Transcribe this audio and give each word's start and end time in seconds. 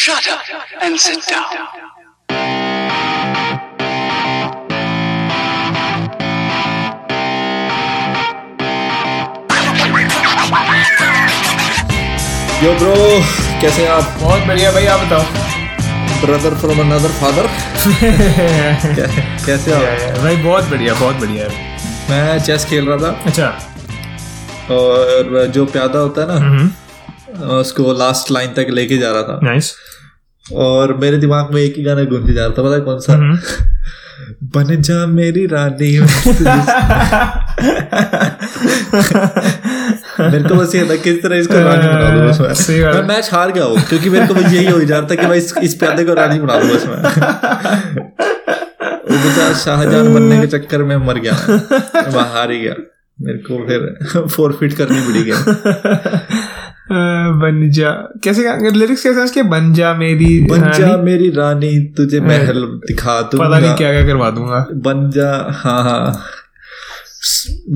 Shut 0.00 0.26
up 0.32 0.42
and 0.80 0.96
sit 1.04 1.24
down. 1.28 1.54
Yo 12.64 12.72
bro 12.78 12.94
कैसे 13.60 13.82
हैं 13.82 13.88
आप? 13.90 14.16
बहुत 14.20 14.46
बढ़िया 14.46 14.70
भाई 14.72 14.86
आप 14.86 15.00
बताओ? 15.00 15.22
ब्रदर 16.20 16.54
फ्रॉम 16.60 16.80
अनदर 16.80 17.12
फादर 17.20 17.48
कैसे 19.46 19.70
या, 19.70 20.14
भाई 20.22 20.36
बहुत 20.36 20.64
बढ़िया 20.70 20.94
बहुत 20.94 21.16
बढ़िया 21.16 21.48
मैं 22.10 22.38
चेस 22.44 22.64
खेल 22.70 22.88
रहा 22.88 22.98
था। 22.98 23.10
अच्छा। 23.26 23.48
और 24.76 25.46
जो 25.54 25.66
प्यादा 25.66 25.98
होता 25.98 26.32
है 26.32 26.38
हम्म। 26.38 26.70
ना 27.40 27.58
उसको 27.58 27.92
लास्ट 27.98 28.30
लाइन 28.30 28.52
तक 28.54 28.66
लेके 28.70 28.98
जा 28.98 29.12
रहा 29.12 29.22
था। 29.22 29.38
नाइस 29.42 29.74
और 30.52 30.94
मेरे 30.96 31.16
दिमाग 31.16 31.54
में 31.54 31.62
एक 31.62 31.74
ही 31.76 31.82
गाना 31.82 32.02
गूंजे 32.02 32.32
जा 32.32 32.46
रहा 32.46 32.50
था 32.58 32.62
पता 32.62 32.78
कौन 32.78 32.98
सा? 33.00 33.12
हम्म। 33.12 33.38
बन 34.54 34.82
जा 34.82 35.06
मेरी 35.06 35.46
रानी 35.46 35.98
मेरे 40.20 40.48
को 40.48 40.54
बस 40.54 40.74
ये 40.74 40.84
था 40.90 40.96
किस 40.96 41.22
तरह 41.22 41.36
इसको 41.36 41.54
रानी 41.54 41.88
बना 41.88 42.10
दूँ 42.10 42.28
बस 42.28 42.66
मैं। 42.70 43.02
मैच 43.02 43.30
हार 43.32 43.52
गया 43.52 43.64
हूँ 43.64 43.80
क्योंकि 43.80 44.10
मेरे 44.10 44.26
को 44.26 44.34
बस 44.34 44.52
यही 44.52 44.66
हो 44.66 44.80
जा 44.80 44.98
रहा 44.98 45.08
था 45.10 45.14
कि 45.14 45.26
मैं 45.26 45.36
इस, 45.36 45.54
इस 45.62 45.74
प्यादे 45.74 46.04
को 46.04 46.14
रानी 46.14 46.40
बना 46.40 46.58
दूँ 46.58 46.70
बस 46.70 46.86
मैं। 46.86 47.02
शाहजहान 49.54 50.14
बनने 50.14 50.40
के 50.40 50.46
चक्कर 50.46 50.82
में 50.82 50.96
मर 50.96 51.18
गया। 51.18 51.32
मैं 51.50 52.12
मैं 52.14 52.32
हार 52.34 52.50
ही 52.50 52.60
गया। 52.60 52.74
मेरे 53.20 53.38
को 53.38 53.66
फिर 53.66 54.26
फोर 54.28 54.52
फिट 54.60 54.72
करनी 54.72 55.00
पड़ी 55.00 55.22
गया 55.22 55.36
बन 56.92 57.70
जा 57.70 57.90
कैसे 58.24 58.70
लिरिक्स 58.70 59.02
कैसे 59.02 59.24
इसके 59.24 59.42
बन 59.42 59.74
जा 59.74 59.94
मेरी 59.94 60.40
बन 60.40 60.60
जा 60.60 60.86
रानी, 60.86 61.02
मेरी 61.02 61.30
रानी 61.30 61.84
तुझे 61.84 62.20
महल 62.20 62.64
दिखा 62.64 63.22
दूँगा। 63.22 63.48
पता 63.48 63.58
नहीं 63.58 63.74
क्या 63.74 63.92
क्या 63.92 64.06
करवा 64.06 64.30
दूँगा। 64.30 64.66
बन 64.72 65.10
जा 65.10 65.46
हाँ। 65.50 65.82
हाँ 65.82 66.22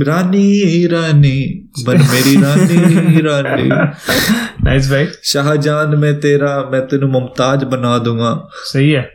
रानी 0.03 0.87
रानी 0.87 1.69
बन 1.87 1.99
मेरी 1.99 2.37
रानी 2.43 3.21
रानी। 3.21 3.69
नाइस 4.65 4.91
भाई। 4.91 5.07
शाहजहान 5.25 5.97
में 5.97 6.21
तेरा 6.21 6.71
मैं 6.73 6.81
तेन 6.81 7.05
मुमताज़ 7.05 7.65
बना 7.65 7.99
दूँगा। 7.99 8.49
सही 8.55 8.91
है। 8.91 9.11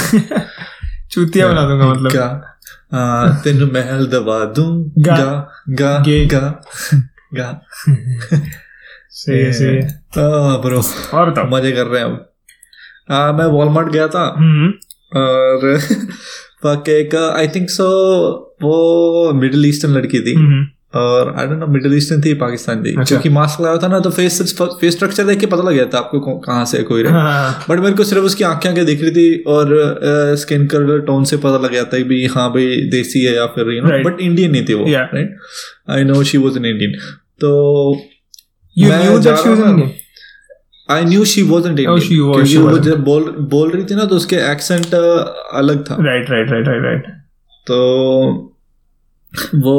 चूतिया 1.10 1.48
बना 1.48 1.68
दूँगा 1.68 1.86
मतलब। 1.86 2.10
क्या 2.10 2.56
हाँ 2.92 3.40
तेन 3.44 3.62
महल 3.62 4.06
दबा 4.06 4.44
दूँ। 4.44 4.92
गा। 4.98 5.16
गा 5.16 5.64
गा 5.68 5.98
गे। 5.98 6.26
गा। 6.26 6.62
गा। 7.34 7.62
सही 9.20 9.38
है 9.38 9.52
सही 9.52 9.76
है 9.76 9.82
ब्रो 10.62 10.82
और 11.18 11.30
बताओ 11.30 11.48
मज़े 11.50 11.72
कर 11.72 11.86
रहे 11.86 12.02
हैं 12.02 12.10
अब 12.10 12.26
हाँ 13.10 13.32
मैं 13.32 13.46
वॉलमार्ट 13.52 13.88
गया 13.92 14.08
था 14.08 14.26
और 15.16 15.78
वाकई 16.64 17.02
का 17.12 17.28
आई 17.38 17.48
थिंक 17.48 17.70
सो 17.70 17.86
वो 18.62 19.32
मिडिल 19.34 19.66
ईस्टर्न 19.66 19.92
लड़की 19.92 20.20
थी. 20.20 20.34
हम्म, 20.34 20.64
और 20.94 21.32
I 21.38 21.46
don't 21.46 21.58
know 21.58 21.66
Middle 21.72 21.94
Eastern 21.96 22.20
थी 22.22 22.32
पाकिस्तान 22.34 22.82
थी. 22.84 22.90
अच्छा। 22.90 23.04
क्योंकि 23.04 23.28
मास्क 23.28 23.60
लगाया 23.60 23.78
था 23.82 23.88
ना 23.88 24.00
तो 24.00 24.10
फेस 24.10 24.40
फेस 24.60 24.94
स्ट्रक्चर 24.94 25.24
देख 25.26 25.38
के 25.40 25.46
पता 25.46 25.62
लग 25.62 25.74
गया 25.74 25.84
था 25.94 25.98
आपको 25.98 26.36
कहाँ 26.38 26.64
से 26.64 26.82
कोई 26.82 27.02
रहे. 27.02 27.12
हाँ, 27.12 27.64
बट 27.68 27.80
मेरे 27.80 27.94
को 27.96 28.04
सिर्फ़ 28.04 28.24
उसकी 28.24 28.44
आँखें 28.44 28.68
आँखें 28.70 28.84
दिख 28.86 29.02
रही 29.02 29.10
थी 29.10 29.42
और 29.48 29.74
स्किन 30.40 30.66
कलर 30.66 31.00
टोन 31.06 31.24
से 31.24 31.36
पता 31.36 31.58
लग 31.64 31.70
गया 31.72 31.84
था 31.84 32.00
कि 32.02 32.26
हाँ 32.34 32.48
भाई 32.52 32.76
देसी 32.90 33.24
है 33.24 33.34
या 33.34 33.46
फिर 33.56 33.72
यू 33.74 33.82
नो 33.82 34.02
बट 34.10 34.20
इंडियन 34.20 34.50
नहीं 34.52 34.64
थी 34.68 34.74
वो 34.74 34.84
right 34.88 35.36
I 35.90 36.04
know 36.04 36.22
she 36.22 36.38
was 36.38 36.58
an 36.58 36.66
Indian 36.66 36.98
तो 37.44 37.50
you 38.80 38.90
knew 38.92 39.16
that 39.24 39.42
she 39.42 39.54
was 39.54 39.64
Indian? 39.70 39.90
I 40.88 41.04
knew 41.04 41.24
she 41.24 41.42
was 41.42 41.66
Oh, 41.66 41.74
क्योंकि 41.76 42.56
वो 42.56 42.68
wasn't. 42.68 42.84
जब 42.84 43.02
बोल 43.04 43.24
बोल 43.50 43.70
रही 43.70 43.84
थी 43.84 43.94
ना 43.94 44.04
तो 44.04 44.16
उसके 44.16 44.36
एक्सेंट 44.52 44.94
अलग 44.94 45.84
था। 45.90 45.96
Right 46.00 46.30
right 46.30 46.50
right 46.50 46.68
right 46.68 46.82
right 46.84 47.04
तो 47.66 47.76
वो 49.54 49.74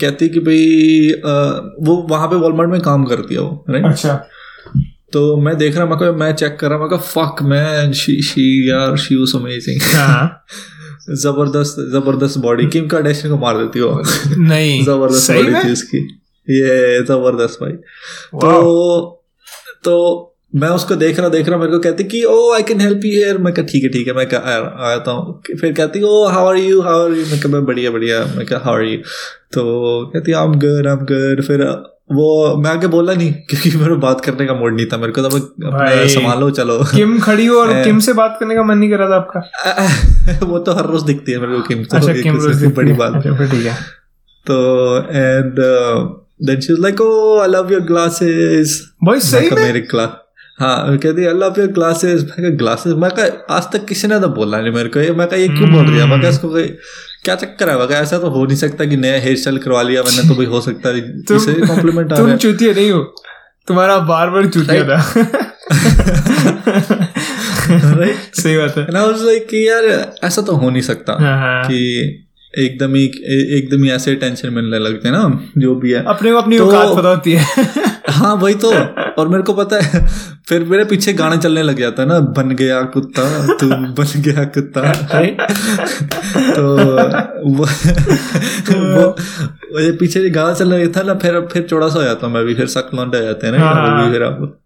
कहती 0.00 0.28
कि 0.28 0.40
भाई 0.40 1.12
वो 1.86 1.96
वहाँ 2.10 2.28
पे 2.28 2.36
वॉलमार्ट 2.36 2.70
में 2.70 2.80
काम 2.80 3.04
करती 3.04 3.34
है 3.34 3.40
वो 3.40 3.64
राइट 3.70 3.84
अच्छा। 3.84 4.14
तो 5.12 5.20
मैं 5.36 5.56
देख 5.58 5.76
रहा 5.76 5.86
मैं 5.94 6.10
मैं 6.16 6.32
चेक 6.34 6.56
कर 6.60 6.70
रहा 6.70 6.86
मैं 6.86 6.98
फक 6.98 7.42
मैन 7.42 7.92
शी 8.00 8.20
शी 8.22 8.48
यार 8.70 8.96
शी 9.04 9.16
वाज 9.16 9.34
अमेजिंग 9.36 9.80
हाँ। 9.94 10.44
ज़बरदस्त 11.22 11.76
ज़बरदस्त 11.92 12.38
बॉडी 12.38 12.66
किम 12.72 12.86
कार्डेशियन 12.88 13.32
को 13.34 13.38
मार 13.40 13.58
देती 13.58 13.78
हो। 13.78 14.02
नहीं 14.38 14.82
ज़बरदस्त 14.88 15.30
बॉडी 15.32 15.54
थी 15.64 15.72
उसकी 15.72 16.00
ये 16.50 17.02
ज़बरदस्त 17.02 17.58
भाई। 17.62 17.72
तो 18.34 19.24
तो 19.84 20.24
मैं 20.54 20.68
उसको 20.68 20.94
देख 20.96 21.18
रहा 21.20 21.28
देख 21.28 21.48
रहा 21.48 21.58
मेरे 21.58 21.72
को 21.72 21.78
कहती 21.78 22.04
कि 22.04 22.24
ओ 22.24 22.52
I 22.54 22.62
can 22.62 22.80
help 22.80 23.00
you 23.04 23.12
here 23.12 23.38
मैं 23.38 23.52
कहा 23.54 23.64
ठीक 23.64 23.82
है 23.82 23.88
ठीक 23.88 24.06
है। 24.08 24.14
मैं 24.14 24.26
कहा, 24.26 24.40
आता 24.94 25.10
हूँ। 25.10 25.42
फिर 25.60 25.72
कहती 25.72 26.02
ओ 26.02 26.24
how 26.24 26.46
are 26.46 26.56
you 26.56 26.80
how 26.82 27.04
are 27.04 27.10
you 27.10 27.26
मैं 27.26 27.40
कहा 27.40 27.52
मैं 27.52 27.64
बढ़िया 27.64 27.90
बढ़िया। 27.90 28.24
मैं 28.36 28.46
कहा 28.46 28.58
हाउ 28.58 28.74
आर 28.74 28.82
यू 28.82 28.98
तो 29.52 29.62
कहती 30.06 30.32
I 30.32 30.44
am 30.44 30.52
good 30.52 30.86
I 30.86 30.92
am 30.92 30.98
good 30.98 31.42
फिर 31.46 31.64
वो 32.12 32.56
मैं 32.56 32.70
आगे 32.70 32.86
बोला 32.86 33.14
नहीं 33.14 33.32
क्योंकि 33.32 33.70
मेरे 33.70 33.94
बात 33.94 34.20
करने 34.20 34.46
का 34.46 34.54
मूड 34.54 34.74
नहीं 34.74 34.86
था। 34.86 34.96
मेरे 34.96 35.12
को 35.12 35.22
तो 35.22 35.28
मैं 35.28 36.08
संभालो 36.08 36.50
चलो। 36.50 36.78
किम 36.84 37.18
खड़ी 37.20 37.46
हो 37.46 37.56
और. 37.56 37.72
किम 37.84 37.98
से 37.98 38.12
बात 38.12 38.36
करने 38.40 38.54
का 38.54 38.62
मन 38.62 38.78
नहीं 38.78 38.90
कर 38.90 38.98
रहा 38.98 39.10
था 39.10 39.16
आपका? 39.16 40.46
वो 40.46 40.58
तो 40.58 40.72
हर 40.72 40.86
रोज 40.86 41.02
दिखती 41.02 41.32
है 41.32 41.38
मेरे 41.38 41.52
को 41.52 41.62
किम 41.62 41.84
तो 41.84 41.96
अच्छा 41.96 42.68
बड़ी 42.68 42.92
बात। 42.92 43.14
अच्छा 43.14 43.46
ठीक 43.46 43.66
है। 43.66 43.74
तो 44.46 44.56
and 44.98 45.60
then 46.42 46.60
she 46.60 46.82
like 46.82 47.00
oh 47.00 47.40
I 47.40 47.48
love 47.48 47.72
your 47.72 47.80
glasses 47.80 48.92
भाई 49.04 49.20
सही 49.20 49.50
में 49.50 49.62
मेरे 49.62 49.80
क्लास 49.80 50.08
हाँ 50.60 50.98
कहती 50.98 51.22
है 51.22 51.28
अल्लाह 51.28 51.48
पे 51.48 51.66
ग्लासेस 51.66 52.22
मैं 52.22 52.30
कहा 52.30 52.48
ग्लासेस 52.48 52.92
मैं 52.92 53.10
कहा 53.10 53.56
आज 53.56 53.62
तक 53.72 53.84
किसी 53.84 54.08
ने 54.08 54.20
तो 54.20 54.28
बोला 54.28 54.60
नहीं 54.60 54.72
मेरे 54.72 54.88
को 54.88 55.00
ये 55.00 55.12
मैं 55.12 55.26
कहा 55.26 55.38
ये 55.38 55.48
क्यों 55.48 55.72
बोल 55.72 55.86
दिया 55.86 56.06
मैं 56.06 56.20
कहा 56.20 56.30
इसको 56.30 56.48
क्या 57.24 57.34
चक्कर 57.34 57.70
है? 57.70 57.78
मैं 57.78 57.88
कहा 57.88 57.98
ऐसा 57.98 58.18
तो 58.18 58.30
हो 58.30 58.46
नहीं 58.46 58.56
सकता 58.56 58.84
कि 58.84 58.96
नया 58.96 59.20
हेयर 59.20 59.36
स्टाइल 59.36 59.58
करवा 59.58 59.82
लिया 59.82 60.02
मैंने 60.02 60.28
तो 60.28 60.34
भाई 60.34 60.46
हो 60.46 60.60
सकता 60.60 60.88
है 60.88 61.18
इसे 61.18 61.66
कॉम्प्लीमेंट 61.66 62.12
आ 62.12 62.16
रहा 62.16 62.28
है। 62.28 62.36
चूतिया 62.36 62.74
नहीं 62.74 62.90
हो। 62.90 63.14
तुम्हारा 63.68 63.98
बार 63.98 64.30
बार 64.30 64.46
चूतिया 64.46 64.84
था। 64.84 65.00
सही 68.42 68.56
बात 68.56 68.78
है। 68.78 68.84
आई 68.84 69.06
वाज 69.06 69.22
लाइक 69.22 69.48
यार 69.54 70.12
ऐसा 70.24 70.42
तो 70.42 70.52
हो 70.52 70.70
नहीं 70.70 70.82
सकता 70.82 71.12
हाँ, 71.12 71.38
हाँ। 71.38 71.64
कि 71.64 72.27
एकदम 72.54 72.94
ही 72.94 73.04
एकदम 73.56 73.82
ही 73.84 73.90
ऐसे 73.90 74.14
टेंशन 74.14 74.52
मिलने 74.52 74.78
लगते 74.78 75.08
हैं 75.08 75.14
ना 75.16 75.50
जो 75.58 75.74
भी 75.74 75.92
है 75.92 76.04
अपने 76.04 76.32
को 76.32 76.38
अपनी 76.38 76.58
तो- 76.58 76.68
औकात 76.68 76.96
पता 76.98 77.08
होती 77.08 77.32
है 77.32 77.64
हाँ 78.10 78.34
वही 78.34 78.54
तो 78.54 78.70
और 79.18 79.28
मेरे 79.28 79.42
को 79.42 79.52
पता 79.52 79.80
है 79.82 80.06
फिर 80.48 80.64
मेरे 80.64 80.84
पीछे 80.84 81.12
गाना 81.12 81.36
चलने 81.36 81.62
लग 81.62 81.78
जाता 81.78 82.02
है 82.02 82.08
ना 82.08 82.18
बन 82.20 82.50
गया 82.50 82.82
कुत्ता 82.82 83.24
तू 83.54 83.68
बन 83.98 84.22
गया 84.22 84.44
कुत्ता 84.44 84.92
तो 86.54 86.76
वो 87.48 87.66
वो 88.74 89.06
वो 89.72 89.80
ये 89.80 89.92
पीछे 89.92 90.30
गाना 90.30 90.54
चलने 90.54 90.84
लगता 90.84 91.00
है 91.00 91.06
ना 91.06 91.14
फिर 91.14 91.40
फिर 91.52 91.62
चौड़ा 91.62 91.88
सा 91.88 91.98
हो 91.98 92.04
जाता 92.04 92.26
हूँ 92.26 92.34
मैं 92.34 92.44
भी 92.44 92.54
फिर 92.54 92.66
सक 92.66 92.90
लौंडा 92.94 93.20
जाते 93.20 93.46
हैं 93.46 93.58
ना 93.58 93.64
हाँ। 93.64 94.06
भी 94.06 94.12
फिर 94.12 94.22
आप। 94.22 94.58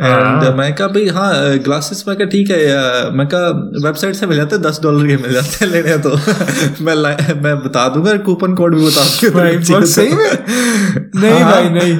एंड 0.00 0.54
मैं 0.54 0.74
कहा 0.74 0.88
भाई 0.88 1.08
हाँ 1.08 1.58
ग्लासेस 1.58 2.04
मैं 2.08 2.16
कहा 2.16 2.26
ठीक 2.26 2.50
है 2.50 2.66
मैं 3.10 3.26
कहा 3.26 3.48
वेबसाइट 3.84 4.14
से 4.14 4.26
मिल 4.26 4.36
जाते 4.36 4.54
हैं 4.54 4.64
दस 4.64 4.80
डॉलर 4.82 5.06
के 5.06 5.16
मिल 5.16 5.32
जाते 5.32 5.64
हैं 5.64 5.72
लेने 5.72 5.98
तो. 5.98 6.10
मैं 6.84 6.94
मैं 7.42 7.58
बता 7.64 7.88
दूँगा 7.88 8.16
कूपन 8.16 8.54
कोड 8.54 8.76
भी 8.76 8.86
बता 8.86 9.04
दूँगा। 9.04 9.84
सही 9.84 10.08
में? 10.08 10.30
नहीं 11.16 11.40
हाँ। 11.40 11.52
भाई, 11.52 11.68
नहीं। 11.68 11.98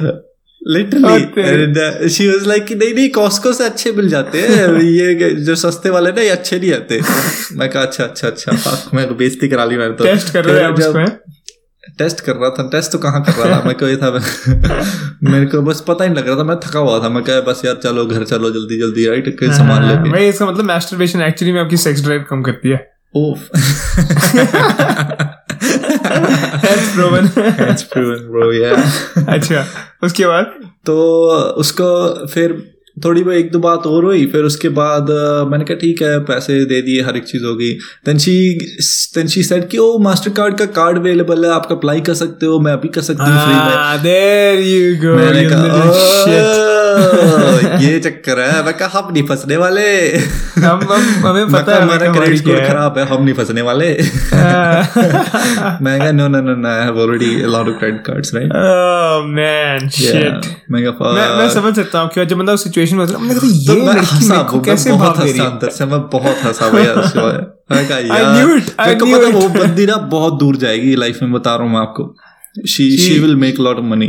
लिटरली 0.67 2.09
शी 2.09 2.27
वाज 2.27 2.47
लाइक 2.47 2.65
नहीं 2.71 2.95
नहीं 2.95 3.09
कॉस्को 3.09 3.53
से 3.53 3.63
अच्छे 3.63 3.91
मिल 3.91 4.09
जाते 4.09 4.41
हैं। 4.41 4.67
ये 4.79 5.35
जो 5.35 5.55
सस्ते 5.55 5.89
वाले 5.89 6.11
ना 6.11 6.21
ये 6.21 6.29
अच्छे 6.29 6.59
नहीं 6.59 6.73
आते. 6.73 7.01
मैं 7.53 7.69
कहा 7.69 7.81
अच्छा 7.81 8.03
अच्छा 8.03 8.27
अच्छा 8.27 8.51
fuck, 8.51 8.93
मैं 8.93 9.17
बेइज्जती 9.17 9.47
करा 9.47 9.65
ली 9.65 9.77
मैंने 9.77 9.93
तो। 9.93 10.03
टेस्ट 10.03 10.33
कर 10.33 10.45
रहे 10.45 10.63
हैं 10.63 11.19
टेस्ट 11.97 12.19
कर 12.19 12.35
रहा 12.35 12.49
था 12.49 12.69
टेस्ट 12.69 12.91
तो 12.91 12.97
कहाँ 12.97 13.23
कर 13.23 13.31
रहा 13.31 13.59
था? 13.59 13.63
मैं 13.63 13.75
कोई 13.77 13.95
था 13.95 14.11
मेरे 15.23 15.45
को 15.45 15.61
बस 15.61 15.83
पता 15.87 16.03
ही 16.03 16.09
नहीं 16.09 16.23
लग 16.23 16.29
रहा 16.29 16.37
था 16.37 16.43
मैं 16.43 16.57
थका 16.57 16.79
हुआ 16.79 17.03
था 17.03 17.09
मैं 17.09 17.23
कहा 17.23 17.41
बस 17.41 17.61
यार 17.65 17.75
चलो 17.75 18.05
घर 18.05 18.23
चलो 18.23 18.49
जल्दी 18.51 18.79
जल्दी 18.79 19.07
राइट 19.07 19.39
कोई 19.39 19.51
सामान 19.51 19.83
हाँ, 19.83 19.91
लेके। 19.91 20.09
भाई 20.09 20.29
इसका 20.29 20.45
मतलब 20.45 20.65
मैस्टरबेशन 20.65 21.21
एक्चुअली 21.21 21.51
में 21.53 21.61
आपकी 21.61 21.77
सेक्स 21.77 22.01
ड्राइव 22.03 22.25
कम 22.29 22.41
करती 22.41 22.69
है। 22.69 22.91
ओफ 23.15 23.49
That's 26.63 26.89
proven. 26.95 27.25
That's 27.59 27.83
proven, 27.93 28.19
bro, 28.31 28.45
yeah. 28.53 28.79
अच्छा 29.29 29.65
उसके 30.03 30.25
बाद? 30.25 30.45
तो 30.85 30.97
उसको 31.57 31.87
फिर 32.27 32.78
थोड़ी 33.05 33.23
बहुत 33.23 33.35
एक 33.35 33.51
दो 33.51 33.59
बात 33.59 33.85
और 33.87 34.05
हुई 34.05 34.25
फिर 34.25 34.43
उसके 34.43 34.69
बाद 34.77 35.09
मैंने 35.51 35.65
कहा 35.65 35.77
ठीक 35.77 36.01
है 36.01 36.19
पैसे 36.25 36.63
दे 36.65 36.81
दिए 36.81 37.01
हर 37.01 37.17
एक 37.17 37.23
चीज़ 37.23 37.43
हो 37.45 37.55
गई. 37.55 37.71
Then she 38.05 38.37
then she 39.15 39.43
said 39.43 39.69
कि 39.69 39.77
ओ 39.77 39.97
मास्टर 39.99 40.31
कार्ड 40.31 40.57
का 40.57 40.65
कार्ड 40.79 40.97
अवेलेबल 40.97 41.45
है 41.45 41.51
आप 41.51 41.67
अप्लाई 41.71 42.01
कर 42.01 42.13
सकते 42.13 42.45
हो 42.45 42.59
मैं 42.59 42.73
अभी 42.73 42.87
कर 42.89 43.01
सकती 43.01 43.23
हूँ 43.23 43.39
फ्री 43.39 43.53
में. 43.53 43.75
मैंने. 46.95 47.85
ये 47.85 47.99
चक्कर 47.99 48.39
है 48.39 48.63
मैं 48.65 48.73
कहा 48.77 48.99
हम 48.99 49.11
नहीं 49.13 49.23
फंसने 49.27 49.57
वाले 49.63 49.85
हम 50.65 50.79
हम 50.91 51.03
हमें 51.25 51.51
पता 51.51 51.75
है 51.75 51.81
हमारा 51.81 52.11
क्रेडिट 52.13 52.37
स्कोर 52.37 52.59
खराब 52.67 52.97
है 52.97 53.05
हम 53.09 53.23
नहीं 53.23 53.33
फंसने 53.35 53.61
वाले 53.69 53.89
मैं 55.83 55.97
कहा 55.99 56.11
no 56.11 56.27
no 56.27 56.41
no 56.41 56.55
no 56.55 56.69
I 56.69 56.83
have 56.85 56.99
already 57.01 57.29
lot 57.55 57.69
of 57.71 57.77
credit 57.81 58.01
cards 58.07 58.33
right 58.37 58.55
Oh 58.61 59.19
man, 59.37 59.87
Yeah. 59.99 60.15
shit. 60.15 60.49
मैं 60.71 60.83
कहा 60.85 61.11
मैं 61.13 61.27
मैं 61.37 61.49
समझ 61.53 61.75
सकता 61.75 61.99
हूँ 61.99 62.09
कि 62.15 62.25
जब 62.25 62.37
बंदा 62.37 62.53
उस 62.53 62.63
सिचुएशन 62.63 62.95
में 62.95 63.05
होता 63.05 63.17
है 63.17 63.23
मैंने 63.23 63.39
कहा 63.39 63.47
तो 63.47 63.53
ये 63.69 63.79
लड़की 63.85 64.05
हंसा 64.07 64.33
मेरे 64.33 64.43
को 64.51 64.59
कैसे 64.69 64.91
भाग 65.03 65.21
दे 65.21 65.31
रही 65.31 65.39
है 65.39 65.45
अंदर 65.45 65.69
से 65.77 65.85
मैं 65.93 66.01
बहुत 66.17 66.43
हंसा 66.45 66.69
भैया 66.69 66.93
उसके 67.03 67.19
बाद 67.19 67.47
मैं 67.71 67.87
कहा 67.87 67.97
I 67.97 68.01
यार 68.07 68.25
knew 68.35 68.49
it, 68.57 68.69
I 68.79 68.93
knew 68.95 69.17
it. 69.19 69.33
वो 69.33 69.47
बंदी 69.59 69.85
ना 69.85 69.95
बहुत 70.13 70.39
दूर 70.39 70.55
जाएगी 70.65 70.95
लाइफ 70.95 71.19
में 71.21 71.31
बता 71.31 71.55
रहा 71.55 71.63
हूँ 71.63 71.73
मैं 71.73 71.79
आपको 71.81 72.03
she 72.57 72.89
She- 72.91 72.99
she 73.01 73.19
will 73.19 73.35
make 73.35 73.59
lot 73.59 73.77
of 73.77 73.85
money 73.85 74.07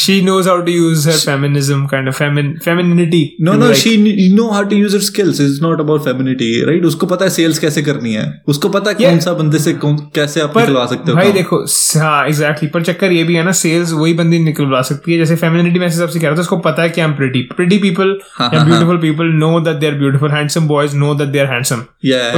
she 0.00 0.14
knows 0.22 0.46
how 0.46 0.56
to 0.60 0.74
use 0.74 1.04
her 1.06 1.14
feminism 1.20 1.80
kind 1.88 2.10
of 2.10 2.16
femin 2.16 2.50
femininity 2.64 3.22
to 3.30 3.44
know 3.44 3.54
like- 3.54 3.74
she 3.76 3.96
know 4.34 4.48
how 4.50 4.64
to 4.64 4.76
use 4.76 4.94
her 4.96 5.02
skills 5.02 5.40
it's 5.40 5.60
not 5.62 5.80
about 5.80 6.04
femininity 6.04 6.50
right 6.66 6.84
उसको 6.84 7.06
पता 7.06 7.24
है 7.24 7.30
sales 7.30 7.58
कैसे 7.58 7.82
करनी 7.82 8.12
है 8.12 8.24
उसको 8.48 8.68
पता 8.68 8.90
है 8.90 8.96
कौन 8.96 9.18
सा 9.20 9.32
बंदे 9.32 9.58
से 9.58 9.72
कौन 9.84 9.96
कैसे 10.14 10.40
आप 10.40 10.58
निकलवा 10.58 10.84
सकते 10.86 11.10
हो 11.10 11.16
भाई 11.16 11.32
देखो 11.32 11.64
हाँ 12.00 12.26
एग्जैक्टली 12.26 12.68
पर 12.68 12.82
चक्कर 12.84 13.12
ये 13.12 13.24
भी 13.24 13.34
है 13.34 13.44
ना 13.44 13.52
सेल्स 13.58 13.92
वही 13.94 14.14
बंदी 14.14 14.38
निकलवा 14.44 14.82
सकती 14.90 15.12
है 15.12 15.18
जैसे 15.18 15.36
फेमिनिटी 15.36 15.78
में 15.78 15.88
सबसे 15.90 16.20
कह 16.20 16.26
रहा 16.28 16.36
था 16.36 16.40
उसको 16.40 16.56
पता 16.68 16.82
है 16.82 16.88
कि 16.90 17.00
I 17.00 17.06
am 17.06 17.14
pretty 17.14 17.42
pretty 17.56 17.78
people 17.78 18.16
हाँ, 18.34 18.50
beautiful 18.54 18.98
people 19.00 19.32
know 19.42 19.58
that 19.60 19.76
they 19.76 19.86
are 19.86 19.94
beautiful 19.98 20.30
handsome 20.30 20.68
boys 20.68 20.96
know 20.96 21.14
that 21.14 21.28
they 21.28 21.38
are 21.38 21.52
handsome 21.52 21.84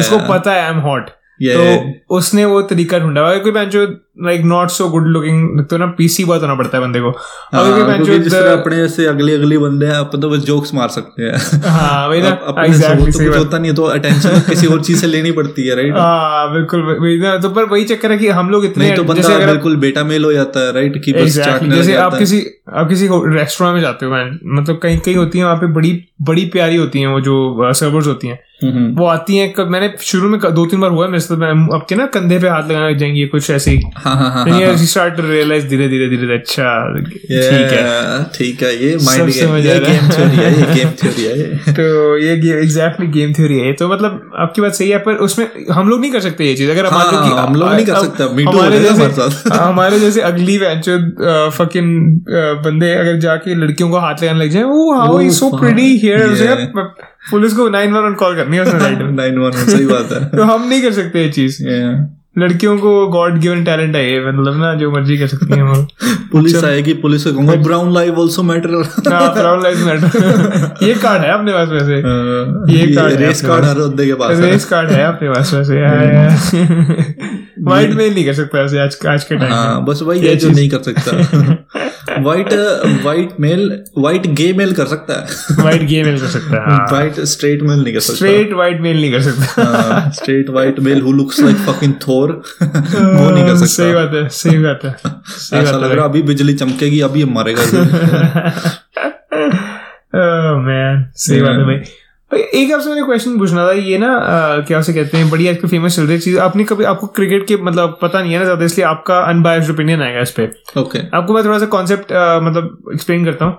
उसको 0.00 0.19
पता 0.29 0.53
है 0.53 0.65
आई 0.65 0.71
एम 0.71 0.81
हॉट 0.81 1.11
Yeah. 1.41 1.56
तो 1.56 2.17
उसने 2.17 2.44
वो 2.44 2.61
तरीका 2.62 2.99
ढूंढा 2.99 3.21
अगर 3.21 3.38
कोई 3.38 3.53
बेंचो 3.53 3.81
like 4.27 4.43
not 4.44 4.71
so 4.71 4.88
good 4.88 5.06
looking 5.06 5.65
तो 5.71 5.77
ना 5.79 5.87
पीसी 5.87 6.25
बहुत 6.25 6.43
होना 6.43 6.55
पड़ता 6.55 6.77
है 6.77 6.83
बंदे 6.83 7.00
को। 7.00 7.11
अगर 7.11 7.73
कोई 7.73 7.83
हाँ, 7.83 7.97
क्योंकि 7.97 8.19
जिस 8.19 8.33
तरह 8.33 8.53
अपने 8.53 8.77
ऐसे 8.77 9.06
अगले 9.06 9.35
अगली 9.35 9.59
बंदे 9.59 9.87
हैं 9.87 9.94
अपन 9.94 10.21
तो 10.21 10.31
बस 10.31 10.38
जोक्स 10.44 10.75
मार 10.75 10.88
सकते 10.88 11.23
हैं। 11.23 11.61
हाँ 11.65 12.09
वही 12.09 12.23
ना 12.23 12.29
अपने 12.29 12.67
एग्जैक्टली 12.67 13.12
तो 13.12 13.19
कुछ 13.19 13.37
होता 13.37 13.59
नहीं 13.59 13.71
है 13.71 13.77
तो 13.77 13.83
अटेंशन 13.83 14.41
किसी 14.49 14.67
और 14.67 14.83
चीज़ 14.85 15.00
से 15.00 15.06
लेनी 15.06 15.33
पड़ती 15.33 15.67
है 15.69 15.77
राइट 15.77 15.97
हाँ 15.97 16.53
बिल्कुल 16.53 16.83
वही 16.83 17.19
ना 17.19 17.37
तो 17.38 17.50
पर 17.50 17.65
वही 17.65 17.85
चक्कर 17.85 18.12
है 18.12 18.19
कि 18.19 18.29
हम 18.29 18.50
लोग 18.50 18.65
इतने 18.65 18.91
तो 18.97 19.05
बंदा 19.05 19.38
बिल्कुल 19.47 19.77
बेटा 19.77 20.05
मेल 20.05 20.25
हो 20.25 20.33
जाता 20.33 20.67
है 20.67 20.73
राइट 20.73 21.03
कि 21.05 21.12
बस 21.12 21.38
Exactly. 21.38 21.73
जैसे 21.73 21.97
आप 21.97 22.19
किसी 22.19 22.44
आप 22.75 22.88
किसी 22.88 23.09
रेस्टोरेंट 23.12 23.75
में 23.75 23.81
जाते 23.81 24.06
हो 24.06 24.12
मतलब 24.56 24.79
कहीं 24.83 24.99
कहीं 24.99 25.17
होती 25.17 25.38
है 25.38 25.44
वहाँ 25.44 25.56
पे 25.56 25.67
बड़ी 25.73 25.93
बड़ी 26.23 26.44
प्यारी 26.47 26.77
होती 26.77 27.00
है 27.00 27.06
वो 27.06 27.21
जो 27.21 27.73
सर्वर्स 27.73 28.06
होती 28.06 28.29
हैं। 28.29 28.38
वो 28.64 29.06
आती 29.06 29.37
हैं 29.37 29.53
कब 29.53 29.69
मैंने 29.70 29.93
शुरू 30.00 30.29
में 30.29 30.38
दो 30.55 30.64
तीन 30.67 30.81
बार 30.81 30.91
हुआ 30.91 31.05
है 31.05 31.11
मेरे 31.11 31.20
साथ 31.20 31.37
मैं 31.37 31.49
अब 31.75 31.85
के 31.88 31.94
ना 31.94 32.06
कंधे 32.06 32.38
पे 32.38 32.49
हाथ 32.49 32.69
लगाने 32.69 32.91
लग 32.91 32.99
जाएँगे 32.99 33.26
कुछ 33.26 33.50
ऐसे 33.50 33.70
ही। 33.70 33.82
हाँ 33.97 34.14
हाँ 34.17 34.44
धीरे 34.44 35.88
धीरे 35.88 36.06
धीरे 36.08 36.35
अच्छा 36.35 36.69
ठीक 36.94 37.73
है। 37.73 38.25
ठीक 38.35 38.62
है 38.62 38.70
ये 38.85 38.97
माइंड 38.97 39.31
गेम 39.32 39.50
है। 39.50 40.08
थ्योरी 40.11 40.37
है 40.37 40.53
ये 40.55 40.67
गेम 40.75 40.91
थ्योरी 41.03 41.25
है। 41.25 41.75
तो 41.75 42.17
ये 42.19 42.32
एग्जैक्टली 42.62 43.06
गेम 43.19 43.32
थ्योरी 43.32 43.58
है 43.58 43.73
तो 43.73 43.88
मतलब 43.88 44.31
आपकी 44.38 44.62
बात 44.62 44.75
सही 44.75 44.88
है 44.91 44.99
पर 44.99 45.14
उसमें 45.26 45.47
हम 45.73 45.88
लोग 45.88 46.00
नहीं 46.00 46.12
कर 46.12 46.20
सकते 46.20 46.44
ये 46.44 46.55
चीज़। 46.55 46.70
अगर 46.70 46.91
मान 46.93 47.06
लो 47.06 47.23
कि 47.23 47.37
हम 47.37 47.55
लोग 47.55 47.69
नहीं 47.73 47.87
कर 47.87 47.94
सकते, 47.97 48.23
हमारे 48.43 48.81
जैसे 48.81 49.52
हमारे 49.55 50.00
जैसे 50.00 50.20
अगली 50.23 50.59
वेंचर 50.59 51.50
फकिंग 51.56 51.91
बंदे 52.64 52.94
अगर 52.94 53.19
जाके 53.20 53.55
लड़कियों 53.55 53.91
को 53.91 53.99
हाथ 53.99 54.23
लगाने 54.23 54.44
लग 54.44 54.50
जाए 54.50 54.62
वो 54.64 54.93
how 54.94 55.20
is 55.20 55.35
so. 55.35 55.56
Pretty 55.59 55.97
here. 55.99 56.25
Police 57.31 57.52
को 57.52 57.69
नाइन 57.69 57.93
वन 57.93 58.00
वन 58.00 58.14
कॉल 58.14 58.37
करनी 58.37 58.56
है 58.56 58.62
उसने 58.62 59.11
नाइन 59.12 59.38
वन 59.38 59.50
सही 59.50 59.87
बात 59.87 60.12
है। 60.12 60.25
तो 60.28 60.43
हम 60.43 60.69
नहीं 60.69 60.82
कर 60.82 60.93
सकते 60.93 61.23
ये 61.25 61.31
चीज़। 61.31 61.62
लड़कियों 62.38 62.76
को 62.78 62.90
गॉड 63.08 63.38
गिवन 63.40 63.64
टैलेंट 63.64 63.94
है 63.96 64.12
ये 64.12 64.19
मतलब 64.26 64.56
ना 64.56 64.75
जो 64.75 64.90
मर्ज़ी 64.93 65.17
कर 65.19 65.26
सकती 65.26 65.52
है 65.52 65.61
हम। 65.61 65.87
पुलिस 66.32 66.64
आएगी 66.64 66.93
पुलिस 66.94 67.25
को 67.25 67.32
कहूँगा 67.32 67.55
brown 67.55 67.93
live 67.94 68.20
also 68.20 68.43
matter 68.43 68.69
brown 69.08 69.62
life 69.62 69.78
matter 69.78 70.84
ये 70.87 70.94
कार्ड 70.94 71.23
है 71.23 71.32
अपने 71.32 71.52
पास 71.52 71.69
वैसे। 71.69 71.96
ये 72.78 72.87
कार्ड 72.94 73.14
रेस 73.20 73.43
कार्ड 73.43 73.64
हर 73.64 73.78
बंदे 73.78 74.06
के 74.06 74.14
पास 74.14 74.38
रेस 74.40 74.64
कार्ड 74.64 74.90
है 74.90 75.05
अपने 75.05 75.28
पास 75.31 75.55
वैसे 75.55 75.81
वाइट 77.64 77.93
मेल 77.94 78.14
नहीं 78.14 78.25
कर 78.25 78.32
सकता 78.32 78.61
वैसे 78.61 78.78
आज 78.78 78.96
आज 79.08 79.25
के 79.25 79.37
टाइम 79.37 79.52
हाँ 79.52 79.84
बस 79.84 80.00
वही 80.02 80.26
है 80.26 80.37
जो 80.37 80.50
नहीं 80.50 80.69
कर 80.70 80.82
सकता। 80.82 81.86
White 82.23 82.53
white 83.05 83.31
male 83.41 83.63
white 83.99 84.27
gay 84.41 84.53
male 84.53 84.73
कर 84.73 84.87
सकता 84.87 85.15
है। 85.15 85.65
वाइट 85.65 85.83
गे 85.83 86.03
मेल 86.03 86.19
कर 86.21 86.27
सकता 86.27 86.61
है 86.63 86.79
वाइट 86.93 87.21
स्ट्रेट 87.33 87.63
मेल 87.63 87.83
नहीं 87.83 87.95
कर 87.95 88.01
सकता। 88.01 88.17
स्ट्रेट 88.17 88.53
वाइट 88.53 88.81
मेल 88.81 89.01
नहीं 89.01 89.13
कर 89.13 89.21
सकता। 89.21 90.11
Straight 90.11 90.51
white 90.51 90.81
male 90.81 91.01
who 91.01 91.13
looks 91.13 91.41
like 91.41 91.57
fucking 91.67 91.95
Thor 92.03 92.33
वो 92.63 93.31
नहीं 93.31 93.45
कर 93.45 93.55
सकता। 93.55 93.67
सही 93.67 93.93
बात 93.93 94.11
है 94.15 94.29
सही 94.29 94.59
बात 94.59 94.81
है 94.85 94.95
ऐसा 95.61 95.77
लग 95.77 95.93
रहा 95.93 96.05
अभी 96.05 96.23
बिजली 96.23 96.55
चमकेगी 96.55 97.01
अभी 97.01 97.25
मरेगा। 97.25 97.63
ओह 100.17 100.59
मैन 100.61 101.07
सही 101.17 101.41
बात 101.43 101.57
है 101.59 101.65
भाई। 101.65 101.81
एक 102.31 102.73
आपसे 102.73 102.88
मैंने 102.88 103.02
क्वेश्चन 103.06 103.38
पूछना 103.38 103.67
था 103.67 103.73
ये 103.73 103.99
ना 103.99 104.14
अ, 104.14 104.61
क्या 104.67 104.78
उसे 104.78 104.93
कहते 104.93 105.17
हैं 105.17 105.28
बड़ी 105.31 105.46
आजकल 105.49 105.69
फ़ेमस 105.69 105.96
चल 105.96 106.06
रही 106.06 106.19
चीज़। 106.19 106.38
आपने 106.38 106.64
कभी 106.64 106.84
आपको 106.84 107.06
क्रिकेट 107.17 107.46
के 107.49 107.56
मतलब 107.62 107.96
पता 108.02 108.20
नहीं 108.20 108.32
है 108.32 108.38
ना 108.38 108.44
ज़्यादा 108.44 108.64
इसलिए 108.64 108.87
आपका 108.87 109.19
अनबायस्ड 109.25 109.70
ओपिनियन 109.70 110.02
आएगा 110.02 110.20
इस 110.20 110.31
पे। 110.31 110.49
ओके 110.81 110.99
आपको 111.17 111.34
मैं 111.34 111.44
थोड़ा 111.44 111.58
सा 111.58 111.67
कॉन्सेप्ट 111.75 112.12
मतलब 112.43 112.90
एक्सप्लेन 112.94 113.25
करता 113.25 113.44
हूँ। 113.44 113.55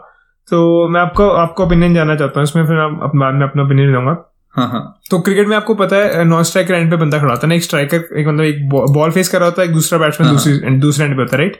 तो 0.49 0.87
मैं 0.87 1.01
आपको 1.01 1.29
आपका 1.29 1.63
ओपिनियन 1.63 1.93
जानना 1.95 2.15
चाहता 2.15 2.39
हूँ 2.39 2.47
इसमें 2.47 2.65
फिर 2.65 2.77
बाद 3.15 3.33
में 3.33 3.47
अपना 3.47 3.63
ओपिनियन 3.63 3.93
दूँगा। 3.93 4.15
हाँ 4.55 4.67
हाँ। 4.69 4.81
तो 5.11 5.19
क्रिकेट 5.21 5.47
में 5.47 5.55
आपको 5.57 5.73
पता 5.75 5.95
है 5.95 6.23
नॉन 6.25 6.43
स्ट्राइकर 6.43 6.73
एंड 6.73 6.89
पे 6.91 6.97
बंदा 6.97 7.19
खड़ा 7.19 7.29
होता 7.29 7.41
है 7.41 7.49
ना 7.49 7.55
एक 7.55 7.63
स्ट्राइकर 7.63 8.19
एक 8.19 8.27
मतलब 8.27 8.45
एक 8.45 8.69
बॉल 8.69 9.11
फेस 9.11 9.29
कर 9.29 9.39
रहा 9.39 9.49
होता 9.49 9.61
है 9.61 9.67
एक 9.67 9.73
दूसरा 9.73 9.99
बैट्समैन 9.99 10.29
हाँ। 10.29 10.35
दूसरी 10.37 10.77
दूसरे 10.79 11.05
एंड 11.05 11.15
पे 11.15 11.21
होता 11.21 11.37
है 11.37 11.41
राइट 11.41 11.57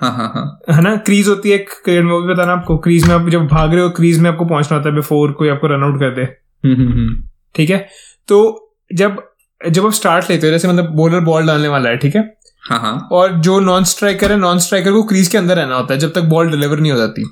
हाँ 0.00 0.10
हाँ 0.12 0.28
हाँ। 0.34 0.74
है 0.74 0.82
ना? 0.82 0.94
क्रीज 0.96 1.28
होती 1.28 1.50
है 1.50 1.58
क्रिकेट 1.58 2.04
में 2.04 2.10
वो 2.12 2.20
भी 2.22 2.32
बताना 2.32 2.52
आपको। 2.52 2.76
क्रीज 2.78 3.06
में 3.08 3.14
आप 3.14 3.28
जब 3.28 3.46
भाग 3.46 3.74
रहे 3.74 3.82
हो 3.82 3.90
क्रीज 3.90 4.18
में 4.20 4.30
आपको 4.30 4.44
पहुँचना 4.44 4.76
होता 4.76 4.88
है 4.88 4.94
बिफोर 4.94 5.32
कोई 5.32 5.48
आपको 5.48 5.66
रन 5.66 5.82
आउट 5.82 5.98
कर 6.00 6.14
दे। 6.14 6.22
हम्म, 6.22 6.74
हम्म, 6.74 6.92
हम्म। 6.92 7.22
ठीक 7.54 7.70
है? 7.70 7.86
तो 8.28 8.72
जब 8.90 9.22
जब 9.60 9.86
आप 9.86 9.92
स्टार्ट 9.92 10.30
लेते 10.30 10.46
हो 10.46 10.50
जैसे 10.50 10.68
मतलब 10.68 10.90
बॉलर 10.96 11.20
बॉल 11.20 11.46
डालने 11.46 11.68
वाला 11.68 11.90
है 11.90 11.96
ठीक 11.96 12.16
है? 12.16 12.22
हाँ 12.62 12.78
हाँ। 12.80 13.08
और 13.12 13.32
जो 13.38 13.58
नॉन 13.60 13.84
स्ट्राइकर 13.84 14.32
है 14.32 14.38
नॉन 14.38 14.58
स्ट्राइकर 14.58 14.92
को 14.92 15.02
क्रीज 15.02 15.28
के 15.28 15.38
अंदर 15.38 15.56
रहना 15.56 15.74
होता 15.74 15.94
है 15.94 16.00
जब 16.00 16.12
तक 16.12 16.22
बॉल 16.28 16.50
डिलीवर 16.50 16.80
नहीं 16.80 16.92
हो 16.92 16.98
जाती। 16.98 17.24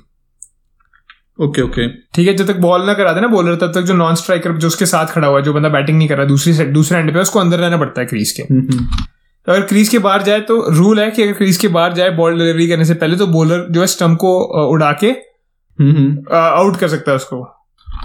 ओके 1.39 1.61
ओके 1.61 1.87
ठीक 1.87 2.27
है? 2.27 2.33
जब 2.33 2.47
तक 2.47 2.57
बॉल 2.57 2.85
ना 2.85 2.93
करा 2.93 3.13
दे 3.13 3.21
ना 3.21 3.27
बॉलर 3.27 3.55
तब 3.55 3.71
तक 3.75 3.81
जो 3.81 3.93
नॉन 3.93 4.15
स्ट्राइकर 4.15 4.57
जो 4.57 4.67
उसके 4.67 4.85
साथ 4.85 5.05
खड़ा 5.05 5.27
हुआ 5.27 5.37
है 5.37 5.43
जो 5.43 5.53
बंदा 5.53 5.69
बैटिंग 5.69 5.97
नहीं 5.97 6.07
कर 6.07 6.17
रहा 6.17 6.25
दूसरी 6.25 6.53
दूसरे 6.65 6.99
एंड 6.99 7.13
पे 7.13 7.19
उसको 7.19 7.39
अंदर 7.39 7.59
रहना 7.59 7.77
पड़ता 7.77 8.01
है 8.01 8.07
क्रीज 8.07 8.31
के। 8.31 8.43
अगर 9.47 9.61
क्रीज 9.61 9.89
के 9.89 9.99
बाहर 9.99 10.21
जाए 10.21 10.39
तो 10.39 10.65
रूल 10.69 10.99
है 10.99 11.11
कि 11.11 11.23
अगर 11.23 11.33
क्रीज 11.33 11.57
के 11.57 11.67
बाहर 11.67 11.93
जाए 11.93 12.09
बॉल 12.09 12.37
डिलीवरी 12.37 12.67
करने 12.67 12.85
से 12.85 12.93
पहले 12.93 13.15
तो 13.15 13.27
बॉलर 13.27 13.67
जो 13.71 13.81
है 13.81 13.87
स्टम्प 13.87 14.17
को 14.17 14.39
उड़ा 14.67 14.91
के 14.91 15.07
हम्म, 15.07 15.91
हम्म। 15.91 16.35
आउट 16.35 16.77
कर 16.77 16.87
सकता 16.87 17.11
है 17.11 17.15
उसको। 17.15 17.41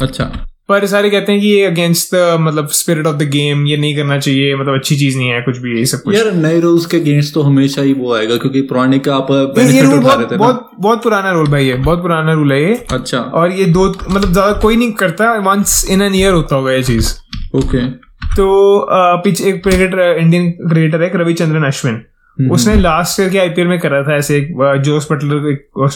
अच्छा। 0.03 0.25
पर 0.69 0.87
सारे 0.87 1.11
कहते 1.11 1.33
हैं 1.33 1.41
कि 1.41 1.47
ये 1.47 1.65
अगेंस्ट 1.65 2.15
द 2.15 2.37
मतलब 2.41 2.69
स्पिरिट 2.69 3.07
ऑफ़ 3.07 3.17
द 3.17 3.23
गेम 3.23 3.67
ये 3.67 3.77
नहीं 3.77 3.97
करना 3.97 4.19
चाहिए 4.19 4.57
मतलब 4.57 4.75
अच्छी 4.75 4.97
चीज़ 4.97 5.17
नहीं 5.19 5.29
है 5.29 5.41
कुछ 5.41 5.59
भी 5.59 5.79
ये 5.79 5.85
सब 5.87 6.03
कुछ। 6.03 6.15
यार 6.15 6.33
नए 6.33 6.61
रूल्स 6.61 6.87
के 6.87 6.97
अगेंस्ट 6.97 7.35
तो 7.35 7.43
हमेशा 7.43 7.83
ही 7.83 7.93
वो 7.93 8.15
आएगा 8.15 8.37
क्योंकि 8.37 8.61
पुराने 8.63 8.99
का 8.99 9.15
आप 9.17 9.31
ये- 9.59 9.83
रूल 9.85 10.01
बहुत 10.01 10.33
बहुत 10.35 10.71
बहुत 10.81 11.03
पुराना 11.03 11.31
रूल 11.33 11.49
भाई 11.49 11.67
है 11.67 11.77
बहुत 11.83 12.03
पुराना 12.03 12.33
रूल 12.33 12.53
है 12.53 12.63
ये। 12.63 12.75
अच्छा। 12.93 13.19
और 13.19 13.53
ये 13.53 13.65
दो 13.65 13.89
मतलब 14.11 14.33
ज़्यादा 14.33 14.53
कोई 14.53 14.77
नहीं 14.77 14.93
करता 14.93 15.33
वंस 15.51 15.85
इन 15.91 16.03
एन 16.03 16.15
ईयर 16.15 16.33
होता 16.33 16.57
होगा 16.57 16.73
ये 16.73 16.83
चीज़। 16.83 17.15
ओके 17.57 18.08
तो 18.21 18.87
पीछे 19.25 19.45
एक 19.45 19.63
क्रिकेटर 19.63 20.17
इंडियन 20.19 20.51
क्रिकेटर 20.51 21.03
है 21.03 21.11
रविचंद्रन 21.15 21.65
अश्विन 21.65 22.05
उसने 22.53 22.75
लास्ट 22.77 23.21
ईयर 23.21 23.31
के 23.31 23.39
आईपीएल 23.39 23.67
में 23.69 23.79
करा 23.81 24.03
था 24.03 24.17
ऐसे 24.17 24.37
एक 24.37 24.81
जोस 24.85 25.09
बटलर 25.13 25.49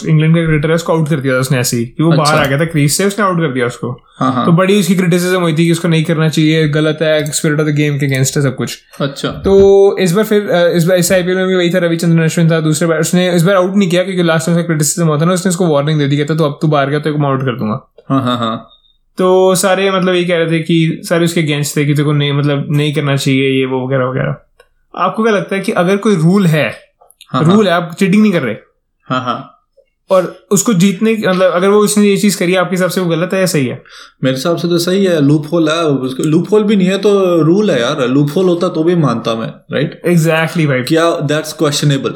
इंग्लैंड 0.09 0.35
का 0.35 0.45
क्रिकेटर 0.45 0.69
है 0.69 0.75
उसको 0.75 0.93
आउट 0.93 1.09
कर 1.09 1.19
दिया 1.19 1.35
था 1.35 1.39
उसने 1.39 1.57
ऐसे 1.57 1.77
ही। 1.77 1.85
कि 1.85 2.03
वो 2.03 2.11
बाहर 2.11 2.21
अच्छा। 2.21 2.43
आ 2.43 2.45
गया 2.45 2.59
था 2.59 2.65
क्रीज 2.65 2.91
से 2.91 3.05
उसने 3.05 3.25
आउट 3.25 3.37
कर 3.37 3.53
दिया 3.53 3.65
उसको। 3.65 3.91
हाँ 4.19 4.31
हाँ। 4.33 4.45
तो 4.45 4.51
बड़ी 4.51 4.79
उसकी 4.79 4.95
क्रिटिसिज्म 4.95 5.41
हुई 5.41 5.53
थी 5.53 5.65
कि 5.65 5.71
उसको 5.71 5.87
नहीं 5.87 6.03
करना 6.03 6.29
चाहिए 6.29 6.67
गलत 6.69 6.99
है 7.01 7.31
स्पिरिट 7.31 7.59
ऑफ़ 7.59 7.67
द 7.67 7.75
गेम 7.75 7.97
के 7.99 8.05
अगेंस्ट 8.05 8.37
है 8.37 8.43
सब 8.43 8.55
कुछ। 8.55 8.77
अच्छा। 9.01 9.29
तो 9.29 9.97
इस 9.97 10.11
बार 10.11 10.25
फिर 10.25 10.49
इस 10.75 10.85
बार 10.85 10.97
इस 10.97 11.11
आईपीएल 11.11 11.37
में 11.37 11.47
भी 11.47 11.55
वही 11.55 11.69
था 11.69 11.79
रविचंद्रन 11.79 12.23
अश्विन 12.23 12.51
था 12.51 12.59
दूसरे 12.59 12.87
बार 12.87 12.99
उसने 12.99 13.35
इस 13.35 13.43
बार 13.43 13.55
आउट 13.55 13.75
नहीं 13.75 13.89
किया 13.89 14.03
क्योंकि 14.03 14.23
लास्ट 14.23 14.49
में 14.49 14.55
उसका 14.55 14.67
क्रिटिसिज्म 14.67 15.07
होता 15.07 15.25
ना 15.25 15.33
उसने 15.33 15.49
उसको 15.49 15.67
वार्निंग 15.67 15.99
दे 15.99 16.07
दी 16.07 16.17
कहता 16.17 16.35
तो 16.35 16.45
अब 16.45 16.59
तू 16.61 16.67
बाहर 16.67 16.89
गया 16.89 16.99
तो 16.99 17.17
मैं 17.17 17.29
आउट 17.29 17.41
कर 17.41 17.57
दूँगा। 17.57 17.93
हाँ। 18.09 18.69
तो 19.17 19.55
सारे 19.55 19.89
मतलब 19.91 20.15
ये 20.15 20.23
कह 20.23 20.37
रहे 20.37 20.51
थे 20.51 20.59
कि 20.59 21.01
सारे 21.03 21.25
उसके 21.25 21.41
अगेंस्ट 21.41 21.75
थे 21.77 21.85
कि 21.85 21.93
तेरे 21.93 22.03
को 22.03 22.11
नहीं 22.11 22.33
मतलब 22.33 22.65
नहीं 22.71 22.93
करना 22.93 23.15
चाहिए 23.17 23.49
ये 23.49 23.65
वो 23.65 23.85
वगैरह 23.87 24.05
वगैरह। 24.05 24.35
आपको 24.93 25.23
क्या 25.23 25.33
लगता 25.33 25.55
है 25.55 25.61
कि 25.61 25.71
अगर 25.71 25.97
कोई 25.97 26.15
रूल 26.15 26.45
है 26.47 26.69
हाँ 27.29 27.43
रूल 27.45 27.67
है 27.67 27.73
आप 27.73 27.95
चीटिंग 27.99 28.21
नहीं 28.21 28.31
कर 28.31 28.41
रहे। 28.41 28.55
हाँ 29.07 29.23
हाँ। 29.23 29.49
और 30.09 30.25
उसको 30.51 30.73
जीतने 30.73 31.13
मतलब 31.13 31.51
अगर 31.51 31.69
वो 31.69 31.79
उसने 31.79 32.05
ये 32.05 32.17
चीज़ 32.17 32.37
करी 32.39 32.55
आपके 32.55 32.75
हिसाब 32.75 32.89
से 32.89 33.01
वो 33.01 33.07
गलत 33.07 33.33
है 33.33 33.39
या 33.39 33.45
सही 33.45 33.65
है? 33.65 33.81
मेरे 34.23 34.35
हिसाब 34.35 34.57
से 34.57 34.67
तो 34.67 34.77
सही 34.77 35.05
है 35.05 35.21
लूप 35.21 35.47
होल 35.51 35.69
है 35.69 36.25
लूप 36.25 36.51
होल 36.51 36.63
भी 36.63 36.75
नहीं 36.75 36.87
है 36.87 36.97
तो 36.97 37.13
रूल 37.43 37.71
है 37.71 37.79
यार। 37.81 38.07
लूप 38.07 38.31
होल 38.35 38.45
होता 38.45 38.69
तो 38.69 38.83
भी 38.83 38.95
मानता 38.97 39.35
मैं 39.35 39.47
राइट 39.73 40.01
एग्जैक्टली 40.05 40.67
भाई। 40.67 40.81
क्या 40.83 41.09
दैट्स 41.27 41.53
क्वेश्चनेबल 41.53 42.15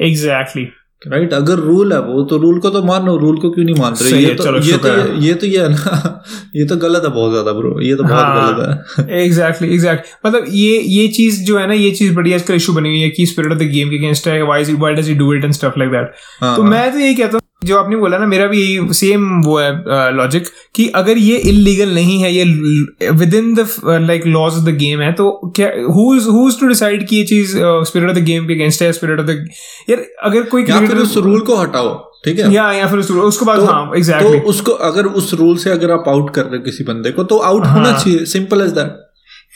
एग्जैक्टली 0.00 0.68
राइट 1.02 1.32
अगर 1.32 1.58
रूल 1.58 1.92
है 1.92 1.98
वो 2.00 2.22
तो 2.22 2.36
रूल 2.36 2.58
को 2.60 2.70
तो 2.70 2.82
मानो 2.82 3.16
रूल 3.16 3.38
को 3.40 3.50
क्यों 3.50 3.64
नहीं 3.64 3.74
मान 3.74 3.94
रहे? 3.94 4.20
ये 4.20 4.34
तो 4.34 4.56
ये 4.58 4.76
तो 4.76 4.88
ये 5.18 5.34
तो 5.34 5.46
ये 5.46 5.62
है 5.62 5.68
ना 5.68 6.22
ये 6.56 6.66
तो 6.66 6.76
गलत 6.76 7.04
है 7.04 7.10
बहुत 7.10 7.30
ज़्यादा 7.30 7.52
ब्रो 7.52 7.80
ये 7.80 7.94
तो 7.96 8.02
बहुत 8.02 8.14
हाँ। 8.14 8.54
गलत 8.54 8.84
है। 8.98 9.20
एग्जैक्टली 9.22 9.72
एग्जैक्ट 9.74 10.08
मतलब 10.26 10.46
ये 10.50 10.78
ये 10.78 11.06
चीज़ 11.10 11.42
जो 11.44 11.58
है 11.58 11.66
ना 11.66 11.74
ये 11.74 11.90
चीज़ 11.92 12.14
बड़ी 12.14 12.32
आजकल 12.32 12.54
इशू 12.54 12.72
बनी 12.72 12.88
हुई 12.88 13.00
है 13.00 13.08
कि 13.10 13.26
स्पिरिट 13.26 13.52
ऑफ़ 13.52 13.58
द 13.58 13.70
गेम 13.70 13.90
के 13.90 13.98
अगेंस्ट 13.98 14.28
है 14.28 14.42
why 14.42 14.94
does 14.94 15.08
he 15.08 15.14
do 15.14 15.32
it 15.34 15.44
and 15.44 15.52
stuff 15.52 15.78
like 15.78 15.90
that 15.90 16.12
तो 16.40 16.46
हाँ। 16.46 16.70
मैं 16.70 16.90
तो 16.92 16.98
यही 16.98 17.14
कहता 17.14 17.32
हूँ 17.32 17.49
जो 17.62 17.76
आपने 17.78 17.96
बोला 17.96 18.18
ना 18.18 18.26
मेरा 18.26 18.46
भी 18.46 18.60
यही 18.60 18.92
सेम 18.94 19.24
वो 19.44 19.58
है 19.58 20.12
लॉजिक 20.12 20.46
कि 20.74 20.86
अगर 20.96 21.18
ये 21.18 21.36
इलीगल 21.50 21.94
नहीं 21.94 22.18
है 22.22 22.32
ये 22.32 23.10
within 23.34 23.54
the 23.54 23.66
like 24.02 24.26
laws 24.26 24.52
of 24.52 24.64
the 24.64 24.74
game 24.76 25.00
है 25.00 25.12
तो 25.12 25.30
क्या 25.56 25.68
हु 25.90 26.14
इज़ 26.16 26.60
टू 26.60 26.68
डिसाइड 26.68 27.06
कि 27.08 27.16
ये 27.16 27.24
चीज़ 27.24 27.56
स्पिरिट 27.88 28.08
ऑफ़ 28.10 28.16
द 28.16 28.22
गेम 28.24 28.46
के 28.46 28.54
अगेंस्ट 28.54 28.82
है 28.82 28.92
स्पिरिट 28.92 29.20
ऑफ़ 29.20 29.26
द 29.26 29.46
यार 29.90 30.06
अगर 30.22 30.42
कोई 30.46 30.64
या 30.64 30.80
फिर 30.80 30.98
उस 30.98 31.16
रूल 31.18 31.40
को 31.40 31.56
हटाओ 31.56 31.94
ठीक 32.24 32.38
है? 32.38 32.52
या 32.52 32.70
या 32.72 32.86
फिर 32.86 32.98
उस 32.98 33.10
रूल 33.10 33.24
उसके 33.24 33.44
बाद 33.44 33.58
तो, 33.58 33.66
हाँ 33.66 33.90
एग्जैक्टली 33.96 34.38
तो 34.40 34.46
उसको 34.46 34.72
अगर 34.88 35.06
उस 35.14 35.32
रूल 35.34 35.56
से 35.56 35.70
अगर 35.70 35.90
आप 35.90 36.04
आउट 36.08 36.34
कर 36.34 36.44
रहे 36.44 36.56
हो 36.56 36.64
किसी 36.64 36.84
बंदे 36.84 37.10
को 37.10 37.24
तो 37.24 37.38
आउट 37.44 37.66
हाँ। 37.66 37.74
होना 37.74 37.92
चाहिए 37.92 38.24
simple 38.24 38.62
as 38.62 38.70
that 38.70 38.98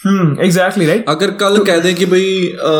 hmm 0.06 0.42
exactly 0.44 0.86
right 0.86 1.04
अगर 1.08 1.30
कल 1.40 1.56
तो 1.56 1.64
कह 1.64 1.78
दें 1.78 1.94
कि 1.94 2.06
भाई 2.06 2.46
अ, 2.48 2.70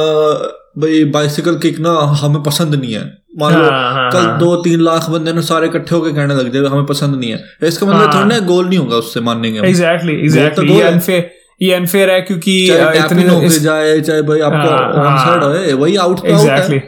भाई 0.79 1.05
बाइसिकल 1.11 1.59
किक 1.59 1.79
ना 1.81 1.91
हमें 2.21 2.43
पसंद 2.43 2.75
नहीं 2.75 2.93
है 2.95 3.05
मान 3.35 3.53
लो 3.55 3.71
हाँ, 3.71 3.93
हाँ, 3.95 4.11
कल 4.13 4.19
हाँ। 4.19 4.39
दो 4.39 4.55
तीन 4.57 4.81
लाख 4.81 5.09
बंदे 5.11 5.33
ने 5.33 5.43
सारे 5.43 5.67
इकट्ठे 5.67 5.95
होकर 5.95 6.13
कहने 6.13 6.35
लग 6.35 6.53
जाए 6.53 6.71
हमें 6.73 6.85
पसंद 6.87 7.15
नहीं 7.15 7.31
है 7.31 7.39
इसका 7.63 7.87
मतलब 7.87 7.99
हाँ। 7.99 8.15
थोड़ा 8.15 8.25
ना 8.25 8.39
गोल 8.47 8.69
नहीं 8.69 8.79
होगा 8.79 8.97
उससे 8.97 9.21
मानेंगे 9.21 9.59
हम। 9.59 9.65
एग्जैक्टली 9.65 10.13
एग्जैक्टली 10.15 10.67
गोल 10.67 10.77
ये 10.77 10.83
अनफेयर 10.83 11.31
ये 11.61 11.73
अनफेयर 11.75 12.11
है 12.11 12.21
क्योंकि 12.21 12.57
इतने 12.67 13.47
इस- 13.47 13.61
जाए 13.63 14.01
चाहे 14.01 14.23
भाई 14.23 14.41
आपका 14.41 14.77
ऑन। 15.03 15.19
साइड 15.19 15.43
होए 15.43 15.73
वही 15.73 15.97
आउट 15.97 16.21
तो 16.21 16.27
एग्जैक्टली 16.27 16.81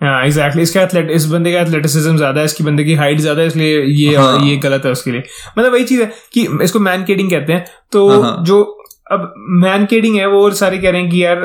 है 0.00 0.24
एग्जैक्टली 0.26 0.62
इसका 0.62 0.82
एथलेट 0.82 1.10
इस 1.10 1.26
बंदे 1.26 1.52
का 1.52 1.60
एथलेटिसिज्म 1.60 2.16
ज़्यादा 2.16 2.40
है 2.40 2.44
इसकी 2.44 2.64
बंदे 2.64 2.84
की 2.84 2.94
हाइट 2.94 3.20
ज़्यादा 3.20 3.42
है 3.42 3.46
इसलिए 3.48 3.82
ये 3.82 4.14
हाँ। 4.16 4.38
ये 4.40 4.56
गलत 4.56 4.84
है 4.84 4.92
उसके 4.92 5.10
लिए 5.10 5.22
मतलब 5.58 5.72
वही 5.72 5.84
चीज़ 5.84 6.02
है 6.02 6.12
कि 6.32 6.46
इसको 6.62 6.78
मैन 6.80 7.04
केडिंग 7.04 7.30
कहते 7.30 7.52
हैं 7.52 7.64
तो 7.92 8.08
हाँ। 8.22 8.36
जो 8.44 8.62
अब 9.12 9.34
मैन 9.62 9.84
केडिंग 9.86 10.16
है 10.16 10.26
वो 10.26 10.42
और 10.44 10.54
सारे 10.54 10.78
कह 10.78 10.90
रहे 10.90 11.00
हैं 11.00 11.10
कि 11.10 11.24
यार 11.24 11.40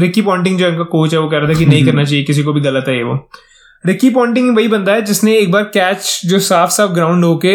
रिकी 0.00 0.22
पॉन्टिंग 0.22 0.58
जो 0.58 0.68
इनका 0.68 0.84
कोच 0.84 1.12
है 1.14 1.20
वो 1.20 1.28
कह 1.28 1.38
रहा 1.38 1.48
था 1.48 1.58
कि 1.58 1.66
नहीं 1.66 1.84
करना 1.86 2.04
चाहिए 2.04 2.24
किसी 2.24 2.42
को 2.42 2.52
भी 2.52 2.60
गलत 2.60 2.84
है 2.88 2.96
ये 2.96 3.02
वो 3.02 3.16
रिकी 3.84 4.10
पॉन्टिंग 4.10 4.56
वही 4.56 4.68
बंदा 4.68 4.92
है 4.92 5.02
जिसने 5.02 5.36
एक 5.38 5.50
बार 5.50 5.62
कैच 5.74 6.20
जो 6.26 6.38
साफ़ 6.40 6.70
साफ़ 6.70 6.90
ग्राउंड 6.92 7.24
होके 7.24 7.48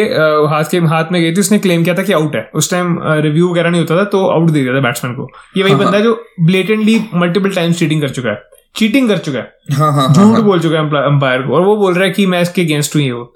हाथ 0.50 0.70
के 0.72 0.78
हाथ 0.88 1.12
में 1.12 1.22
गई 1.22 1.32
थी 1.32 1.40
उसने 1.40 1.60
क्लेम 1.60 1.84
किया 1.84 1.96
था 1.96 2.04
कि 2.04 2.13
आउट 2.13 2.36
है। 2.36 2.50
उस 2.56 2.72
टाइम 2.72 2.98
रिव्यू 3.24 3.50
वगैरह 3.50 3.70
नहीं 3.70 3.82
होता 3.82 3.98
था 3.98 4.04
तो 4.12 4.25
आउट 4.30 4.50
दे 4.50 4.62
दिया 4.62 4.75
था 4.75 4.80
बैट्समैन 4.80 5.13
को। 5.13 5.28
ये 5.58 5.63
वही 5.63 5.74
हाँ, 5.74 5.84
बंदा 5.84 5.98
है। 5.98 6.04
जो 6.04 6.13
ब्लेटेंटली 6.42 7.00
मल्टीपल 7.16 7.50
टाइम्स 7.50 7.80
चीटिंग 7.80 8.01
कर 8.01 8.10
चुका 8.10 8.30
है। 8.30 8.42
चीटिंग 8.75 9.10
कर 9.10 9.18
चुका 9.18 9.40
है। 9.40 9.78
हाँ 9.78 9.92
हाँ 9.94 10.08
हाँ, 10.08 10.13
झूठ 10.13 10.34
हाँ। 10.34 10.44
बोल 10.44 10.60
चुका 10.60 10.78
है 10.78 11.04
अंपायर 11.06 11.42
को। 11.42 11.56
और 11.56 11.62
वो 11.62 11.75
बोल 11.78 11.94
रहा 11.94 12.04
है 12.04 12.12
कि 12.12 12.25
मैं 12.25 12.42
इसके 12.42 12.62
अगेंस्ट 12.62 12.96
हूँ 12.96 13.01
ये 13.04 13.12
वो। 13.12 13.34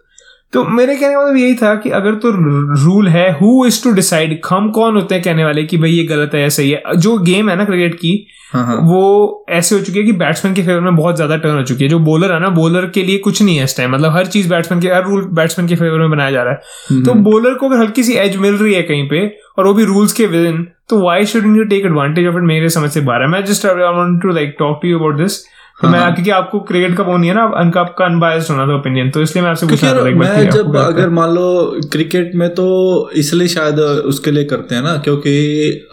तो 0.54 0.63
मेरे 0.65 0.96
कहने 0.96 1.13
का 1.13 1.22
मतलब 1.22 1.38
यही 1.38 1.56
था 1.56 1.74
कि 1.75 1.89
अगर 1.89 2.15
तो 2.15 2.30
रूल 2.84 3.08
है 3.08 3.32
हु 3.39 3.65
इज़ 3.65 3.84
टू 3.84 3.92
डिसाइड 3.92 4.39
हम 4.50 4.70
कौन 4.72 4.96
होते 4.96 5.15
हैं 5.15 5.24
कहने 5.24 5.46
वाले 5.46 5.63
कि 5.63 5.77
भाई 5.77 5.92
ये 5.92 6.04
गलत 6.04 6.32
है 6.34 6.42
या 6.42 6.50
सही 6.50 6.70
है? 6.72 6.82
जो 6.98 7.18
गेम 7.20 7.50
है 7.50 7.56
ना 7.56 7.65
क्रिकेट 7.65 7.96
की 7.96 8.12
हाँ, 8.12 8.18
हाँ। 8.18 8.35
वो 8.54 9.46
ऐसे 9.50 9.75
हो 9.75 9.82
चुकी 9.82 10.00
है 10.00 10.04
कि 10.06 10.12
बैट्समैन 10.14 10.54
के 10.56 10.62
फेवर 10.64 10.82
में 10.82 10.96
बहुत 10.96 11.16
ज़्यादा 11.16 11.38
टर्न 11.38 11.56
हो 11.56 11.64
चुकी 11.64 11.84
है। 11.84 11.90
जो 11.90 12.00
बॉलर 12.02 12.32
है 12.34 12.40
ना 12.40 12.50
बॉलर 12.52 12.86
के 12.96 13.04
लिए 13.04 13.18
कुछ 13.20 13.42
नहीं 13.42 13.58
है 13.58 13.64
इस 13.64 13.78
टाइम 13.78 13.92
मतलब 13.92 14.12
हर 14.12 14.25
चीज़ 14.28 14.50
बैट्समैन 14.50 14.82
के 14.82 14.88
हर 14.90 15.04
रूल 15.06 15.25
बैट्समैन 15.36 15.68
के 15.68 15.75
फेवर 15.75 16.00
में 16.00 16.10
बनाया 16.10 16.32
जा 16.32 16.44
रहा 16.44 16.54
है। 16.54 17.04
तो 17.04 17.14
बॉलर 17.24 17.54
को 17.54 17.70
अगर 17.70 17.80
हल्की 17.80 18.04
सी 18.04 18.14
एज 18.20 18.36
मिल 18.38 18.56
रही 18.56 18.74
है 18.74 18.82
कहीं 18.84 19.08
पे 19.10 19.25
और 19.58 19.68
वो 19.68 19.74
भी 19.74 19.86
रूल्स 19.86 20.14
के 20.14 20.25
विद 20.28 20.46
इन 20.46 20.66
तो 20.90 21.02
why 21.04 21.25
should 21.25 21.46
you 21.58 21.64
take 21.66 21.86
advantage 21.86 22.28
of 22.28 22.36
it 22.36 22.44
मेरे 22.44 22.70
समझ 22.70 22.90
से 22.92 23.02
बाहर 23.02 23.22
है। 23.22 23.28
मैं 23.30 23.44
just 23.46 23.66
I 23.66 23.74
want 23.74 24.22
to 24.22 24.34
like 24.34 24.56
talk 24.60 24.80
to 24.82 24.88
you 24.88 25.00
about 25.00 25.18
this 25.18 25.44
तो 25.82 25.88
मैं 25.89 26.01
क्योंकि 26.13 26.29
आपको 26.29 26.60
क्रिकेट 26.60 26.96
का 26.98 27.03
वो 27.03 27.15
नहीं 27.17 27.29
है 27.29 27.36
ना 27.36 27.44
अनका 27.58 27.82
आपका 27.82 28.05
अनबायस्ड 28.05 28.51
होना 28.51 28.65
था 28.67 28.75
ओपिनियन 28.75 29.10
तो 29.12 29.22
इसलिए 29.22 29.44
मैं 29.44 29.50
आपसे 29.50 29.67
क्योंकि 29.67 29.86
पूछना 29.86 30.01
था 30.01 30.36
मैं 30.36 30.50
जब 30.50 30.75
अगर 30.77 31.10
मान 31.10 31.29
लो 31.29 31.48
क्रिकेट 31.91 32.36
में 32.36 32.50
तो 32.50 32.67
इसलिए 33.15 33.48
शायद 33.48 33.79
उसके 33.79 34.32
लिए 34.32 34.44
करते 34.44 34.75
हैं 34.75 34.82
ना 34.82 34.98
क्योंकि 34.98 35.34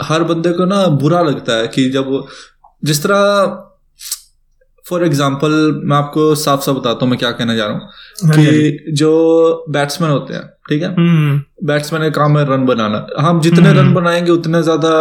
हर 0.03 0.23
बंदे 0.23 0.53
को 0.53 0.65
ना 0.65 0.87
बुरा 0.87 1.23
लगता 1.23 1.57
है 1.57 1.67
कि 1.69 1.89
जब 1.91 2.25
जिस 2.85 3.03
तरह 3.03 3.71
फॉर 4.85 5.05
एग्ज़ाम्पल 5.05 5.81
मैं 5.85 5.97
आपको 5.97 6.35
साफ़ 6.35 6.61
साफ़ 6.61 6.77
बताता 6.77 7.05
हूँ 7.05 7.11
मैं 7.11 7.19
क्या 7.19 7.31
कहना 7.31 7.55
जा 7.55 7.67
रहा 7.67 7.75
हूँ 7.75 7.81
हाँ 8.27 8.37
हाँ। 8.37 8.45
कि 8.45 8.93
जो 8.93 9.65
बैट्समैन 9.69 10.11
होते 10.11 10.35
हैं 10.35 10.43
ठीक 10.69 10.83
है? 10.83 10.89
हम्म 10.95 11.41
बैट्समैन 11.67 12.03
का 12.03 12.09
काम 12.09 12.39
है 12.39 12.45
रन 12.45 12.67
बनाना। 12.67 13.07
हम 13.19 13.41
जितने 13.41 13.69
हम्म। 13.69 13.81
रन 13.81 13.93
बनाएँगे 13.95 14.31
उतने 14.31 14.63
ज़्यादा 14.63 14.95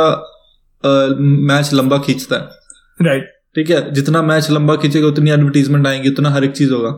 मैच 1.49 1.73
लंबा 1.73 1.97
खींचता 1.97 2.35
है। 2.35 3.05
राइट 3.05 3.29
ठीक 3.55 3.69
है? 3.69 3.79
जितना 3.93 4.21
मैच 4.21 4.49
लंबा 4.51 4.75
खींचेगा 4.75 5.07
उतनी 5.07 5.31
एडवर्टीजमेंट 5.31 5.87
आएँगी 5.87 6.09
उतना 6.09 6.29
हर 6.29 6.43
एक 6.43 6.51
चीज़ 6.51 6.73
होगा। 6.73 6.89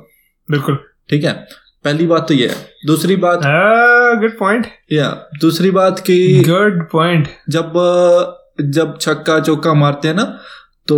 बिल्कुल। 0.49 0.77
ठीक 1.09 1.23
है? 1.23 1.33
पहली 1.85 2.05
बात 2.07 2.27
तो 2.27 2.33
ये 2.33 2.47
है। 2.47 2.55
दूसरी 2.87 3.15
बात 3.17 3.41
गुड 4.21 4.37
पॉइंट 4.39 4.67
या 4.91 5.09
दूसरी 5.41 5.71
बात 5.71 5.99
कि 5.99 6.17
गुड 6.47 6.81
पॉइंट 6.91 7.27
जब 7.49 7.73
जब 8.61 8.97
छक्का 9.01 9.39
चौका 9.39 9.73
मारते 9.73 10.07
हैं 10.07 10.15
ना 10.15 10.23
तो। 10.87 10.97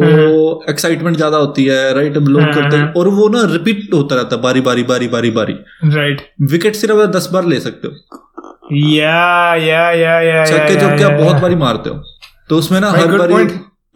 एक्साइटमेंट 0.69 1.15
ज़्यादा 1.17 1.37
होती 1.37 1.65
है 1.65 1.93
राइट 1.93 2.17
लोग 2.17 2.41
हाँ, 2.41 2.53
करते 2.53 2.75
हैं 2.75 2.83
हाँ। 2.83 2.93
और 2.97 3.07
वो 3.09 3.27
ना 3.29 3.41
रिपीट 3.51 3.93
होता 3.93 4.15
रहता 4.15 4.35
है 4.35 4.41
बारी 4.41 4.61
बारी 4.61 4.83
बारी 4.83 5.07
बारी 5.07 5.29
बारी। 5.31 5.53
राइट 5.85 6.21
विकेट 6.51 6.75
सिर्फ़ 6.75 7.05
दस 7.11 7.29
बार 7.33 7.45
ले 7.45 7.59
सकते 7.59 7.87
हो। 7.87 8.75
या 8.75 9.55
या 9.55 9.89
या 9.91 10.19
या 10.21 10.45
छक्के 10.45 10.75
चौके 10.75 11.03
आप 11.03 11.11
बहुत 11.13 11.41
बारी 11.41 11.55
मारते 11.55 11.89
हो। 11.89 12.01
तो 12.49 12.57
उसमें 12.57 12.79
ना 12.79 12.91
हर 12.91 13.17
बारी. 13.17 13.47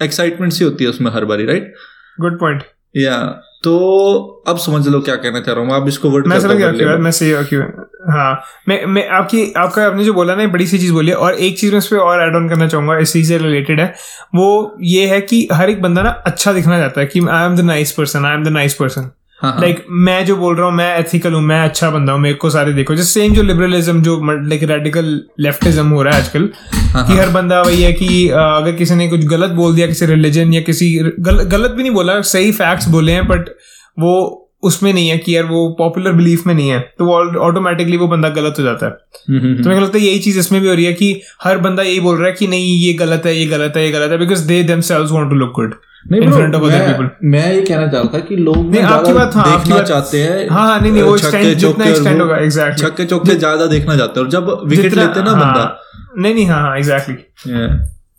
एक्साइटमेंट 0.04 0.54
सी 0.54 0.64
होती 0.64 0.84
है 0.84 0.90
उसमें 0.90 1.12
हर 1.12 1.26
बारी 1.26 1.46
राइट 1.46 1.74
गुड 2.22 2.40
पॉइंट 2.40 2.64
या 2.98 3.46
तो 3.64 4.18
अब 4.48 4.58
समझ 4.58 4.88
लो 4.88 5.00
क्या 5.00 5.16
कहना 5.16 5.40
चाह 5.40 5.56
रहा 5.56 5.64
हूँ 5.66 5.74
आप 5.74 5.88
इसको 5.88 6.10
वर्ड 6.10 6.28
मैं 6.28 6.40
समझ 6.40 6.56
गया 6.56 6.98
मैं। 6.98 7.12
सही 7.12 7.34
क्यों 7.44 7.64
हाँ 8.12 8.42
मैं 8.68 8.86
मैं 8.86 9.08
आपकी 9.10 9.54
आपका 9.58 9.86
आपने 9.86 10.04
जो 10.04 10.14
बोला 10.14 10.36
ना 10.36 10.48
बड़ी 10.48 10.68
सी 10.68 10.80
चीज़ 10.80 10.94
बोली 10.94 11.10
है 11.10 11.16
और 11.16 11.34
एक 11.34 11.60
चीज़ 11.60 11.72
मैं 11.72 11.78
इस 11.78 11.88
पर 11.88 11.98
और 11.98 12.28
एड 12.28 12.36
ऑन 12.36 12.50
करना 12.50 12.68
चाहूँगा 12.68 12.98
इस 12.98 13.14
चीज़ 13.14 13.28
से 13.28 13.38
रिलेटेड 13.38 13.80
है 13.80 13.94
वो 14.36 14.78
ये 14.82 15.06
है 15.08 15.22
कि 15.22 15.48
हर 15.54 15.70
एक 15.70 15.82
बंदा 15.82 16.04
ना 16.04 16.10
अच्छा 16.10 16.54
दिखना 16.54 16.80
चाहता 16.80 17.02
है 17.02 17.08
कि 17.08 17.28
I 17.32 17.46
am 17.46 17.56
the 17.56 17.60
nice 17.60 17.92
person 17.92 18.26
I 18.26 18.34
am 18.34 18.44
the 18.44 18.48
nice 18.48 18.74
person 18.74 19.12
हाँ 19.42 19.52
हाँ। 19.52 19.62
लाइक 19.62 19.86
मैं 20.06 20.26
जो 20.26 20.36
बोल 20.36 20.56
रहा 20.56 20.66
हूँ 20.66 20.74
मैं 20.76 20.98
एथिकल 20.98 21.34
हूँ 21.34 21.42
मैं 21.42 21.60
अच्छा 21.64 21.90
बंदा 21.92 22.14
हूँ 22.14 22.22
मेरे 22.22 22.36
को 22.36 22.50
सारे 22.50 22.74
देखो। 22.74 22.96
जैसे 22.96 23.20
सेम 23.20 23.34
जो 23.34 23.44
लिबरलिज्म 23.44 24.02
जो 24.02 24.20
लाइक 24.24 24.64
रेडिकल 24.64 25.06
लेफ्टिज्म 25.40 25.86
हो 25.88 26.02
रहा 26.04 26.16
है 26.16 26.22
आजकल 26.22 26.50
हाँ, 26.64 27.06
कि 27.08 27.14
हर 27.14 27.30
बंदा 27.30 27.62
वही 27.62 27.82
है 27.84 27.94
कि 27.94 28.28
अगर 28.30 28.72
किसी 28.72 28.96
ने 28.96 29.08
कुछ 29.08 29.26
गलत 29.28 29.52
बोल 29.52 29.76
दिया 29.76 29.88
किसी 29.88 30.06
रिलीजन 30.06 30.54
या 30.54 30.62
किसी 30.62 30.94
गल, 31.20 31.44
गलत 31.44 31.72
भी 31.72 31.84
नहीं 31.84 31.94
बोला 31.94 32.20
सही 32.34 32.52
फैक्ट्स 32.52 32.88
बोले 32.88 33.12
हैं 33.12 33.28
बट 33.28 33.50
वो 33.98 34.46
उसमें 34.64 34.92
नहीं 34.94 35.10
है 35.10 35.18
कि 35.18 35.36
यार 35.36 35.44
वो 35.46 35.68
पॉपुलर 35.80 36.12
बिलीफ 36.12 36.46
में 36.48 36.54
नहीं 36.54 36.70
है 36.70 36.80
तो 37.00 37.06
वो 37.06 37.14
ऑटोमेटिकली 37.42 37.98
वो 37.98 38.08
बंदा 38.08 38.30
गलत 38.30 38.56
हो 38.60 38.64
जाता 38.64 38.86
है। 38.86 38.92
हम्म, 39.30 39.40
हम्म, 39.40 39.64
तो 39.64 39.70
मेरे 39.70 39.80
को 39.80 39.86
लगता 39.86 39.98
है 39.98 40.04
यही 40.04 40.20
चीज़ 40.20 40.40
इसमें 40.40 40.62
भी 40.62 40.68
हो 40.68 40.74
रही 40.74 40.86
है 40.86 40.94
कि 40.94 41.22
हर 41.44 41.58
बंदा 41.58 41.84
यही 41.84 42.00
बोल 42.00 42.18
रहा 42.18 42.28
है 42.28 42.34
कि 42.34 42.48
नहीं 42.48 42.76
ये 42.80 42.94
गलत 42.94 43.26
है 43.26 43.36
ये 43.38 43.46
गलत 43.46 43.74
है 43.78 43.86
ये 43.86 43.92
गलत 43.92 44.12
है 44.12 44.18
because 44.18 44.48
they 44.48 44.62
themselves 44.90 45.12
want 45.12 45.30
to 45.30 45.36
look 45.36 45.52
good 45.52 45.76
नहीं 46.12 46.22
in 46.22 46.28
bro, 46.28 46.38
front 46.38 46.56
of 46.56 46.62
other 46.62 47.10
मैं- 47.24 47.54
ये 47.54 47.62
कहना 47.62 47.88
चाह 47.88 48.04
था 48.04 48.20
कि 48.20 48.36
लोग 48.36 48.72
नहीं, 48.72 48.84
आपकी 48.84 49.14
बात- 49.14 49.36
हाँ, 49.36 49.60
देखना 49.60 49.76
बात- 49.76 49.88
चाहते 49.88 50.18
हैं 50.18 50.82
नहीं, 50.82 50.92
नहीं, 50.92 51.04
वो 51.04 51.18
छक्के 51.18 51.56
जितना 51.56 51.86
चौके 51.86 51.90
और 51.90 51.96
extend 51.96 52.14
वो- 52.14 52.22
होगा, 52.22 52.40
exactly. 52.40 52.82
छक्के 52.82 53.06
चौके 53.06 53.36
ज़्यादा 53.36 53.66
देखना 53.66 53.98
चाहते 53.98 54.20
और 54.20 54.30
जब 54.30 54.62
विकेट 54.66 54.94
लेते 54.94 55.24
ना 55.24 55.32
बंदा। 55.32 55.82
नहीं 56.18 56.34
नहीं 56.34 56.78
एग्जैक्टली 56.78 57.16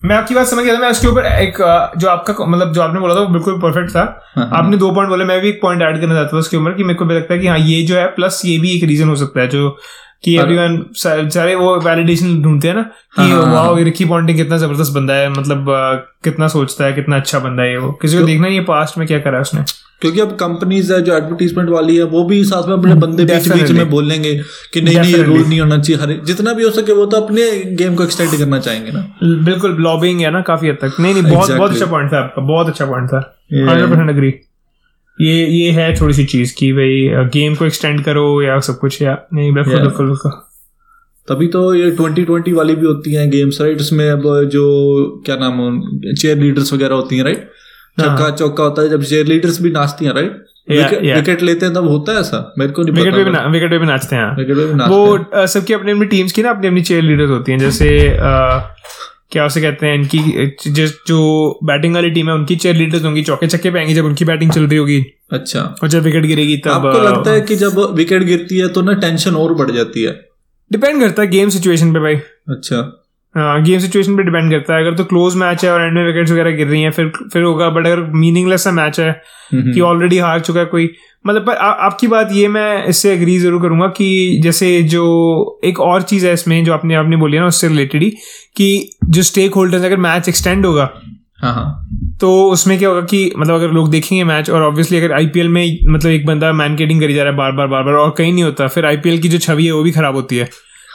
मैं 0.05 0.17
आपकी 0.17 0.35
बात 0.35 0.47
समझ 0.47 0.65
गया 0.65 0.75
था 0.75 0.79
मैं 0.79 0.91
उसके 0.91 1.09
ऊपर 1.09 1.23
एक 1.25 1.57
जो 1.99 2.09
आपका 2.09 2.45
मतलब 2.45 2.73
जो 2.73 2.83
आपने 2.83 3.01
बोला 3.01 3.15
था 3.15 3.21
वो 3.21 3.27
बिल्कुल 3.27 3.55
परफेक्ट 3.55 3.91
था। 3.91 4.31
हाँ, 4.37 4.49
हाँ। 4.49 4.59
आपने 4.59 4.77
दो 4.77 4.91
पॉइंट 4.91 5.09
बोले 5.09 5.25
मैं 5.25 5.41
भी 5.41 5.49
एक 5.49 5.59
पॉइंट 5.63 5.83
ऐड 5.83 6.01
करना 6.01 6.15
चाहता 6.15 6.31
था 6.33 6.39
उसके 6.39 6.57
ऊपर 6.57 6.73
कि 6.73 6.85
मेरे 6.85 6.95
को 6.95 7.05
भी 7.05 7.15
लगता 7.15 7.35
है 7.35 7.41
कि 7.41 7.47
हाँ 7.47 7.59
ये 7.59 7.83
जो 7.83 7.97
है 7.97 8.07
प्लस 8.07 8.43
ये 8.45 8.59
भी 8.59 8.77
एक 8.77 8.85
रीजन 8.85 9.09
हो 9.09 9.17
सकता 9.17 9.41
है 9.41 9.49
जो 9.49 9.79
कि 10.23 10.39
एवरीवन 10.39 10.85
सारे 10.97 11.55
वो 11.55 11.81
वैलिडेशन 11.81 12.43
ढूंढते 12.43 12.69
हैं 12.69 12.75
ना 12.75 12.83
कि। 12.83 13.33
वाओ 13.33 13.77
रिकी 13.83 14.05
पॉन्टिंग 14.05 14.39
कितना 14.39 14.57
ज़बरदस्त 14.57 14.93
बंदा 14.93 15.15
है 15.15 15.31
मतलब 15.31 15.67
कितना 16.25 16.49
सोचता 16.49 16.85
है 16.85 16.93
कितना 16.93 17.17
अच्छा 17.17 17.39
बंदा 17.39 17.63
है 17.63 17.79
वो। 17.79 17.93
किसी 17.93 18.15
को 18.15 18.21
तो- 18.21 18.29
देखना 18.29 18.47
ही 18.47 18.55
है 18.55 18.65
पास्ट 18.65 18.99
में 18.99 19.07
क्या 19.07 19.19
करा 19.19 19.35
है 19.35 19.41
उसने। 19.41 19.61
क्योंकि 20.01 20.21
अब 20.21 20.29
कंपनीज़ 20.29 20.93
है 20.95 21.03
जो 21.03 21.17
एडवर्टीजमेंट 21.17 21.71
वाली 21.71 21.97
है 21.97 22.03
वो 22.03 22.25
भी 22.25 22.45
साथ 22.45 22.69
में 22.69 22.75
अपने 22.77 22.95
बंदे 22.95 23.25
बीच 23.25 23.49
बीच 23.49 23.71
में 23.71 23.91
बोलेंगे 23.91 24.41
कि 24.75 24.81
नहीं 24.81 25.01
नहीं 25.01 25.15
ये 25.15 25.23
रूल 25.23 25.41
नहीं 25.41 25.61
होना 25.61 25.79
चाहिए 25.79 26.03
हर 26.03 26.25
जितना 26.25 26.53
भी 26.53 26.65
हो 26.65 26.71
सके 26.71 26.93
वो 26.93 27.07
तो 27.07 27.17
अपने 27.17 27.75
गेम 27.75 27.95
को 27.95 28.03
एक्सटेंड 28.03 28.39
करना 28.39 28.59
चाहेंगे 28.59 28.93
ना। 28.93 29.01
बिल्कुल 29.23 29.77
लॉबिंग 29.81 30.21
है 30.21 30.31
ना 30.31 30.41
काफ़ी 30.41 30.69
हद 30.69 30.75
तक। 30.75 31.01
नहीं 31.01 31.15
नहीं 31.15 31.33
बहुत 31.33 31.51
बहुत 31.51 31.71
अच्छा 31.71 31.87
पॉइंट 31.87 32.13
था 32.13 32.19
आपका 32.19 32.43
बहुत 32.43 32.69
अच्छा 32.69 32.87
पॉइंट 32.87 33.09
था। 33.09 33.39
हंड्रेड 33.55 33.91
परसेंट 33.91 34.11
अग्री 34.11 34.35
ये 35.21 35.47
ये 35.47 35.71
है 35.71 35.95
थोड़ी 36.01 36.15
सी 36.15 36.25
चीज़ 36.25 36.55
कि 36.59 36.73
भाई 36.73 37.27
गेम 37.31 37.55
को 37.55 37.65
एक्सटेंड 37.67 38.05
करो 38.05 38.43
या 38.43 38.59
सब 38.61 38.79
कुछ 38.79 39.01
या 39.03 39.17
नहीं 39.35 39.53
बिल्कुल 39.53 39.73
Yeah. 39.75 39.83
बिल्कुल 39.83 40.07
बिल्कुल 40.07 40.33
तभी 41.29 41.47
तो 41.47 41.63
ये 41.75 41.91
ट्वेंटी 41.91 42.23
ट्वेंटी 42.25 42.53
वाली 42.53 42.75
भी 42.75 42.87
होती 42.87 43.13
हैं 43.15 43.29
गेम्स 43.31 43.61
राइट 43.61 43.81
उसमें 43.81 44.09
अब 44.11 44.23
जो 44.53 44.63
क्या 45.27 45.37
नाम 45.37 45.61
है 45.61 46.15
चेयर 46.15 46.39
लीडर्स 46.39 46.73
वगैरह 46.73 46.95
होती 46.95 47.17
हैं 47.17 47.25
राइट 47.25 47.51
हाँ। 47.99 48.07
चौका 48.07 48.31
चौका 48.37 48.65
होता 48.65 48.83
है 48.83 48.89
जब 48.89 49.03
चेयर 49.03 49.27
लीडर्स 49.27 49.61
भी 49.63 49.71
नाचती 49.71 50.05
हैं 50.05 50.15
राइट. 50.15 50.47
विकेट 50.71 51.43
लेते 51.43 51.67
हैं 51.67 51.75
तब 51.75 51.87
होता 51.89 52.13
है 52.13 52.21
ऐसा 52.21 52.41
मेरे 52.59 52.73
को 52.73 52.83
नहीं 52.83 52.95
विकेट 52.95 53.15
पे 53.15 53.25
भी 53.25 53.31
ना, 53.31 53.45
विकेट 53.47 53.71
पे 53.71 53.79
भी 53.79 53.87
नाचते 53.87 54.17
हैं 54.17 54.23
हाँ। 54.23 54.35
विकेट 54.37 54.57
पे 54.57 54.67
भी 54.67 54.75
नाचते 54.75 54.95
वो 54.95 55.17
हैं 55.17 55.47
सबकी 55.47 55.73
अपनी 55.73 55.93
अपनी 55.93 56.07
टीम्स 56.07 56.33
की 56.33 56.43
ना 56.43 56.51
अपनी 56.51 56.67
अपनी 56.67 56.83
चेयर 56.83 57.03
लीडर्स 57.03 57.31
होती 57.31 57.53
हैं 57.53 57.59
जैसे 57.59 57.89
क्या 59.33 59.47
उसे 59.47 59.61
कहते 59.61 59.87
हैं 59.87 59.95
इनकी 59.95 60.71
जिस 60.71 60.91
जो 61.07 61.19
बैटिंग 61.65 61.95
वाली 61.95 62.11
टीम 62.11 62.29
है 62.29 62.35
उनकी 62.35 62.57
चेयर 62.57 62.77
लीडर्स 62.77 63.05
होंगी 63.05 63.23
चौके 63.23 63.47
छक्के 63.47 63.71
पाएँगे 63.71 63.95
जब 63.95 64.05
उनकी 64.05 64.25
बैटिंग 64.25 64.53
चल 64.53 64.67
रही 64.67 64.79
होगी। 64.79 65.01
अच्छा। 65.33 65.61
और 65.83 65.89
जब 65.89 66.03
विकेट 66.03 66.27
गिरेगी 66.27 66.57
तब 66.57 66.71
आपको 66.71 67.03
लगता 67.03 67.31
है 67.31 67.41
कि 67.41 67.57
जब 67.57 67.79
विकेट 67.95 68.23
गिरती 68.23 68.59
है 68.59 68.69
तो 68.69 68.83
ना 68.83 68.93
टेंशन 68.93 69.35
और 69.35 69.55
बढ़ 69.55 69.71
जाती 69.71 70.03
है? 70.03 70.13
डिपेंड 70.73 71.01
करता 71.01 71.23
है 71.23 71.29
गेम 71.29 71.49
सिचुएशन 71.49 71.93
पे 71.93 72.01
भाई। 72.01 72.15
अच्छा। 72.49 73.00
गेम 73.35 73.79
सिचुएशन 73.81 74.17
पे 74.17 74.23
डिपेंड 74.23 74.51
करता 74.51 74.75
है। 74.75 74.81
अगर 74.83 74.97
तो 74.97 75.05
क्लोज 75.05 75.35
मैच 75.37 75.65
है 75.65 75.71
और 75.73 75.83
एंड 75.83 75.95
में 75.95 76.05
विकेट्स 76.07 76.33
वगैरह 76.33 76.51
गिर 76.51 76.67
रही 76.67 76.81
हैं 76.83 76.91
फिर 76.91 77.11
फिर 77.33 77.43
होगा 77.43 77.69
बट 77.71 77.87
अगर 77.87 78.01
मीनिंगलेस 78.15 78.65
सा 78.65 78.71
मैच 78.73 78.99
है 79.01 79.13
कि 79.53 79.81
ऑलरेडी 79.81 80.19
हार 80.19 80.41
चुका 80.41 80.61
है 80.61 80.67
कोई 80.67 80.91
मतलब 81.25 81.47
पर 81.47 81.55
आ, 81.55 81.69
आपकी 81.69 82.07
बात 82.07 82.29
ये 82.33 82.49
मैं 82.49 82.85
इससे 82.87 83.13
एग्री 83.13 83.39
ज़रूर 83.39 83.63
करूँगा 83.63 83.87
कि 83.97 84.41
जैसे 84.43 84.83
जो 84.85 85.61
एक 85.65 85.81
और 85.81 86.03
चीज़ 86.03 86.27
है 86.27 86.33
इसमें 86.33 86.65
जो 86.65 86.73
आपने 86.73 86.95
आपने 86.95 87.17
बोली 87.17 87.37
है 87.37 87.43
ना 87.43 87.49
उससे 87.49 87.69
रिलेटेड 87.69 88.03
ही 88.03 88.11
कि 88.57 88.91
जो 89.07 89.23
स्टेक 89.23 89.55
होल्डर्स 89.55 89.85
अगर 89.85 89.97
मैच 89.99 90.29
एक्सटेंड 90.29 90.67
होगा 90.67 90.91
हाँ 91.41 91.53
हाँ। 91.55 92.17
तो 92.21 92.31
उसमें 92.51 92.79
क्या 92.79 92.89
होगा 92.89 93.01
कि 93.03 93.33
मतलब 93.37 93.55
अगर 93.55 93.71
लोग 93.71 93.91
देखेंगे 93.91 94.25
मैच 94.25 94.51
और 94.51 94.63
ऑब्वियसली 94.63 94.99
अगर 94.99 95.13
आईपीएल 95.13 95.49
में 95.49 95.79
मतलब 95.89 96.11
एक 96.11 96.27
बंदा 96.27 96.53
मैनकेटिंग 96.53 97.01
करी 97.01 97.15
जा 97.15 97.23
रहा 97.23 97.33
है 97.33 97.39
बार 97.39 97.53
बार 97.53 97.67
बार 97.67 97.83
बार 97.83 97.95
और 97.95 98.15
कहीं 98.19 98.33
नहीं 98.33 98.45
होता 98.45 98.67
फिर 98.69 98.87
आईपीएल 98.87 99.19
की 99.19 99.29
जो 99.29 99.39
छवि 99.39 99.67
है 99.67 99.73
वो 99.73 99.83
भी 99.83 99.91
खराब 99.91 100.15
होती 100.15 100.37
है। 100.37 100.49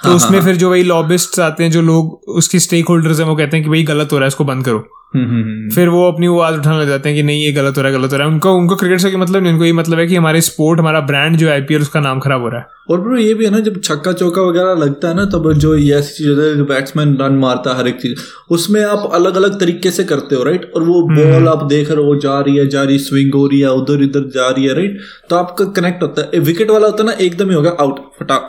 तो 0.04 0.10
हाँ, 0.10 0.16
उसमें 0.16 0.40
हाँ, 0.40 0.48
फिर 0.48 0.56
जो 0.56 0.70
वही 0.70 0.84
लॉबिस्ट 0.84 1.40
आते 1.40 1.64
हैं 1.64 1.72
जो 1.72 1.82
लोग 1.82 2.22
उसकी 2.36 2.60
स्टेक 2.60 2.88
होल्डर्स 2.90 3.20
हैं 3.20 3.28
वो 3.28 3.36
कहते 3.36 3.58
हैं 3.58 3.64
कि 3.64 3.70
भाई 3.70 3.84
गलत 3.84 4.12
हो 4.12 4.18
रहा 4.18 4.26
है 4.26 4.28
इसको 4.28 4.46
बंद 4.46 4.66
करो। 4.66 4.84
हम्म, 5.16 5.26
हम्म, 5.26 5.42
हम्म। 5.42 5.70
फिर 5.70 5.90
वो 5.90 6.12
अपनी 6.12 6.28
वो 6.28 6.40
आवाज़ 6.40 6.60
उठाने 6.60 6.80
लग 6.82 6.88
जाते 6.88 7.10
हैं 7.10 7.18
कि 7.18 7.24
नहीं 7.24 7.44
ये 7.44 7.52
गलत 7.52 7.78
हो 7.78 7.82
रहा 7.82 7.92
है 7.92 7.98
गलत 7.98 8.12
हो 8.12 8.18
रहा 8.18 8.28
है। 8.28 8.34
उनको 8.34 8.54
उनको 8.54 8.76
क्रिकेट 8.76 9.00
से 9.00 9.16
मतलब 9.18 9.44
नहीं 9.44 9.54
उनको 9.54 9.66
ये 9.66 9.74
मतलब 9.74 10.00
है 10.00 10.08
कि 10.08 10.16
हमारे 10.16 10.42
स्पोर्ट 10.42 10.80
हमारा 10.80 11.00
ब्रांड 11.02 11.38
जो 11.38 11.50
आईपीएल 11.50 11.82
उसका 11.82 12.00
नाम 12.00 12.20
खराब 12.20 12.42
हो 12.42 12.50
रहा 12.50 12.60
है। 12.60 12.68
और 12.90 13.02
ब्रो 13.02 13.18
ये 13.18 13.34
भी 13.34 13.46
है 13.46 13.52
ना 13.52 13.60
जब 13.60 13.80
छक्का 13.82 14.14
चौका 14.14 14.42
वगैरह 14.42 14.74
लगता 14.86 15.08
है 15.08 15.16
ना 15.16 15.26
तब 15.26 15.52
जो 15.54 15.76
ये 15.76 15.96
ऐसी 15.96 16.14
चीज़ 16.14 16.30
होती 16.30 16.60
है 16.60 16.66
बैट्समैन 16.66 17.16
रन 17.22 17.38
मारता 17.38 17.72
है 17.72 17.78
हर 17.78 17.88
एक 17.88 18.02
चीज़। 18.02 18.20
उसमें 18.50 18.84
आप 18.84 19.10
अलग 19.14 19.36
अलग 19.36 19.60
तरीके 19.60 19.92
से 19.92 20.04
करते 20.04 20.36
हो 20.36 20.44
राइट 20.44 20.72
और 20.76 20.84
वो 20.84 21.02
बॉल 21.10 21.48
आप 21.48 21.64
देख 21.66 21.92
रहे 21.92 22.06
हो 22.06 22.16
जा 22.16 22.40
रही 22.40 22.58
है 22.58 22.68
जा 22.68 22.84
रही 22.84 23.00
स्विंग 23.00 23.34
हो 23.36 23.48
रही 23.48 23.60
है 23.60 23.72
उधर 23.72 24.04
इधर 24.04 24.30
जा 24.36 24.50
रही 24.50 24.66
है 24.66 24.76
राइट 24.76 25.00
तो 25.30 25.36
आपका 25.36 25.66
कनेक्ट 25.66 26.04
होता 26.04 26.30
है। 26.34 26.40
विकेट 26.42 26.72
वाला 26.72 26.88
होता 26.88 27.04
है 27.04 27.10
ना 27.10 27.16
एकदम 27.22 27.50
ही 27.50 27.56
होगा 27.56 27.76
आउट 27.80 28.00
फटाक। 28.20 28.48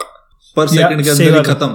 पर 0.56 0.66
सेकंड 0.66 1.02
के 1.02 1.10
अंदर 1.10 1.36
ही 1.36 1.42
खत्म। 1.44 1.66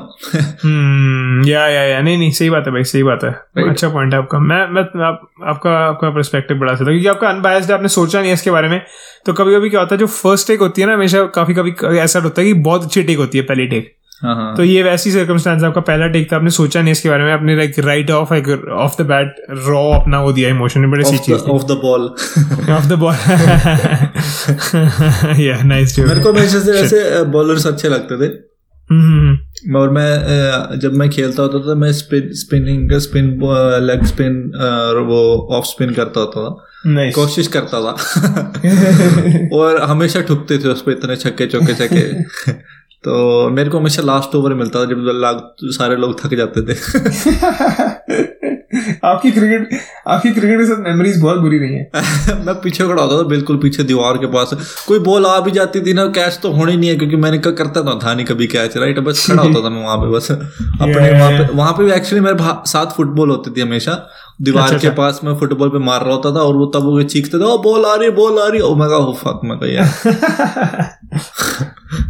हम्म 0.64 1.48
या 1.48 1.68
या 1.68 1.84
या 1.84 2.02
नहीं 2.02 2.18
नहीं 2.18 2.32
सही 2.32 2.50
बात 2.50 2.64
है 2.68 2.74
भाई 2.74 2.84
सही 2.84 3.04
बात 3.04 3.24
है। 3.24 3.30
Right. 3.32 3.70
अच्छा 3.70 3.90
पॉइंट 3.90 4.14
है 4.14 4.20
आपका। 4.20 4.40
मैं 4.40 4.66
मैं 4.74 4.84
आप, 5.06 5.22
आपका 5.48 5.78
आपका 5.88 6.10
पर्सपेक्टिव 6.10 6.58
बड़ा 6.58 6.74
सा 6.74 6.86
था 6.86 6.90
क्योंकि 6.90 7.08
आपका 7.08 7.30
अनबायस्ड 7.30 7.72
आपने 7.72 7.88
सोचा 7.88 8.20
नहीं 8.20 8.30
है 8.30 8.34
इसके 8.34 8.52
बारे 8.52 8.68
में। 8.68 8.82
तो 9.26 9.34
कभी 9.34 9.56
कभी 9.56 9.70
क्या 9.70 9.80
होता 9.80 9.96
है 9.96 10.00
जो 10.00 10.08
फ़र्स्ट 10.08 10.48
टेक 10.48 10.60
होती 10.60 10.82
है 10.82 10.88
ना 10.88 10.94
हमेशा 10.94 11.24
काफ़ी 11.36 11.54
कभी 11.54 11.74
ऐसा 12.00 12.20
होता 12.20 12.42
है 12.42 12.48
कि 12.48 12.54
बहुत 12.54 12.84
अच्छी 12.84 13.04
टेक 13.04 13.18
होती 13.18 13.38
है 13.38 13.44
पहली 13.44 13.68
टेक 13.68 13.94
हाँ 14.24 14.36
हाँ। 14.36 14.56
तो 14.56 14.64
ये 14.64 14.82
वैसी 14.84 15.12
सर्कमस्टांस 15.12 15.64
आपका 15.64 15.82
पहला 15.82 16.08
टेक 16.08 16.32
था 16.32 16.36
आपने 16.36 16.50
सोचा 16.50 16.82
नहीं 16.82 16.92
इसके 16.92 17.10
बारे 17.10 17.24
में 17.24 17.32
आपने 17.34 17.56
like 17.56 17.80
right 17.80 18.12
off 18.12 18.34
off 18.34 19.02
the 19.02 19.06
bat 19.06 19.36
raw 19.68 19.82
अपना 19.94 20.20
वो 20.22 20.32
दिया 20.34 20.50
इमोशन 20.50 20.92
बड़ी 20.92 21.04
सी 21.04 21.18
चीज़ 21.18 21.50
off 21.50 21.64
the 21.64 21.80
ball 21.82 22.02
off 22.76 22.88
the 22.88 22.98
ball 23.00 23.16
या 25.42 25.62
नाइस 25.64 26.00
मेरे 26.00 26.20
को 26.20 26.32
हमेशा 26.32 26.60
से 26.60 26.80
ऐसे 26.80 27.24
बॉलर्स 27.32 27.68
अच्छे 27.68 27.90
लगते 27.90 28.18
थे। 28.18 28.51
और 29.76 29.90
मैं 29.90 30.80
जब 30.80 30.94
मैं 30.94 31.10
खेलता 31.10 31.42
होता 31.42 31.60
था 31.60 31.76
मैं 31.76 31.94
spin 31.94 32.30
spinning 32.32 32.94
spin 32.94 33.40
leg 33.82 34.06
spin 34.06 34.52
और 34.56 35.02
वो 35.02 35.50
ऑफ़ 35.52 35.66
स्पिन 35.66 35.94
करता 35.94 36.20
होता 36.20 36.42
था। 36.42 36.66
Nice. 36.92 37.16
कोशिश 37.16 37.48
करता 37.48 37.82
था। 37.82 37.90
और 39.54 39.82
हमेशा 39.82 40.22
ठुकते 40.22 40.58
थे 40.58 40.68
उस 40.68 40.82
पर 40.82 40.92
इतने 40.92 41.16
छक्के 41.16 41.46
चौके 41.46 41.74
छक्के। 41.74 42.24
तो 43.04 43.50
मेरे 43.50 43.70
को 43.70 43.80
हमेशा 43.80 44.02
लास्ट 44.02 44.36
ओवर 44.36 44.54
मिलता 44.54 44.80
था 44.80 44.86
जब 44.86 44.96
लाग 44.98 45.52
सारे 45.64 45.96
लोग 45.96 46.24
थक 46.24 46.36
जाते 46.36 46.62
थे। 46.62 46.76
आपकी 49.06 49.32
क्रिकेट 49.32 49.70
आपकी 50.08 50.32
क्रिकेट 50.32 50.60
के 50.60 50.66
साथ 50.66 50.84
मेमोरीज 50.84 51.22
बहुत 51.22 51.40
बुरी 51.40 51.58
रही 51.60 51.74
हैं। 51.74 51.92
मैं 52.46 52.56
पीछे 52.56 52.84
खड़ा 52.84 53.04
होता 53.04 53.18
था 53.18 53.22
बिल्कुल 53.22 53.58
पीछे 53.58 53.84
दीवार 53.84 54.18
के 54.18 54.26
पास। 54.26 54.84
कोई 54.88 55.00
बॉल 55.00 55.26
आ 55.26 55.40
भी 55.40 55.52
जाती 55.52 55.82
थी 55.82 55.94
ना 55.94 56.06
कैच 56.06 56.40
तो 56.44 56.52
होनी 56.52 56.76
नहीं 56.78 56.90
है 56.90 56.96
क्योंकि 56.96 57.16
मैंने 57.16 57.38
क्या 57.38 57.52
करता 57.52 57.82
था 57.82 58.00
था 58.04 58.14
नहीं 58.14 58.26
कभी 58.26 58.48
कैच 58.48 58.78
राइट 58.78 59.00
बस 59.00 59.28
खड़ा 59.32 59.44
होता 59.44 59.66
था 59.66 59.70
मैं 59.70 59.84
वहाँ 59.84 59.98
पे 59.98 60.12
बस। 60.12 60.32
अपने. 60.32 61.20
वहाँ 61.20 61.32
पे 61.32 61.56
वहाँ 61.56 61.74
पे 61.74 61.84
भी 61.84 61.92
एक्चुअली 61.92 62.26
मेरे 62.26 62.38
साथ 62.42 62.86
फुटबॉल 62.86 63.30
होती 63.30 63.52
थी 63.52 63.62
हमेशा। 63.62 64.10
दीवार 64.42 64.64
अच्छा, 64.64 64.78
के 64.78 64.90
पास 64.90 65.22
मैं 65.24 65.36
फुटबॉल 65.36 65.70
पे 65.70 65.78
मार 65.78 66.02
रहा 66.02 66.14
होता 66.14 66.32
था 66.32 66.40
और 66.40 66.56
वो 66.56 66.66
तब 66.66 66.84
वो 66.84 67.04
चीखते 67.04 67.40
थे 67.40 67.44
ओ 67.44 67.58
बॉल 67.58 67.86
आ 67.86 67.96
रही 67.96 68.10
है 68.10 68.16
बॉल 68.16 68.40
आ 68.40 68.48
रही 68.48 68.58
है। 68.58 68.66
ओ 68.66 68.76
मैं 68.76 68.90
कहा 68.90 68.98
"Oh, 68.98 69.16
fuck 69.16 69.40
मैं 69.44 69.58
कहा 69.58 70.88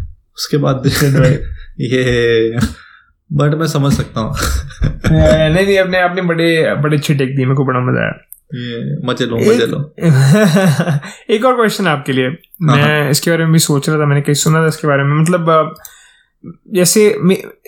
उसके 0.38 0.58
बाद 0.58 0.84
ये। 1.82 2.60
बट 3.34 3.54
मैं 3.54 3.68
समझ 3.68 3.94
सकता 3.94 4.22
हूँ। 4.22 4.34
नहीं 5.12 5.66
नहीं 5.66 5.78
अपने 5.80 6.02
आपने 6.02 6.22
बड़े 6.22 6.76
बड़े 6.76 6.98
अच्छे 6.98 7.16
टेक 7.16 7.36
दिए 7.36 7.46
मेरे 7.46 7.56
को 7.56 7.66
बड़ा 7.66 7.80
मज़ा 7.80 8.02
आया। 8.02 8.28
ये 8.56 8.98
मज़े 9.08 9.26
लो 9.26 9.38
मज़े 9.38 9.66
लो। 9.66 9.96
एक 11.36 11.46
और 11.46 11.56
क्वेश्चन 11.56 11.88
आपके 11.88 12.12
लिए। 12.12 12.30
मैं 12.62 13.10
इसके 13.10 13.32
बारे 13.32 13.44
में 13.44 13.54
भी 13.54 13.60
सोच 13.60 13.90
रहा 13.90 14.00
था 14.00 14.06
मैंने 14.06 14.22
कहीं 14.22 14.36
सुना 14.36 14.64
था 14.64 14.68
इसके 14.68 14.88
बारे 14.88 15.04
में। 15.04 15.22
मतलब 15.22 15.76
जैसे 16.74 17.04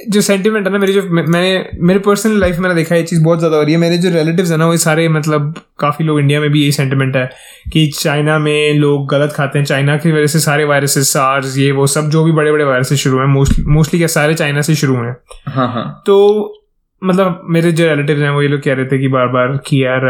जो 0.10 0.22
सेंटिमेंट 0.22 0.66
है 0.68 0.72
ना 0.74 0.80
मेरी 0.80 0.94
जो 0.94 1.02
मैंने 1.04 1.70
मेरे 1.80 2.00
पर्सनल 2.00 2.40
लाइफ 2.40 2.60
में 2.60 2.76
देखा 2.76 2.96
ये 2.96 3.04
चीज़ 3.04 3.24
बहुत 3.24 3.40
ज़्यादा 3.40 3.58
हो 3.58 3.64
रही 3.64 3.74
है। 3.74 3.80
मेरे 3.80 3.98
जो 3.98 4.10
रिलेटिव्स 4.10 4.52
है 4.52 4.58
ना 4.58 4.68
वो 4.68 4.78
सारे 4.78 5.08
मतलब 5.10 5.54
काफ़ी 5.80 6.06
लोग 6.06 6.20
इंडिया 6.20 6.40
में 6.42 6.50
भी 6.52 6.62
यही 6.62 6.72
सेंटिमेंट 6.72 7.16
है 7.16 7.30
कि 7.74 7.86
चाइना 7.96 8.38
में 8.40 8.74
लोग 8.76 9.08
गलत 9.10 9.34
खाते 9.34 9.60
हैं। 9.60 9.66
चाइना 9.66 9.98
की 9.98 10.12
वजह 10.12 10.28
से 10.28 10.40
सारे 10.40 10.64
वायरसेस 10.66 11.14
सार्स 11.14 11.58
ये 11.58 11.72
वो 11.72 11.88
सब 11.88 12.10
जो 12.10 12.24
भी 12.24 12.32
बड़े 12.32 12.52
बड़े 12.52 12.64
वायरसेस 12.64 13.00
शुरू 13.00 13.20
हैं 13.20 13.28
मोस्टली 13.28 14.00
क्या 14.00 14.08
सारे 14.10 14.34
चाइना 14.34 14.62
से 14.62 14.76
शुरू 14.76 14.96
हुए 14.96 15.08
हैं। 15.08 15.16
हाँ 15.48 15.68
हाँ। 15.74 16.02
तो 16.06 16.60
मतलब 17.02 17.42
मेरे 17.50 17.72
जो 17.72 17.88
रिलेटिव 17.88 18.22
हैं 18.24 18.30
वो 18.30 18.42
ये 18.42 18.48
लोग 18.48 18.62
कह 18.64 18.74
रहे 18.74 18.86
थे 18.86 19.00
कि 19.00 19.08
बार 19.10 19.28
बार 19.28 19.58
कि 19.68 19.84
यार 19.84 20.02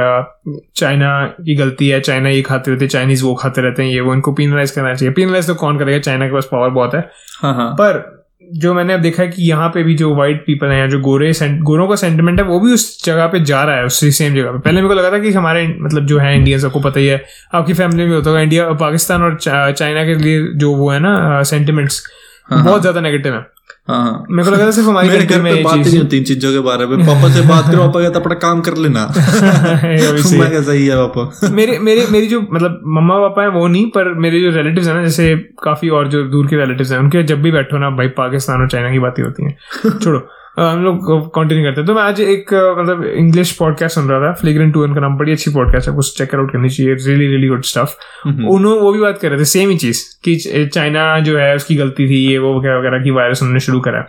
चाइना 0.75 1.25
की 1.37 1.55
गलती 1.55 1.87
है 1.89 1.99
चाइना 2.01 2.29
ये 2.29 2.41
खाते 2.41 2.71
रहते 2.71 2.85
हैं 2.85 2.89
चाइनीज़ 2.89 3.23
वो 3.25 3.33
खाते 3.35 3.61
रहते 3.61 3.83
हैं 3.83 3.89
ये 3.89 4.01
वो 4.01 4.13
इनको 4.13 4.33
पीनलाइज 4.33 4.71
करना 4.71 4.93
चाहिए। 4.95 5.13
पीनलाइज 5.13 5.47
तो 5.47 5.55
कौन 5.55 5.79
करेगा? 5.79 5.99
चाइना 5.99 6.27
के 6.27 6.33
पास 6.33 6.49
पावर 6.51 6.69
बहुत 6.71 6.95
है। 6.95 7.09
हाँ 7.41 7.53
हाँ। 7.55 7.71
पर 7.73 8.22
जो 8.53 8.73
मैंने 8.73 8.93
अब 8.93 9.01
देखा 9.01 9.21
है 9.23 9.27
कि 9.29 9.43
यहाँ 9.43 9.69
पे 9.69 9.83
भी 9.83 9.95
जो 9.95 10.13
व्हाइट 10.15 10.43
पीपल 10.45 10.67
हैं 10.67 10.79
या 10.79 10.87
जो 10.87 10.99
गोरे 11.01 11.31
गोरों 11.61 11.87
का 11.87 11.95
सेंटिमेंट 11.95 12.39
है 12.39 12.45
वो 12.45 12.59
भी 12.59 12.73
उस 12.73 13.03
जगह 13.05 13.27
पे 13.27 13.39
जा 13.41 13.63
रहा 13.63 13.75
है 13.75 13.85
उसी 13.85 14.11
सेम 14.11 14.35
जगह 14.35 14.51
पे। 14.51 14.59
पहले 14.59 14.81
मेरे 14.81 14.87
को 14.87 14.93
लगा 14.93 15.11
था 15.11 15.19
कि 15.19 15.31
हमारे 15.33 15.67
मतलब 15.79 16.05
जो 16.05 16.19
है 16.19 16.35
इंडियन 16.37 16.59
सबको 16.59 16.79
पता 16.79 16.99
ही 16.99 17.07
है। 17.07 17.23
आपकी 17.53 17.73
फैमिली 17.73 18.05
में 18.05 18.15
होता 18.15 18.29
होगा 18.29 18.41
इंडिया 18.41 18.69
पाकिस्तान 18.81 19.23
और 19.23 19.37
चाइना 19.41 20.05
के 20.05 20.15
लिए 20.15 20.47
जो 20.55 20.73
वो 20.75 20.89
है 20.89 20.99
ना 20.99 21.41
सेंटिमेंट्स 21.43 22.03
बहुत 22.49 22.81
ज़्यादा 22.81 23.01
नेगेटिव 23.01 23.33
है। 23.33 23.45
हाँ 23.87 24.03
हाँ। 24.03 24.25
मेरे 24.31 24.49
को 24.49 24.55
लगा 24.55 24.65
था 24.65 24.71
सिर्फ़ 24.71 24.89
हमारी 24.89 25.09
मेरे 25.09 25.25
घर 25.25 25.41
में 25.41 25.63
बात 25.63 25.75
ही 25.75 25.79
नहीं 25.79 25.97
होती 25.97 26.17
इन 26.17 26.23
चीज़ों 26.23 26.51
के 26.51 26.59
बारे 26.59 26.85
में। 26.85 26.99
पापा 27.07 27.33
से 27.33 27.41
बात 27.41 27.65
करो 27.71 27.81
पापा 27.83 27.99
कहता 27.99 28.19
अपना 28.19 28.35
काम 28.35 28.61
कर 28.61 28.77
लेना। 28.77 29.05
मैं 29.17 30.43
है। 30.43 30.49
क्या 30.49 30.61
सही 30.61 30.87
है 30.87 31.07
पापा। 31.07 31.49
मेरे 31.49 31.79
मेरे 31.79 32.07
मेरी 32.11 32.27
जो 32.27 32.41
मतलब 32.41 32.81
मम्मा 32.87 33.19
पापा 33.19 33.41
है 33.41 33.49
वो 33.49 33.67
नहीं 33.67 33.85
पर 33.85 34.13
मेरे 34.13 34.39
जो 34.39 34.49
रिलेटिव्स 34.49 34.87
हैं 34.87 34.95
ना 34.95 35.03
जैसे 35.03 35.35
काफ़ी 35.63 35.89
और 35.89 36.07
जो 36.07 36.23
दूर 36.23 36.47
के 36.47 36.55
रिलेटिव्स 36.55 36.91
हैं 36.91 36.99
उनके 36.99 37.23
जब 37.23 37.41
भी 37.41 37.51
बैठो 37.51 37.77
ना 37.77 37.89
भाई 37.89 38.07
पाकिस्तान 38.07 38.61
और 38.61 38.69
चाइना 38.69 38.91
की 38.91 38.99
बातें 38.99 39.23
होती 39.23 39.43
हैं। 39.43 39.57
छोड़ो। 39.99 40.27
हम 40.59 40.83
लोग 40.83 41.27
कंटिन्यू 41.35 41.65
करते 41.65 41.81
हैं। 41.81 41.87
तो 41.87 41.93
मैं 41.95 42.01
आज 42.01 42.19
एक 42.21 42.75
मतलब 42.79 43.03
इंग्लिश 43.03 43.51
पॉडकास्ट 43.51 43.95
सुन 43.95 44.09
रहा 44.09 44.19
था। 44.19 44.33
फ्लिग्रेंट 44.33 44.73
टू 44.73 44.83
उनका 44.83 45.01
नाम 45.01 45.17
बड़ी 45.17 45.31
अच्छी 45.31 45.51
पॉडकास्ट 45.51 45.89
है। 45.89 45.95
कुछ 45.95 46.17
चेक 46.17 46.35
आउट 46.35 46.51
करनी 46.51 46.69
चाहिए। 46.69 46.93
रियली 46.93 47.27
रियली 47.27 47.47
गुड 47.47 47.63
स्टफ़ 47.63 47.93
उन्होंने 48.27 48.81
वो 48.81 48.93
भी 48.93 48.99
बात 48.99 49.17
कर 49.17 49.29
रहे 49.29 49.39
थे 49.39 49.45
सेम 49.45 49.69
ही 49.69 49.77
चीज़ 49.77 50.03
कि 50.23 50.65
चाइना 50.73 51.19
जो 51.19 51.37
है 51.37 51.55
उसकी 51.55 51.75
गलती 51.75 52.09
थी 52.09 52.31
ये 52.31 52.37
वो 52.37 52.59
वगैरह 52.59 52.79
वगैरह 52.79 53.03
की 53.03 53.11
वायरस 53.11 53.41
उन्होंने 53.41 53.59
शुरू 53.59 53.79
करा। 53.79 54.01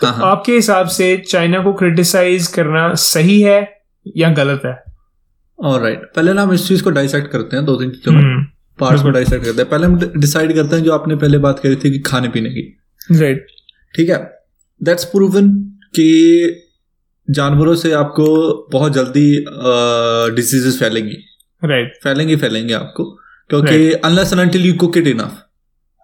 तो। 0.00 0.06
आपके 0.06 0.52
हिसाब 0.52 0.86
से 0.86 1.16
चाइना 1.16 1.62
को 1.62 1.72
क्रिटिसाइज 1.72 2.46
करना 2.46 2.94
सही 2.94 3.40
है 3.40 3.80
या 4.16 4.32
गलत 4.32 4.62
है? 4.66 4.82
ऑलराइट 5.64 6.02
पहले 6.16 6.32
ना 6.32 6.42
हम 6.42 6.52
इस 6.52 6.68
चीज़ 6.68 6.84
को 6.84 6.90
डाइसेक्ट 6.90 7.28
करते 7.30 7.56
हैं 7.56 7.64
दो 7.64 7.76
तीन 7.76 7.90
चीज़ों 7.90 8.12
में 8.12 8.22
हम्म, 8.22 8.44
पार्ट्स 8.80 9.02
को 9.02 9.10
डाइसेक्ट 9.10 9.44
करते 9.44 9.60
हैं। 9.60 9.70
पहले 9.70 9.86
हम 9.86 10.12
डिसाइड 10.16 10.54
करते 10.54 10.76
हैं 10.76 10.82
जो 10.82 10.92
आपने 10.92 11.16
पहले 11.16 11.38
बात 11.38 11.58
करी 11.58 11.76
थी 11.76 11.90
कि 11.90 11.98
खाने 11.98 12.28
पीने 12.28 12.50
की। 12.50 12.78
राइट 13.12 13.46
ठीक 13.96 14.08
है? 14.08 14.32
दैट्स 14.82 15.04
प्रूवन 15.04 15.75
कि 15.96 16.08
जानवरों 17.28 17.74
से 17.76 17.92
आपको 17.94 18.26
बहुत 18.72 18.92
जल्दी 18.92 19.28
डिजीजेस 20.34 20.78
फैलेंगी। 20.80 21.16
राइट 21.62 21.98
फैलेंगी 22.02 22.36
फैलेंगे 22.36 22.74
आपको 22.74 23.04
क्योंकि 23.50 23.92
unless 23.94 24.32
until 24.32 24.66
you 24.66 24.74
cook 24.76 24.96
it 24.96 25.06
enough 25.06 25.42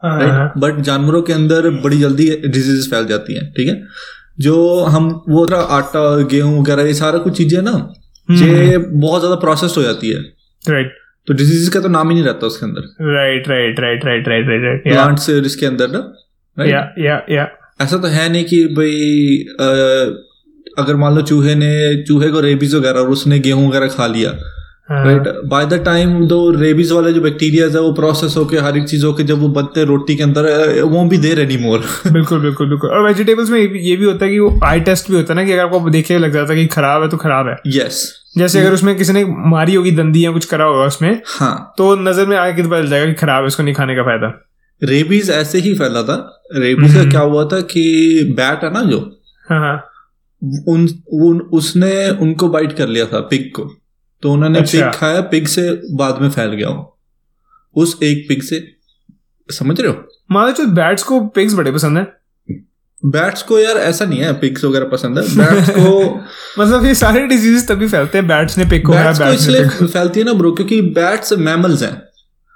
right 0.03 0.59
but 0.59 0.81
जानवरों 0.83 1.23
के 1.23 1.33
अंदर 1.33 1.69
बड़ी 1.83 1.99
जल्दी 1.99 2.31
डिजीजेस 2.39 2.89
फैल 2.91 3.07
जाती 3.07 3.35
हैं 3.35 3.51
ठीक 3.53 3.69
है? 3.69 3.77
जो 4.41 4.55
हम 4.87 5.09
वो 5.29 5.45
आटा 5.55 6.03
गेहूँ 6.27 6.59
वगैरह 6.61 6.87
ये 6.87 6.95
सारा 6.97 7.19
कुछ 7.21 7.37
चीज़ें 7.37 7.61
ना 7.63 7.73
ये 8.29 8.79
बहुत 8.79 9.21
ज़्यादा 9.21 9.37
प्रोसेस 9.41 9.75
हो 9.77 9.83
जाती 9.83 10.09
है। 10.09 10.19
Right 10.19 10.87
right. 10.87 11.01
तो 11.29 11.35
डिज़ीज़ 11.35 11.71
का 11.71 11.81
तो 11.81 11.89
नाम 11.91 12.09
ही 12.09 12.15
नहीं 12.15 12.25
रहता 12.25 12.47
उसके 12.47 12.67
अंदर। 12.67 12.83
Right 13.09 13.49
right 13.49 13.81
right 13.81 14.05
right 14.05 14.29
right 14.29 14.49
right 14.49 14.63
right 14.65 14.83
plants 14.85 15.29
इसके 15.31 15.67
अंदर 15.67 15.91
ना 15.91 16.65
या 16.67 16.81
या 16.99 17.21
या 17.31 17.45
ऐसा 17.83 17.97
तो 17.97 18.09
है 18.09 18.29
नहीं 18.33 18.45
कि 18.45 18.65
भाई 18.65 19.39
अगर 20.79 20.97
मान 20.97 21.15
लो 21.15 21.23
चूहे 21.23 21.55
ने 21.55 22.03
चूहे 22.05 22.29
को 22.29 22.41
रेबीज 22.41 22.75
वगैरह 22.75 23.01
और 23.01 23.11
उसने 23.11 23.39
गेहूँ 23.39 23.69
वगैरह 23.69 23.87
खा 23.87 24.07
लिया 24.07 24.31
राइट 24.91 25.29
बाय 25.47 25.67
द 25.67 25.75
टाइम 25.85 26.27
दो 26.27 26.51
रेबीज 26.51 26.93
वाले 26.93 27.13
जो 27.13 27.21
बैक्टीरिया 27.21 27.67
है 27.67 27.81
वो 27.81 27.93
प्रोसेस 27.93 28.35
होके 28.37 28.57
हर 28.57 28.77
एक 28.77 28.89
चीज़ 28.89 29.07
होके 29.07 29.23
जब 29.23 29.39
वो 29.39 29.49
बनते 29.49 29.85
रोटी 29.85 30.17
के 30.17 30.23
अंदर 30.23 30.49
वो 30.83 31.05
भी 31.05 31.19
देर 31.19 31.41
एनी 31.41 31.57
मोर 31.57 31.79
बिल्कुल 32.13 32.41
बिल्कुल 32.41 32.69
बिल्कुल। 32.69 32.91
और 32.91 33.07
वेजिटेबल्स 33.07 33.51
में 33.51 33.61
ये 33.61 33.97
भी- 33.97 34.09
होता 34.09 34.25
है 34.25 34.31
कि 34.31 34.39
वो 34.39 34.61
आई 34.65 34.81
टेस्ट 34.81 35.11
भी 35.11 35.17
होता 35.17 35.35
है 35.35 35.41
ना 35.41 35.47
कि 35.47 35.53
अगर 35.53 35.63
आपको 35.63 35.91
देखे 35.91 36.19
लग 36.19 36.33
जाता 36.33 36.53
है 36.53 36.59
कि 36.61 36.67
खराब 36.67 37.03
है 37.03 37.09
तो 37.09 37.17
खराब 37.17 37.49
है। 37.49 37.57
Yes 37.67 37.83
yes. 37.83 38.39
जैसे 38.39 38.61
अगर 38.61 38.73
उसमें 38.73 38.97
किसी 38.97 39.13
ने 39.13 39.25
मारी 39.29 39.75
होगी 39.75 39.91
दंदी 39.91 40.25
या 40.25 40.33
कुछ 40.33 40.45
करा 40.45 40.65
होगा 40.65 40.85
उसमें 40.85 41.23
हाँ। 41.27 41.75
तो 41.79 41.97
नज़र 41.97 42.27
में 42.27 42.39
पता 42.39 42.83
चल 42.83 42.89
जाएगा 42.89 43.07
कि 43.07 43.13
खराब 43.13 43.41
है 43.43 43.47
इसको 43.47 43.63
नहीं 43.63 43.75
खाने 43.75 43.95
का 43.95 44.03
फ़ायदा। 44.03 44.52
रेबीज 44.85 45.31
ऐसे 45.31 45.59
ही 45.59 45.75
फैला 45.75 46.03
था। 46.03 46.43
रेबीज 46.55 46.95
का 46.95 47.11
क्या 47.11 47.21
हुआ 47.21 47.45
था 47.45 47.61
कि 47.61 48.25
बैट 48.37 48.65
है 48.65 48.73
ना 48.73 48.83
जो 48.83 49.21
हाँ 49.51 49.61
हाँ। 49.61 49.89
उन, 50.69 50.89
उन 51.13 51.41
उसने 51.41 52.11
उनको 52.11 52.49
बाइट 52.49 52.73
कर 52.73 52.89
लिया 52.89 53.07
था 53.07 53.21
पिग 53.21 53.53
को। 53.53 53.75
तो 54.23 54.33
उन्होंने 54.33 54.59
अच्छा। 54.59 54.91
पिग 54.91 55.01
खाया 55.01 55.21
पिग 55.21 55.47
से 55.47 55.81
बाद 55.93 56.23
में 56.23 56.31
फैल 56.31 56.49
गया 56.49 56.69
वो। 56.69 56.99
उस 57.77 57.99
एक 58.03 58.27
पिग 58.29 58.43
से 58.43 58.73
समझ 59.51 59.81
रहे 59.81 59.93
हो? 59.93 60.09
मानो 60.31 60.53
जो 60.53 60.67
बैट्स 60.67 61.03
को 61.03 61.21
पिग्स 61.21 61.55
बड़े 61.55 61.73
पसंद 61.73 61.99
है? 61.99 62.17
बैट्स 63.05 63.43
को 63.43 63.59
यार 63.59 63.77
ऐसा 63.77 64.05
नहीं 64.05 64.21
है 64.21 64.33
पिग्स 64.33 64.65
वगैरह 64.65 64.85
पसंद 64.85 65.19
है। 65.19 65.25
बैट्स 65.37 65.71
को 65.71 66.21
मतलब 66.59 66.85
ये 66.85 66.95
सारे 66.95 67.27
डिज़ीज़ 67.27 67.69
तभी 67.69 67.89
फैलते 67.89 68.19
हैं 68.19 68.27
बैट्स 68.27 68.59
ने 68.59 68.65
पिग 68.65 68.87
को 68.87 68.93
बैट्स 68.93 69.19
को 69.19 69.33
इसलिए 69.33 69.69
फैलती 69.69 70.21
है 70.21 70.27
ना 70.27 70.33
ब्रो 70.33 70.53
क्योंकि 70.53 70.83
बैट्स 70.83 71.33
मैमल्स 71.33 71.83
हैं। 71.83 72.03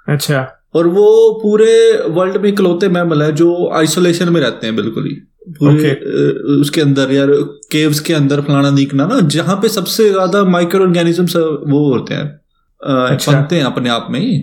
अच्छा। 0.09 0.56
और 0.77 0.87
वो 0.89 1.07
पूरे 1.41 1.73
वर्ल्ड 2.09 2.37
में 2.37 2.49
इकलौते 2.49 2.89
मैमल 2.89 3.23
है 3.23 3.31
जो 3.35 3.49
आइसोलेशन 3.75 4.29
में 4.29 4.39
रहते 4.41 4.67
हैं 4.67 4.75
बिल्कुल 4.75 5.07
ही। 5.07 5.15
पूरे 5.51 5.73
Okay. 5.73 5.93
उसके 6.53 6.81
अंदर 6.81 7.11
यार 7.11 7.29
केव्स 7.71 7.99
के 7.99 8.13
अंदर 8.13 8.41
फलाना 8.41 8.71
दिखना 8.71 9.05
ना 9.07 9.19
जहाँ 9.35 9.55
पे 9.61 9.69
सबसे 9.69 10.09
ज़्यादा 10.09 10.43
माइक्रो 10.45 10.85
ऑर्गेनिजम्स 10.85 11.35
वो 11.35 11.79
होते 11.91 12.13
हैं। 12.13 12.25
अच्छा। 12.81 13.31
बनते 13.31 13.55
हैं 13.55 13.63
अपने 13.65 13.89
आप 13.89 14.07
में 14.11 14.19
ही। 14.19 14.35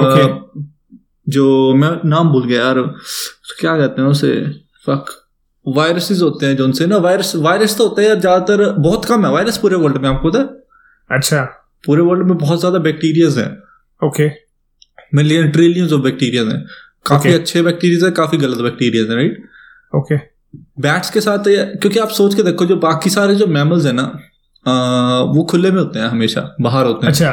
Okay. 0.00 0.26
जो 1.26 1.46
मैं 1.74 1.90
नाम 2.10 2.28
भूल 2.32 2.44
गया 2.46 2.60
यार 2.60 2.80
क्या 3.60 3.76
कहते 3.78 4.02
हैं 4.02 4.08
उसे? 4.08 4.32
फक 4.86 5.06
वायरसेस 5.66 6.20
होते 6.22 6.46
हैं 6.46 6.56
जो 6.56 6.64
उनसे 6.64 6.86
ना 6.86 6.96
वायरस 6.98 7.32
वायरस 7.38 7.76
तो 7.78 7.86
होते 7.88 8.02
हैं 8.02 8.08
यार 8.08 8.20
ज़्यादातर 8.20 8.70
बहुत 8.80 9.04
कम 9.04 9.26
है 9.26 9.32
वायरस 9.32 9.58
पूरे 9.58 9.76
वर्ल्ड 9.76 9.96
में 9.96 10.08
आपको 10.08 10.30
पता 10.30 10.42
अच्छा। 11.10 11.42
पूरे 11.84 12.02
वर्ल्ड 12.02 12.26
में 12.26 12.36
बहुत 12.38 12.60
ज़्यादा 12.60 12.78
बैक्टीरियाज 12.80 13.38
हैं। 13.38 13.50
Okay 14.02 14.28
million 15.12 15.50
trillions 15.50 15.92
of 15.92 16.00
bacteria 16.02 16.42
हैं। 16.42 16.64
काफ़ी 17.06 17.28
Okay. 17.30 17.40
अच्छे 17.40 17.62
बैक्टीरिया 17.62 18.04
है 18.06 18.10
काफ़ी 18.12 18.38
गलत 18.38 18.58
बैक्टीरिया 18.58 19.02
है 19.02 19.16
राइट 19.16 19.42
ओके 19.92 20.16
बैट्स 20.80 21.10
के 21.10 21.20
साथ 21.20 21.44
क्योंकि 21.48 21.98
आप 21.98 22.08
सोच 22.10 22.34
के 22.34 22.42
देखो 22.42 22.66
जो 22.66 22.76
बाकी 22.78 23.10
सारे 23.10 23.34
जो 23.34 23.46
मैमल्स 23.48 23.86
है 23.86 23.92
ना 23.92 24.02
आ, 24.66 24.72
वो 25.34 25.42
खुले 25.50 25.70
में 25.70 25.78
होते 25.78 25.98
हैं 25.98 26.06
हमेशा 26.06 26.40
बाहर 26.60 26.86
होते 26.86 27.06
हैं। 27.06 27.12
अच्छा। 27.12 27.30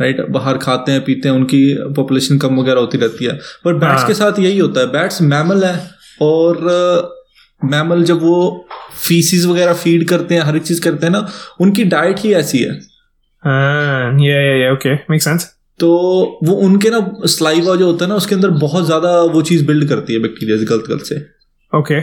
राइट 0.00 0.20
बाहर 0.30 0.58
खाते 0.58 0.92
हैं 0.92 1.04
पीते 1.04 1.28
हैं 1.28 1.34
उनकी 1.36 1.58
पॉपुलेशन 1.96 2.38
कम 2.38 2.56
वगैरह 2.60 2.80
होती 2.80 2.98
रहती 2.98 3.24
है। 3.24 3.32
पर 3.64 3.74
बैट्स 3.74 3.98
हाँ। 3.98 4.06
के 4.08 4.14
साथ 4.14 4.38
यही 4.38 4.58
होता 4.58 4.80
है 4.80 4.86
बैट्स 4.92 5.20
मैमल 5.22 5.64
है 5.64 5.74
और 6.22 6.62
मैमल 7.64 8.02
जब 8.04 8.22
वो 8.22 8.36
फीसिस 8.98 9.44
वगैरह 9.46 9.74
फ़ीड 9.74 10.08
करते 10.08 10.34
हैं 10.34 10.42
हर 10.42 10.56
एक 10.56 10.62
चीज़ 10.62 10.80
करते 10.82 11.06
हैं 11.06 11.12
ना 11.12 11.26
उनकी 11.60 11.84
डाइट 11.94 12.18
ही 12.18 12.32
ऐसी 12.34 12.58
है। 12.58 12.74
ये 14.24 14.32
ये 14.42 14.60
ये 14.62 14.70
ओके 14.72 14.94
मेक 15.10 15.22
सेंस 15.22 15.50
तो 15.80 15.88
वो 16.44 16.54
उनके 16.64 16.90
ना 16.90 16.98
स्लाइवा 17.28 17.74
जो 17.76 17.86
होता 17.86 18.04
है 18.04 18.08
ना 18.08 18.16
उसके 18.16 18.34
अंदर 18.34 18.50
बहुत 18.60 18.84
ज़्यादा 18.86 19.20
वो 19.32 19.42
चीज़ 19.44 19.66
बिल्ड 19.66 19.88
करती 19.88 20.12
है 20.12 20.18
बैक्टीरिया 20.20 20.56
गलत 20.66 20.84
गलत 20.88 21.02
से। 21.04 21.16
ओके 21.72 22.00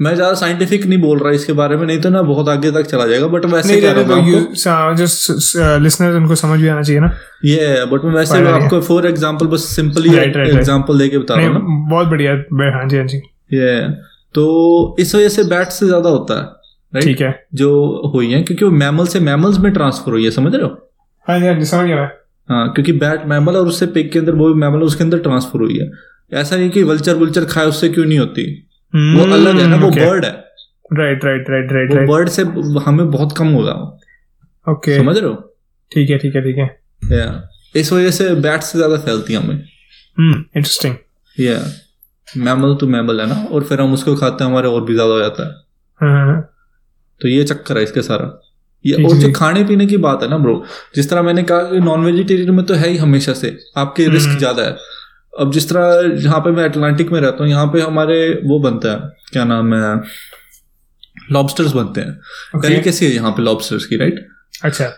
मैं 0.00 0.14
ज़्यादा 0.14 0.34
साइंटिफिक 0.34 0.84
नहीं 0.86 0.98
बोल 1.00 1.18
रहा 1.18 1.32
इसके 1.34 1.52
बारे 1.52 1.76
में 1.76 1.86
नहीं 1.86 2.00
तो 2.00 2.10
ना 2.10 2.20
बहुत 2.24 2.48
आगे 2.48 2.70
तक 2.72 2.86
चला 2.86 3.06
जाएगा 3.06 3.26
बट 3.28 3.44
वैसे 3.46 3.80
कह 3.80 3.92
रहा 3.92 4.16
हूँ 4.16 4.94
जस्ट 4.96 5.56
लिसनर्स 5.82 6.16
उनको 6.16 6.34
समझ 6.36 6.58
भी 6.60 6.68
आना 6.68 6.82
चाहिए 6.82 7.00
ना। 7.00 7.10
ये 7.44 7.84
बट 7.86 8.04
मैं 8.04 8.12
वैसे 8.14 8.38
आपको 8.48 8.80
फॉर 8.82 9.06
एग्जांपल 9.06 9.46
बस 9.46 9.64
सिंपली. 9.76 10.14
एग्जांपल 10.16 10.98
देके 10.98 11.18
बता 11.18 11.34
रहा 11.34 11.48
हूँ 11.48 11.88
बहुत 11.90 12.06
बढ़िया 12.08 12.32
हाँ 12.76 12.86
जी 12.88 12.96
हाँ 12.96 13.06
जी। 13.06 13.18
ये 13.52 13.88
तो 14.34 14.44
इस 15.00 15.14
वजह 15.14 15.28
से 15.30 15.44
बैट 15.46 15.68
से 15.70 15.86
ज़्यादा 15.86 16.10
होता 16.10 16.40
है 16.92 17.00
ठीक 17.02 17.20
है। 17.20 17.34
जो 17.54 17.70
हुई 18.14 18.30
है 18.32 18.42
क्योंकि 18.42 18.64
वो 18.64 18.70
मैमल 18.72 19.06
से 19.06 19.20
मैमल्स 19.22 19.58
में 19.58 19.72
ट्रांसफ़र 19.72 20.12
हुई 20.12 20.24
है 20.24 20.30
समझ 20.30 20.54
रहे 20.54 20.62
हो? 20.62 20.68
हाँ 21.26 21.38
जी 21.40 21.46
हाँ 21.46 21.54
जी 21.54 21.64
समझ 21.66 21.86
गया 21.86 22.08
हाँ 22.48 22.72
क्योंकि 22.72 22.92
बैट 22.98 23.24
मैमल 23.26 23.56
और 23.56 23.66
उससे 23.66 23.86
पिग 23.88 24.10
के 24.12 24.18
अंदर 24.18 24.34
वो 24.34 24.48
भी 24.48 24.60
मैमल 24.60 24.82
उसके 24.82 25.04
अंदर 25.04 25.18
ट्रांसफ़र 25.18 25.60
हुई 25.60 25.78
है। 25.78 25.90
ऐसा 26.32 26.56
नहीं 26.56 26.70
कि 26.70 26.82
वल्चर 26.84 27.14
वल्चर 27.16 27.44
खाए 27.46 27.66
उससे 27.66 27.88
क्यों 27.88 28.04
नहीं 28.04 28.18
होती? 28.18 28.44
वो 28.94 29.24
अलग 29.24 29.58
है 29.58 29.66
ना 29.66 29.76
वो 29.76 29.90
बर्ड 29.90 30.24
है। 30.24 30.30
राइट 30.92 31.24
राइट 31.24 31.50
राइट 31.50 31.72
राइट 31.72 31.90
वो 31.90 31.96
राइट 31.96 32.08
बर्ड 32.08 32.28
से 32.28 32.42
हमें 32.86 33.10
बहुत 33.10 33.36
कम 33.38 33.48
होगा 33.50 33.72
ओके 34.66 34.96
समझ 34.96 35.16
रहे 35.16 35.28
हो? 35.28 35.34
ठीक 35.92 36.10
है 36.10 36.18
ठीक 36.18 36.34
है 36.36 36.42
ठीक 36.42 36.58
है. 36.58 36.64
या 37.12 37.48
इस 37.76 37.92
वजह 37.92 38.10
से 38.10 38.34
बैट 38.36 38.62
से 38.62 38.78
ज़्यादा 38.78 38.96
फैलती 38.98 39.32
है 39.32 39.40
हमें। 39.40 39.54
इंटरेस्टिंग 39.56 40.94
या 41.36 41.58
मैमल 42.28 42.74
टू 42.76 42.86
मैमल 42.88 43.20
है 43.20 43.26
ना 43.26 43.42
और 43.44 43.64
फिर 43.64 43.80
हम 43.80 43.92
उसको 43.92 44.14
खाते 44.16 44.44
हैं 44.44 44.50
हमारे 44.50 44.68
और 44.68 44.84
भी 44.84 44.94
ज़्यादा 44.94 45.12
हो 45.12 45.18
जाता 45.20 45.46
है 45.46 45.52
हाँ. 46.00 46.40
तो 47.20 47.28
ये 47.28 47.44
चक्कर 47.44 47.78
है 47.78 47.82
इसके 47.84 48.02
सारा। 48.02 48.26
ये 48.84 49.02
और 49.04 49.16
जो 49.16 49.30
खाने 49.32 49.64
पीने 49.64 49.86
की 49.86 49.96
बात 49.98 50.22
है 50.22 50.28
ना 50.28 50.38
ब्रो 50.38 50.62
जिस 50.96 51.10
तरह 51.10 51.22
मैंने 51.22 51.42
कहा 51.42 51.62
कि 51.70 51.80
नॉन 51.80 52.04
वेजिटेरियन 52.04 52.50
में 52.54 52.64
तो 52.66 52.74
है 52.74 52.88
ही 52.88 52.96
हमेशा 52.96 53.32
से 53.34 53.56
आपके 53.76 54.08
रिस्क 54.08 54.28
हम्म। 54.28 54.38
ज़्यादा 54.38 54.62
है। 54.62 54.76
अब 55.40 55.52
जिस 55.52 55.68
तरह 55.68 56.22
यहाँ 56.24 56.40
पे 56.40 56.50
मैं 56.50 56.64
अटलांटिक 56.64 57.10
में 57.12 57.20
रहता 57.20 57.42
हूँ 57.44 57.50
यहाँ 57.50 57.66
पे 57.72 57.80
हमारे 57.80 58.18
वो 58.44 58.58
बनता 58.60 58.92
है 58.92 59.30
क्या 59.32 59.44
नाम 59.44 59.74
है 59.74 59.96
लॉबस्टर्स 61.32 61.72
बनते 61.72 62.00
हैं। 62.00 62.18
ओके 62.56 62.68
डेलिकेसी 62.68 63.06
है 63.06 63.12
यहाँ 63.12 63.32
पे 63.32 63.42
लॉबस्टर्स 63.42 63.86
की 63.86 63.96
राइट 63.96 64.26
अच्छा। 64.64 64.90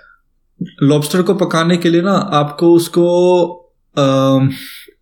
लॉबस्टर 0.82 1.22
को 1.22 1.34
पकाने 1.36 1.76
के 1.76 1.88
लिए 1.88 2.02
ना 2.02 2.14
आपको 2.36 2.72
उसको 2.74 3.04
अम, 3.96 4.50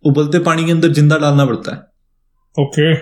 उबलते 0.05 0.39
पानी 0.41 0.65
के 0.65 0.71
अंदर 0.71 0.91
ज़िंदा 0.93 1.17
डालना 1.17 1.45
पड़ता 1.45 1.71
है। 1.71 2.63
ओके 2.63 2.93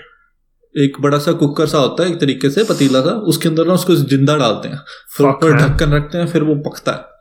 एक 0.77 0.97
बड़ा 1.01 1.17
सा 1.17 1.31
कुकर 1.33 1.67
सा 1.67 1.77
होता 1.77 2.03
है 2.03 2.11
एक 2.11 2.19
तरीके 2.19 2.49
से 2.49 2.63
पतीला 2.63 3.01
सा 3.01 3.11
उसके 3.29 3.49
अंदर 3.49 3.67
ना 3.67 3.73
उसको 3.73 3.95
ज़िंदा 3.95 4.35
डालते 4.37 4.67
हैं। 4.67 4.79
फिर 5.17 5.27
ऊपर 5.27 5.53
ढक्कन 5.53 5.93
रखते 5.93 6.17
हैं 6.17 6.27
फिर 6.27 6.43
वो 6.43 6.55
पकता 6.67 6.91
है। 6.91 7.15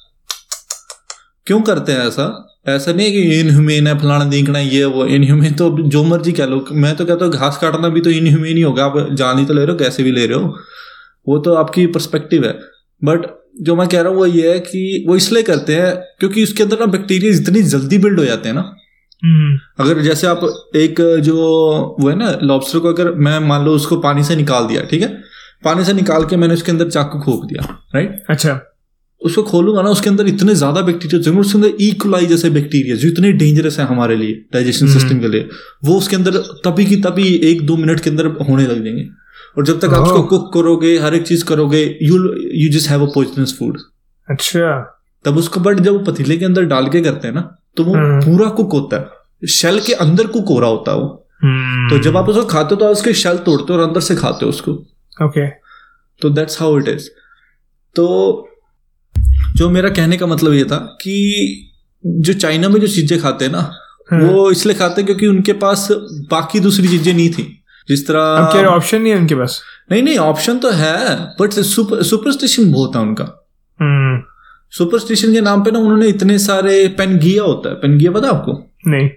क्यों 1.46 1.60
करते 1.62 1.92
हैं 1.92 2.06
ऐसा? 2.06 2.26
ऐसा 2.68 2.92
नहीं 2.92 3.06
है 3.06 3.12
कि 3.12 3.40
इनह्यूमेन 3.40 3.86
है 3.86 3.98
फलाना 3.98 4.24
देखना 4.24 4.58
ये 4.58 4.84
वो 4.86 5.04
इनह्यूमेन 5.06 5.54
तो 5.54 5.70
जो 5.88 6.02
मर्ज़ी 6.04 6.32
कह 6.32 6.46
लो। 6.46 6.64
मैं 6.72 6.94
तो 6.96 7.04
कहता 7.04 7.24
हूँ 7.24 7.32
घास 7.32 7.58
काटना 7.62 7.88
भी 7.88 8.00
तो 8.00 8.10
इनह्यूमेन 8.10 8.56
ही 8.56 8.62
होगा 8.62 8.84
आप 8.84 8.96
जान 9.12 9.38
ही 9.38 9.44
तो 9.46 9.54
ले 9.54 9.60
रहे 9.60 9.72
हो 9.72 9.78
कैसे 9.78 10.02
भी 10.02 10.12
ले 10.12 10.26
रहे 10.26 10.38
हो। 10.38 10.56
वो 11.26 11.38
तो 11.38 11.54
आपकी 11.54 11.86
परस्पेक्टिव 11.88 12.44
है। 12.44 12.52
बट 13.02 13.26
जो 13.62 13.76
मैं 13.76 13.86
कह 13.88 14.00
रहा 14.00 14.08
हूँ 14.08 14.18
वो 14.18 14.26
ये 14.26 14.52
है 14.52 14.58
कि 14.60 15.04
वो 15.08 15.16
इसलिए 15.16 15.42
करते 15.42 15.74
हैं 15.74 15.94
क्योंकि 16.20 16.42
उसके 16.42 16.62
अंदर 16.62 16.80
ना 16.80 16.86
बैक्टीरिया 16.86 17.32
इतनी 17.34 17.62
जल्दी 17.64 17.98
बिल्ड 17.98 18.18
हो 18.20 18.24
जाते 18.24 18.48
हैं 18.48 18.56
ना। 18.56 18.62
अगर 19.80 20.00
जैसे 20.02 20.26
आप 20.26 20.40
एक 20.76 21.20
जो 21.24 21.36
वो 22.00 22.08
है 22.08 22.16
ना 22.16 22.38
लॉबस्टर 22.42 22.78
को 22.78 22.88
अगर 22.88 23.12
मैं 23.12 23.38
मान 23.40 23.64
लो 23.64 23.72
उसको 23.72 23.96
पानी 23.96 24.24
से 24.24 24.36
निकाल 24.36 24.66
दिया 24.66 24.82
ठीक 24.82 25.02
है? 25.02 25.08
पानी 25.64 25.84
से 25.84 25.92
निकाल 25.92 26.24
के 26.24 26.36
मैंने 26.36 26.54
उसके 26.54 26.72
अंदर 26.72 26.90
चाकू 26.90 27.18
खोप 27.18 27.44
दिया 27.44 27.62
राइट 27.94 28.24
अच्छा। 28.30 28.60
उसको 29.22 29.42
खोलूँगा 29.42 29.82
ना 29.82 29.90
उसके 29.90 30.10
अंदर 30.10 30.26
इतने 30.26 30.54
ज़्यादा 30.54 30.80
बैक्टीरिया 30.80 31.30
होंगे 31.30 31.40
उसके 31.40 31.58
अंदर 31.58 31.84
इक्वलाई 31.84 32.26
जैसे 32.26 32.50
बैक्टीरिया 32.50 32.96
जो 32.96 33.08
इतने 33.08 33.32
डेंजरस 33.32 33.78
है 33.78 33.86
हमारे 33.86 34.16
लिए 34.16 34.32
डाइजेशन 34.52 34.86
हम्म। 34.86 34.98
सिस्टम 34.98 35.20
के 35.20 35.28
लिए 35.28 35.48
वो 35.84 35.98
उसके 35.98 36.16
अंदर 36.16 36.36
तभी 36.64 36.84
की 36.84 36.96
तभी 36.96 37.34
एक 37.50 37.66
दो 37.66 37.76
मिनट 37.76 38.00
के 38.00 38.10
अंदर 38.10 38.26
होने 38.26 38.66
लग 38.66 38.84
जाएँगे। 38.84 39.08
और 39.58 39.64
जब 39.64 39.80
तक 39.80 39.94
आप 39.94 40.02
उसको 40.02 40.22
कुक 40.22 40.52
करोगे 40.54 40.98
हर 40.98 41.14
एक 41.14 41.22
चीज़ 41.22 41.44
करोगे 41.44 41.98
you 42.02 42.16
you 42.54 42.70
just 42.72 42.90
have 42.90 43.06
a 43.06 43.10
poisonous 43.14 43.56
food 43.58 43.78
अच्छा। 44.28 44.80
तब 45.24 45.36
उसको 45.36 45.60
बट 45.60 45.80
जब 45.80 46.04
पतीले 46.04 46.36
के 46.36 46.44
अंदर 46.44 46.64
डाल 46.64 46.88
के 46.88 47.00
करते 47.00 47.28
हैं 47.28 47.34
ना 47.34 47.56
तो 47.76 47.84
वो 47.84 47.94
हम्म। 47.94 48.20
पूरा 48.20 48.48
कुक 48.48 48.72
होता 48.72 48.96
है। 48.96 49.15
शेल 49.42 49.80
के 49.80 49.92
अंदर 49.94 50.26
कुक 50.28 50.48
हो 50.48 50.58
रहा 50.60 50.70
होता 50.70 50.92
है 50.92 50.98
वो। 50.98 51.28
हम्म 51.42 51.88
तो 51.90 51.98
जब 52.04 52.16
आप 52.16 52.28
उसको 52.28 52.44
खाते 52.46 52.74
हो 52.74 52.80
तो 52.80 52.84
आप 52.84 52.92
उसके 52.92 53.12
शेल 53.14 53.38
तोड़ते 53.38 53.72
हो 53.72 53.78
और 53.78 53.86
अंदर 53.86 54.00
से 54.00 54.14
खाते 54.16 54.44
हो 54.44 54.50
उसको। 54.50 54.72
ओके 55.16 55.46
तो 56.22 56.30
दैट्स 56.30 56.60
हाउ 56.60 56.78
इट 56.78 56.88
इज़ 56.88 57.08
तो 57.96 58.06
जो 59.56 59.68
मेरा 59.70 59.88
कहने 59.90 60.16
का 60.16 60.26
मतलब 60.26 60.52
ये 60.52 60.64
था 60.64 60.76
कि 61.02 61.16
जो 62.04 62.32
चाइना 62.34 62.68
में 62.68 62.80
जो 62.80 62.86
चीज़ें 62.86 63.18
खाते 63.20 63.44
हैं 63.44 63.52
ना 63.52 63.70
हाँ। 64.10 64.20
वो 64.20 64.50
इसलिए 64.50 64.74
खाते 64.76 65.00
हैं 65.00 65.06
क्योंकि 65.06 65.26
उनके 65.26 65.52
पास 65.62 65.88
बाकी 66.30 66.60
दूसरी 66.60 66.88
चीज़ें 66.88 67.12
नहीं 67.14 67.28
थी। 67.30 67.42
जिस 67.88 68.06
तरह 68.06 68.66
ऑप्शन 68.66 69.02
नहीं 69.02 69.12
है 69.12 69.18
उनके 69.18 69.34
पास? 69.34 69.60
नहीं 69.92 70.02
नहीं 70.02 70.18
ऑप्शन 70.18 70.58
तो 70.58 70.70
है 70.70 71.16
बट 71.40 71.52
सुपरस्टिशन 71.52 72.72
बहुत 72.72 72.96
है 72.96 73.02
उनका। 73.02 73.24
सुपरस्टिशन 74.72 75.32
के 75.32 75.40
नाम 75.40 75.64
पे 75.64 75.70
ना 75.70 75.78
उन्होंने 75.78 76.08
इतने 76.08 76.38
सारे 76.38 76.86
पेनगिया 76.98 77.42
होता 77.42 77.68
है। 77.68 77.74
पेनगिया 77.76 78.12
पता 78.12 78.28
आपको? 78.28 78.52
नहीं। 78.86 79.08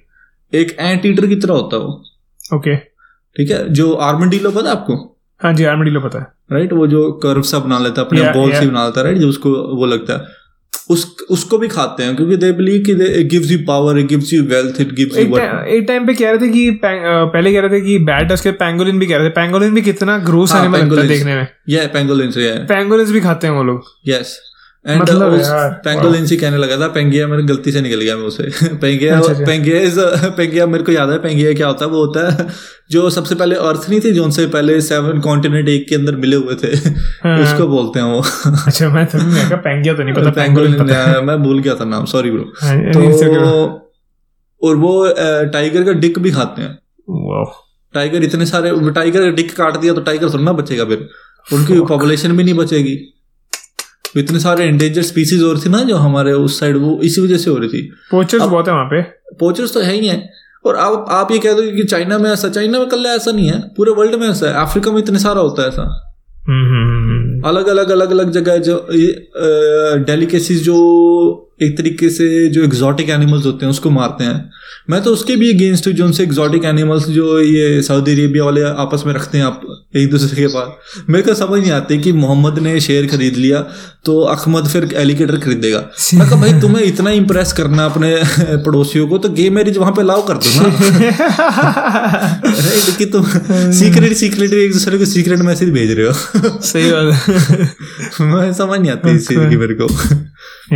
एक 0.54 0.76
एंट 0.80 1.06
ईटर 1.06 1.28
की 1.28 1.36
तरह 1.36 1.54
होता 1.54 1.78
है 1.78 1.84
वो। 1.84 2.58
ओके 2.58 2.76
ठीक 2.76 3.52
है? 3.52 3.68
जो 3.70 3.94
आर्मडीलो 3.94 4.52
पता 4.52 4.70
है 4.70 4.76
आपको? 4.76 4.96
हाँ 5.42 5.54
जी 5.54 5.64
आर्मडीलो 5.66 6.00
पता 6.02 6.20
है। 6.20 6.26
राइट 6.52 6.74
वो 6.74 6.88
जो 6.88 7.12
कर्व 7.24 7.42
सा 7.44 7.60
बना 7.60 7.80
लेता 7.80 8.02
है 8.02 8.08
अपने 8.08 8.22
बॉल 8.34 8.52
से 8.54 8.66
बना 8.68 8.86
लेता 8.86 9.00
है 9.00 9.06
राइट 9.06 9.18
जो 9.18 9.30
उसको 9.30 9.50
वो 9.78 9.86
लगता 9.86 10.14
है। 10.14 10.38
उस 10.90 11.06
उसको 11.32 11.58
भी 11.58 11.68
खाते 11.68 12.04
हैं 12.04 12.16
क्योंकि 12.16 12.36
दे 12.38 12.52
बिलीव 12.52 12.84
कि 12.86 12.92
it 12.92 13.28
gives 13.30 13.52
you 13.52 13.58
power 13.68 13.98
it 14.00 14.06
gives 14.08 14.34
you 14.34 14.42
wealth 14.44 14.80
it 14.82 14.94
gives 14.96 15.18
you 15.18 15.24
एक 15.24 15.86
टाइम 15.88 16.06
पे 16.08 16.14
कह 16.14 16.30
रहे 16.30 16.40
थे 16.40 16.50
कि 16.50 16.80
पहले 16.84 17.54
कह 17.54 17.60
रहे 17.60 17.70
थे 17.70 17.82
कि 17.82 17.98
बैट 18.06 18.32
उसके 18.32 18.52
पैंगोलिन 18.62 19.00
भी 19.00 19.08
कह 19.08 19.18
रहे 19.18 19.30
थे। 19.30 19.34
पैंगोलिन 19.34 19.76
भी 19.76 19.82
कितना 19.82 20.18
ग्रोस 20.20 20.52
हाँ, 20.52 20.62
एनिमल 20.62 20.80
लगता 20.80 21.02
है 21.02 21.08
देखने 21.08 21.36
में। 21.36 21.48
ये 21.70 21.86
पेंगोलिन 21.94 22.32
से 22.32 22.50
है 22.50 22.66
पैंगोलिन्स 22.68 23.12
भी 23.12 23.22
खाते 23.22 23.48
हैं 23.48 23.54
वो 23.54 23.64
लोग। 23.64 23.92
यस 24.08 24.38
एंड 24.88 25.02
मतलब 25.02 25.40
पेंगोलिन 25.86 26.26
कहने 26.26 26.58
लगा 26.58 26.78
था 26.78 26.88
पेंगिया 26.88 27.28
मेरे 27.28 27.44
गलती 27.44 27.72
से 27.72 27.82
निकल 27.82 28.02
गया 28.02 28.18
मैं 28.18 28.24
उसे। 28.24 28.44
पेंगिया 28.76 29.20
अच्छा। 29.20 29.34
पेंगिया 29.34 29.80
इज़ 29.80 30.00
पेंगिया 30.38 30.66
मेरे 30.66 30.84
को 30.84 30.92
याद 30.92 31.10
है 31.10 31.20
पेंगिया 31.20 31.54
क्या 31.54 31.68
होता 31.68 31.86
है 31.86 31.92
वो 31.92 32.06
होता 32.06 32.32
है 32.32 32.48
जो 32.92 33.10
सबसे 33.10 33.36
पहले 33.36 33.56
अर्थ 33.56 33.90
नहीं 33.90 34.00
थी 34.00 34.12
जो 34.12 34.24
उनसे 34.24 34.48
पहले 34.48 34.82
सेवन 34.82 35.20
कॉन्टिनेंट 35.20 35.70
एक 35.70 35.90
के 35.90 35.96
अंदर 35.96 36.16
मिले 36.16 36.36
हुए 36.36 36.56
थे 36.56 36.68
हाँ। 37.24 37.40
उसको 37.40 37.68
बोलते 37.68 38.00
हैं 38.00 38.06
वो। 38.06 38.20
अच्छा 38.66 38.90
मैं 38.90 39.06
तो 39.06 39.18
मैं 39.18 39.50
कहा 39.50 39.94
तो 39.94 40.04
नहीं 40.04 40.14
पता 40.14 40.30
पेंगोलिन 40.30 40.74
मैं 41.24 41.44
भूल 41.44 41.60
गया 41.60 41.76
था 41.76 41.86
नाम 41.86 42.06
सॉरी 42.06 42.32
ब्रो 42.32 42.54
हाँ, 42.62 42.80
तो 42.80 43.90
और 44.64 44.76
वो 44.76 45.14
टाइगर 45.54 45.84
का 45.84 45.92
डिक 45.92 46.20
भी 46.20 46.32
खाते 46.32 46.62
हैं। 46.62 46.80
टाइगर 47.94 48.24
इतने 48.24 48.46
सारे 48.46 48.92
टाइगर 48.92 49.22
का 49.22 49.30
डिक 49.30 49.56
काट 49.56 49.78
दिया 49.78 49.94
तो 49.94 50.02
टाइगर 50.02 50.30
थोड़ा 50.30 50.44
ना 50.44 50.54
बचेगा 50.54 50.86
फिर। 50.86 51.10
उनकी 51.54 51.82
पॉपुलेशन 51.82 52.38
भी 52.38 52.44
नहीं 52.44 52.54
बचेगी। 52.54 53.19
इतने 54.18 54.40
सारे 54.40 54.68
इंडेंजर 54.68 55.02
स्पीसीज 55.02 55.42
हो 55.42 55.54
रही 55.54 55.66
थी 55.66 55.70
ना 55.70 55.84
जो 55.84 55.96
हमारे 55.96 56.34
उस 56.34 56.60
साइड 56.60 56.78
वो 56.78 57.02
इसी 57.04 57.22
वजह 57.22 57.38
से 57.38 57.50
हो 57.50 57.58
रही 57.58 57.70
थी। 57.70 57.82
पोचर्स 58.12 58.44
बहुत 58.44 58.68
है 58.68 58.74
वहाँ 58.74 58.86
पे। 58.86 59.02
पोचर्स 59.40 59.74
तो 59.74 59.80
है 59.80 59.94
ही 59.94 60.08
है। 60.08 60.34
और 60.66 60.76
आप 60.76 61.06
आप 61.10 61.32
ये 61.32 61.40
कह 61.40 61.54
दो 61.54 61.62
कि 61.62 61.84
चाइना 61.84 62.18
में 62.18 62.32
ऐसा 62.32 62.50
चाइना 62.50 62.80
में 62.80 62.90
कल 62.90 63.06
ऐसा 63.06 63.32
नहीं 63.32 63.48
है 63.48 63.60
पूरे 63.78 63.92
वर्ल्ड 63.92 64.16
में 64.16 64.30
ऐसा 64.30 64.48
है। 64.48 64.54
अफ्रीका 64.54 64.92
में 64.92 65.00
इतने 65.00 65.20
सारा 65.20 65.42
होता 65.42 65.62
है 65.62 65.68
ऐसा। 65.68 66.16
हम्म, 66.50 66.66
हम्म, 66.66 67.10
हम्म, 67.10 67.42
अलग 67.42 67.68
अलग 67.68 67.90
अलग 67.90 68.12
अलग 68.12 68.32
जगह 68.32 68.58
जो 68.58 68.88
डेलिकेसीज 69.96 70.64
जो 70.64 71.46
एक 71.62 71.78
तरीके 71.78 72.10
से 72.10 72.50
जो 72.50 72.64
एग्जॉटिक 72.64 73.10
एनिमल्स 73.10 73.46
होते 73.46 73.66
हैं 73.66 73.72
उसको 73.72 73.90
मारते 73.90 74.24
हैं। 74.24 74.52
मैं 74.90 75.02
तो 75.04 75.12
उसके 75.14 75.36
भी 75.36 75.54
अगेंस्ट 75.54 75.88
हूँ 75.88 75.94
जो 75.94 76.06
उनसे 76.06 76.24
एग्जॉटिक 76.24 76.64
एनिमल्स 76.66 77.06
जो 77.08 77.40
ये 77.40 77.82
सऊदी 77.84 78.12
अरेबिया 78.12 78.44
वाले 78.44 78.62
आपस 78.62 79.04
में 79.06 79.14
रखते 79.14 79.38
हैं 79.38 79.46
आप 79.46 79.62
एक 79.96 80.10
दूसरे 80.12 80.36
के 80.36 80.48
पास। 80.48 81.04
मेरे 81.10 81.24
को 81.24 81.34
समझ 81.34 81.60
नहीं 81.62 81.72
आती 81.72 81.98
कि 81.98 82.12
मोहम्मद 82.12 82.60
ने 82.60 82.80
शेर 82.82 83.08
खरीद 83.08 83.36
लिया 83.36 83.60
तो 84.06 84.20
अहमद 84.22 84.68
फिर 84.68 84.94
एलिगेटर 84.94 85.38
खरीदेगा। 85.40 85.80
मैं 86.14 86.30
कहा 86.30 86.40
भाई 86.42 86.60
तुम्हें 86.62 86.84
इतना 86.84 87.12
इंप्रेस 87.12 87.54
करना 87.54 87.86
अपने 87.86 88.16
पड़ोसियों 88.66 89.08
को 89.08 89.18
तो 89.18 89.30
गे 89.30 89.50
मैरिज 89.50 89.78
वहाँ 89.78 89.92
पे 89.92 90.04
लाओ 90.04 90.26
कर 90.28 90.34
दो 90.34 90.50
ना? 90.56 90.70
कि 92.98 93.06
तुम 93.06 93.24
सीक्रेट 93.72 94.14
सीक्रेट 94.14 94.54
एक 94.54 94.74
दूसरे 94.74 94.98
को 94.98 95.06
सीक्रेट 95.06 95.40
मैसेज 95.40 95.70
भेज 95.70 95.92
रहे 96.00 96.08
हो। 96.08 96.60
सही 96.62 96.92
बात 96.92 98.22
मैं 98.22 98.54
समझ 98.54 98.80
नहीं 98.80 98.92
आती 98.92 99.16
इस 99.16 99.28
चीज़ 99.28 99.40
की 99.40 99.58
मेरे 99.58 99.76
को। 99.82 99.94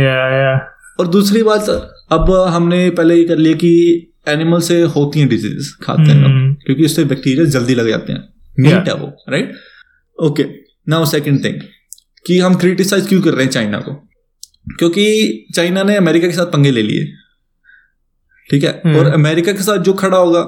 या 0.00 0.16
या 0.36 0.54
और 1.00 1.06
दूसरी 1.08 1.42
बात 1.42 1.66
अब 2.10 2.30
हमने 2.48 2.90
पहले 2.90 3.14
ये 3.16 3.24
कर 3.24 3.36
लिया 3.36 3.54
कि 3.54 4.10
एनिमल 4.28 4.60
से 4.60 4.82
होती 4.82 5.20
हैं 5.20 5.28
डिज़ीज़ 5.28 5.72
खाते 5.82 6.02
हैं 6.02 6.24
हम्म। 6.24 6.54
क्योंकि 6.54 6.84
उससे 6.84 7.04
बैक्टीरिया 7.04 7.44
जल्दी 7.44 7.74
लग 7.74 7.88
जाते 7.88 8.12
हैं। 8.12 8.28
मीट 8.60 8.88
है 8.88 8.94
वो 8.94 9.06
right 9.28 9.52
okay 10.22 10.44
now 10.88 11.04
second 11.04 11.44
thing 11.44 11.60
कि 12.26 12.38
हम 12.38 12.54
क्रिटिसाइज 12.54 13.06
क्यों 13.08 13.22
कर 13.22 13.30
रहे 13.30 13.44
हैं 13.44 13.52
चाइना 13.52 13.78
को? 13.78 13.92
क्योंकि 14.78 15.46
चाइना 15.54 15.82
ने 15.82 15.96
अमेरिका 15.96 16.26
के 16.26 16.32
साथ 16.32 16.46
पंगे 16.46 16.70
ले 16.70 16.82
लिए। 16.82 17.04
ठीक 18.50 18.64
है? 18.64 18.82
हम्म। 18.86 18.98
और 18.98 19.06
अमेरिका 19.06 19.52
के 19.52 19.62
साथ 19.62 19.78
जो 19.78 19.92
खड़ा 19.92 20.18
होगा 20.18 20.40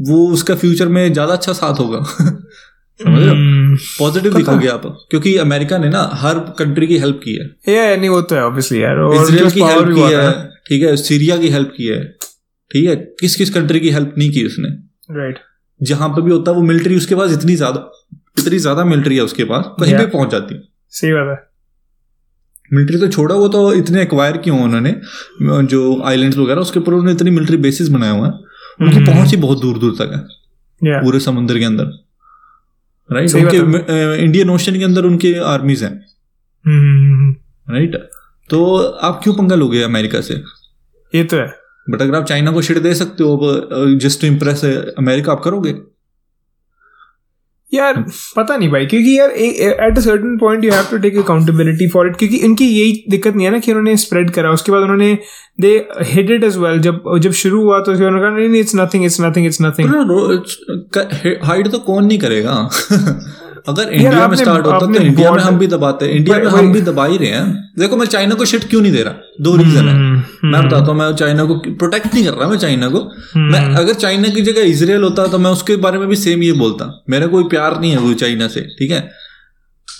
वो 0.00 0.28
उसका 0.32 0.54
फ्यूचर 0.54 0.88
में 0.88 1.12
ज़्यादा 1.12 1.32
अच्छा 1.32 1.52
साथ 1.52 1.80
होगा। 1.80 2.02
समझ 3.00 3.18
रहे 3.18 3.28
हो? 3.28 3.34
हम्म, 3.34 3.76
पॉजिटिव 3.98 4.34
दिखोगे 4.34 4.68
आप 4.68 4.82
क्योंकि 5.10 5.36
अमेरिका 5.36 5.78
ने 5.78 5.88
ना 5.88 6.10
हर 6.12 6.38
कंट्री 6.38 6.86
की 6.86 6.98
हेल्प 6.98 7.20
की 7.24 7.34
है। 7.34 7.74
या 7.74 7.96
नहीं 7.96 8.08
वो 8.08 8.20
तो 8.22 8.34
है 8.34 8.44
ऑब्वियसली 8.44 8.82
यार। 8.82 8.96
और 8.96 9.14
इसराइल 9.14 9.50
की 9.50 9.60
हेल्प 9.60 9.94
की 9.94 10.14
है। 10.14 10.51
ठीक 10.66 10.82
है 10.82 10.96
सीरिया 10.98 11.36
की 11.36 11.48
हेल्प 11.50 11.72
की 11.76 11.86
है। 11.86 12.02
ठीक 12.70 12.88
है 12.88 12.96
किस 13.20 13.36
किस 13.36 13.50
कंट्री 13.50 13.80
की 13.80 13.90
हेल्प 13.90 14.14
नहीं 14.18 14.30
की 14.32 14.44
उसने। 14.46 14.68
राइट 15.16 15.38
जहाँ 15.80 16.08
पे 16.08 16.22
भी 16.22 16.30
होता 16.30 16.50
है 16.50 16.56
वो 16.56 16.62
मिलिट्री 16.64 16.96
उसके 16.96 17.14
पास 17.14 17.32
इतनी 17.32 17.56
ज़्यादा 17.56 17.90
इतनी 18.38 18.58
ज़्यादा 18.58 18.84
मिलिट्री 18.84 19.16
है 19.16 19.22
उसके 19.22 19.44
पास 19.44 19.64
कहीं 19.80 19.92
Yeah. 19.92 20.04
भी 20.04 20.10
पहुँच 20.10 20.30
जाती। 20.30 20.54
सही 20.92 21.12
बात 21.12 21.26
है। 21.28 21.50
मिलिट्री 22.70 22.98
तो 22.98 23.08
छोड़ा 23.08 23.34
वो 23.34 23.48
तो 23.48 23.72
इतने 23.74 24.02
एक्वायर 24.02 24.36
किए 24.36 24.52
उन्होंने 24.54 24.94
जो 25.66 25.80
आइलैंड्स 26.04 26.36
वगैरह 26.38 26.60
उसके 26.60 26.80
ऊपर 26.80 26.92
उन्होंने 26.92 27.12
इतनी 27.12 27.30
मिलिट्री 27.30 27.56
बेसिस 27.58 27.88
बनाए 27.88 28.10
हुए 28.10 28.28
हैं। 28.28 28.34
उनकी 28.80 28.96
हम्म। 28.96 29.06
पहुँच 29.06 29.30
ही 29.30 29.36
बहुत 29.38 29.60
दूर 29.60 29.78
दूर 29.78 29.94
तक 29.98 30.12
है 30.12 31.00
पूरे 31.02 31.20
समुद्र 31.20 31.58
के 31.58 31.64
अंदर। 31.64 31.84
राइट 33.10 33.34
उनके 33.34 34.22
इंडियन 34.22 34.50
ओशन 34.50 34.78
के 34.78 34.84
अंदर 34.84 35.04
उनके 35.04 35.34
आर्मीज 35.46 35.82
हैं। 35.84 35.92
हम्म, 36.64 37.30
राइट 37.66 37.96
तो 38.52 38.76
आप 39.02 39.20
क्यों 39.22 39.34
पंगा 39.34 39.54
लोगे 39.54 39.82
अमेरिका 39.82 40.20
से? 40.20 40.34
ये 41.14 41.24
तो 41.24 41.36
है। 41.36 41.46
बट 41.90 42.02
अगर 42.02 42.14
आप 42.14 42.24
चाइना 42.24 42.50
को 42.52 42.62
शिट 42.62 42.78
दे 42.78 42.94
सकते 42.94 43.24
हो 43.24 43.96
जस्ट 44.00 44.20
टू 44.20 44.26
इम्प्रेस 44.26 44.64
अमेरिका 44.98 45.32
आप 45.32 45.40
करोगे? 45.44 45.74
यार 47.72 47.94
पता 48.36 48.56
नहीं 48.56 48.68
भाई 48.70 48.86
क्योंकि 48.86 49.18
यार 49.18 49.30
at 49.30 49.98
a 49.98 50.00
certain 50.00 50.36
point 50.38 50.64
you 50.64 50.72
have 50.72 50.84
to 50.90 50.98
take 50.98 51.16
accountability 51.18 51.88
for 51.88 52.06
it 52.06 52.16
क्योंकि 52.16 52.36
इनकी 52.36 52.66
यही 52.68 53.04
दिक्कत 53.10 53.34
नहीं 53.34 53.46
है 53.46 53.52
ना 53.52 53.58
कि 53.58 53.70
उन्होंने 53.72 53.96
स्प्रेड 53.96 54.30
करा। 54.30 54.50
उसके 54.50 54.72
बाद 54.72 54.82
उन्होंने 54.82 55.18
they 55.60 55.72
hid 56.02 56.30
it 56.30 56.44
as 56.44 56.56
well 56.56 56.80
जब 56.80 57.00
जब 57.18 57.32
शुरू 57.32 57.62
हुआ 57.62 57.78
तो 57.80 57.92
उन्होंने 57.92 58.20
कहा 58.20 58.30
नहीं 58.30 58.48
नहीं 58.48 58.60
it's 58.60 58.76
nothing 58.76 59.04
it's 59.04 59.20
nothing 59.20 59.46
it's 59.46 59.62
nothing 59.62 59.88
hide 61.44 61.70
तो 61.70 61.78
कौन 61.78 62.04
नहीं 62.04 62.18
करेगा? 62.18 62.68
अगर 63.66 63.88
इंडिया 63.90 64.26
में 64.28 64.36
स्टार्ट 64.36 64.66
होता 64.66 64.86
तो 64.86 65.00
इंडिया 65.00 65.30
में 65.32 65.42
हम 65.42 65.58
भी 65.58 65.66
दबाते 65.66 66.06
हैं 66.06 66.12
इंडिया 66.14 66.38
में 66.38 66.46
हम 66.48 66.72
भी 66.72 66.80
दबा 66.82 67.04
ही 67.06 67.16
रहे 67.18 67.28
हैं। 67.28 67.72
देखो 67.78 67.96
मैं 67.96 68.06
चाइना 68.06 68.34
को 68.34 68.44
शिट 68.44 68.68
क्यों 68.70 68.80
नहीं 68.82 68.92
दे 68.92 69.02
रहा? 69.02 69.14
दो 69.40 69.54
रीजन 69.56 69.88
है। 69.88 69.94
मैं 70.44 70.62
बताता 70.62 70.84
हूँ 70.84 70.94
मैं 70.98 71.12
चाइना 71.16 71.44
को 71.44 71.54
प्रोटेक्ट 71.58 72.14
नहीं 72.14 72.24
कर 72.24 72.32
रहा 72.32 72.48
मैं 72.48 72.58
चाइना 72.58 72.88
को। 72.88 73.02
मैं 73.36 73.60
अगर 73.74 73.94
चाइना 73.96 74.28
की 74.28 74.42
जगह 74.42 74.70
इसराइल 74.70 75.02
होता 75.02 75.26
तो 75.26 75.38
मैं 75.38 75.50
उसके 75.50 75.76
बारे 75.84 75.98
में 75.98 76.08
भी 76.08 76.16
सेम 76.18 76.42
ये 76.42 76.52
बोलता। 76.54 76.90
मेरा 77.10 77.26
कोई 77.28 77.44
प्यार 77.50 77.80
नहीं 77.80 77.90
है 77.90 77.98
वो 77.98 78.12
चाइना 78.24 78.48
से 78.48 78.60
ठीक 78.78 78.90
है? 78.90 79.08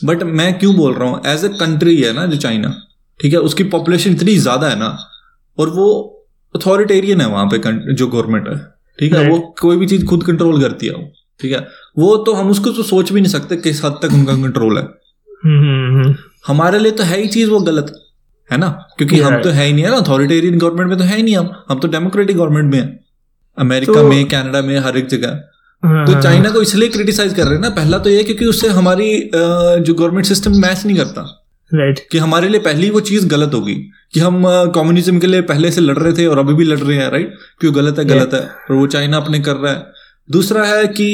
बट 0.04 0.22
मैं 0.32 0.52
क्यों 0.58 0.74
बोल 0.76 0.94
रहा 0.94 1.08
हूँ? 1.08 1.20
एज 1.26 1.44
ए 1.44 1.48
कंट्री 1.60 2.00
है 2.02 2.12
ना 2.12 2.26
जो 2.26 2.36
चाइना 2.38 2.74
ठीक 3.20 3.32
है? 3.32 3.38
उसकी 3.40 3.64
पॉपुलेशन 3.70 4.10
इतनी 4.12 4.36
ज़्यादा 4.38 4.68
है 4.68 4.78
ना 4.78 4.96
और 5.58 5.70
वो 5.70 5.88
अथॉरिटेरियन 6.54 7.20
है 7.20 7.28
वहाँ 7.28 7.46
पे 7.46 7.58
जो 7.94 8.06
गवर्नमेंट 8.08 8.48
है 8.48 8.56
ठीक 8.98 9.12
है? 9.14 9.28
वो 9.28 9.38
कोई 9.60 9.76
भी 9.76 9.86
चीज़ 9.86 10.04
खुद 10.06 10.24
कंट्रोल 10.24 10.60
करती 10.62 10.86
है 10.86 10.94
वो। 10.94 11.12
ठीक 11.42 11.52
है? 11.52 11.68
वो 11.98 12.16
तो 12.16 12.32
हम 12.32 12.50
उसको 12.50 12.70
तो 12.70 12.82
सोच 12.82 13.12
भी 13.12 13.20
नहीं 13.20 13.32
सकते 13.32 13.56
किस 13.56 13.84
हद 13.84 13.92
तक 14.02 14.12
उनका 14.12 14.34
कंट्रोल 14.34 14.78
है। 14.78 14.84
हम्म, 15.44 16.14
हमारे 16.46 16.78
लिए 16.78 16.92
तो 16.92 17.02
है 17.02 17.20
ही 17.20 17.26
चीज़ 17.26 17.50
वो 17.50 17.60
गलत 17.60 17.98
है 18.52 18.58
ना? 18.58 18.68
क्योंकि 18.96 19.20
हम 19.20 19.42
तो 19.42 19.50
है 19.50 19.66
ही 19.66 19.72
नहीं 19.72 19.84
है 19.84 19.90
ना? 19.90 19.96
अथॉरिटेरियन 19.96 20.58
गवर्नमेंट 20.58 20.88
में 20.88 20.98
तो 20.98 21.04
है 21.04 21.16
ही 21.16 21.22
नहीं 21.22 21.36
हम। 21.36 21.50
हम 21.68 21.78
तो 21.78 21.88
डेमोक्रेटिक 21.88 22.36
गवर्नमेंट 22.36 22.72
में 22.72 22.80
है। 22.80 23.04
अमेरिका 23.58 23.92
तो- 23.92 24.10
में 24.10 24.28
कनाडा 24.28 24.62
में 24.62 24.78
हर 24.78 24.96
एक 24.96 25.06
जगह। 25.06 25.40
हाँ, 25.84 26.06
तो 26.06 26.12
हाँ, 26.12 26.22
चाइना 26.22 26.50
को 26.50 26.62
इसलिए 26.62 26.88
क्रिटिसाइज 26.88 27.34
कर 27.34 27.44
रहे 27.44 27.54
हैं 27.54 27.60
ना 27.60 27.70
पहला 27.70 27.98
तो 27.98 28.10
ये 28.10 28.22
क्योंकि 28.22 28.46
उससे 28.46 28.68
हमारी 28.68 29.30
जो 29.80 29.94
गवर्नमेंट 29.94 30.26
सिस्टम 30.26 30.52
मैच 30.56 30.86
नहीं 30.86 30.96
करता। 30.96 31.38
राइट 31.74 32.00
कि 32.12 32.18
हमारे 32.18 32.48
लिए 32.48 32.60
पहली 32.60 32.90
वो 32.90 33.00
चीज़ 33.00 33.28
गलत 33.28 33.54
होगी। 33.54 33.74
कि 34.12 34.20
हम 34.20 34.44
कम्युनिज्म 34.46 35.18
के 35.18 35.26
लिए 35.26 35.40
पहले 35.40 35.70
से 35.70 35.80
लड़ 35.80 35.98
रहे 35.98 36.12
थे 36.12 36.26
और 36.26 36.38
अभी 36.38 36.54
भी 36.54 36.64
लड़ 36.64 36.78
रहे 36.78 36.96
हैं 36.96 37.10
राइट 37.10 37.34
क्यों 37.60 37.74
गलत 37.74 37.98
है 37.98 38.04
गलत 38.04 38.30
है। 38.34 38.40
और 38.40 38.72
वो 38.72 38.86
चाइना 38.86 39.16
अपने 39.16 39.40
कर 39.40 39.56
रहा 39.56 39.72
है। 39.72 39.86
दूसरा 40.30 40.64
है 40.64 40.86
कि 40.86 41.08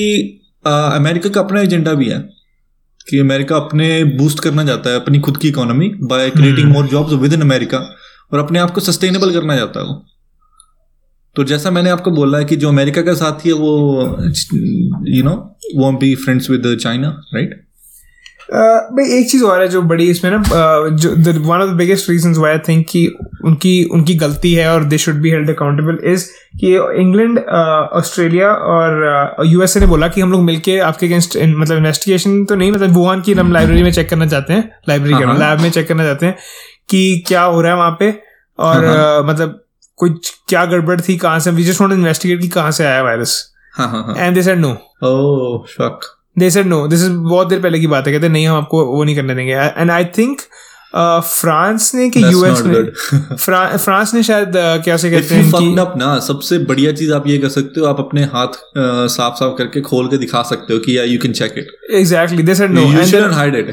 अमेरिका 0.67 1.29
का 1.29 1.41
अपना 1.41 1.61
एजेंडा 1.61 1.93
भी 1.93 2.09
है 2.09 2.19
कि 3.11 3.19
अमेरिका 3.19 3.57
अपने 3.57 4.05
बूस्ट 4.05 4.41
करना 4.41 4.65
चाहता 4.67 4.91
है 4.91 4.97
अपनी 4.97 5.19
खुद 5.19 5.37
की 5.37 5.49
economy 5.49 5.89
by 5.89 6.31
creating 6.31 6.71
more 6.71 6.87
jobs 6.87 7.13
within 7.33 7.41
America 7.41 7.79
और 8.33 8.39
अपने 8.39 8.59
आप 8.59 8.71
को 8.71 8.81
सस्टेनेबल 8.81 9.33
करना 9.33 9.57
चाहता 9.57 9.81
है 9.81 9.87
वो। 9.87 10.05
तो 11.37 11.45
जैसा 11.45 11.71
मैंने 11.71 11.91
आपको 11.91 12.11
बोला 12.11 12.39
है 12.39 12.45
कि 12.45 12.57
जो 12.57 12.69
अमेरिका 12.69 13.03
का 13.03 13.15
साथी 13.15 13.49
है 13.49 13.55
वो 13.55 14.03
यू 15.09 15.25
नो 15.25 15.59
वो 15.77 15.93
be 15.93 16.15
friends 16.15 16.51
with 16.51 16.79
China 16.83 17.23
right 17.35 17.68
भाई 18.51 19.05
एक 19.13 19.31
चीज़ 19.31 19.45
और 19.45 19.61
है 19.61 19.67
जो 19.69 19.81
बड़ी 19.83 20.09
इसमें 20.11 20.31
ना 20.31 20.43
जो 20.91 21.11
one 21.43 21.61
of 21.61 21.71
the 21.71 21.75
biggest 21.77 22.09
reason 22.11 22.35
why 22.35 22.53
I 22.53 22.59
think 22.59 22.87
कि 22.89 23.07
उनकी 23.45 23.73
उनकी 23.93 24.15
गलती 24.15 24.53
है 24.55 24.69
और 24.75 24.85
they 24.85 24.99
should 24.99 25.21
be 25.23 25.31
held 25.31 25.51
accountable 25.51 25.99
is 26.13 26.25
कि 26.61 26.73
इंग्लैंड 27.01 27.39
ऑस्ट्रेलिया 27.39 28.53
और 28.69 29.45
यूएसए 29.47 29.81
ने 29.81 29.87
बोला 29.87 30.09
कि 30.09 30.21
हम 30.21 30.33
लोग 30.33 30.43
मिलके 30.43 30.79
आपके 30.81 31.07
अगेंस्ट 31.07 31.37
मतलब 31.37 31.77
इन्वेस्टिगेशन 31.77 32.45
तो 32.45 32.55
नहीं 32.55 32.73
मतलब 32.73 32.97
वुहान 32.97 33.21
की 33.21 33.33
हम 33.33 33.53
लाइब्रेरी 33.53 33.83
में 33.83 33.93
चेक 33.93 34.11
करना 34.11 34.27
चाहते 34.27 34.53
हैं 34.53 34.71
लाइब्रेरी 34.89 35.15
हाँ, 35.15 35.23
के 35.23 35.27
हाँ। 35.27 35.39
लैब 35.39 35.61
में 35.61 35.71
चेक 35.71 35.89
करना 35.89 36.05
चाहते 36.05 36.27
हैं 36.27 36.37
कि 36.89 37.25
क्या 37.29 37.43
हो 37.43 37.61
रहा 37.61 37.73
है 37.73 37.79
वहाँ 37.79 37.97
पे 38.01 38.11
और 38.59 38.85
हाँ, 38.85 39.19
uh, 39.19 39.29
मतलब 39.29 39.61
कुछ 39.99 40.35
क्या 40.49 40.65
गड़बड़ 40.67 41.01
थी 41.01 41.17
कहाँ 41.17 41.39
से 41.39 41.51
वी 41.51 41.65
जस्ट 41.65 41.81
वांट 41.81 41.93
इन्वेस्टिगेट 41.93 42.41
कि 42.41 42.49
कहाँ 42.49 42.71
से 42.71 42.85
आया 42.87 43.03
वायरस 43.03 43.43
हाँ 43.75 43.89
हाँ 43.89 44.05
हाँ। 44.05 44.15
And 44.17 44.35
they 44.35 44.43
said 44.43 44.59
no 44.59 44.71
oh 45.05 45.67
shock 45.67 46.05
they 46.39 46.51
said 46.51 46.67
no 46.67 46.87
this 46.89 47.01
is 47.01 47.13
बहुत 47.13 47.49
देर 47.49 47.61
पहले 47.61 47.79
की 47.81 47.87
बात 47.87 48.07
है। 48.07 48.13
कहते 48.13 48.29
नहीं 48.29 48.47
हम 48.47 48.57
आपको 48.57 48.85
वो 48.87 49.05
नहीं 49.05 49.17
करने 49.17 49.35
देंगे। 49.35 49.53
एंड 49.53 49.91
आई 49.91 50.05
थिंक 50.19 50.41
फ्रांस 50.97 51.91
ने 51.95 52.09
कि 52.11 52.23
यूएस 52.23 52.63
ने 52.67 52.83
फ्रांस 53.37 54.13
ने 54.15 54.23
शायद 54.23 54.49
uh, 54.49 54.85
क्या 54.85 54.97
से 54.97 55.11
कहते 55.11 55.35
हैं 55.35 55.51
कि 55.53 55.99
ना 55.99 56.19
सबसे 56.19 56.59
बढ़िया 56.59 56.93
चीज़ 56.93 57.13
आप 57.13 57.27
ये 57.27 57.37
कर 57.39 57.49
सकते 57.49 57.81
हो 57.81 57.87
आप 57.87 57.99
अपने 58.01 58.23
हाथ 58.25 58.57
साफ़ 59.15 59.35
साफ़ 59.35 59.53
करके 59.59 59.81
खोल 59.81 60.07
के 60.07 60.19
दिखा 60.19 60.43
सकते 60.43 60.75
हो 60.75 60.79
कि 60.79 60.97
या 60.99 61.05
you 61.05 61.19
can 61.19 61.33
check 61.33 61.55
it 61.59 61.93
exactly 61.95 62.43
they 62.43 62.55
said 62.55 62.71
no 62.71 62.83
you 62.83 62.99
and 62.99 63.05
shouldn't 63.05 63.35
hide 63.35 63.55
it 63.55 63.69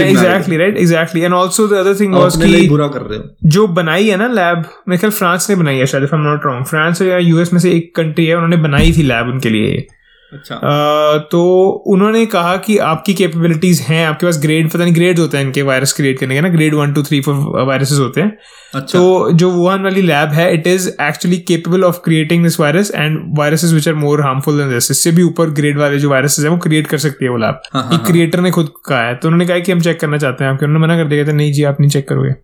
exactly 0.00 0.56
right 0.56 0.78
exactly 0.78 1.20
and 1.20 1.34
also 1.34 1.68
the 1.68 1.72
other 1.72 2.00
thing 2.00 2.14
was 2.14 2.36
कि 2.36 2.68
बुरा 2.68 2.88
कर 2.88 3.02
रहे 3.02 3.18
हो। 3.18 3.24
जो 3.44 3.66
बनाई 3.82 4.08
है 4.08 4.16
ना 4.16 4.28
लैब 4.32 4.64
मेरे 4.88 4.98
ख्याल 4.98 5.12
फ्रांस 5.12 5.50
ने 5.50 5.56
बनाई 5.56 5.76
है 5.76 5.86
शायद 5.86 6.04
if 6.04 6.14
I 6.14 6.20
am 6.20 6.26
not 6.26 6.46
wrong 6.46 6.66
France 6.66 7.02
या 7.02 7.18
यूएस 7.18 7.52
में 7.52 7.60
से 7.60 7.72
एक 7.72 7.92
कंट्री 7.96 8.26
है 8.26 8.34
उन्होंने 8.34 8.56
बनाई 8.56 8.92
थी 8.92 9.02
लैब 9.02 9.28
उनके 9.28 9.50
लिए। 9.50 9.86
अच्छा। 10.32 10.54
अह, 10.54 11.18
तो 11.18 11.68
उन्होंने 11.86 12.24
कहा 12.26 12.56
कि 12.56 12.76
आपकी 12.78 13.14
कैपेबिलिटीज 13.14 13.80
हैं 13.80 14.06
आपके 14.06 14.26
पास 14.26 14.38
ग्रेड 14.42 14.70
पता 14.70 14.84
नहीं 14.84 14.94
ग्रेड 14.94 15.18
होते 15.18 15.38
हैं 15.38 15.44
इनके 15.44 15.62
वायरस 15.62 15.92
क्रिएट 15.92 16.18
करने 16.18 16.34
के 16.34 16.40
ना 16.40 16.48
grade 16.48 16.74
one 16.74 16.92
two 16.92 17.02
three 17.02 17.20
four 17.20 17.64
viruses 17.66 17.98
होते 17.98 18.20
हैं। 18.20 18.36
अच्छा। 18.74 18.98
तो 18.98 19.32
जो 19.32 19.50
वुहान 19.50 19.82
वाली 19.82 20.02
लैब 20.02 20.28
है 20.28 20.52
it 20.54 20.66
is 20.66 20.88
actually 21.02 21.38
capable 21.38 21.84
of 21.84 22.00
creating 22.04 22.42
this 22.44 22.60
virus 22.60 22.90
and 22.94 23.18
viruses 23.38 23.72
which 23.72 23.88
are 23.88 23.94
more 23.94 24.22
harmful 24.22 24.58
than 24.58 24.70
this 24.70 24.90
इससे 24.90 25.10
भी 25.10 25.22
ऊपर 25.22 25.50
ग्रेड 25.50 25.78
वाले 25.78 25.98
जो 25.98 26.10
वायरसेस 26.10 26.44
है 26.44 26.50
वो 26.50 26.58
क्रिएट 26.58 26.86
कर 26.86 26.98
सकती 26.98 27.24
है 27.24 27.30
वो 27.30 27.36
लैब 27.36 27.60
हाँ, 27.72 27.82
हाँ, 27.82 27.90
हाँ। 27.92 28.04
क्रिएटर 28.06 28.40
ने 28.40 28.50
खुद 28.50 28.72
कहा 28.86 29.02
है। 29.02 29.14
तो 29.14 29.28
उन्होंने 29.28 29.46
कहा 29.46 29.58
कि 29.58 29.72
हम 29.72 29.80
चेक 29.80 30.00
करना 30.00 30.18
चाहते 30.18 30.44
हैं 30.44 30.50
आपके। 30.50 30.66
उन्होंने 30.66 30.86
मना 30.86 31.02
कर 31.02 31.08
दिया 31.08 31.22
कहते 31.24 31.36
नहीं 31.36 31.52
जी 31.52 31.64
आप 31.64 31.80
नहीं 31.80 31.90
चेक 31.90 32.08
करोगे। 32.08 32.34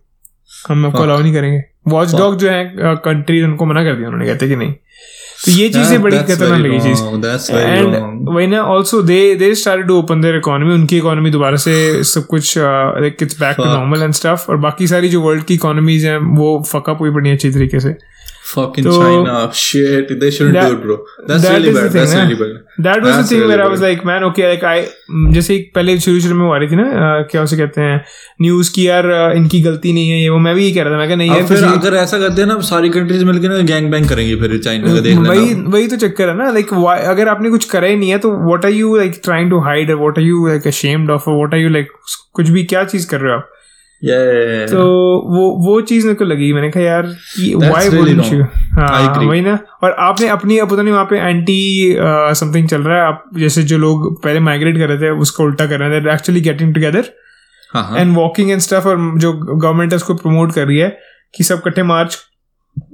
हम 0.67 0.85
आपको 0.85 1.03
अलाउ 1.03 1.21
नहीं 1.21 1.33
करेंगे। 1.33 1.63
वॉच 1.87 2.15
डॉग 2.15 2.37
जो 2.37 2.49
है 2.49 2.73
कंट्री 3.05 3.41
उनको 3.43 3.65
मना 3.65 3.83
कर 3.83 3.95
दिया 3.95 4.07
उन्होंने 4.07 4.25
कहते 4.25 4.47
कि 4.47 4.55
नहीं। 4.55 4.73
तो 5.45 5.51
ये 5.51 5.67
चीज़ें 5.69 6.01
बड़ी 6.01 6.17
खतरनाक 6.17 6.59
लगी 6.59 6.79
चीज़। 6.79 7.51
एंड. 7.51 7.95
वही 8.29 8.47
ना 8.47 8.61
also 8.75 9.01
they 9.01 9.19
they 9.35 9.53
started 9.55 9.87
to 9.87 9.97
open 9.99 10.21
their 10.21 10.35
economy 10.35 10.73
उनकी 10.73 10.97
इकोनॉमी 10.97 11.31
दोबारा 11.31 11.57
से 11.57 12.03
सब 12.03 12.25
कुछ 12.25 12.57
like 12.57 13.17
it's 13.21 13.39
back 13.39 13.55
to 13.57 13.65
normal 13.65 14.03
and 14.03 14.13
stuff 14.13 14.49
और 14.49 14.57
बाकी 14.57 14.87
सारी 14.87 15.09
जो 15.09 15.21
वर्ल्ड 15.21 15.43
की 15.43 15.53
इकोनॉमीज 15.53 16.05
हैं 16.05 16.17
वो 16.37 16.63
फकअप 16.67 17.01
हुई 17.01 17.09
बड़ी 17.09 17.31
अच्छी 17.31 17.51
तरीके 17.51 17.79
से। 17.79 17.95
Fucking 18.47 18.85
तो- 18.85 18.95
China. 18.95 19.35
Shit. 19.59 20.09
They 20.21 20.27
shouldn't 20.33 20.55
That- 20.55 20.67
do 20.71 20.75
it, 20.75 20.81
bro. 20.81 20.95
That's 21.29 21.45
that 21.45 21.53
really 21.55 21.71
bad. 21.77 21.85
thing, 21.85 21.93
That's 21.99 22.11
really 22.17 22.35
bad. 22.41 22.51
Was 22.87 22.97
the 22.97 23.05
That's 23.05 23.31
thing 23.31 23.39
really 23.39 23.47
where 23.49 23.61
I 23.61 23.65
bad. 23.65 23.69
Was 23.71 23.81
like 23.81 24.01
man 24.05 24.23
okay 24.23 24.41
like 24.43 24.63
I 24.71 24.83
जैसे 25.35 25.57
पहले 25.75 25.97
शुरू 25.99 26.19
शुरू 26.25 26.35
में 26.39 26.45
आ 26.49 26.57
रही 26.57 26.67
थी 26.71 26.75
ना 26.75 26.85
क्या 27.31 27.41
उसे 27.43 27.57
कहते 27.57 27.81
हैं 27.81 27.95
न्यूज़ 28.41 28.71
की 28.75 28.87
यार 28.87 29.07
इनकी 29.37 29.61
गलती 29.61 29.93
नहीं 29.93 30.09
है 30.09 30.19
ये 30.21 30.29
वो 30.29 30.37
मैं 30.47 30.53
भी 30.55 30.65
ये 30.65 30.71
कह 30.75 30.83
रहा 30.83 30.93
था 30.93 30.97
मैं 30.97 31.07
कहा 31.07 31.17
नहीं 31.17 31.29
यार 31.31 31.45
फिर 31.47 31.63
अगर 31.71 31.95
ऐसा 32.03 32.19
करते 32.19 32.41
हैं 32.41 32.47
ना 32.49 32.59
सारी 32.69 32.89
कंट्रीज़ 32.97 33.25
मिलकर 33.25 33.49
ना 33.49 33.57
गैंग 33.71 33.89
बैंग 33.91 34.07
करेंगी 34.09 34.35
फिर 34.43 34.57
चाइना 34.57 34.93
का 34.93 34.99
देख 35.07 35.17
वही 35.29 35.53
वही 35.77 35.87
तो 35.87 35.97
चक्कर 36.07 36.29
है 36.29 36.37
ना 36.37 36.51
लाइक 36.59 36.73
अगर 37.07 37.29
आपने 37.29 37.49
कुछ 37.49 37.65
करा 37.73 37.87
ही 37.87 37.95
नहीं 37.95 38.09
है 38.09 38.17
तो 38.27 38.31
what 38.45 38.65
are 38.65 38.71
you 38.71 38.95
like 38.97 39.19
trying 39.23 39.49
to 39.49 39.59
hide 39.69 39.91
what 39.91 40.19
are 40.19 40.25
you 40.25 40.47
like 40.47 40.67
ashamed 40.67 41.11
of 41.11 41.29
what 41.29 41.53
are 41.53 41.59
you 41.59 41.69
like 41.69 41.91
कुछ 42.33 42.49
भी 42.49 42.63
क्या 42.73 42.83
चीज़ 42.83 43.07
कर 43.09 43.19
रहे 43.19 43.31
हो 43.31 43.37
आप. 43.37 43.51
तो 44.67 44.83
वो 45.27 45.43
वो 45.65 45.79
चीज़ 45.81 46.05
मेरे 46.05 46.15
को 46.15 46.25
लगी। 46.25 46.51
मैंने 46.53 46.69
कहा 46.71 46.83
यार 46.83 47.03
व्हाई 47.03 47.89
वुडंट 47.89 48.33
यू 48.33 48.43
हाँ 48.73 49.23
वही 49.23 49.41
ना। 49.41 49.57
और 49.83 49.91
आपने 49.99 50.27
अपनी 50.29 50.57
अब 50.57 50.69
पता 50.69 50.81
नहीं 50.81 50.93
वहाँ 50.93 51.05
पे 51.05 51.19
एंटी 51.19 51.95
समथिंग 52.39 52.67
चल 52.69 52.81
रहा 52.81 52.97
है। 52.97 53.03
आप 53.03 53.23
जैसे 53.37 53.63
जो 53.63 53.77
लोग 53.77 54.23
पहले 54.23 54.39
माइग्रेट 54.39 54.77
कर 54.77 54.89
रहे 54.89 54.97
थे 54.97 55.09
उसको 55.21 55.43
उल्टा 55.43 55.65
कर 55.67 55.79
रहे 55.79 56.01
थे 56.01 56.13
actually 56.13 56.41
getting 56.41 56.73
together 56.73 57.03
and 57.97 58.15
walking 58.15 58.51
and 58.51 58.59
stuff 58.61 58.87
और 58.87 58.97
जो 59.19 59.33
गवर्नमेंट 59.33 59.91
है 59.91 59.95
उसको 59.95 60.13
प्रमोट 60.15 60.53
कर 60.53 60.67
रही 60.67 60.77
है 60.77 60.97
कि 61.35 61.43
सब 61.43 61.55
इकट्ठे 61.55 61.83
मार्च 61.83 62.17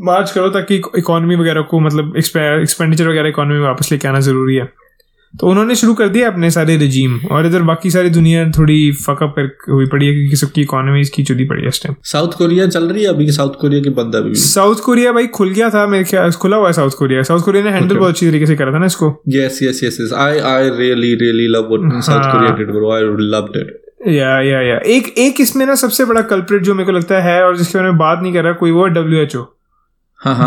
मार्च 0.03 0.31
करो 0.31 0.49
ताकि 0.49 0.75
इकोनॉमी 0.97 1.35
वगैरह 1.35 1.61
को 1.61 1.79
मतलब 1.79 2.13
एक्सपेंडिचर 2.17 3.07
वगैरह 3.07 3.29
इकोनॉमी 3.29 3.59
में 3.59 3.65
वापस 3.67 3.91
लेके 3.91 4.07
आना 4.07 4.19
ज़रूरी 4.19 4.55
है। 4.55 4.63
तो 5.39 5.47
उन्होंने 5.47 5.75
शुरू 5.75 5.93
कर 5.93 6.07
दिया 6.09 6.27
अपने 6.29 6.49
सारे 6.51 6.75
रिजीम 6.77 7.19
और 7.31 7.45
इधर 7.45 7.61
बाकी 7.61 7.91
सारी 7.91 8.09
दुनिया 8.09 8.49
थोड़ी 8.57 8.91
फकअप 8.91 9.33
कर 9.37 9.71
हुई 9.71 9.85
पड़ी 9.85 10.07
है 10.07 10.13
क्योंकि 10.13 10.35
सबकी 10.35 10.61
इकोनॉमी 10.61 11.03
की 11.15 11.23
चुदी 11.23 11.45
पड़ी 11.45 11.61
है 11.61 11.67
इस 11.67 11.81
टाइम 11.83 11.95
साउथ 12.03 12.31
कोरिया 12.37 12.67
चल 12.67 12.89
रही 12.89 13.03
है? 13.03 13.09
अभी 13.09 13.31
साउथ 13.31 13.53
कोरिया 13.61 13.81
की 13.81 13.89
बंद 13.89 14.15
अभी 14.15 14.33
साउथ 14.35 14.75
कोरिया 14.85 15.11
भाई 15.11 15.27
खुल 15.27 15.49
गया 15.49 15.69
था 15.69 15.85
मेरे 15.87 16.03
ख्याल 16.03 16.31
खुला 16.31 16.57
हुआ 16.57 16.67
है 16.67 16.73
साउथ 16.73 16.97
कोरिया 16.99 17.21
साउथ 17.23 17.41
कोरिया 17.41 17.63
ने 17.63 17.69
हैंडल 17.69 17.87
Okay. 17.87 17.99
बहुत 17.99 18.13
अच्छी 18.13 18.29
तरीके 18.29 18.45
से 18.45 18.55
करा 18.55 18.73
था 18.73 18.79
ना 18.79 18.85
इसको। 18.85 19.09
Yes 19.35 19.61
yes 19.63 19.81
i 20.13 20.33
i 20.51 20.61
really 20.79 21.13
really 21.23 21.47
love 21.55 21.71
what 21.73 21.87
south 22.01 22.25
हाँ. 22.25 22.33
korea 22.33 22.51
did 22.59 22.73
bro. 22.75 22.91
I 22.97 23.01
loved 23.35 23.57
it. 23.61 23.71
या 24.07 24.29
या 24.41 24.61
या 24.61 24.77
एक 24.87 25.13
एक 25.17 25.41
इसमें 25.41 25.65
ना 25.65 25.75
सबसे 25.75 26.05
बड़ा 26.05 26.21
कल्प्रिट 26.21 26.63
जो 26.63 26.73
मेरे 26.73 26.85
को 26.85 26.91
लगता 26.91 27.21
है 27.21 27.43
और 27.43 27.57
जिसके 27.57 27.77
बारे 27.79 27.89
में 27.89 27.97
बात 27.97 28.19
नहीं 28.21 28.33
कर 28.33 28.43
रहा 28.43 28.53
कोई 28.53 28.71
वो 28.71 28.87
W 28.87 29.19
H 29.19 29.35
O 29.35 29.41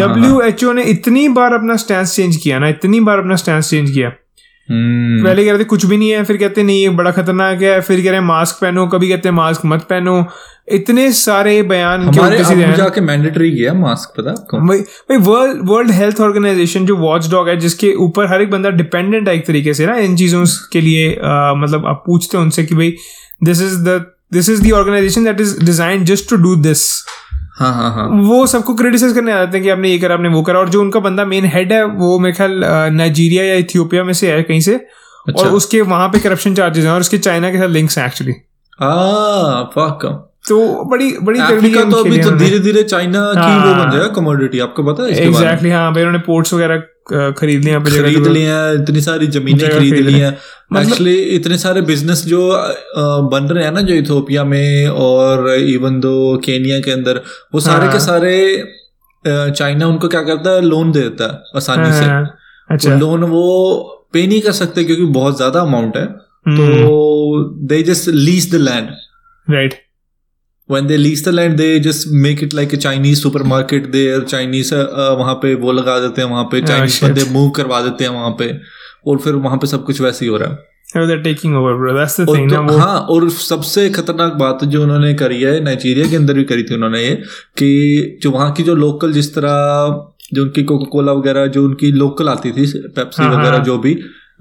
W 0.01 0.41
H 0.41 0.65
O 0.65 0.73
ने 0.73 0.85
इतनी 0.85 1.29
बार 1.29 1.53
अपना 1.53 1.77
स्टैंड 1.77 2.07
चेंज 2.07 2.37
किया 2.37 2.59
ना 2.59 2.69
इतनी 2.69 3.01
बार 3.01 3.19
अपना 3.19 3.37
स्टैंड 3.37 3.63
चेंज 3.63 3.91
किया। 3.91 4.13
हम्म। 4.69 5.23
पहले 5.25 5.45
कह 5.45 5.51
रहे 5.51 5.59
थे 5.61 5.65
कुछ 5.65 5.85
भी 5.87 5.97
नहीं 5.97 6.11
है। 6.11 6.23
फिर 6.25 6.37
कहते 6.37 6.63
नहीं 6.63 6.83
ये 6.83 6.89
बड़ा 7.01 7.11
खतरनाक 7.11 7.63
है। 7.63 7.81
फिर 7.81 8.01
कह 8.03 8.11
रहे 8.11 8.21
हैं 8.21 8.27
मास्क 8.27 8.61
पहनो 8.61 8.87
कभी 8.87 9.09
कहते 9.09 9.29
हैं 9.29 9.37
मास्क 9.37 9.65
मत 9.67 9.83
पहनो। 9.91 10.25
इतने 10.73 11.11
सारे 11.13 11.63
बयान 11.63 12.03
हमारे 12.03 12.37
अब 12.39 12.75
जाके 12.77 13.01
मैंडेटरी 13.01 13.51
किया 13.51 13.73
मास्क 13.75 14.15
पता 14.19 14.31
आपको? 14.31 14.59
भाई 14.67 14.79
भाई 15.11 15.19
वर्ल्ड 15.19 15.61
वर्ल्ड 15.71 15.91
हेल्थ 15.91 16.21
ऑर्गेनाइजेशन 16.21 16.87
जो 16.87 16.97
वॉच 16.97 17.31
डॉग 17.31 17.49
है 17.49 17.57
जिसके 17.57 17.93
ऊपर 18.05 18.27
हर 18.33 18.43
एक 18.43 18.51
बंदा 18.51 18.71
डिपेंडेंट 18.71 19.29
है 19.29 19.35
एक 19.35 19.47
तरीके 19.47 19.75
से 19.75 19.87
ना 19.87 19.97
इन 19.97 20.17
चीज़ों 20.17 20.45
के 20.73 20.81
लिए 20.81 21.11
अ, 21.15 21.53
मतलब 21.57 21.87
आप 21.87 22.03
पूछते 22.07 22.37
हो 22.37 22.43
उनसे 22.43 22.65
कि 22.65 22.75
भाई 22.75 22.95
this 23.45 23.63
is 23.63 23.77
the 23.89 24.05
this 24.33 24.49
is 24.49 24.63
the 24.63 24.73
organisation 24.73 25.25
that 25.25 25.41
is 25.41 25.59
design 25.65 26.05
just 26.05 26.31
to 26.31 26.37
do 26.37 26.55
this 26.63 26.87
हाँ 27.57 27.73
हाँ 27.75 27.91
हाँ। 27.95 28.09
वो 28.29 28.47
सबको 28.47 28.75
क्रिटिसाइज 28.75 29.13
करने 29.15 29.33
आ 29.33 29.37
जाते 29.37 29.57
हैं 29.57 29.65
कि 29.65 29.71
आपने 29.71 29.91
ये 29.91 29.99
करा 29.99 30.15
आपने 30.15 30.29
वो 30.29 30.43
करा। 30.43 30.59
और 30.59 30.69
जो 30.69 30.81
उनका 30.81 31.01
बंदा 31.01 31.25
मेन 31.25 31.45
हेड 31.45 31.73
है 31.73 31.85
वो 31.85 32.19
मेरे 32.19 32.37
ख्याल 32.37 32.61
नाइजीरिया 32.93 33.45
या 33.45 33.55
इथियोपिया 33.55 34.05
में 34.05 34.13
से 34.13 34.33
है 34.33 34.43
कहीं 34.43 34.61
से। 34.61 34.75
अच्छा। 34.75 35.47
और 35.47 35.53
उसके 35.53 35.81
वहाँ 35.81 36.09
पे 36.09 36.19
करप्शन 36.19 36.55
चार्जेस 36.55 36.85
हैं 36.85 36.93
और 36.93 37.01
उसके 37.01 37.19
चाइना 37.19 37.51
के 37.51 37.59
साथ 37.59 37.69
लिंक्स 37.69 37.99
हैं 37.99 38.07
एक्चुअली 38.07 38.33
तो 40.49 40.85
बड़ी 40.85 41.15
बड़ी 41.23 41.41
अफ्रीका 41.41 41.85
तो 41.85 41.97
अभी 41.97 42.19
तो 42.19 42.31
धीरे 42.31 42.59
धीरे 42.59 42.83
चाइना 42.83 43.21
की 43.33 43.41
वो 43.41 43.75
हाँ। 43.75 43.85
बन 43.85 43.91
जाएगा 43.91 44.09
कमोडिटी 44.09 44.59
आपको 44.59 44.83
पता 44.83 45.03
है 45.03 45.27
एग्जैक्टली 45.27 45.71
हाँ 45.71 45.93
भाई 45.93 46.03
उन्होंने 46.03 46.19
पोर्ट्स 46.19 46.55
वगैरह 46.55 46.83
खरीद 47.33 47.65
लिया 47.65 47.81
खरीद। 47.81 48.27
लिए 48.27 48.47
हैं 48.47 48.83
इतनी 48.83 49.01
सारी 49.01 49.27
जमीनें 49.27 49.71
खरीद 49.71 49.95
ली। 49.95 50.13
हैं। 50.13 50.39
मतलब- 50.73 50.91
एक्चुअली 50.91 51.15
इतने 51.15 51.59
सारे 51.59 51.81
बिज़नेस 51.83 52.25
जो 52.27 52.49
बन 53.29 53.45
रहे 53.45 53.65
हैं 53.65 53.73
ना 53.73 53.81
जो 53.81 53.95
इथियोपिया 53.95 54.45
में 54.45 54.89
और 54.89 55.51
इवन 55.55 56.01
दो 56.01 56.37
केनिया 56.45 56.81
के 56.81 56.91
अंदर 56.91 57.21
वो 57.55 57.61
सारे 57.61 57.85
हाँ। 57.85 57.93
के 57.93 58.01
सारे 58.01 58.35
चाइना 59.27 59.87
उनको 59.87 60.09
क्या 60.09 60.23
करता 60.23 60.51
है? 60.51 60.61
लोन 60.61 60.93
दे 60.93 61.01
देता 61.01 61.33
है 61.33 61.43
आसानी 61.57 61.93
से। 61.93 62.05
हाँ, 62.05 62.37
अच्छा। 62.71 62.95
लोन 62.99 63.25
वो 63.25 63.47
पे 64.13 64.27
नहीं 64.27 64.41
कर 64.41 64.53
सकते 64.53 64.85
क्योंकि 64.85 65.05
बहुत 65.05 65.37
ज़्यादा 65.37 65.61
अमाउंट 65.61 65.97
है। 65.97 66.05
हम्म, 66.05 66.57
तो 66.57 67.45
they 67.67 67.83
just 67.83 68.09
lease 68.09 68.53
the 68.53 68.55
land 68.55 68.89
right 69.51 69.75
when 70.69 70.87
they 70.87 70.97
lease 70.97 71.23
the 71.25 71.33
land 71.33 71.59
they 71.59 71.79
just 71.81 72.11
make 72.11 72.43
it 72.43 72.55
like 72.55 72.73
a 72.73 72.79
chinese 72.79 73.23
supermarket 73.23 73.91
there 73.93 74.21
chinese 74.25 74.73
uh, 74.73 74.85
वहाँ 75.19 75.35
पे 75.43 75.55
वो 75.55 75.73
लगा 75.73 75.99
देते 76.01 76.23
हैं 76.23 76.29
वहाँ 76.29 76.45
पे 76.53 76.61
Oh, 76.61 76.67
चाइनीज़ 76.67 76.93
shit. 76.93 77.05
बंदे 77.05 77.25
मूव 77.33 77.51
करवा 77.57 77.81
देते 77.83 78.05
हैं 78.05 78.11
वहाँ 78.11 78.31
पे 78.39 78.53
और 79.07 79.19
फिर 79.19 79.35
वहाँ 79.47 79.59
पे 79.59 79.67
सब 79.67 79.85
कुछ 79.85 80.01
वैसे 80.01 80.25
ही 80.25 80.31
हो 80.31 80.37
रहा 80.37 80.51
है 80.51 80.73
they're 81.09 81.23
taking 81.23 81.55
over 81.59 81.71
bro 81.77 81.93
that's 81.95 82.17
the 82.17 82.27
thing 82.27 82.49
तो, 82.51 82.55
ना 82.55 82.61
वो 82.61 82.77
हाँ 82.79 82.99
और 83.11 83.29
सबसे 83.31 83.89
खतरनाक 83.91 84.33
बात 84.33 84.65
जो 84.65 84.83
उन्होंने 84.83 85.15
करी 85.15 85.41
है 85.43 85.59
नाइजीरिया 85.61 86.09
के 86.11 86.17
अंदर 86.17 86.35
भी 86.35 86.45
करी 86.45 86.63
थी 86.63 86.75
उन्होंने 86.75 87.03
ये 87.03 87.15
कि 87.59 88.19
जो 88.23 88.31
वहाँ 88.31 88.53
की 88.53 88.63
जो 88.63 88.75
लोकल 88.75 89.13
जिस 89.13 89.35
तरह 89.35 89.55
जो 90.35 90.43
उनकी 90.43 90.63
कोका 90.65 90.85
कोला 90.91 91.13
वगैरह 91.13 91.47
जो 91.57 91.65
उनकी 91.65 91.91
लोकल 91.93 92.29
आती 92.29 92.53
थी 92.53 92.67
पेप्सी 92.89 93.23
हाँ, 93.23 93.33
वगैरह 93.33 93.57
हाँ। 93.57 93.65
जो 93.65 93.79
भी 93.79 93.93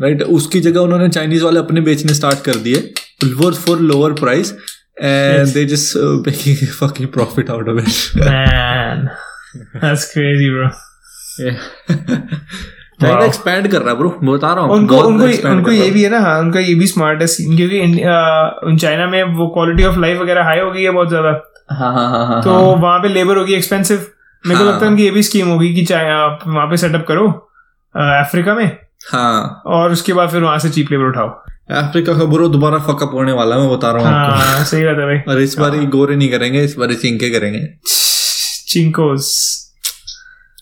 राइट 0.01 0.21
उसकी 0.35 0.59
जगह 0.59 0.79
उन्होंने 0.79 1.09
चाइनीज़ 1.09 1.43
वाले 1.43 1.59
अपने 1.59 1.81
बेचने 1.81 2.13
स्टार्ट 2.13 2.43
कर 2.45 2.55
दिए 2.57 2.93
for 3.55 3.79
lower 3.81 4.13
price 4.13 4.53
and 4.97 5.45
Yes. 5.45 5.53
They 5.53 5.65
just 5.65 5.97
making 6.27 6.67
fucking 6.71 7.07
profit 7.09 7.49
out 7.49 7.69
of 7.69 7.77
it 7.77 8.17
man 8.17 9.07
that's 9.81 10.05
crazy 10.11 10.49
bro 10.53 10.69
China 11.39 13.15
Wow. 13.17 13.23
Expand 13.25 13.67
कर 13.71 13.81
रहा 13.81 13.89
है 13.89 13.97
ब्रो 13.97 14.09
बता 14.23 14.53
रहा 14.53 14.63
हूँ 14.63 14.73
उनको 14.73 14.97
उनको 14.97 15.49
उनको 15.49 15.71
ये। 15.71 15.89
भी 15.91 16.03
है 16.03 16.09
ना 16.09 16.19
हाँ 16.19 16.39
उनका 16.39 16.59
ये 16.59 16.75
भी 16.75 16.87
स्मार्ट 16.87 17.21
है 17.21 17.27
scene, 17.27 17.55
क्योंकि 17.55 18.77
चाइना 18.77 19.07
में 19.07 19.23
वो 19.23 19.47
क्वालिटी 19.47 19.83
ऑफ़ 19.83 19.97
लाइफ 19.99 20.19
वगैरह 20.19 20.43
हाई 20.43 20.59
हो 20.59 20.71
गई 20.71 20.83
है 20.83 20.91
बहुत 20.91 21.09
ज़्यादा 21.09 21.29
हाँ 21.71 21.93
हाँ 21.93 22.09
हाँ 22.09 22.25
हाँ 22.27 22.41
तो 22.43 22.51
हाँ। 22.51 22.81
वहाँ 22.81 22.99
पे 22.99 23.07
लेबर 23.07 23.37
होगी 23.37 23.53
एक्सपेंसिव 23.53 24.05
मेरे 24.43 24.59
को 24.59 24.63
हाँ। 24.65 24.73
लगता 24.73 24.85
है 24.85 24.91
उनकी 24.91 25.03
ये 25.03 25.11
भी 25.11 25.23
स्कीम 25.23 25.47
होगी 25.47 25.73
कि 25.75 25.85
चाहे 25.85 26.09
आप 26.11 26.39
वहाँ 26.47 26.67
पे 26.67 26.77
सेटअप 26.77 27.05
करो 27.07 27.27
अफ्रीका 27.95 28.55
में 28.55 28.65
हाँ 29.11 29.61
और 29.65 29.91
उसके 29.91 30.13
बाद 30.13 30.29
फिर 30.29 30.41
वहाँ 30.41 30.59
से 30.59 30.69
चीप 30.69 30.91
लेबर 30.91 31.03
उठाओ 31.03 31.29
अफ्रीका 31.69 32.13
का 32.13 32.25
ब्रो 32.25 32.47
दोबारा 32.49 32.77
फकअप 32.79 33.11
होने 33.13 33.31
वाला 33.31 33.55
है 33.55 33.61
मैं 33.61 33.69
बता 33.71 33.91
रहा 33.91 34.01
हूँ 34.01 34.15
आपको। 34.15 34.35
हाँ 34.37 34.63
सही 34.65 34.83
बात 34.85 34.97
है 34.97 35.05
भाई। 35.05 35.33
और 35.33 35.41
इस 35.41 35.57
बार 35.57 35.77
गोरे 35.89 36.15
नहीं 36.15 36.29
करेंगे 36.29 36.63
इस 36.63 36.75
बार 36.77 36.93
चिंके 36.93 37.29
करेंगे। 37.29 37.67
चिंकोस। 38.67 39.29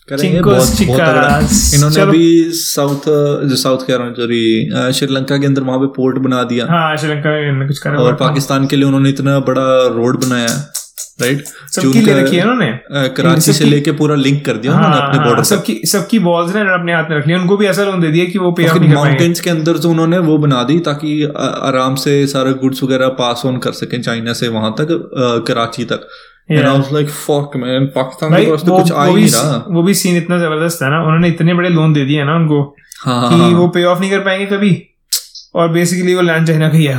करेंगे 0.08 0.40
बहुत 0.40 0.82
बहुत 0.82 1.74
इन्होंने 1.74 2.00
अभी 2.00 2.50
साउथ 2.52 3.08
जो 3.48 3.56
साउथ 3.56 3.86
कह 3.86 3.96
रहा 3.96 4.06
हूँ 4.06 4.14
सॉरी 4.14 4.92
श्रीलंका 4.94 5.38
के 5.38 5.46
अंदर 5.46 5.62
वहाँ 5.62 5.78
पे 5.78 5.86
पोर्ट 5.96 6.18
बना 6.18 6.42
दिया। 6.44 6.66
हाँ 6.70 6.96
श्रीलंका 6.96 7.30
में 7.58 7.66
कुछ 7.68 7.78
करा 7.78 7.98
और 7.98 8.14
पाकिस्तान 8.16 8.66
के 8.66 8.76
लिए 8.76 8.84
उन्होंने 8.84 9.08
इतना 9.08 9.38
बड़ा 9.40 9.66
रोड 9.94 10.24
बनाया। 10.24 10.71
राइट? 11.20 11.44
सबकी 11.70 12.00
ले 12.00 12.12
रखी 12.14 12.36
है 12.36 12.42
उन्होंने। 12.42 13.08
कराची 13.16 13.52
से 13.52 13.64
लेके 13.64 13.92
पूरा 13.92 14.14
लिंक 14.16 14.44
कर 14.46 14.56
दिया 14.56 14.72
उन्होंने 14.72 14.96
हाँ, 14.96 15.06
अपने 15.06 15.18
हाँ, 15.18 15.26
बॉर्डर 15.26 15.44
सबकी 15.44 15.74
सबकी 15.84 16.18
बॉल्स 16.18 16.54
ने 16.54 16.60
अपने 16.74 16.94
हाथ 16.94 17.10
में 17.10 17.16
रख 17.16 17.26
लिया 17.26 17.38
उनको 17.38 17.56
भी 17.56 17.66
ऐसा 17.66 17.84
लोन 17.84 18.00
दे 18.00 18.08
दिया 18.08 18.24
कि 18.24 18.38
वो 18.38 18.50
पे 18.52 18.68
ऑफ़ 18.68 18.78
नहीं 18.78 18.88
कर 18.88 18.94
माउंटेन्स 18.94 19.40
के 19.40 19.50
अंदर 19.50 19.78
तो 19.78 19.90
उन्होंने 19.90 20.18
वो 20.26 20.38
बना 20.38 20.62
दी 20.64 20.78
ताकि 20.80 21.22
आराम 21.36 21.94
से 22.04 22.26
सारा 22.26 22.52
गुड्स 22.62 22.82
वगैरह 22.82 23.08
पास 23.20 23.42
ऑन 23.46 23.56
कर 23.58 23.72
सकें 23.72 24.00
चाइना 24.02 24.32
से 24.32 24.48
वहाँ 24.48 24.74
तक 24.80 24.88
कराची 25.48 25.84
तक। 25.84 26.08
पाकिस्तान 26.50 28.34
के 28.36 28.50
पास 28.50 28.64
तो 28.64 28.72
वो 28.72 28.78
कुछ 28.78 28.92
आ 28.92 29.04
ही 29.04 29.14
भी 29.14 29.20
नहीं 29.20 29.30
रहा. 29.32 29.64
वो 29.68 29.82
भी 29.82 29.94
सीन 29.94 30.16
इतना 30.16 30.38
ज़बरदस्त 30.38 30.82
है 30.82 30.90
ना 30.90 31.02
उन्होंने 31.02 31.28
इतने 31.28 31.54
बड़े 31.54 31.68
लोन 31.68 31.92
दे 31.92 32.04
दिए 32.04 32.24
ना 32.24 32.34
उनको 32.36 32.62
हाँ 33.04 33.20
हाँ 33.20 33.30
कि 33.30 33.36
हाँ 33.36 33.50
वो 33.50 33.68
पे 33.68 33.84
ऑफ़ 33.84 34.00
नहीं 34.00 34.10
कर 34.10 34.20
पाएँगे 34.20 34.46
कभी। 34.46 34.72
और 35.54 35.68
बेसिकली 35.68 36.14
वो 36.14 36.22
लैंड 36.22 36.46
चाइना 36.46 36.68
का 36.68 36.76
ही 36.76 36.84
है 36.84 36.98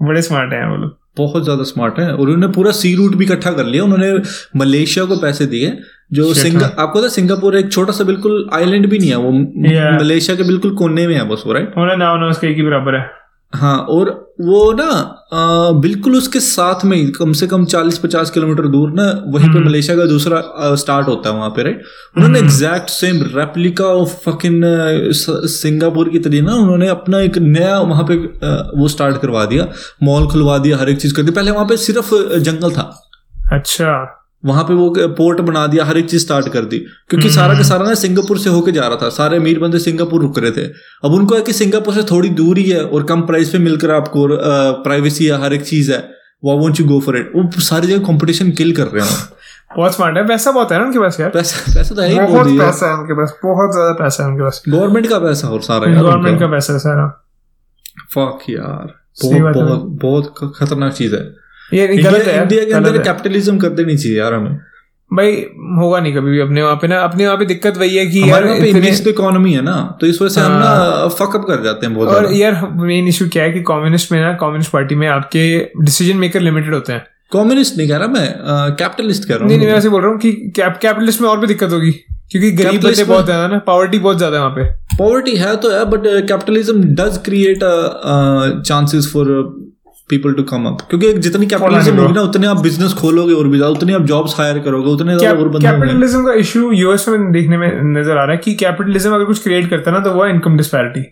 बड़े 0.00 0.22
स्मार्ट 0.22 0.52
हैं 0.52 0.66
वो 0.70 0.76
लोग। 0.76 0.96
बहुत 1.18 1.44
ज़्यादा 1.44 1.62
स्मार्ट 1.64 1.98
है 1.98 2.10
और 2.12 2.20
उन्होंने 2.20 2.48
पूरा 2.54 2.72
सी 2.72 2.94
रूट 2.94 3.14
भी 3.14 3.24
इकट्ठा 3.24 3.52
कर 3.52 3.64
लिया 3.64 3.84
उन्होंने 3.84 4.12
मलेशिया 4.56 5.04
को 5.04 5.20
पैसे 5.20 5.46
दिए 5.46 5.76
जो 6.12 6.32
सिंग 6.34 6.60
हाँ। 6.62 6.74
आपको 6.78 7.02
था 7.02 7.08
सिंगापुर 7.08 7.56
एक 7.58 7.72
छोटा 7.72 7.92
सा 7.92 8.04
बिल्कुल 8.04 8.48
आइलैंड 8.54 8.88
भी 8.90 8.98
नहीं 8.98 9.10
है 9.10 9.16
वो 9.16 9.32
Yeah. 9.68 9.92
मलेशिया 10.00 10.36
के 10.36 10.42
बिल्कुल 10.42 10.74
कोने 10.74 11.06
में 11.06 11.14
है 11.14 11.28
बस 11.28 11.42
वो 11.46 11.52
राइट 11.54 11.74
ना 11.98 12.28
उसके 12.28 12.46
एक 12.46 12.56
ही 12.56 12.62
बराबर 12.62 12.94
है 12.94 13.17
हाँ 13.52 13.76
और 13.90 14.08
वो 14.40 14.72
ना 14.72 14.84
आ, 15.32 15.70
बिल्कुल 15.80 16.16
उसके 16.16 16.40
साथ 16.40 16.84
में 16.84 16.96
ही 16.96 17.06
कम 17.10 17.32
से 17.32 17.46
कम 17.46 17.64
40-50 17.64 18.30
किलोमीटर 18.30 18.66
दूर 18.68 18.90
ना 18.90 19.04
वहीं 19.26 19.48
पे 19.48 19.52
हम्म। 19.52 19.64
मलेशिया 19.68 19.96
का 19.96 20.04
दूसरा 20.06 20.42
स्टार्ट 20.74 21.08
होता 21.08 21.30
है 21.30 21.36
वहाँ 21.36 21.48
पे 21.50 21.62
राइट 21.62 21.82
उन्होंने। 22.16 22.38
Exact 22.38 22.90
same 22.90 23.22
replica 23.36 23.84
of 23.84 24.14
fucking 24.26 24.62
Singapore 25.48 26.08
की 26.08 26.18
तरह 26.18 26.42
ना 26.42 26.54
उन्होंने 26.54 26.88
अपना 26.88 27.20
एक 27.20 27.38
नया 27.38 27.78
वहाँ 27.80 28.04
पे 28.10 28.14
आ, 28.14 28.54
वो 28.76 28.88
स्टार्ट 28.88 29.20
करवा 29.22 29.44
दिया 29.44 29.68
मॉल 30.02 30.26
खुलवा 30.28 30.58
दिया 30.58 30.78
हर 30.78 30.90
एक 30.90 31.00
चीज़ 31.00 31.14
कर 31.14 31.22
दी 31.22 31.30
पहले 31.30 31.50
वहाँ 31.50 31.66
पे 31.66 31.76
सिर्फ़ 31.76 32.14
जंगल 32.38 32.70
था 32.70 32.90
अच्छा 33.52 34.17
वहाँ 34.42 34.62
पे 34.64 34.74
वो 34.74 34.88
पोर्ट 35.16 35.40
बना 35.40 35.66
दिया 35.66 35.84
हर 35.84 35.98
एक 35.98 36.08
चीज़ 36.10 36.22
स्टार्ट 36.22 36.48
कर 36.48 36.64
दी। 36.64 36.78
क्योंकि 37.10 37.30
सारा 37.30 37.54
का 37.54 37.62
सारा 37.62 37.86
ना 37.86 37.94
सिंगापुर 37.96 38.38
से 38.38 38.50
होके 38.50 38.72
जा 38.72 38.86
रहा 38.88 38.96
था। 38.96 39.08
सारे 39.10 39.36
अमीर 39.36 39.58
बंदे 39.58 39.78
सिंगापुर 39.78 40.20
रुक 40.22 40.38
रहे 40.38 40.50
थे। 40.50 40.66
अब 41.04 41.14
उनको 41.14 41.34
है 41.34 41.40
कि 41.42 41.52
सिंगापुर 41.52 41.94
से 41.94 42.02
थोड़ी 42.02 42.28
दूर 42.40 42.58
ही 42.58 42.64
है 42.64 42.84
और 42.84 43.04
कम 43.04 43.22
प्राइस 43.22 43.50
पे 43.50 43.58
मिलकर 43.58 43.90
आपको 43.90 44.26
प्राइवेसी 44.82 45.26
है 45.26 45.40
हर 45.42 45.54
एक 45.54 45.64
चीज़ 45.64 45.92
है। 45.92 45.98
वो 46.44 46.56
want 46.58 46.80
you 46.80 46.86
go 46.86 47.00
for 47.00 47.16
it 47.18 47.32
वो 47.36 47.60
सारी 47.60 47.86
जगह 47.86 48.06
कंपटीशन 48.06 48.50
किल 48.52 48.72
कर 48.72 48.86
रहे 48.86 49.06
हैं। 49.06 49.16
बहुत 49.76 49.94
स्मार्ट 49.94 50.16
है। 50.16 50.26
पैसा 50.26 50.50
बहुत 50.50 50.72
है 50.72 50.78
ना 50.78 50.84
उनके 50.84 50.98
पास 50.98 51.18
यार। 51.20 51.30
पैसा 51.30 51.72
पैसा 51.74 51.94
तो 51.94 52.02
है 52.02 52.08
ही 52.08 52.14
बहुत 52.16 52.46
बहुत 52.46 52.58
पैसा 52.58 52.86
है 52.86 52.94
उनके 52.94 53.14
पास। 53.14 53.34
बहुत 53.44 53.72
ज़्यादा 53.72 53.92
पैसा 53.94 54.22
है 54.22 54.28
उनके 54.30 54.42
पास। 54.42 54.62
गवर्नमेंट 54.68 55.06
का 55.06 55.18
पैसा 55.18 55.48
और 55.48 55.62
सारा 55.62 55.90
यार 55.90 56.02
गवर्नमेंट 56.02 56.40
का 56.40 56.46
पैसा 56.46 56.72
है 56.72 56.78
सारा। 56.78 57.06
फक 58.14 58.50
यार। 58.50 58.94
बहुत 59.24 59.54
बहुत 59.56 59.84
बहुत 60.02 60.54
खतरनाक 60.56 60.92
चीज़ 60.92 61.14
है। 61.16 61.22
ये 61.72 61.86
गलत 61.96 62.26
है 62.26 62.40
इंडिया 62.42 62.64
के 62.64 62.72
अंदर 62.72 62.98
कैपिटलिज्म 63.02 63.58
कर 63.58 63.68
देनी 63.68 63.96
चाहिए 63.96 64.18
यार 64.18 64.34
हमें। 64.34 64.56
भाई 65.10 65.32
होगा 65.78 65.98
नहीं 66.00 66.14
कभी 66.14 66.30
भी 66.30 66.38
अपने 66.40 66.62
वहाँ 66.62 66.76
पे 66.76 66.88
ना 66.88 67.00
अपने 67.00 67.24
वहाँ 67.26 67.36
पे 67.38 67.44
दिक्कत 67.44 67.76
वही 67.76 67.96
है 67.96 68.06
कि 68.06 68.30
यार 68.30 68.44
पे 68.46 68.56
इतने- 68.68 68.82
मिक्स्ड 68.84 69.06
इकोनॉमी 69.08 69.52
है 69.52 69.62
ना 69.62 69.76
तो 70.00 70.06
इस 70.06 70.20
वजह 70.22 70.34
से 70.34 70.40
हम 70.40 70.52
ना 70.52 71.06
फकअप 71.08 71.44
कर 71.48 71.62
जाते 71.62 71.86
हैं 71.86 71.94
बहुत 71.94 72.08
और 72.08 72.32
यार 72.32 72.60
मेन 72.82 73.08
इशू 73.08 73.28
क्या 73.28 73.42
है 73.44 73.52
कि 73.52 73.60
कम्युनिस्ट 73.60 74.12
में 74.12 74.20
ना 74.20 74.32
कम्युनिस्ट 74.32 74.70
पार्टी 74.72 74.94
में 74.94 75.06
आपके 75.08 75.44
डिसीज़न 75.82 76.16
मेकर 76.16 76.40
लिमिटेड 76.40 76.74
होते 76.74 76.92
हैं। 76.92 77.04
कम्युनिस्ट 77.32 77.76
नहीं 77.76 77.88
कह 77.88 77.96
रहा 77.96 78.08
मैं 78.08 78.26
कैपिटलिस्ट 78.74 79.28
कह 79.28 79.34
नहीं 79.34 79.46
नहीं 79.48 79.58
मैं 79.58 79.64
रहा 79.64 79.72
हूँ 79.72 79.78
ऐसे 79.78 79.88
बोल 79.88 80.02
रहा 80.02 80.10
हूँ 80.10 80.18
कि 80.18 80.32
कैपिटलिस्ट 80.60 81.20
में 81.20 81.28
और 81.28 81.40
भी 81.40 81.46
दिक्कत 81.46 81.72
होगी 81.72 81.90
क्योंकि 82.32 82.50
गरीब 82.52 82.80
बच्चे 82.84 83.04
बहुत 83.04 83.24
ज़्यादा 83.24 83.46
ना 83.48 83.58
पॉवर्टी 83.66 83.98
बहुत 83.98 84.16
ज़्यादा 84.16 84.36
है 84.36 84.42
वहाँ 84.42 84.54
पे। 84.56 84.64
पॉवर्टी 84.98 85.36
है 85.36 85.56
तो 85.56 85.70
है 85.70 85.84
but 85.84 86.02
capitalism 86.28 86.82
does 86.94 87.18
create 87.24 87.60
chances 88.66 89.10
for 89.12 89.26
people 90.10 90.32
to 90.32 90.42
come 90.44 90.64
up 90.66 90.86
क्योंकि 90.90 91.12
जितनी 91.18 91.46
कैपिटलिज्म 91.46 91.96
होगी 91.96 92.12
ना 92.12 92.22
उतने 92.22 92.46
आप 92.46 92.60
बिज़नेस 92.62 92.94
खोलोगे 92.94 93.34
और 93.34 93.48
भी 93.48 93.60
उतने 93.62 93.92
आप 93.94 94.06
जॉब्स 94.06 94.38
हायर 94.38 94.58
करोगे 94.60 94.90
उतने 94.92 95.18
ज़्यादा 95.18 95.38
और 95.38 95.48
बंदे 95.48 95.66
कैपिटलिज्म 95.66 96.24
का 96.26 96.32
इशू 96.40 96.70
यूएस 96.72 97.08
में 97.08 97.30
देखने 97.32 97.58
में 97.58 97.68
नज़र 97.92 98.10
आ 98.10 98.24
रहा 98.24 98.32
है 98.32 98.38
कि 98.44 98.54
कैपिटलिज्म 98.56 99.14
अगर 99.14 99.24
कुछ 99.24 99.42
क्रिएट 99.42 99.70
करता 99.70 99.90
है 99.90 99.96
ना 99.96 100.04
तो 100.04 100.12
वो 100.14 100.26
इनकम 100.28 100.56
डिस्पैरिटी 100.56 101.06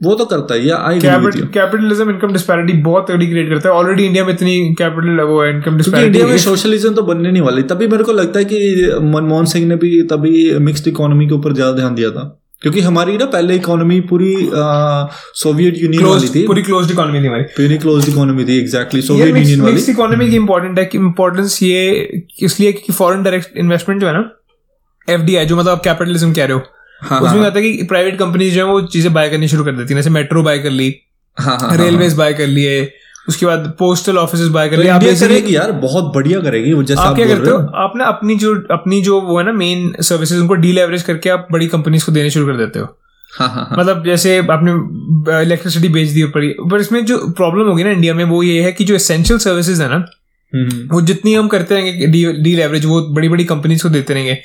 वो 0.00 0.14
तो 0.14 0.24
करता 0.30 0.54
है 0.54 0.66
या 0.66 0.76
आई 0.86 0.98
कैपिटलिज्म 1.00 2.10
इनकम 2.10 2.32
डिस्पैरिटी 2.32 2.72
बहुत 2.82 3.06
तगड़ी 3.10 3.26
क्रिएट 3.26 3.48
करता 3.48 3.68
है। 3.68 3.74
ऑलरेडी 3.74 4.04
इंडिया 4.06 4.24
में 4.24 4.32
इतनी 4.32 4.56
कैपिटल 4.78 5.20
वो 5.22 5.42
है 5.42 5.50
इनकम 5.50 5.78
क्योंकि 5.78 6.02
इंडिया 6.02 6.26
में 6.26 6.36
सोशलिज्म 6.38 6.92
तो 6.94 7.02
बनने 7.04 7.30
नहीं 7.30 7.42
वाली। 7.42 7.62
तभी 7.70 7.86
मेरे 7.88 8.04
को 8.04 8.12
लगता 8.12 8.38
है 8.38 8.44
कि 8.44 8.98
मनमोहन 9.04 9.44
सिंह 9.52 9.66
ने 9.68 9.76
भी 9.76 10.02
तभी 10.10 10.58
मिक्स्ड 10.66 10.88
इकोनॉमी 10.88 11.28
के 11.28 11.34
ऊपर 11.34 11.52
ज़्यादा 11.52 11.76
ध्यान 11.76 11.94
दिया 11.94 12.10
था। 12.10 12.24
क्योंकि 12.62 12.80
हमारी 12.80 13.16
ना 13.16 13.24
पहले 13.26 13.54
इकोनॉमी 13.56 14.00
पूरी 14.10 14.34
सोवियत 15.36 15.74
यूनियन 15.78 16.04
वाली 16.04 16.28
थी। 16.28 16.46
पूरी 16.46 16.62
क्लोज्ड 16.62 16.90
इकोनॉमी 16.90 17.20
थी 17.22 17.26
हमारी। 17.26 17.42
पूरी 17.56 17.78
क्लोज 17.78 18.08
इकोनॉमी 18.08 18.44
थी 18.44 18.58
एग्जैक्टली 18.58 19.02
सोवियत 19.02 19.28
यूनियन 19.28 19.60
वाली। 19.60 19.74
मिक्स 19.74 19.88
इकोनॉमी 19.88 20.28
की 20.30 20.36
इंपॉर्टेंट 20.36 20.78
है 20.78 20.84
कि 20.84 20.98
इंपॉर्टेंस 20.98 21.62
ये 21.62 22.22
इसलिए 22.42 22.72
कि 22.72 22.92
फॉरेन 22.92 23.22
डायरेक्ट 23.22 23.56
इन्वेस्टमेंट 23.56 24.00
जो 24.00 24.06
है 24.06 24.12
ना 24.12 24.30
एफडीआई 25.08 25.46
जो 25.46 25.56
मतलब 25.56 25.70
आप 25.70 25.82
कैपिटलिज्म 25.84 26.32
कह 26.32 26.44
रहे 26.44 26.52
हो 26.52 26.62
हाँ 27.00 27.18
उसमें 27.20 27.28
हाँ 27.28 27.38
क्या 27.38 27.44
होता 27.44 27.58
है 27.58 27.72
कि 27.72 27.82
प्राइवेट 27.84 28.18
कंपनीज़ 28.18 28.54
जो 28.54 28.66
है 28.66 28.72
वो 28.72 28.80
चीज़ें 28.88 29.12
बाय 29.14 29.28
करनी 29.30 29.48
शुरू 29.48 29.64
कर 29.64 29.72
देती 29.72 29.94
है। 29.94 30.00
जैसे 30.00 30.10
मेट्रो 30.10 30.42
बाय 30.42 30.58
कर 30.58 30.70
ली 30.70 30.94
हाँ 31.36 31.58
हाँ 31.60 31.76
रेलवेज 31.76 32.14
बाय 32.14 32.32
कर 32.34 32.46
लिए 32.46 32.80
उसके 33.28 33.46
बाद 33.46 33.72
पोस्टल 33.78 34.18
ऑफ़िस 34.18 34.46
बाय 34.48 34.68
कर 34.68 34.82
तो 34.82 34.90
आप 34.90 35.02
करेगी 35.20 35.54
यार 35.56 35.72
बहुत 35.72 36.12
बढ़िया 36.14 36.40
करेगी 36.40 36.72
वो 36.72 36.82
जैसा 36.82 37.02
आप 37.02 37.16
क्या 37.16 37.26
करते 37.26 37.50
हो? 37.50 37.56
हो। 37.58 37.66
आप 37.76 37.92
ना 37.96 38.04
अपनी 38.04 38.36
जो 38.36 38.54
अपनी 38.70 39.00
जो 39.02 39.20
वो 39.20 39.38
है 39.38 39.44
ना 39.46 39.52
मेन 39.52 39.92
सर्विसेज़ 40.00 40.40
उनको 40.40 40.54
डीलेवरेज 40.54 41.02
करके 41.02 41.30
आप 41.30 41.48
बड़ी 41.52 41.66
कंपनीज़ 41.68 42.06
को 42.06 42.12
देने 42.12 42.30
शुरू 42.30 42.46
कर 42.46 42.56
देते 42.56 42.78
हो। 42.78 42.86
हाँ 43.32 43.48
हाँ 43.48 43.66
हाँ। 43.70 43.78
मतलब 43.78 44.04
जैसे 44.04 44.36
आपने 44.38 45.42
इलेक्ट्रिसिटी 45.42 45.88
बेच 45.88 46.08
दी 46.08 46.22
ऊपर 46.22 46.42
ही। 46.42 46.48
पर 46.70 46.80
इसमें 46.80 47.04
जो 47.06 47.18
प्रॉब्लम 47.30 47.68
होगी 47.68 47.84
ना 47.84 47.90
इंडिया 47.90 48.14
में 48.14 48.24
वो 48.24 48.42
ये 48.42 48.62
है 48.62 48.72
कि 48.72 48.84
जो 48.84 48.94
एसेंशियल 48.94 49.38
सर्विसेज़ 49.38 49.82
है 49.82 49.88
ना 49.88 50.04
हम्म, 50.52 50.88
वो 50.92 51.00
जितनी 51.00 51.34
हम 51.34 51.48
करते 51.48 51.74
रहेंगे 51.74 52.06
डी 52.42 52.54
लेवरेज 52.56 52.84
वो 52.86 53.00
बड़ी 53.14 53.28
बड़ी 53.28 53.44
कंपनीज़ 53.44 53.82
को 53.82 53.88
देते 53.88 54.14
रहेंगे। 54.14 54.38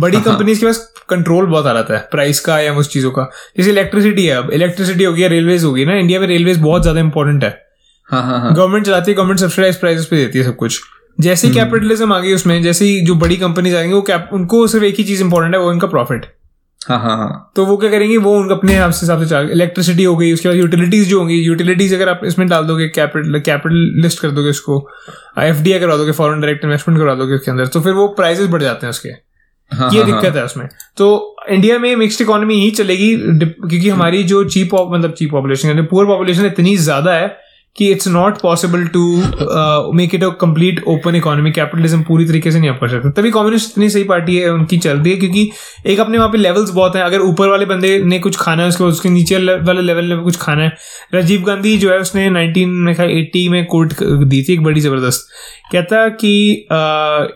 बड़ी 0.00 0.16
हाँ, 0.16 0.24
हाँ। 0.24 0.34
कंपनीज़ 0.34 0.60
के 0.60 0.66
पास 0.66 0.78
कंट्रोल 1.10 1.46
बहुत 1.46 1.66
आ 1.66 1.72
रहा 1.72 1.94
है 1.94 2.08
प्राइस 2.10 2.40
का 2.40 2.58
या 2.60 2.72
उस 2.74 2.92
चीज़ों 2.92 3.10
का। 3.10 3.30
जैसे 3.58 3.70
इलेक्ट्रिसिटी 3.70 4.26
है 4.26 4.36
अब 4.36 4.50
इलेक्ट्रिसिटी 4.50 5.04
होगी 5.04 5.28
रेलवेज 5.28 5.64
होगी 5.64 5.84
ना 5.84 5.96
इंडिया 5.96 6.20
में 6.20 6.26
रेलवेज 6.26 6.58
बहुत 6.58 6.82
ज़्यादा 6.82 7.00
इंपॉर्टेंट 7.00 7.44
है। 7.44 7.67
हाँ 8.10 8.22
हाँ 8.22 8.40
हाँ। 8.40 8.54
गवर्नमेंट 8.54 8.86
चलाती 8.86 9.10
है 9.10 9.14
गवर्नमेंट 9.16 9.40
सब्सिडाइज 9.40 9.76
प्राइसेस 9.76 10.06
पे 10.06 10.16
देती 10.16 10.38
है 10.38 10.44
सब 10.44 10.56
कुछ। 10.56 10.80
जैसे 11.20 11.48
ही 11.48 11.54
कैपिटलिज्म 11.54 12.12
आ 12.12 12.18
गई 12.18 12.34
उसमें 12.34 12.62
जैसे 12.62 12.84
ही 12.84 13.00
जो 13.00 13.14
बड़ी 13.14 13.36
कंपनीज़ 13.36 13.76
आएँगे 13.76 13.94
वो 13.94 14.04
cap- 14.10 14.32
उनको 14.32 14.66
सिर्फ़ 14.66 14.84
एक 14.84 14.94
ही 14.94 15.04
चीज़ 15.04 15.22
इंपॉर्टेंट 15.22 15.54
है 15.54 15.60
वो 15.60 15.72
इनका 15.72 15.86
प्रॉफिट 15.86 16.26
हाँ 16.88 16.98
हाँ 16.98 17.16
हाँ। 17.16 17.52
तो 17.56 17.66
वो 17.66 17.76
क्या 17.76 17.90
करेंगे 17.90 18.16
वो 18.16 18.38
उनके 18.38 18.54
अपने 18.54 18.72
हिसाब 18.72 18.90
से 18.90 19.06
हिसाब 19.06 19.22
से 19.22 19.28
चाल 19.28 19.50
इलेक्ट्रिसिटी 19.50 20.04
हो 20.04 20.16
गई 20.16 20.32
उसके 20.32 20.48
बाद 20.48 20.58
यूटिलिटीज 20.58 21.08
जो 21.08 21.18
होंगी 21.18 21.34
यूटिलिटीज 21.34 21.94
अगर 21.94 22.08
आप 22.08 22.20
इसमें 22.24 22.48
डाल 22.48 22.64
दोगे 22.64 22.88
कैपिटल 22.88 23.40
कैपिटल 23.40 24.00
लिस्ट 24.02 24.20
कर 24.20 24.30
दोगे 24.30 24.50
उसको 24.50 24.88
एफ़ 25.38 25.62
डी 25.62 25.80
करवा 25.80 25.96
दोगे 25.96 26.12
फॉरन 26.12 26.40
डायरेक्ट 26.40 26.64
इन्वेस्टमेंट 26.64 27.00
करवा 27.00 27.14
दोगे 27.14 27.34
उसके 27.34 27.50
अंदर 27.50 27.66
तो 27.66 27.80
फिर 27.80 27.92
वो 27.92 28.08
प्राइजेस 28.08 28.48
बढ़ 28.48 28.62
जाते 28.62 28.86
हैं 28.86 28.90
उसके। 28.90 29.08
हाँ, 29.72 29.90
ये 29.92 30.02
हाँ, 30.02 30.06
दिक्कत 30.06 30.36
है 30.36 30.44
उसमें। 30.44 30.68
तो 30.96 31.36
इंडिया 31.48 31.78
में 31.78 31.96
मिक्स्ड 31.96 32.20
इकोनॉमी 32.22 32.54
ही 32.54 32.70
चलेगी 32.70 33.16
क्योंकि 33.16 33.88
हमारी 33.88 34.22
जो 34.24 34.44
चीप 34.44 34.70
मतलब 34.74 35.12
चीप 35.12 35.30
पॉपुलेशन 35.30 35.82
पुअर 35.82 36.06
पॉपुलेशन 36.06 36.46
इतनी 36.46 36.76
ज़्यादा 36.76 37.12
है 37.12 37.47
कि 37.78 37.90
it's 37.92 38.08
not 38.08 38.40
possible 38.40 38.86
to 38.94 39.04
make 39.96 40.14
it 40.14 40.24
a 40.24 40.28
complete 40.40 40.82
open 40.88 41.14
economy 41.16 41.50
capitalism 41.52 42.02
पूरी 42.02 42.26
तरीके 42.26 42.50
से 42.50 42.60
नहीं 42.60 42.70
आप 42.70 42.78
कर 42.80 42.88
सकते। 42.88 43.10
तभी 43.12 43.30
कम्युनिस्ट 43.30 43.70
इतनी 43.70 43.88
सही 43.90 44.04
पार्टी 44.04 44.36
है 44.36 44.52
उनकी 44.52 44.78
चल 44.78 44.98
रही 44.98 45.12
है 45.12 45.18
क्योंकि 45.18 45.50
एक 45.86 46.00
अपने 46.00 46.18
वहाँ 46.18 46.30
पे 46.30 46.38
लेवल्स 46.38 46.70
बहुत 46.70 46.96
हैं। 46.96 47.02
अगर 47.02 47.20
ऊपर 47.22 47.48
वाले 47.48 47.66
बंदे 47.66 47.98
ने 48.04 48.18
कुछ 48.18 48.36
खाना 48.36 48.62
है 48.62 48.68
उसके 48.68 48.84
उसके 48.84 49.08
नीचे 49.08 49.38
वाले 49.38 49.82
लेवल 49.82 50.04
ने 50.04 50.16
भी 50.16 50.22
कुछ 50.22 50.36
खाना 50.40 50.62
है। 50.62 50.72
राजीव 51.14 51.42
गांधी 51.42 51.76
जो 51.78 51.90
है 51.90 51.98
उसने 52.00 52.28
नाइनटीन 52.30 52.70
में 52.80 52.92
एट्टी 52.92 53.48
में 53.48 53.64
कोर्ट 53.66 54.02
दी 54.02 54.42
थी 54.42 54.52
एक 54.52 54.62
बड़ी 54.62 54.80
ज़बरदस्त। 54.80 55.28
कहता 55.72 56.08
कि 56.22 56.34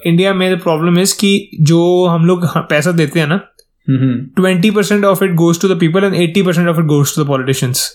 इंडिया 0.06 0.34
में 0.34 0.58
प्रॉब्लम 0.58 0.98
इज़ 0.98 1.16
कि 1.20 1.48
जो 1.60 1.82
हम 2.06 2.26
लोग 2.26 2.46
पैसा 2.68 2.92
देते 2.92 3.20
हैं 3.20 3.26
ना 3.26 3.40
twenty 3.88 4.70
percent 4.70 5.04
of 5.04 5.24
it 5.24 5.34
goes 5.36 5.60
to 5.60 5.68
the 5.68 5.78
people 5.78 6.04
and 6.04 6.14
eighty 6.14 6.42
percent 6.42 6.68
of 6.68 6.78
it 6.78 6.86
goes 6.86 7.14
to 7.16 7.22
the 7.22 7.26
politicians 7.26 7.90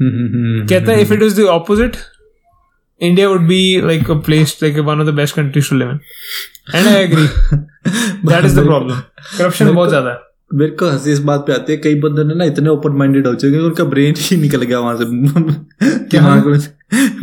कहता 0.00 0.92
है 0.92 1.00
if 1.02 1.12
it 1.12 1.22
is 1.22 1.40
the 1.40 1.44
opposite 1.50 1.96
India 3.00 3.28
would 3.28 3.46
be 3.48 3.80
like 3.86 4.10
a 4.10 4.14
place 4.26 4.58
like 4.62 4.78
one 4.86 5.00
of 5.00 5.08
the 5.08 5.14
best 5.14 5.36
countries 5.36 5.70
to 5.70 5.76
live 5.76 5.90
in 5.90 5.98
and 6.74 6.86
I 6.86 6.94
agree 6.94 7.26
that 8.26 8.44
is 8.44 8.60
the 8.60 8.64
problem 8.64 8.94
corruption 9.38 9.72
बहुत 9.72 9.88
ज़्यादा 9.88 10.10
है। 10.10 10.18
मेरे 10.54 10.70
को 10.70 10.88
हँसी 10.90 11.12
इस 11.12 11.18
बात 11.20 11.40
पे 11.46 11.52
आती 11.52 11.72
है 11.72 11.78
कई 11.78 11.94
बंदे 12.00 12.24
ने 12.24 12.34
ना 12.34 12.44
इतने 12.44 12.68
ओपन 12.68 12.92
माइंडेड 12.98 13.26
हो 13.26 13.34
चुके 13.34 13.56
हैं 13.56 13.62
उनका 13.62 13.84
ब्रेन 13.84 14.14
ही 14.18 14.36
निकल 14.36 14.62
गया 14.62 14.78
वहाँ 14.80 14.96
से। 14.96 15.04
दिमाग 15.04 16.46
में 16.46 16.58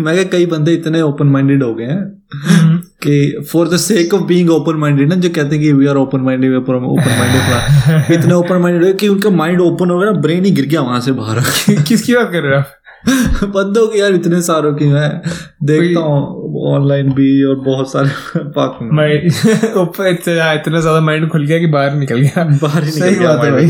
मैं 0.06 0.30
कई 0.30 0.46
बंदे 0.46 0.74
इतने 0.74 1.02
ओपन 1.02 1.28
माइंडेड 1.28 1.64
हो 1.64 1.74
गए 1.76 1.86
हैं। 1.86 2.82
कि 3.04 3.46
for 3.52 3.68
the 3.68 3.78
sake 3.78 4.14
of 4.14 4.22
being 4.22 4.50
open 4.50 4.76
minded 4.76 5.10
ना 5.10 5.16
जो 5.16 5.30
कहते 5.30 5.56
हैं 5.56 5.60
कि 5.60 5.72
we 5.74 5.88
are 5.88 5.96
open 5.96 6.20
minded 6.20 6.56
open 6.56 6.74
minded 6.94 8.12
इतने 8.12 8.34
ओपन 8.34 8.56
माइंडेड 8.56 8.86
है 8.86 8.94
कि 8.94 9.08
उनका 9.08 9.30
माइंड 9.30 9.62
ओपन 9.62 9.90
हो 9.90 10.00
गया 10.00 10.12
ना 10.12 10.20
ब्रेन 10.20 10.46
ही 10.46 10.52
गिर 10.52 10.66
गया 10.66 10.82
वहाँ 10.82 11.02
से 11.02 11.12
बाहर। 11.12 11.40
किसकी 11.88 12.14
बात 12.14 12.32
कर 12.32 12.42
रहे 12.42 12.54
हो 12.54 12.60
आप? 12.60 12.78
बंदों 13.44 13.88
की 13.88 14.00
यार 14.00 14.14
इतने 14.14 14.42
सारों 14.42 14.74
की 14.74 14.86
मैं 14.86 15.22
देखता 15.64 16.00
हूँ 16.00 16.74
ऑनलाइन 16.74 17.10
भी 17.12 17.44
और 17.44 17.56
बहुत 17.56 17.92
सारे 17.92 18.10
पाक 18.38 18.80
में। 18.82 19.28
ऊपर 19.82 20.08
इतना 20.08 20.54
इतना 20.54 20.80
ज़्यादा 20.80 21.00
माइंड 21.02 21.30
खुल 21.30 21.46
गया 21.46 21.60
कि 21.60 21.68
बाहर 21.68 21.94
निकल 21.94 22.20
गया। 22.20 22.44
बाहर 22.62 22.84
ही 22.84 22.92
सही 22.92 23.10
निकल 23.10 23.24
गया 23.24 23.36
बात 23.36 23.46
है 23.46 23.52
भाई। 23.52 23.70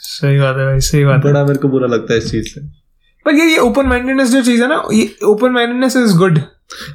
सही 0.00 0.38
बात 0.38 0.56
है 0.56 0.64
भाई 0.66 0.80
सही 0.80 1.04
बात 1.04 1.24
है। 1.26 1.32
बड़ा 1.32 1.44
मेरे 1.44 1.58
को 1.58 1.68
बुरा 1.68 1.86
लगता 1.86 2.12
है 2.12 2.18
इस 2.18 2.30
चीज़ 2.30 2.44
से। 2.44 2.60
पर 3.26 3.34
ये 3.34 3.44
ये 3.44 3.58
ओपन 3.58 3.86
माइंडेडनेस 3.86 4.30
जो 4.30 4.42
चीज़ 4.42 4.62
है 4.62 4.68
ना 4.68 4.82
ये 4.92 5.14
ओपन 5.24 5.50
माइंडेडनेस 5.50 5.96
इज़ 5.96 6.16
गुड 6.16 6.38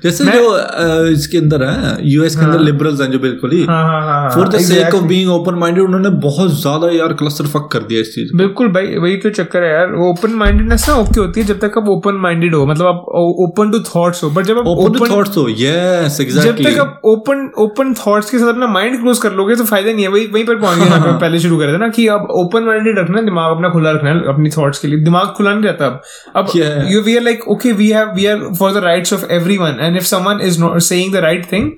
जैसे 0.04 0.26
जो 0.26 0.50
अ, 0.50 1.08
इसके 1.12 1.38
अंदर 1.38 1.64
है 1.64 1.96
यूएस 2.10 2.36
के 2.36 2.46
अंदर 2.46 2.60
लिबरल्स 2.60 3.02
हैं 3.02 3.10
जो 3.12 3.20
बिल्कुल 3.20 3.52
ही। 3.52 3.64
हाँ 3.66 3.84
हाँ 3.84 4.02
हाँ 4.04 4.30
for 4.36 4.48
the 4.48 4.60
sake 4.64 4.96
of 4.96 5.04
being 5.08 5.30
open 5.32 5.56
minded 5.60 5.84
उन्होंने 5.84 6.10
बहुत 6.22 6.52
ज़्यादा 6.62 6.90
यार 6.92 7.14
क्लस्टर 7.22 7.48
फक 7.54 7.68
कर 7.72 7.84
दिया 7.84 8.02
इस 8.02 8.14
चीज़ 8.16 8.36
बिल्कुल 8.38 8.68
भाई 8.74 8.96
वही 8.98 9.16
तो 9.18 9.30
चक्कर 9.32 9.64
है 9.64 9.72
यार। 9.72 9.94
ओपन 10.08 10.32
माइंडेडनेस 10.38 10.88
ना 10.90 10.96
ओके 10.96 11.20
होती 11.20 11.40
है 11.42 11.46
जब 11.48 11.60
तक 11.60 11.78
आप 11.78 11.90
ओपन 11.90 12.16
माइंडेड 12.22 12.56
हो। 12.56 12.66
मतलब 12.66 12.86
आप 12.88 13.04
ओपन 13.46 13.72
टू 13.72 13.80
थॉट्स 13.90 14.24
हो। 14.24 14.30
बट 14.30 14.46
जब 14.46 14.58
आप 14.60 14.68
ओपन 14.68 14.96
ओपन 14.98 15.10
थॉट्स 15.12 15.38
हो। 15.38 15.48
यस 15.50 16.18
जब 16.22 16.58
तक 16.64 16.78
आप 16.80 17.02
ओपन 17.06 17.50
ओपन 17.60 17.94
थॉट्स 18.06 18.30
के 18.30 18.40
साथ 18.40 18.48
अपना 18.50 18.68
माइंड 18.68 19.00
क्लोज 19.02 19.20
कर 19.20 19.32
लोगे 19.34 19.56
तो 19.56 19.64
फ़ायदा 19.66 19.92
नहीं 19.92 20.04
है। 20.04 20.10
वही 20.12 20.26
वहीं 20.34 20.46
पर 20.46 20.56
पहुँच 20.62 20.78
गए 20.80 20.86
जहाँ 20.86 21.18
पहले 21.22 21.40
शुरू 21.40 21.58
करे 21.58 21.78
ना 21.78 21.88
कि 21.98 22.08
अब 22.18 22.28
ओपन 22.42 22.64
माइंडेड 22.64 23.00
रखना 23.00 23.22
दिमाग 23.22 23.56
अपना 23.56 23.70
खुला 23.70 23.92
रखना 23.92 24.10
है 24.10 24.28
अपनी 24.34 24.50
थॉट्स 24.58 24.80
के 24.80 24.88
लिए। 24.88 25.00
दिमाग 25.04 25.34
खुला 25.38 25.54
नहीं 25.54 25.64
रहता 25.64 25.86
अब। 25.86 26.02
अब 26.36 26.88
you 26.92 27.02
we 27.02 27.16
are 27.18 27.24
like 27.24 27.48
okay 27.50 27.72
we 27.74 27.90
have 27.90 28.12
we 28.16 28.26
are 28.26 28.40
for 28.60 28.72
the 28.74 28.84
rights 28.84 29.14
of 29.14 29.26
everyone 29.32 29.67
and 29.80 29.98
if 29.98 30.04
someone 30.04 30.40
is 30.42 30.60
not 30.62 30.80
say 30.80 31.10
the 31.10 31.16
right 31.16 31.52
thing 31.52 31.72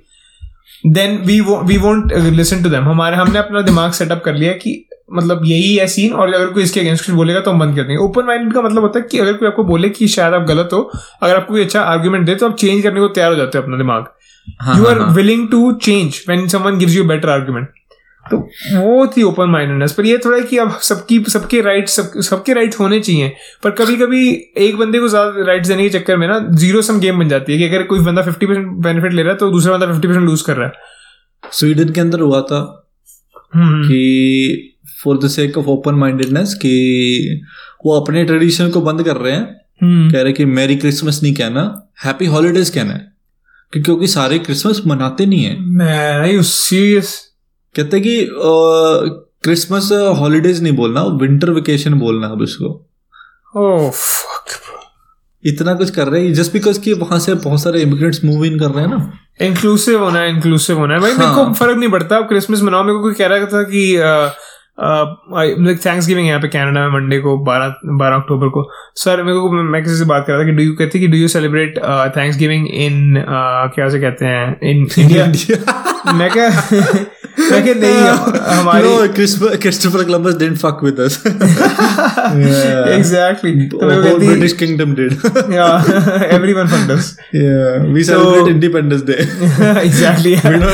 then 0.87 1.17
we 1.17 1.39
we 1.41 1.77
won't 1.77 2.13
listen 2.13 2.63
to 2.63 2.69
them 2.69 2.83
हमारे 2.83 3.15
हमने 3.15 3.39
अपना 3.39 3.61
दिमाग 3.61 3.91
सेटअप 3.91 4.21
कर 4.25 4.35
लिया 4.35 4.51
कि 4.51 4.85
मतलब 5.13 5.41
यही 5.45 5.75
है 5.75 5.87
सीन 5.87 6.13
और 6.13 6.33
अगर 6.33 6.45
कोई 6.45 6.63
इसके 6.63 6.79
अगेंस्ट 6.79 7.05
कुछ 7.05 7.15
बोलेगा 7.15 7.39
तो 7.39 7.51
हम 7.51 7.59
बंद 7.59 7.75
कर 7.75 7.81
देंगे। 7.81 7.97
ओपन 7.97 8.23
माइंड 8.23 8.53
का 8.53 8.61
मतलब 8.61 8.81
होता 8.81 8.99
है 8.99 9.05
कि 9.11 9.19
अगर 9.19 9.33
कोई 9.33 9.47
आपको 9.47 9.63
बोले 9.63 9.89
कि 9.89 10.07
शायद 10.07 10.33
आप 10.33 10.41
गलत 10.41 10.69
हो 10.73 10.91
अगर 11.23 11.35
आपको 11.35 11.53
कोई 11.53 11.63
अच्छा 11.63 11.81
आर्ग्यूमेंट 11.81 12.25
दे 12.25 12.35
तो 12.35 12.49
आप 12.49 12.55
चेंज 12.55 12.83
करने 12.83 12.99
को 12.99 13.07
तैयार 13.07 13.29
हो 13.29 13.35
जाते 13.35 13.57
हो 13.57 13.63
अपना 13.63 13.77
दिमाग। 13.77 14.05
You 14.77 14.85
are 14.85 14.99
willing 14.99 15.49
to 15.49 15.71
change 15.71 16.21
when 16.29 16.47
someone 16.47 16.77
gives 16.77 16.95
you 16.95 17.03
better 17.03 17.45
gives 17.45 17.65
तो 18.25 18.37
वो 18.73 19.05
थी 19.07 19.23
ओपन 19.23 19.49
माइंडेडनेस 19.49 19.91
पर 19.91 20.05
ये 20.05 20.17
थोड़ा 20.17 20.37
है 20.37 20.43
कि 20.43 20.57
अब 20.57 20.77
सबकी 20.83 21.19
सबके 21.29 21.61
राइट 21.61 21.87
सब 21.89 22.19
सबके 22.21 22.53
राइट 22.53 22.75
होने 22.79 22.99
चाहिए 22.99 23.31
पर 23.63 23.71
कभी 23.71 23.95
कभी 23.97 24.29
एक 24.57 24.77
बंदे 24.77 24.99
को 24.99 25.07
ज़्यादा 25.07 25.45
राइट 25.45 25.67
देने 25.67 25.89
के 25.89 25.99
चक्कर 25.99 26.17
में 26.17 26.27
ना 26.27 26.39
ज़ीरो 26.55 26.81
सम 26.81 26.99
गेम 26.99 27.19
बन 27.19 27.29
जाती 27.29 27.53
है 27.53 27.57
कि 27.57 27.65
अगर 27.65 27.83
कोई 27.83 27.99
बंदा 27.99 28.21
फिफ्टी 28.21 28.45
परसेंट 28.45 28.67
बेनिफिट 28.83 29.13
ले 29.13 29.23
रहा 29.23 29.31
है 29.31 29.37
तो 29.37 29.51
दूसरा 29.51 29.73
बंदा 29.73 29.91
फिफ्टी 29.93 30.07
परसेंट 30.07 30.25
लूज 30.25 30.41
कर 30.41 30.55
रहा 30.55 30.67
है। 30.67 31.51
स्वीडन 31.51 31.93
के 31.93 32.01
अंदर 32.01 32.19
हुआ 32.19 32.41
था 32.41 32.87
हम्म, 33.55 33.83
कि 33.83 34.75
for 35.03 35.17
the 35.17 35.27
sake 35.27 35.57
of 35.57 35.65
open 35.65 35.95
mindedness 35.95 36.53
कि 36.53 37.41
वो 37.85 37.99
अपने 37.99 38.23
ट्रेडिशन 38.25 38.69
को 38.69 38.81
बंद 38.81 39.03
कर 39.03 39.17
रहे 39.17 39.33
हैं 39.33 39.43
हम्म, 39.81 40.11
कह 40.11 40.21
रहे 40.21 40.33
कि 40.33 40.45
मैरी 40.45 40.75
क्रिसमस 40.75 41.19
नहीं 41.23 41.33
कहना 41.33 41.89
हैप्पी 42.05 42.25
हॉलीडेज 42.25 42.69
कहना 42.69 42.93
है 42.93 43.07
क्योंकि 43.73 44.07
सारे 44.07 44.39
क्रिसमस 44.39 44.81
मनाते 44.87 45.25
नहीं 45.25 45.43
है। 45.43 45.55
serious? 46.43 47.28
कहते 47.75 47.97
हैं 47.97 48.05
कि 48.05 48.27
क्रिसमस 49.43 49.89
हॉलीडेज 50.17 50.63
नहीं 50.63 50.73
बोलना 50.73 51.03
विंटर 51.21 51.49
वेकेशन 51.49 51.93
बोलना 51.93 52.27
अब 52.27 52.41
इसको। 52.43 52.85
Oh 53.57 53.91
इतना 55.45 55.73
कुछ 55.73 55.89
कर 55.89 56.07
रहे 56.07 56.23
हैं 56.25 56.33
जस्ट 56.33 56.53
बिकॉज़ 56.53 56.79
कि 56.79 56.93
वहाँ 56.93 57.19
से 57.19 57.33
बहुत 57.33 57.61
सारे 57.61 57.81
इमिग्रेंट्स 57.81 58.23
मूव 58.25 58.45
इन 58.45 58.59
कर 58.59 58.65
रहे 58.65 58.85
हैं 58.85 58.89
ना। 58.91 59.11
इंक्लूसिव 59.41 60.03
होना 60.03 60.19
है 60.19 60.29
इंक्लूसिव 60.29 60.77
होना 60.77 60.93
है। 60.93 60.99
भाई 60.99 61.11
हाँ. 61.11 61.19
मेरे 61.19 61.31
हाँ। 61.31 61.45
को 61.45 61.53
फ़र्क 61.53 61.77
नहीं 61.77 61.89
पड़ता। 61.89 62.17
आप 62.17 62.27
क्रिसमस 62.27 62.61
मनाओ 62.61 62.83
मेरे 62.83 62.93
को 62.93 63.03
कोई 63.03 63.13
कह 63.13 63.27
रहा 63.27 63.45
था 63.45 63.63
कि 63.63 63.85
थैंक्स 65.85 66.07
गिविंग 66.07 66.27
यहाँ 66.27 66.41
पे 66.41 66.47
कनाडा 66.47 66.81
में 66.81 66.93
मंडे 66.93 67.19
को 67.19 67.37
बारह 67.45 67.75
बारह 67.85 68.15
अक्टूबर 68.15 68.49
को। 68.49 68.63
सर 68.95 69.23
मेरे 69.23 69.39
को 69.39 69.51
मैं 69.51 69.83
किसी 69.83 69.95
से 69.95 70.05
बात 70.05 70.23
कर 70.27 70.33
रहा 70.33 70.41
था 70.41 70.45
कि 70.45 70.51
डू 70.51 70.63
यू 70.63 70.73
कहते 70.73 70.99
कि 70.99 71.07
do 71.07 71.17
you 71.17 71.27
celebrate 71.27 71.79
Thanksgiving 72.37 72.67
in 72.67 73.23
क्या 73.75 73.89
से 73.89 73.99
कहते 74.01 74.25
हैं 74.25 74.59
इन 74.69 74.87
इंडिया 74.99 76.13
मैं 76.13 76.29
क्या 76.31 76.49
मैं 77.39 77.63
क्या 77.63 77.73
नहीं 77.73 77.97
हमारी 78.59 78.89
Christopher 79.57 80.03
Columbus 80.03 80.35
didn't 80.37 80.57
fuck 80.57 80.79
with 80.83 80.99
us 80.99 81.21
exactly 82.95 83.65
को 83.73 83.79
So- 88.03 88.17
celebrate 88.19 88.49
Independence 88.51 89.01
Day. 89.07 89.19
exactly. 89.87 90.33
We 90.43 90.49
don't. 90.49 90.69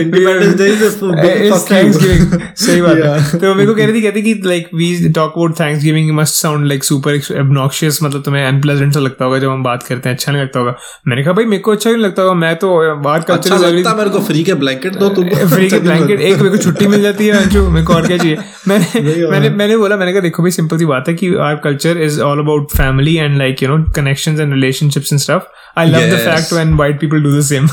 Independence 0.00 0.56
Day 0.56 0.68
is 0.68 0.82
a 0.82 0.90
f- 0.90 1.00
big 1.00 1.40
It's 1.40 1.50
fuck 1.50 1.70
you. 1.70 1.76
Thanksgiving. 1.76 2.42
सही 2.56 2.82
बात 2.82 2.96
है। 2.96 3.38
तो 3.38 3.54
मेरे 3.54 3.66
को 3.68 3.74
कह 3.74 3.86
रही 3.86 3.94
थी 3.94 4.02
कहती 4.02 4.22
कि 4.22 4.34
like 4.44 4.68
we 4.74 5.08
talk 5.08 5.32
about 5.36 5.60
Thanksgiving 5.84 6.10
must 6.16 6.34
sound 6.34 6.66
like 6.66 6.84
super 6.84 7.14
obnoxious 7.14 7.98
मतलब 8.02 8.22
तुम्हें 8.22 8.46
अनप्लेजेंट 8.46 8.94
सा 8.94 9.00
लगता 9.00 9.24
होगा 9.24 9.38
जब 9.38 9.50
हम 9.50 9.62
बात 9.62 9.82
करते 9.82 10.08
हैं 10.08 10.16
अच्छा 10.16 10.32
नहीं 10.32 10.42
लगता 10.42 10.58
होगा। 10.60 10.74
मैंने 11.08 11.22
कहा 11.22 11.32
भाई 11.32 11.44
मेरे 11.44 11.62
को 11.62 11.72
अच्छा 11.72 11.90
नहीं 11.90 12.02
लगता 12.02 12.22
होगा? 12.22 12.34
मैं 12.34 12.56
तो 12.56 12.94
बाहर 13.02 13.24
अच्छा 13.30 13.56
लगता 13.56 13.94
मेरे 13.94 14.10
को 14.10 14.18
फ्री 14.18 14.42
के 14.44 14.54
ब्लैंकेट 14.54 14.94
दो 14.94 15.08
तुम। 15.08 15.24
फ्री 15.46 15.70
के 15.70 15.78
ब्लैंकेट 15.78 16.20
एक 16.20 16.36
मेरे 16.36 16.50
को 16.50 16.56
छुट्टी 16.56 16.86
मिल 16.86 17.02
जाती 17.02 17.26
है 17.26 17.48
जो 17.48 17.70
मेरे 17.70 17.86
को 17.86 17.94
और 17.94 18.06
क्या 18.06 18.16
चाहिए? 18.16 18.36
मैंने 18.68 19.26
मैंने 19.26 19.50
मैंने 19.50 19.76
बोला 19.76 19.96
मैंने 19.96 20.12
कहा 20.12 20.20
देखो 20.20 20.42
भाई 20.42 20.50
सिंपल 20.50 20.78
सी 20.78 20.84
बात 20.84 21.08
है 21.08 21.14
कि 21.14 21.34
our 21.34 21.54
culture 21.54 21.98
is 21.98 22.20
all 22.20 22.38
about 22.38 22.64
family 22.64 23.16
and 23.16 23.38
like 23.38 23.62
you 23.62 23.68
know 23.68 23.84
connections 23.92 24.40
and 24.40 24.54
relationships 24.54 25.12
and 25.12 25.20
stuff 25.20 25.42
I 25.78 25.86
love 25.86 26.00
the 26.00 26.18
fact 26.18 26.52
when 26.52 26.74
white 26.74 27.00
people 27.00 27.22
do 27.22 27.38
the 27.38 27.40
same 27.40 27.68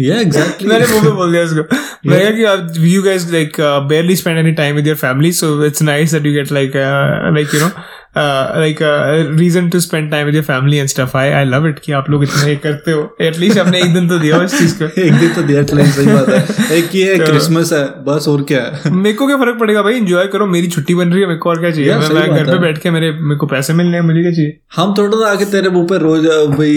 yeah 0.00 0.20
exactly. 0.26 0.66
मैंने 0.68 0.86
मुँह 0.86 1.02
में 1.02 1.16
बोल 1.16 1.32
दिया 1.32 1.42
उसको। 1.42 1.76
मैंने 2.06 2.24
कहा 2.24 2.34
कि 2.34 2.44
आप 2.44 2.72
you 2.78 3.02
guys 3.02 3.32
like 3.32 3.56
barely 3.92 4.16
spend 4.20 4.42
any 4.44 4.54
time 4.60 4.76
with 4.78 4.90
your 4.90 4.98
family 5.04 5.32
so 5.40 5.70
it's 5.70 5.82
nice 5.82 6.14
that 6.16 6.28
you 6.28 6.34
get 6.36 6.52
like 6.58 6.76
uh, 6.84 7.32
like 7.38 7.56
you 7.56 7.62
know 7.64 7.72
uh, 8.18 8.58
like 8.58 8.82
a 8.82 8.92
reason 9.40 9.66
to 9.74 9.86
spend 9.86 10.12
time 10.12 10.26
with 10.26 10.34
your 10.36 10.46
family 10.50 10.78
and 10.82 10.96
stuff. 10.96 11.16
I 11.16 11.26
I 11.44 11.56
love 11.56 11.74
it 11.74 11.80
कि 11.80 11.92
आप 11.92 12.10
लोग 12.10 12.22
इतना 12.22 12.46
ये 12.46 12.56
करते 12.56 12.90
हो। 12.90 13.16
At least 13.20 13.58
आपने 13.58 13.78
एक 13.78 13.94
दिन 13.94 14.08
तो 14.08 14.18
दिया 14.18 14.42
इस 14.42 14.58
चीज़ 14.58 14.82
को। 14.82 14.84
एक 15.02 15.12
दिन 15.12 15.34
तो 15.34 15.42
दिया 15.42 15.62
सही 15.62 16.06
बात 16.06 16.28
है। 16.28 16.78
एक 16.78 16.94
ये 16.94 17.16
तो- 17.18 17.26
क्रिसमस 17.26 17.72
है 17.72 17.84
बस 17.84 18.28
और 18.28 18.42
क्या? 18.42 18.80
है 18.84 18.92
मेरे 18.92 19.16
को 19.16 19.26
क्या 19.26 19.36
फ़र्क 19.36 19.58
पड़ेगा 19.60 19.82
भाई? 19.82 19.94
एंजॉय 19.94 20.26
करो 20.26 20.46
मेरी 20.46 20.66
छुट्टी 20.66 20.94
बन 20.94 21.08
रही 21.08 21.20
है 21.20 21.26
मेरे 21.26 21.38
को 21.38 21.50
और 21.50 21.60
क्या 21.60 21.70
चाहिए? 21.70 21.90
यार, 21.90 22.12
मैं, 22.12 22.30
घर 22.30 22.44
पे 22.44 22.58
बैठ 22.58 22.78
के 22.78 22.90
मेरे 22.90 23.12
मेरे 23.12 23.36
को 23.36 23.46
पैसे 23.46 23.72
मिलने 23.72 23.96
हैं 23.96 24.04
मुझे 24.04 24.22
क्या 24.22 24.32
चाहिए? 24.32 24.58
हम 24.76 24.94
थोड़ा 24.98 25.16
सा 25.16 25.32
आके 25.32 25.44
तेरे 25.44 25.68
मुँह 25.68 25.86
पे 25.86 25.98
रोज 25.98 26.26
भाई 26.26 26.74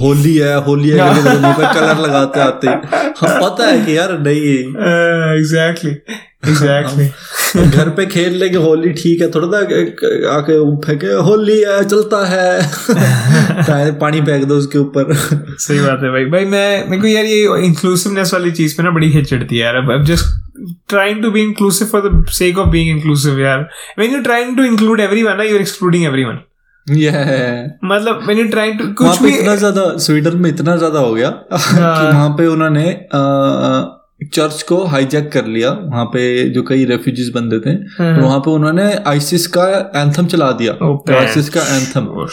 होली 0.00 0.36
है 0.36 0.64
होली 0.64 0.88
है 0.88 1.14
मुँह 1.40 1.52
पे 1.52 1.80
कलर 1.80 2.08
लगाते 2.08 2.40
आते। 2.40 2.66
ही। 2.68 2.74
हम 3.20 3.48
पता 3.48 3.66
है 3.66 3.86
कि 3.86 3.98
यार 3.98 4.18
नहीं। 4.18 4.58
एग्जैक्टली 5.38 5.96
एग्जैक्टली 6.42 7.06
घर 7.68 7.88
पे 7.90 8.04
खेल 8.06 8.36
लेंगे 8.38 8.58
होली 8.58 8.92
ठीक 8.92 9.20
है 9.20 9.30
थोड़ा 9.30 9.48
सा 9.48 9.58
आके 10.34 10.58
फेंके 10.86 11.06
होली 11.26 11.58
है 11.60 11.82
चलता 11.84 12.24
है। 12.26 13.64
टायर 13.66 13.92
पानी 14.00 14.20
फेंक 14.20 14.44
दो 14.44 14.56
उसके 14.56 14.78
ऊपर। 14.78 15.14
सही 15.14 15.78
बात 15.80 16.00
है 16.02 16.10
भाई। 16.10 16.24
भाई 16.26 16.44
मैं 16.44 16.88
मेरे 16.90 17.02
को 17.02 17.08
यार 17.08 17.24
ये 17.24 17.64
इंक्लूसिवनेस 17.66 18.34
वाली 18.34 18.52
चीज़ 18.52 18.76
पे 18.76 18.82
ना 18.82 18.90
बड़ी 18.90 19.10
हिट 19.12 19.26
चढ़ती 19.26 19.56
है 19.56 19.64
यार। 19.64 19.76
अब 19.76 20.04
just 20.04 20.38
trying 20.88 21.22
to 21.22 21.30
be 21.30 21.42
inclusive 21.42 21.88
for 21.88 22.08
the 22.08 22.24
sake 22.32 22.58
of 22.58 22.68
being 22.68 22.96
inclusive 22.96 23.40
यार। 23.40 23.68
When 23.98 24.14
you 24.14 24.20
trying 24.22 24.56
to 24.56 24.64
include 24.64 25.00
everyone 25.00 25.36
ना 25.36 25.42
यू 25.42 25.54
आर 25.54 25.60
एक्सक्लूडिंग 25.60 26.04
एवरीवन 26.04 26.38
ये 26.86 27.10
मतलब 27.84 28.30
यू 28.30 28.48
ट्राइंग 28.50 28.78
टू 28.78 28.86
कुछ 28.98 29.22
भी 29.22 29.30
इतना 29.30 29.54
ज़्यादा 29.56 29.82
स्वीडन 29.98 30.36
में 30.36 30.50
इतना 30.50 30.76
ज़्यादा 30.76 30.98
हो 30.98 31.14
गया 31.14 31.30
कि 31.52 31.76
वहाँ 31.76 32.28
पे 32.38 32.46
उन्होंने 32.46 32.84
चर्च 34.32 34.62
को 34.62 34.84
हाईजैक 34.84 35.32
कर 35.32 35.46
लिया 35.46 35.70
वहाँ 35.70 36.04
पे 36.04 36.50
जो 36.50 36.62
कई 36.62 36.84
रेफ्यूजीज 36.84 37.32
बंदे 37.34 37.60
थे 37.60 37.70
हाँ। 37.70 38.16
तो 38.16 38.22
वहाँ 38.22 38.40
पे 38.40 38.50
उन्होंने 38.50 38.94
आइसिस 39.06 39.46
का 39.46 39.92
एंथम 39.96 40.26
चला 40.26 40.52
दिया। 40.52 40.78
Oh, 40.78 41.10
आइसिस 41.10 41.48
का 41.48 41.60
एंथम 41.60 42.26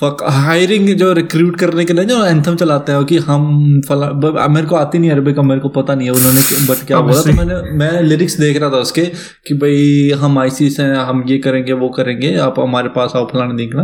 फक 0.00 0.16
हायरिंग 0.22 0.88
जो 0.88 1.12
रिक्रूट 1.12 1.58
करने 1.58 1.84
के 1.84 1.92
लिए 1.92 2.04
जो 2.04 2.24
एंथम 2.24 2.56
चलाते 2.56 2.92
हैं 2.92 3.04
कि 3.04 3.18
हम 3.18 3.80
फला 3.88 4.48
मेरे 4.48 4.66
को 4.66 4.76
आती 4.76 4.98
नहीं 4.98 5.10
अरबिक 5.10 5.38
अब 5.38 5.44
मेरे 5.44 5.60
को 5.60 5.68
पता 5.68 5.94
नहीं 5.94 6.08
है 6.08 6.14
उन्होंने 6.14 6.40
बट 6.40 6.86
क्या 6.86 7.00
बोला 7.00 7.20
तो 7.22 7.32
मैंने 7.32 7.76
मैं 7.76 8.02
लिरिक्स 8.02 8.40
देख 8.40 8.56
रहा 8.56 8.70
था 8.70 8.76
उसके 8.76 9.04
कि 9.46 9.54
भाई 9.54 10.10
हम 10.10 10.38
आईसीस 10.38 10.80
हैं 10.80 10.94
हम 10.94 11.24
ये 11.28 11.38
करेंगे 11.38 11.72
वो 11.72 11.88
करेंगे 11.88 12.36
आप 12.36 12.60
हमारे 12.60 12.88
पास 12.88 13.12
आओ 13.16 13.26
फलाना 13.26 13.54
देखना 13.54 13.82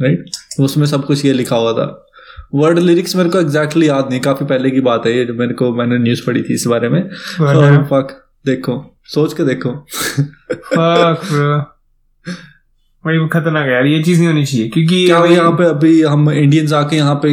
राइट 0.00 0.24
उसमें 0.60 0.86
सब 0.86 1.04
कुछ 1.04 1.24
ये 1.24 1.32
लिखा 1.32 1.56
हुआ 1.56 1.72
था। 1.72 2.07
वर्ड 2.54 2.78
लिरिक्स 2.78 3.16
मेरे 3.16 3.30
को 3.30 3.38
एग्जैक्टली 3.40 3.88
याद 3.88 4.08
नहीं 4.10 4.20
काफ़ी 4.20 4.46
पहले 4.46 4.70
की 4.70 4.80
बात 4.80 5.02
है 5.06 5.18
ये 5.18 5.24
जो 5.24 5.34
मेरे 5.34 5.54
को 5.54 5.74
मैंने 5.74 5.98
न्यूज़ 5.98 6.26
पढ़ी 6.26 6.42
थी 6.42 6.54
इस 6.54 6.64
बारे 6.66 6.88
में। 6.88 7.10
और 7.40 7.84
फक 7.84 8.30
देखो 8.46 8.98
सोच 9.04 9.32
के 9.32 9.44
देखो। 9.44 9.86
Bro. 11.16 11.77
भाई 13.08 13.18
वो 13.18 13.26
खतरनाक 13.32 13.66
है 13.66 13.72
यार 13.72 13.86
ये 13.86 14.02
चीज़ 14.02 14.18
नहीं 14.18 14.28
होनी 14.28 14.44
चाहिए 14.44 14.68
क्योंकि 14.68 14.96
क्या 15.06 15.18
यहाँ 15.32 15.50
पे 15.58 15.64
अभी 15.64 16.00
हम 16.02 16.30
इंडियंस 16.30 16.72
आके 16.72 16.96
यहाँ 16.96 17.14
पे 17.24 17.30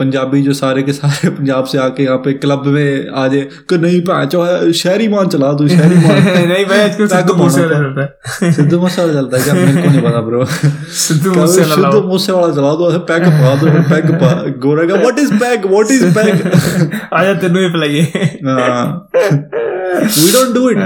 पंजाबी 0.00 0.42
जो 0.42 0.52
सारे 0.52 0.82
के 0.82 0.92
सारे 0.92 1.30
पंजाब 1.38 1.64
से 1.72 1.78
आके 1.78 2.02
यहाँ 2.02 2.16
पे 2.24 2.32
क्लब 2.44 2.66
में 2.66 3.08
आ 3.14 3.26
जाए 3.28 3.40
कि 3.70 3.78
नहीं 3.78 4.00
पाँचो 4.00 4.72
शहरी 4.82 5.08
मान 5.08 5.28
चला 5.28 5.52
तू 5.52 5.68
शहरी 5.68 5.96
मान। 5.96 6.22
नहीं 6.48 6.64
भाई 6.66 6.80
आजकल 6.80 7.06
सिद्धू 7.06 7.34
मूसे 7.34 7.60
वाला 7.60 7.78
चलता 7.78 8.02
है। 8.02 8.52
सिद्धू 8.52 8.80
मूसे 8.80 9.02
वाला 9.02 9.12
चलता 9.12 9.38
है 9.38 9.42
क्या? 9.44 9.54
मेरे 9.54 9.82
को 9.82 9.90
नहीं 9.90 10.02
पता 10.02 10.20
ब्रो 10.20 10.44
सिद्धू 11.02 11.32
मूसे 11.34 11.60
वाला 11.60 11.90
सिद्धू 11.90 12.02
मूसे 12.08 12.32
वाला 12.32 12.52
चला 12.54 12.72
दो 12.74 12.98
पैग 13.10 13.26
पा 13.40 13.54
दो 13.54 13.72
पैग 13.90 14.12
पा 14.22 14.32
गोरा 14.66 14.86
का 14.88 15.00
what 15.02 15.18
is 15.18 15.32
peg 15.44 15.66
what 15.72 15.90
is 15.90 16.06
peg 16.18 17.00
आजा 17.12 17.34
तेनू 17.34 17.60
ही 17.60 17.68
पिलाइए। 17.68 18.02
We 20.14 20.32
don't 20.32 20.54
do 20.54 20.70
it 20.70 20.78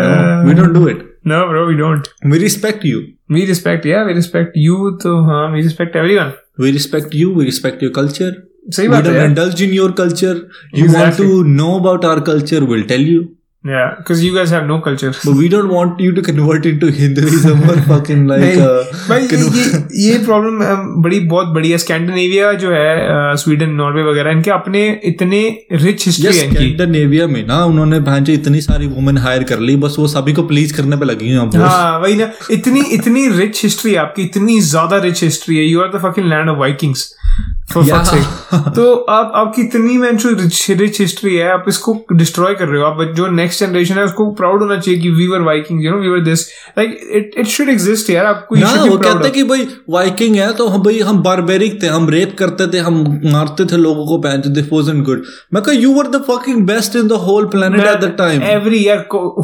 we 0.48 0.54
don't 0.54 0.72
do 0.72 0.88
it 0.88 1.06
No, 1.30 1.38
bro, 1.48 1.62
we 1.68 1.74
don't. 1.78 2.06
We 2.26 2.38
respect 2.38 2.84
you 2.86 3.00
We 3.35 3.45
respect, 3.49 3.85
yeah, 3.91 4.05
we 4.07 4.13
respect 4.19 4.57
you, 4.63 4.77
तो 5.03 5.13
हाँ, 5.29 5.43
we 5.55 5.61
respect 5.67 5.95
everyone. 6.03 6.33
we 6.63 6.71
respect 6.73 7.13
you 7.19 7.29
we 7.35 7.45
respect 7.45 7.83
your 7.83 7.91
culture 7.93 8.31
सही 8.75 8.87
we 8.87 8.91
बात 8.91 9.05
है 9.05 9.11
don't 9.11 9.15
यार. 9.19 9.29
indulge 9.29 9.61
in 9.67 9.71
your 9.75 9.91
culture 9.99 10.33
you 10.79 10.83
want 10.85 11.07
Exactly. 11.07 11.25
to 11.29 11.43
know 11.53 11.71
about 11.77 12.05
our 12.09 12.21
culture 12.27 12.59
we'll 12.71 12.85
tell 12.91 13.05
you 13.13 13.23
Yeah, 13.64 13.96
because 13.98 14.22
you 14.24 14.32
guys 14.34 14.50
have 14.50 14.66
no 14.66 14.80
culture. 14.80 15.08
but 15.24 15.34
we 15.34 15.48
don't 15.48 15.68
want 15.68 15.98
you 16.00 16.12
to 16.12 16.22
convert 16.22 16.64
into 16.64 16.90
Hinduism 16.98 17.62
or 17.70 17.74
fucking 17.88 18.20
like 18.28 18.40
नहीं, 18.42 18.56
uh, 18.56 18.84
भाई 19.08 19.22
ये 19.22 20.10
ये 20.10 20.18
problem 20.24 21.02
बड़ी 21.02 21.18
बहुत 21.32 21.48
बड़ी 21.54 21.70
है 21.70 21.78
Scandinavia 21.78 22.52
जो 22.62 22.70
है 22.72 23.34
स्वीडन 23.42 23.70
नॉर्वे 23.80 24.02
वगैरह 24.10 24.30
इनके 24.30 24.50
अपने 24.50 24.86
इतने 25.04 25.40
रिच 25.72 26.06
हिस्ट्री 26.06 26.26
Yes, 26.28 26.36
है 26.36 26.44
इनकी 26.46 26.56
स्कैंडिनेविया 26.56 27.26
में 27.26 27.46
ना 27.46 27.64
उन्होंने 27.64 28.00
भांजे 28.00 28.34
इतनी 28.34 28.60
सारी 28.60 28.86
वुमेन 28.86 29.18
हायर 29.26 29.42
कर 29.50 29.60
ली 29.60 29.76
बस 29.86 29.96
वो 29.98 30.06
सभी 30.14 30.32
को 30.32 30.42
प्लीज़ 30.54 30.76
करने 30.76 30.96
पे 30.96 31.04
लगी 31.04 31.28
हैं। 31.28 31.50
हाँ 31.58 31.98
वही 31.98 32.14
ना 32.14 32.32
इतनी 32.50 32.80
इतनी 32.80 33.28
रिच 33.38 33.62
हिस्ट्री 33.64 33.92
है 33.92 33.98
आपकी 33.98 34.22
इतनी 34.22 34.60
ज़्यादा 34.60 34.98
रिच 35.02 35.22
हिस्ट्री 35.22 35.56
है 35.56 35.64
you 35.64 35.80
are 35.80 35.88
the 35.96 36.02
fucking 36.04 36.26
land 36.26 36.48
of 36.48 36.58
Vikings 36.58 37.00
for 37.04 37.26
Yeah. 37.38 37.46
सake 37.46 37.57
तो 38.76 38.94
आप 38.94 39.32
आपकी 39.34 39.62
इतनी 39.62 39.96
मेंशो 39.98 40.28
रिच 40.28 40.70
रिच 40.70 41.00
हिस्ट्री 41.00 41.34
है 41.36 41.50
आप 41.52 41.64
इसको 41.68 42.04
डिस्ट्रॉय 42.12 42.54
कर 42.54 42.68
रहे 42.68 42.82
हो। 42.82 42.86
आप 42.86 43.14
जो 43.14 43.26
नेक्स्ट 43.26 43.60
जनरेशन 43.60 43.94
है 43.94 44.04
उसको 44.04 44.30
प्राउड 44.30 44.62
होना 44.62 44.78
चाहिए 44.78 45.00
कि 45.00 45.10
we 45.10 45.26
were 45.28 45.40
Vikings 45.40 45.84
you 45.84 45.90
know 45.90 45.98
we 45.98 46.08
were 46.08 46.20
this 46.20 46.48
like 46.78 47.00
it 47.10 47.30
it 47.38 47.46
should 47.46 47.68
exist 47.68 48.10
यार 48.10 48.26
आपको 48.26 48.56
ना 48.56 48.72
वो 48.84 48.98
कहते 48.98 49.28
of. 49.28 49.34
कि 49.34 49.42
भाई 49.42 49.66
वाइकिंग 49.90 50.36
है 50.36 50.52
तो 50.52 50.68
हम 50.68 50.82
भाई 50.82 51.00
हम 51.00 51.22
बारबेरिक 51.22 51.82
थे 51.82 51.86
हम 51.86 52.08
रेप 52.08 52.36
करते 52.38 52.66
थे 52.66 52.78
हम 52.78 53.20
मारते 53.24 53.64
थे 53.64 53.76
लोगों 53.76 54.06
को 54.06 54.18
पहन 54.18 54.42
दिस 54.46 54.72
वाजंट 54.72 55.04
गुड 55.04 55.22
मैं 55.54 55.62
कहा 55.62 55.74
you 55.74 55.92
were 55.94 56.06
the 56.06 56.24
fucking 56.30 56.66
best 56.66 56.96
in 56.96 57.08
the 57.08 57.12
whole 57.12 57.46
planet 57.46 57.86
at 57.86 58.00
the 58.00 58.14
time 58.18 58.42
every 58.42 58.76
year 58.76 58.98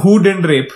who 0.05 0.19
didn't 0.19 0.47
rape 0.47 0.69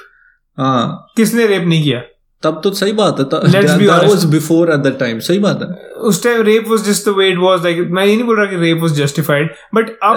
हाँ। 0.59 1.07
किसने 1.17 1.47
रेप 1.47 1.63
नहीं 1.63 1.83
किया? 1.83 2.03
तब 2.43 2.61
तो 2.65 2.71
सही 2.71 2.93
बात 2.93 3.21
है 3.21 4.31
बिफोर 4.31 4.73
एट 4.73 4.81
द 4.81 4.97
टाइम 5.01 5.19
सही 5.19 5.39
बात 5.39 5.63
है। 5.63 5.88
उस 6.11 6.23
time 6.25 6.43
rape 6.43 6.69
was 6.69 6.85
just 6.85 7.09
the 7.09 7.15
way 7.19 7.29
it 7.29 7.39
was 7.39 7.65
like 7.65 7.89
मैं 7.91 8.05
ये 8.05 8.15
नहीं 8.15 8.27
बोल 8.27 8.37
रहा 8.37 8.47
कि 8.47 8.57
रेप 8.57 8.83
वाज 8.83 8.93
जस्टिफाइड 8.93 9.51
बट 9.75 9.91
अब 10.03 10.17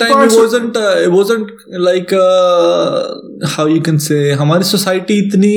time 0.00 0.22
it 0.22 0.34
wasn't 0.38 0.76
uh, 0.76 0.94
it 1.02 1.12
wasn't 1.12 1.48
like 1.86 2.12
uh, 2.12 3.00
how 3.54 3.66
you 3.72 3.80
can 3.88 3.98
say 4.06 4.20
हमारी 4.40 4.64
सोसाइटी 4.64 5.14
इतनी 5.18 5.52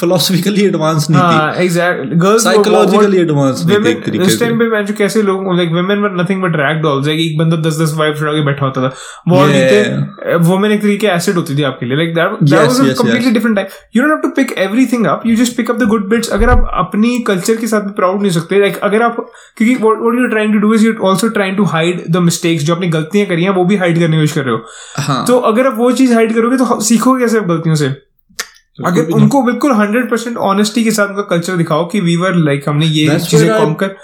philosophically 0.00 0.66
advanced 0.70 1.10
नहीं 1.10 1.20
थी। 1.20 1.36
हाँ 1.36 1.54
एग्जैक्ट 1.64 2.14
गर्ल्स 2.24 2.46
psychologically 2.46 3.20
advanced 3.26 3.66
नहीं 3.66 3.78
थी 3.84 3.94
तरीके 4.06 4.24
उस 4.24 4.40
टाइम 4.40 4.58
पे 4.58 4.68
मैं 4.70 4.84
जो 4.86 4.94
कैसे 4.98 5.22
लोग 5.22 5.46
like 5.56 5.70
women 5.74 6.02
were 6.02 6.20
nothing 6.22 6.42
but 6.42 6.56
rag 6.56 6.82
dolls 6.82 7.06
like 7.06 7.20
एक 7.20 7.38
बंदा 7.38 7.56
10 7.68 7.80
10 7.82 7.96
वाइफ 7.98 8.22
उड़ा 8.22 8.32
के 8.32 8.44
बैठा 8.46 8.64
होता 8.66 8.82
था। 8.82 8.92
वॉर 9.28 9.48
थे 9.48 10.36
वुमेन 10.48 10.72
एक 10.72 10.82
तरीके 10.82 11.06
एसिड 11.06 11.34
होती 11.34 11.56
थी 11.58 11.62
आपके 11.62 11.86
लिए। 11.86 11.96
Like 11.96 12.14
that 12.14 12.38
that 12.42 12.60
was 12.60 12.80
a 12.80 12.92
completely 13.02 13.30
different 13.30 13.56
time 13.56 13.66
you 13.96 14.02
don't 14.02 14.12
have 14.12 14.20
to 14.22 14.28
pick 14.36 14.54
everything 14.58 15.06
up 15.06 15.22
you 15.26 15.36
just 15.36 15.56
pick 15.56 15.70
up 15.70 15.76
the 15.76 15.88
good 15.88 16.08
bits 16.10 16.28
अगर 16.38 16.50
आप 16.50 16.70
अपनी 16.74 17.18
कल्चर 17.26 17.56
के 17.56 17.66
साथ 17.66 17.88
प्राउड 17.96 18.20
नहीं 18.22 18.32
सकते 18.32 18.60
लाइक 18.60 18.78
अगर 18.90 19.02
आप 19.02 19.09
क्योंकि 19.18 19.74
what 19.74 20.20
you 20.20 20.26
trying 20.26 20.52
to 20.52 20.58
do 20.58 20.74
is 20.74 20.86
you 20.86 21.06
also 21.06 21.28
trying 21.28 21.56
to 21.56 21.64
hide 21.64 22.04
the 22.10 22.16
mistakes 22.16 22.64
जो 22.64 22.74
आपने 22.74 22.88
गलतियाँ 22.88 23.26
करी 23.26 23.42
हैं 23.42 23.50
वो 23.50 23.64
भी 23.64 23.76
हाइड 23.76 23.98
करने 23.98 24.16
की 24.16 24.22
कोशिश 24.22 24.34
कर 24.34 24.44
रहे 24.44 24.54
हो। 24.54 24.60
हाँ। 24.96 25.26
तो 25.26 25.38
अगर 25.38 25.66
आप 25.66 25.74
वो 25.76 25.92
चीज़ 25.92 26.14
हाइड 26.14 26.34
करोगे 26.34 26.56
तो 26.56 26.80
सीखोगे 26.80 27.24
कैसे 27.24 27.40
गलतियों 27.40 27.74
से? 27.74 27.86
अगर 28.86 29.06
उनको 29.06 29.42
बिल्कुल 29.42 29.72
हंड्रेड 29.72 30.10
परसेंट 30.10 30.36
ऑनेस्टी 30.36 30.84
के 30.84 30.90
साथ 30.90 31.08
उनका 31.08 31.22
कल्चर 31.22 31.56
दिखाओ 31.56 31.86
कि 31.86 32.00
वी 32.00 32.16
वर 32.16 32.34
लाइक 32.34 32.68
हमने 32.68 32.86
ये 32.86 33.18
चीज़ें 33.18 33.50
I- 33.50 33.58
conquer 33.58 33.96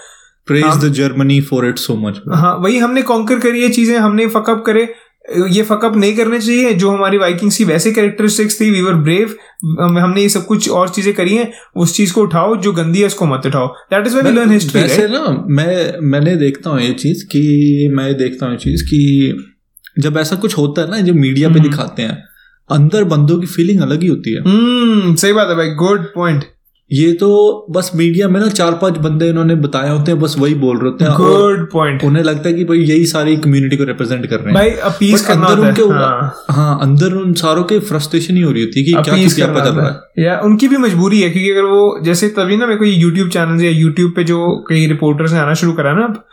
praise 0.51 0.77
the 0.83 0.89
Germany 0.97 1.37
for 1.49 1.61
it 1.71 1.79
so 1.85 1.95
much 2.03 2.19
हाँ 2.35 2.57
वही 2.57 2.79
हमने 2.79 3.03
कॉन्कर 3.03 3.39
करी 3.39 3.63
ये 3.63 3.69
चीज़ें 3.69 3.99
हमने 3.99 4.27
फकअप 4.27 4.63
करे 4.67 4.95
ये 5.29 5.63
फकअप 5.63 5.97
नहीं 5.97 6.17
करने 6.17 6.39
चाहिए 6.41 6.73
जो 6.75 6.91
हमारी 6.91 7.19
वाइकिंग्स 7.19 7.57
की 7.57 7.65
वैसे 7.65 7.93
कैरेक्टरिस्टिक्स 7.93 8.61
थी 8.61 8.71
वी 8.71 8.81
वर 8.83 8.95
ब्रेव 9.03 9.35
हमने 9.81 10.23
ये 10.23 10.29
सब 10.29 10.45
कुछ 10.47 10.69
और 10.71 10.89
चीज़ें 10.89 11.13
करी 11.15 11.35
हैं 11.35 11.53
उस 11.77 11.97
चीज़ 11.97 12.13
को 12.13 12.23
उठाओ 12.23 12.57
जो 12.57 12.73
गंदी 12.73 13.01
है 13.01 13.07
उसको 13.07 13.27
मत 13.27 13.47
उठाओ। 13.47 13.67
That 13.91 14.07
is 14.07 14.17
why 14.17 14.31
we 14.31 14.39
learn 14.39 14.53
history 14.53 14.83
वैसे 14.83 15.09
ना 15.09 15.25
मैं 15.51 16.01
मैंने 16.11 16.37
देखता 16.37 16.71
हूँ 16.71 16.81
ये 16.81 16.93
चीज़ 16.95 17.25
कि 17.27 17.89
मैं 17.93 18.15
देखता 18.17 18.47
हूँ 18.47 18.55
ये 18.55 18.59
चीज़ 18.61 18.85
कि 18.85 19.01
जब 19.99 20.17
ऐसा 20.19 20.37
कुछ 20.37 20.57
होता 20.59 20.83
है 20.83 20.91
ना 20.91 21.01
जो 21.01 21.15
मीडिया 21.15 21.49
पे 21.49 21.59
हम्म। 21.59 21.71
दिखाते 21.71 22.03
हैं 22.03 22.23
अंदर 22.71 23.05
बंदों 23.05 23.39
की 23.41 23.47
फीलिंग 23.47 23.81
अलग 23.81 24.03
ही 24.03 24.09
होती 24.09 24.33
है। 24.35 24.41
हम्म 24.43 25.15
सही 25.15 25.33
बात 25.33 25.49
है 25.49 25.57
भाई 25.57 25.71
गुड 25.77 26.05
पॉइंट 26.15 26.45
ये 26.91 27.13
तो 27.13 27.67
बस 27.71 27.91
मीडिया 27.95 28.29
में 28.29 28.41
ना 28.41 28.49
चार 28.49 28.73
पाँच 28.73 28.99
बंदे 28.99 29.29
इन्होंने 29.29 29.55
बताए 29.55 29.89
होते 29.91 30.13
हैं 30.13 30.21
बस 30.21 30.35
वही 30.39 30.55
बोल 30.55 30.79
रहे 30.79 30.91
होते 30.91 31.05
हैं। 31.05 31.13
गुड 31.13 31.71
पॉइंट 31.73 32.05
उन्हें 32.05 32.23
लगता 32.23 32.49
है 32.49 32.55
कि 32.55 32.65
भाई 32.65 32.79
यही 32.79 33.07
सारी 33.07 33.37
कम्युनिटी 33.37 33.77
को 33.77 33.85
रिप्रेजेंट 33.85 34.27
कर 34.27 34.37
रहे 34.37 34.47
हैं। 34.47 34.55
भाई 34.55 34.71
अपीस 34.91 35.27
करना 35.27 35.47
अंदर 35.47 35.69
उनके 35.69 35.83
हाँ। 35.83 36.45
हाँ 36.51 36.79
अंदर 36.83 37.13
उन 37.13 37.33
सारों 37.33 37.65
के 37.65 37.79
फ्रस्ट्रेशन 37.79 38.37
ही 38.37 38.43
हो 38.43 38.53
रही 38.53 38.63
होती 38.63 38.81
है 38.81 38.87
कि 38.87 39.11
क्या 39.11 39.29
क्या 39.29 39.47
पता 39.55 39.71
रहा 39.71 39.87
है। 39.87 40.25
या 40.25 40.41
उनकी 40.41 40.69
भी 40.69 40.77
मजबूरी 40.77 41.21
है 41.21 41.31
क्योंकि 41.31 41.51
अगर 41.51 41.63
वो 41.63 42.05
जैसे 42.05 42.29
तभी 42.29 42.57
ना 42.57 42.67
मेरे 42.67 42.79
को 42.79 42.85
यूट्यूब 42.85 43.29
चैनल 43.29 43.65
या 43.65 43.71
यूट्यूब 43.71 44.13
पे 44.17 44.25
जो 44.25 44.65
कई 44.69 44.87
रिपोर्टर्स 44.87 45.33
ने 45.33 45.39
आना 45.39 45.55
शुरू 45.55 45.73
करा 45.73 45.95
ना 45.95 46.05
अब 46.05 46.25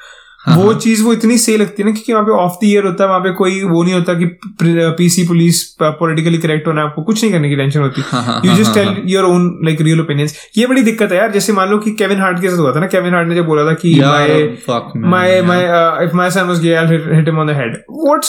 हाँ, 0.46 0.58
वो 0.58 0.72
हाँ। 0.72 0.80
चीज़ 0.80 1.04
वो 1.04 1.14
इतनी 1.14 1.38
सही 1.38 1.58
लगती 1.58 1.84
है 1.84 1.90
ना 1.90 1.94
क्योंकि 1.94 2.14
वहाँ 2.14 2.26
पे 2.26 2.32
ऑफ़ 2.32 2.54
द 2.54 2.60
ईयर 2.64 2.86
होता 2.86 3.04
है 3.04 3.10
वहाँ 3.10 3.22
पे 3.22 3.32
कोई 3.32 3.64
वो 3.64 3.84
नहीं 3.84 3.94
होता 3.94 4.14
कि 4.14 4.26
पीसी 4.64 5.28
पुलिस 5.28 5.64
पॉलिटिकली 5.82 6.38
करेक्ट 6.38 6.68
होना 6.68 6.84
आपको 6.84 7.04
कुछ 7.04 7.24
नहीं 7.24 7.34
करने 7.34 7.50
की 7.50 7.56
टेंशन 7.56 7.80
होती 7.80 8.02
you 8.48 8.56
just 8.56 8.74
tell 8.74 9.02
your 9.06 9.26
own 9.26 9.60
like 9.64 9.82
real 9.82 10.02
opinions 10.02 10.38
ये 10.58 10.66
बड़ी 10.66 10.82
दिक्कत 10.82 11.12
है 11.12 11.18
यार 11.18 11.32
जैसे 11.32 11.54
मान 11.54 11.70
लो 11.70 11.78
कि 11.78 11.92
केविन 11.92 12.20
हार्ट 12.20 12.42
के 12.42 12.50
साथ 12.50 12.58
हुआ 12.58 12.76
था 12.76 12.80
ना 12.80 12.88
केविन 12.88 13.14
हार्ट 13.14 13.28
ने 13.28 13.36
जब 13.36 13.46
बोला 13.46 13.66
था 13.66 13.74
कि 13.74 13.96
my 14.98 15.34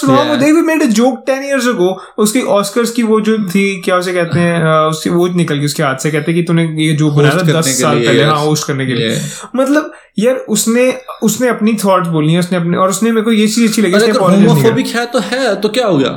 wrong 0.05 0.15
Yeah. 0.15 0.31
with 0.31 0.41
they 0.41 0.53
we 0.53 0.62
made 0.62 0.83
a 0.83 0.93
joke 0.93 1.27
10 1.27 1.45
years 1.51 1.67
ago 1.75 1.89
उसकी 2.19 2.43
ऑस्कर्स 2.43 2.91
की 2.91 3.03
वो 3.03 3.21
जो 3.21 3.39
थी 3.39 3.81
क्या 3.81 3.97
उसे 3.97 4.12
कहते 4.12 4.41
हैं 4.41 4.61
uh, 4.65 4.91
उसकी 4.91 5.11
वो 5.11 5.29
निकल 5.29 5.55
गई 5.55 5.65
उसके 5.65 5.83
हाथ 5.83 5.97
से 5.97 6.11
कहते 6.11 6.33
हैं 6.33 6.41
कि 6.41 6.47
तूने 6.47 6.87
ये 6.87 6.93
जोक 6.93 7.12
बनाया 7.12 7.35
था 7.35 7.39
करने 7.39 7.53
दस 7.53 7.67
के 7.67 7.73
साल 7.73 7.99
पहले. 7.99 8.25
हाँ 8.25 8.39
होस्ट 8.39 8.67
करने 8.67 8.87
के 8.87 8.95
लिए. 8.95 9.21
मतलब 9.57 9.93
यार 10.19 10.35
उसने 10.35 11.01
उसने 11.23 11.49
अपनी 11.49 11.75
थॉट्स 11.75 12.09
बोली 12.09 12.33
हैं 12.33 12.41
उसने 12.41 12.59
अपने 12.59 12.77
और 12.77 12.89
उसने 12.89 13.11
मेरे 13.11 13.23
को 13.23 13.33
ये 13.33 13.49
चीज़ 13.49 13.69
अच्छी 13.69 13.83
लगी 13.83 13.93
अगर 13.93 14.11
होमोफोबिक 14.11 14.87
है 14.87 15.07
तो 15.07 15.19
है 15.19 15.55
तो 15.61 15.69
क्या 15.69 15.87
हो 15.87 15.99
गया? 15.99 16.12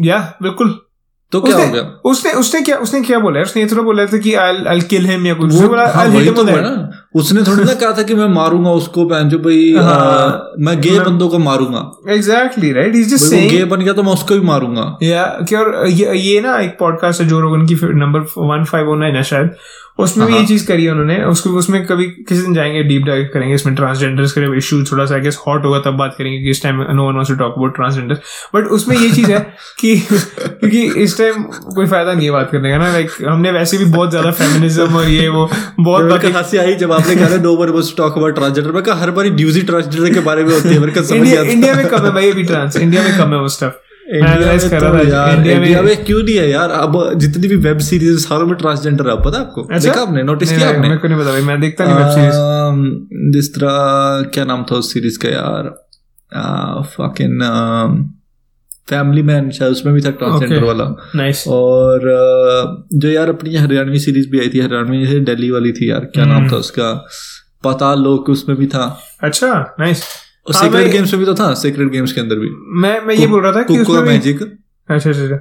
या 0.00 0.36
बिल्कुल। 0.42 0.78
तो 1.32 1.40
क्या 1.40 1.56
हो 1.56 1.66
गया? 1.66 1.82
उसने 2.04 2.32
उसने 2.32 2.60
क्या 2.60 2.76
उसने 2.76 3.00
क्या 3.00 3.18
बोला 3.18 3.40
उसने 3.40 3.62
ये 3.62 3.68
थोड़ा 3.68 3.82
बोला 3.82 4.04
था 4.06 4.18
कि 4.18 4.34
आई 4.34 4.56
आई 4.68 4.80
किल 4.80 5.06
हिम 5.06 5.26
या 5.26 5.34
कुछ। 5.34 5.52
उसने 5.54 5.68
बोला 5.68 5.82
आई 5.82 6.10
हिट 6.10 6.38
हिम 6.38 6.46
ना। 6.48 6.90
उसने 7.14 7.42
थोड़ी 7.42 7.64
ना 7.64 7.74
कहा 7.74 7.92
था 7.92 8.02
कि 8.02 8.14
मैं 8.14 8.28
मारूँगा 8.28 8.70
उसको 8.70 9.04
पहन 9.04 9.28
जो 9.28 9.38
भाई 9.38 9.74
हाँ। 9.76 10.52
मैं 10.58 10.80
गे 10.80 11.00
बंदों 11.00 11.28
को 11.28 11.38
मारूँगा। 11.38 12.12
Exactly 12.14 12.72
right 12.72 12.96
is 12.96 13.14
just 13.14 13.24
saying 13.24 13.50
gay 13.50 13.64
बन 13.64 13.80
गया 13.80 13.92
तो 13.92 14.02
मैं 14.02 14.12
उसको 14.12 14.34
भी 14.34 14.40
मारूँगा। 14.40 14.98
या 15.02 15.24
कि 15.48 15.56
और 15.56 15.86
ये, 15.88 16.18
ये 16.18 16.40
ना 16.40 16.58
एक 16.58 16.76
पॉडकास्ट 16.80 17.20
है 17.20 17.28
जो 17.28 17.40
रोगन 17.40 17.66
की 17.66 17.74
नंबर 17.74 18.20
वन 18.20 18.64
फाइव 18.64 18.86
वन 18.86 19.02
है 19.02 19.22
शायद। 19.22 19.50
उसमें 19.98 20.26
भी 20.26 20.32
ये 20.32 20.38
हाँ। 20.38 20.46
चीज़ 20.48 20.66
करी 20.66 20.84
है 20.84 20.90
उन्होंने। 20.90 21.22
उसको 21.24 21.50
उसमें 21.50 21.84
कभी 21.86 22.06
किसी 22.28 22.40
दिन 22.42 22.54
जाएँगे 22.54 22.82
डीप 22.82 23.02
डाइव 23.02 23.28
करेंगे 23.34 23.54
इसमें 23.54 23.74
ट्रांसजेंडर्स 23.74 24.32
के 24.32 24.56
इशू 24.58 24.82
थोड़ा 24.84 25.04
सा 25.06 25.18
गेस 25.18 25.38
हॉट 25.46 25.64
होगा 25.64 25.78
तब 25.80 25.96
बात 25.96 26.14
करेंगे 26.18 26.38
कि 26.38 26.50
इस 26.50 26.62
time 26.62 26.82
no 26.90 27.06
one 27.08 27.14
wants 27.14 27.30
to 27.30 27.36
talk 27.36 27.54
about 27.56 27.74
transgender 27.76 28.14
but 28.54 28.66
उसमें 28.68 28.96
ये 28.96 29.10
चीज़ 29.10 29.32
है 29.32 29.40
कि 29.78 29.96
क्योंकि 30.10 30.82
इस 31.02 31.18
टाइम 31.18 31.42
कोई 31.74 31.86
फ़ायदा 31.86 32.12
नहीं 32.12 32.26
है 32.26 32.32
बात 32.32 32.50
करने 32.52 32.70
का 32.70 32.78
ना 32.78 32.92
लाइक 32.92 33.10
हमने 33.28 33.52
वैसे 33.52 33.78
भी 33.78 33.84
बहुत 33.84 34.10
ज़्यादा 34.10 34.30
फेमिनिज्म 34.30 34.96
और 34.96 35.08
ये 35.08 35.28
वो 35.28 35.48
बहुत 35.80 36.24
हँसी 36.24 36.56
आई 36.56 36.74
जब 36.74 36.92
आपने 36.92 37.16
कहा 37.16 37.42
no 37.42 37.56
one 37.56 37.68
wants 37.68 37.90
to 37.90 38.02
talk 38.02 38.18
about 38.18 38.34
transgender 38.34 38.70
मैं 38.72 38.82
कहा 38.82 39.00
हर 39.00 39.10
बार 39.10 39.26
न्यूज़ 39.26 39.58
ही 39.58 39.62
ट्रांसजेंडर 39.62 40.14
के 40.14 40.20
बारे 40.20 40.44
में 40.44 40.54
होती 40.54 40.68
है 40.68 41.50
इंडिया 41.52 41.74
में 41.74 41.88
कम 41.88 42.04
है 42.04 42.10
भाई 42.10 42.30
अभी 42.30 42.44
ट्रांस 42.44 42.76
इंडिया 42.76 43.02
में 43.02 43.18
कम 43.18 43.34
है 43.34 43.40
वो 43.40 43.48
स्टफ़ 43.48 43.85
इंडिया 44.14 45.82
में 45.82 45.96
तो 45.96 46.04
क्यों 46.04 46.22
नहीं 46.22 46.34
है 46.36 46.48
यार? 46.50 46.70
अब 46.70 47.12
जितनी 47.18 47.48
भी 47.48 47.56
वेब 47.56 47.78
सीरीज़ 47.78 48.18
सारों 48.18 48.46
में 48.46 48.56
ट्रांसजेंडर 48.56 49.08
है 49.10 49.16
पता 49.22 49.38
आपको? 49.38 49.62
देखा 49.72 50.00
आपने? 50.00 50.22
नोटिस 50.22 50.52
किया 50.52 50.68
आपने? 50.68 50.80
मेरे 50.80 50.96
को 50.96 51.08
नहीं 51.08 51.18
पता 51.20 51.30
भाई 51.30 51.42
मैं 51.42 51.60
देखता 51.60 51.84
नहीं 51.84 51.94
वेब 51.94 52.10
सीरीज़ 52.10 53.32
जिस 53.32 53.54
तरह 53.54 54.30
क्या 54.34 54.44
नाम 54.44 54.64
था 54.70 54.76
उस 54.76 54.92
सीरीज़ 54.92 55.18
का 55.18 55.28
यार? 55.28 55.74
फकिंग 56.82 57.42
फैमिली 58.90 59.22
मैन 59.22 59.50
शायद 59.50 59.72
उसमें 59.72 59.94
भी 59.94 60.00
था 60.00 60.10
ट्रांसजेंडर 60.10 60.56
Okay. 60.56 60.66
वाला। 60.66 60.84
नाइस 61.14 61.44
और 61.48 62.00
जो 62.94 63.08
यार 63.08 63.28
अपनी 63.28 63.56
हरियाणवी 63.56 63.98
सीरीज़ 63.98 64.28
भी 64.30 64.40
आई 64.40 64.48
थी 64.48 64.60
हरियाणवी 64.60 65.06
से 65.06 65.20
दिल्ली 65.20 65.50
वाली 65.50 65.72
थी 65.72 65.90
यार 65.90 66.04
क्या 66.04 66.24
नाम 66.24 66.36
हम्म। 66.36 66.52
था 66.52 66.56
उसका? 66.56 66.92
पता 67.64 67.94
लोक 67.94 68.28
उसमें 68.30 68.58
भी 68.58 68.66
था। 68.66 68.98
अच्छा 69.22 69.74
नाइस 69.80 70.02
और 70.48 70.54
सीक्रेट 70.54 70.92
गेम्स 70.92 71.12
में 71.12 71.20
भी 71.20 71.26
तो 71.26 71.34
था 71.34 71.52
सीक्रेट 71.54 71.88
गेम्स 71.88 72.12
के 72.12 72.20
अंदर 72.20 72.36
भी। 72.36 72.50
मैं 72.80 73.00
मैं 73.06 73.14
ये 73.14 73.26
बोल 73.26 73.42
रहा 73.42 73.52
था 73.52 73.62
कि 73.62 73.78
उसमें 73.78 74.02
मैजिक 74.02 74.42
अच्छा 74.42 75.10
अच्छा 75.10 75.22
अच्छा। 75.22 75.38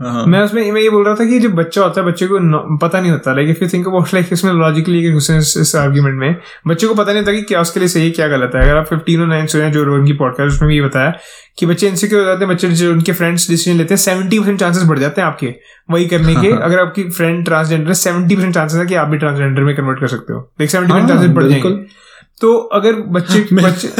हाँ 0.00 0.12
हाँ। 0.12 0.24
मैं 0.26 0.40
उसमें 0.40 0.70
मैं 0.72 0.80
ये 0.80 0.90
बोल 0.90 1.04
रहा 1.04 1.14
था 1.14 1.24
कि 1.24 1.38
जब 1.40 1.52
बच्चा 1.54 1.82
होता 1.82 2.00
है 2.00 2.06
बच्चे 2.06 2.26
को 2.26 2.38
पता 2.78 3.00
नहीं 3.00 3.10
होता। 3.10 3.34
Like 3.34 3.48
if 3.48 3.58
you 3.62 3.68
think 3.68 3.86
about 3.88 4.14
like 4.14 4.28
इसमें 4.32 4.52
लॉजिकली 4.52 5.12
घुसे 5.12 5.36
इस, 5.38 5.54
इस 5.56 5.74
आर्ग्यूमेंट 5.76 6.18
में 6.20 6.36
बच्चे 6.66 6.86
को 6.86 6.94
पता 6.94 7.12
नहीं 7.12 7.22
होता 7.22 7.32
कि 7.32 7.42
क्या 7.42 7.60
उसके 7.60 7.80
लिए 7.80 7.88
सही 7.88 8.04
है 8.04 8.10
क्या 8.10 8.28
गलत 8.28 8.52
है। 8.54 8.62
अगर 8.62 8.76
आप 8.76 8.88
15 8.88 9.20
और 9.20 9.28
9 9.28 9.46
सुने 9.48 9.70
जो 9.70 9.84
रोहन 9.84 10.06
की 10.06 10.12
पॉडकास्ट 10.12 10.54
उसमें 10.54 10.68
भी 10.68 10.76
ये 10.76 10.82
बताया 10.82 11.12
कि 11.58 11.66
बच्चे 11.66 11.88
इनसिक्योर 11.88 12.20
हो 12.20 12.26
जाते 12.26 12.44
हैं 12.44 12.54
बच्चे 12.54 12.70
जो 12.70 12.92
उनके 12.92 13.12
फ्रेंड्स 13.12 13.48
डिसीज़न 13.50 13.78
लेते 13.78 13.94
हैं 13.94 14.00
सेवेंटी 14.00 14.38
परसेंट 14.38 14.60
चांसेस 14.60 14.84
बढ़ 14.84 14.98
जाते 14.98 15.20
हैं 15.20 15.28
आपके 15.28 15.54
वही 15.90 16.06
करने 16.06 16.34
के। 16.34 16.48
हाँ। 16.48 16.60
अगर 16.60 16.80
आपकी 16.80 17.02
फ्रेंड 17.10 17.44
ट्रांसजेंडर 17.44 17.88
है 17.88 17.94
सेवेंटी 17.94 18.36
परसेंट 18.36 18.54
चांसेस 18.54 18.80
है 18.80 18.86
कि 18.86 18.94
आप 18.94 19.08
भी 19.08 19.18
ट्रांसजेंडर 19.18 19.62
में 19.62 19.76
कन्वर्ट 19.76 20.00
कर 20.00 20.06
सकते 20.06 20.32
हो। 20.32 20.40
लाइक 20.40 20.70
सेवेंटी 20.70 20.92
परसेंट 20.92 21.08
चांसेस 21.08 21.30
बढ़। 21.30 21.44
जाएँगे। 21.44 22.03
तो 22.40 22.54
अगर 22.72 23.00
बच्चे 23.16 23.46
मैं- 23.52 23.66
बच्चे 23.66 23.90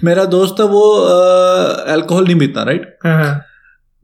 मेरा 0.04 0.24
दोस्त 0.24 0.60
है 0.60 0.66
वो 0.66 0.82
अल्कोहल 1.94 2.24
नहीं 2.24 2.38
पीता 2.38 2.62
राइट 2.62 2.96
हाँ 3.04 3.16
हाँ। 3.24 3.34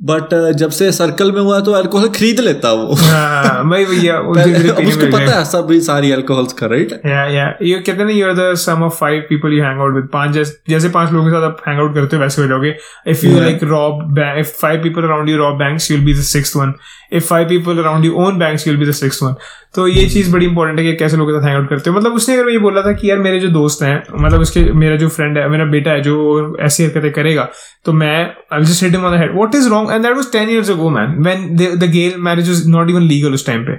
बट 0.02 0.34
जब 0.56 0.70
से 0.70 0.90
सर्कल 0.92 1.30
में 1.32 1.40
हुआ 1.40 1.58
तो 1.60 1.72
अल्कोहल 1.72 2.08
खरीद 2.08 2.40
लेता 2.40 2.72
वो। 2.72 2.94
हाँ, 3.00 3.68
भाई 3.70 3.84
भैया 3.84 4.18
उसको 4.18 5.06
पता 5.06 5.38
है। 5.38 5.44
सब 5.44 5.66
भी 5.66 5.80
सारी 5.80 6.10
अल्कोहल्स 6.12 6.52
का 6.52 6.66
राइट 6.66 6.92
या 7.06 7.24
या 7.26 7.46
ये 7.62 7.78
कहते 7.78 7.92
हैं 7.92 8.04
ना 8.04 8.12
you 8.12 8.26
are 8.26 8.34
the 8.34 8.54
sum 8.58 8.82
of 8.82 8.94
five 8.94 9.20
people 9.28 9.52
you 9.52 9.62
hang 9.64 9.80
out 9.80 9.94
with 9.94 10.08
पाँच 10.12 10.30
जैसे 10.30 10.56
जैसे 10.68 10.88
पाँच 10.88 11.12
लोगों 11.12 11.26
के 11.26 11.32
साथ 11.32 11.46
आप 11.48 11.62
हैंग 11.68 11.80
आउट 11.80 11.94
करते 11.94 12.16
हो 12.16 12.22
वैसे 12.22 12.42
हो 12.42 12.48
जाओगे। 12.48 12.74
If 13.06 13.26
you 13.26 13.40
like 13.40 13.62
rob 13.64 14.18
if 14.38 14.52
five 14.62 14.82
people 14.82 15.02
around 15.02 15.28
you 15.28 15.36
rob 15.36 15.58
banks 15.58 15.90
you 15.90 15.96
will 15.96 16.06
be 16.06 16.14
the 16.14 16.22
sixth 16.34 16.56
one 16.56 16.74
if 17.12 17.24
five 17.26 17.48
people 17.48 17.78
around 17.78 18.04
you 18.04 18.14
own 18.26 18.38
banks 18.38 18.66
you 18.66 18.74
will 18.74 18.84
be 18.84 18.90
the 18.90 18.94
sixth 18.94 19.22
one 19.22 19.34
तो 19.74 19.86
ये 19.88 20.04
चीज़ 20.06 20.32
बड़ी 20.32 20.46
important 20.46 20.78
है 20.78 20.84
कि 20.84 20.96
कैसे 20.96 21.16
लोगों 21.16 21.32
के 21.32 21.38
साथ 21.38 21.46
hang 21.48 21.58
out 21.58 21.68
करते 21.68 21.90
हो। 21.90 21.96
मतलब 21.96 22.14
उसने 22.14 22.34
अगर 22.36 22.50
ये 22.50 22.58
बोला 22.58 22.82
था 22.82 22.92
कि 22.92 23.10
यार 23.10 23.18
मेरे 23.18 23.38
जो 23.40 23.48
दोस्त 23.48 23.82
हैं 23.82 24.02
मतलब 24.20 24.40
उसके 24.40 24.64
मेरा 24.80 24.96
जो 24.96 25.08
फ्रेंड 25.08 25.38
है 25.38 25.48
मेरा 25.48 25.64
बेटा 25.66 25.90
है 25.90 26.02
जो 26.02 26.56
ऐसी 26.60 26.84
हरकतें 26.84 27.12
करेगा 27.12 27.48
तो 27.84 27.92
मैं 27.92 28.16
I 28.52 28.62
just 28.62 28.82
hit 28.82 28.92
him 28.92 29.04
on 29.04 29.16
the 29.16 29.20
head 29.20 29.34
what 29.36 29.54
is 29.54 29.68
wrong 29.68 29.91
and 29.92 30.02
that 30.02 30.16
was 30.16 30.26
10 30.32 30.48
years 30.48 30.70
ago 30.70 30.90
man 30.90 31.16
when 31.22 31.56
the 31.56 31.90
gay 31.90 32.16
marriage 32.18 32.48
was 32.48 32.66
not 32.66 32.90
even 32.90 33.02
legal 33.02 33.34
उस 33.34 33.46
टाइम 33.46 33.64
पे 33.64 33.76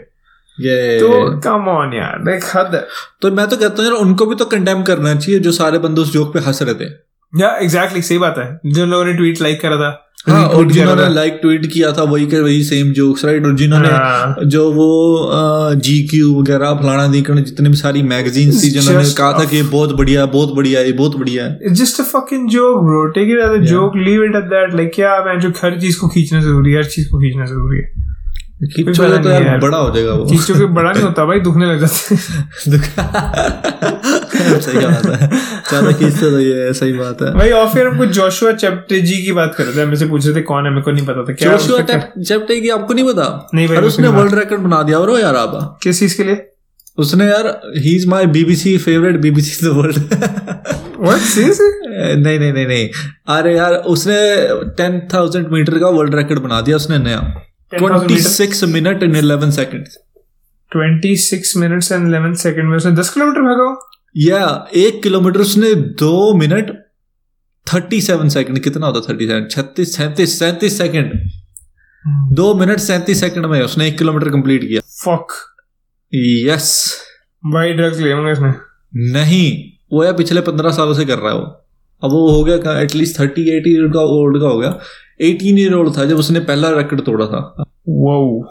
तो 1.00 1.40
कम 1.40 1.68
ऑन 1.68 1.94
यार 1.94 2.24
लाइक 2.26 2.44
हद 2.56 2.88
तो 3.22 3.32
मैं 3.32 3.48
तो 3.48 3.58
कहता 3.58 3.84
हूँ 3.84 3.92
यार 3.92 4.00
उनको 4.00 4.26
भी 4.26 4.36
तो 4.36 4.46
कंडेम 4.46 4.84
करना 4.84 5.16
चाहिए 5.16 5.40
जो 5.40 5.52
सारे 5.52 5.78
बंदे 5.78 6.02
उस 6.02 6.14
जोक 6.14 6.34
पे 6.34 6.40
हंस 6.40 6.62
रहे 6.62 6.74
थे। 6.74 6.90
या 7.34 7.58
एग्जैक्टली 7.58 8.02
सही 8.02 8.18
बात 8.18 8.36
है। 8.38 8.60
जिन 8.66 8.90
लोगों 8.90 9.06
ने 9.06 9.14
ट्वीट 9.14 9.42
लाइक 9.42 9.62
करा 9.62 9.78
था। 9.78 10.13
हाँ 10.30 10.48
और 10.48 10.72
जिन्होंने 10.72 11.14
लाइक 11.14 11.40
ट्वीट 11.42 11.66
किया 11.66 11.92
था 11.92 12.04
वही 12.04 12.26
के 12.26 12.40
वही 12.40 12.64
सेम 12.64 12.94
जोक्स 12.94 13.26
राइट 13.26 13.46
और 13.46 13.56
जिन्होंने 13.56 13.88
हाँ। 13.88 14.36
जो 14.46 14.72
वो 14.72 15.72
जी 15.76 16.04
क्यू 16.04 16.40
वगैरह 16.40 16.74
फलाना 16.74 17.08
दीकण 17.08 17.44
जितने 17.44 17.70
भी 17.70 17.76
सारी 17.76 18.04
मैगजीन 18.04 18.52
थी 18.52 18.70
जिन्होंने 18.70 19.10
कहा 19.10 19.34
था 19.34 19.46
कि 19.46 19.58
ये 19.58 19.64
बहुत 19.64 19.96
बढ़िया 19.96 20.26
बहुत 20.26 20.56
बढ़िया 20.56 20.80
है 20.80 20.86
ये 20.86 20.94
बहुत 20.94 21.18
बढ़िया 21.18 21.44
है 21.44 21.60
a 22.00 22.04
fucking 22.04 22.56
joke, 22.56 22.84
bro. 22.84 23.12
Take 23.18 23.28
it 23.28 23.44
as 23.44 23.50
a 23.50 23.58
Yeah. 23.58 23.74
joke. 23.74 24.06
Leave 24.06 24.30
it 24.30 24.36
at 24.36 24.50
that. 24.50 24.80
Like 24.80 24.96
क्या 24.96 25.26
मैं 25.26 25.40
जो 25.40 25.50
हर 25.50 25.80
चीज़ 25.80 26.00
को 26.00 26.08
खींचना 26.08 26.42
ज़रूरी 26.42 26.72
है 26.72 26.78
हर 26.78 26.84
चीज़ 26.84 27.10
को 27.10 27.20
खींचना 27.20 27.46
ज़रूरी 27.46 27.78
है 27.78 28.04
तो 29.24 29.30
यार। 29.30 29.60
बड़ा 29.60 29.78
हो 29.78 29.96
जाएगा 29.96 30.14
वो 30.14 30.28
के 30.32 30.66
बड़ा 30.66 30.92
नहीं 30.92 31.04
होता 31.04 31.26
भाई 31.26 31.40
दुखने 31.40 31.66
लग 31.66 31.86
जाते। 31.86 32.16
सही 34.44 34.78
है 34.78 34.92
ज़्यादा 34.94 35.92
खींचते 35.92 36.30
तो 36.32 36.40
ये 36.40 36.74
सही 36.74 36.94
बात 36.94 37.22
है 37.22 37.34
भाई 37.34 37.50
और 37.52 37.68
फिर 37.74 37.88
हम 37.88 37.98
कुछ 37.98 38.10
जोशुआ 38.10 38.52
चैप्टेजी 38.54 39.22
की 39.26 39.32
बात 39.32 39.56
कर 39.58 39.64
रहे 39.64 39.76
थे 39.78 39.82
हम 39.82 39.96
से 39.96 40.06
पूछ 40.06 40.26
रहे 40.26 40.36
थे 40.36 40.42
कौन 40.42 40.66
है 40.66 40.72
मेरे 40.72 40.82
को 40.82 40.92
नहीं 40.92 41.06
पता 41.06 41.24
था 41.24 41.34
क्या 41.34 41.56
जोशुआ 41.58 41.82
चैप्टे 42.24 42.60
की 42.62 42.70
आपको 42.70 42.94
नहीं 42.94 43.06
पता? 43.06 43.50
नहीं 43.54 43.68
भाई, 43.68 43.78
उसने 43.78 44.08
वर्ल्ड 44.08 44.36
रिकॉर्ड 44.36 44.62
बना 44.62 44.82
दिया 44.84 45.00
और 45.00 45.20
यार 45.20 45.36
आप 45.36 45.80
किस 45.84 46.00
चीज़ 46.00 46.18
के 46.18 46.24
लिए? 46.24 46.46
उसने 46.98 47.26
यार 47.26 47.48
he 47.78 47.96
is 47.96 48.08
my 48.08 48.26
BBC 48.26 48.78
favourite 48.78 49.16
BBC 49.18 49.66
the 49.66 49.70
world 49.70 49.98
नहीं 51.06 52.40
नहीं 52.40 52.52
नहीं 52.54 52.66
नहीं। 52.68 52.90
अरे 53.38 53.56
यार 53.56 53.74
उसने 53.94 54.18
टेन 54.78 55.00
थाउज़ेंड 55.14 55.48
मीटर 55.52 55.78
का 55.80 55.90
वर्ल्ड 55.90 56.16
रिकॉर्ड 56.16 56.42
बना 56.42 56.62
दिया 56.62 56.76
उसने 56.76 56.98
नया। 56.98 57.20
Twenty? 57.74 58.20
Six 58.20 58.64
minute 58.64 59.04
in 59.04 59.16
eleven 59.16 59.52
second 59.52 59.86
26 60.72 61.56
minutes 61.58 61.92
and 61.92 62.08
11 62.08 62.36
second 62.38 62.70
में 62.70 62.78
उसने 62.78 62.92
10 62.92 63.10
किलोमीटर 63.10 63.42
भागा? 63.42 63.66
या 64.18 64.68
एक 64.76 65.04
किलोमीटर 65.04 65.40
उसने 65.40 65.76
दो 65.76 66.34
मिनट 66.34 66.72
थर्टी 67.74 68.02
सेवन 68.02 68.30
सेकेंड 68.30 68.60
कितना 68.60 68.88
होता 68.88 69.14
थर्टी 69.14 69.28
सेवन 69.28 69.48
छत्तीस 69.52 69.96
सैंतीस 69.98 70.40
सैंतीस 70.40 70.78
सेकेंड 70.78 71.30
दो 72.36 72.54
मिनट 72.54 72.80
सैंतीस 72.80 73.20
सेकंड 73.20 73.46
में 73.46 73.62
उसने 73.62 73.88
एक 73.88 73.98
किलोमीटर 73.98 74.30
कंप्लीट 74.30 74.68
किया। 74.68 74.80
फक 74.80 75.28
यस 76.16 76.98
भाई 77.46 77.74
ड्रग्स 77.74 78.00
ले 78.00 78.12
होंगे 78.12 78.32
इसने? 78.32 78.54
नहीं 79.12 79.64
वो 79.94 80.04
यार 80.04 80.14
पिछले 80.14 80.42
पंद्रह 80.42 80.72
सालों 80.72 80.94
से 80.94 81.06
कर 81.06 81.20
रहा 81.20 81.32
है 81.32 81.38
वो। 81.40 81.46
अब 82.04 82.12
वो 82.12 82.32
हो 82.32 82.44
गया 82.44 82.80
at least 82.80 83.20
thirty 83.20 83.42
eight 83.58 83.64
year 83.68 83.92
का 83.92 84.00
ओल्ड 84.00 84.42
का 84.42 84.48
हो 84.48 84.60
गया। 84.60 84.80
एटीन 85.22 85.58
ईयर 85.58 85.74
ओल्ड 85.74 85.98
था 85.98 86.06
जब 86.06 86.18
उसने 86.18 86.40
पहला 86.40 86.70
रिकॉर्ड 86.70 87.02
तोड़ा 87.02 87.26
था। 87.26 87.66
वो 87.90 88.48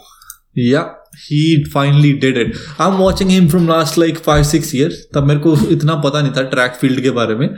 या 0.59 1.02
he 1.17 1.65
finally 1.65 2.13
did 2.13 2.37
it 2.37 2.55
I 2.81 2.89
am 2.89 2.97
watching 2.97 3.31
him 3.31 3.49
from 3.49 3.69
last 3.69 3.99
like 3.99 4.19
five 4.19 4.45
six 4.45 4.75
years 4.75 4.95
तब 5.15 5.25
मेरे 5.25 5.41
को 5.41 5.57
इतना 5.71 5.95
पता 5.95 6.21
नहीं 6.21 6.33
था 6.33 6.43
ट्रैक 6.43 6.73
फ़ील्ड 6.81 7.01
के 7.01 7.11
बारे 7.11 7.35
में। 7.35 7.49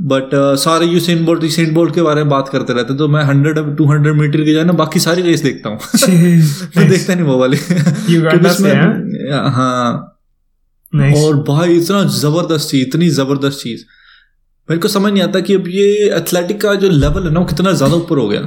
बट 0.00 0.30
सारे 0.34 0.86
यूसेन 0.86 1.24
बोल्ट 1.24 1.42
यूसेन 1.42 1.74
बोल्ट 1.74 1.94
के 1.94 2.02
बारे 2.02 2.20
में 2.20 2.30
बात 2.30 2.48
करते 2.48 2.72
रहते 2.72 2.94
तो 2.94 3.08
मैं 3.08 3.22
हंड्रेड 3.24 3.76
टू 3.76 3.86
हंड्रेड 3.92 4.14
मीटर 4.14 4.44
की 4.44 4.52
जाए 4.52 4.64
ना 4.64 4.72
बाकी 4.72 5.00
सारी 5.00 5.22
रेस 5.22 5.42
देखता 5.42 5.68
हूँ। 5.68 5.78
मैं 6.76 6.88
देखता 6.90 7.14
नहीं 7.14 7.24
वो 7.24 7.38
वाली। 7.38 7.56
हाँ। 9.50 10.12
नाइस 10.94 11.18
और 11.18 11.36
भाई 11.36 11.76
इतना 11.76 12.04
ज़बरदस्त 12.04 12.70
चीज़ 12.70 12.86
इतनी 12.88 13.08
ज़बरदस्त 13.08 13.58
चीज़। 13.58 13.84
मेरे 14.70 14.82
को 14.82 14.88
समझ 14.88 15.12
नहीं 15.12 15.22
आता 15.22 15.40
कि 15.40 15.54
अब 15.54 15.68
ये 15.68 16.16
एथलेटिक 16.16 16.60
का 16.60 16.74
जो 16.74 16.88
लेवल 16.88 17.22
है 17.24 17.30
ना 17.30 17.40
वो 17.40 17.46
कितना 17.46 17.72
ज़्यादा 17.72 17.94
ऊपर 17.94 18.18
हो 18.18 18.28
गया। 18.28 18.40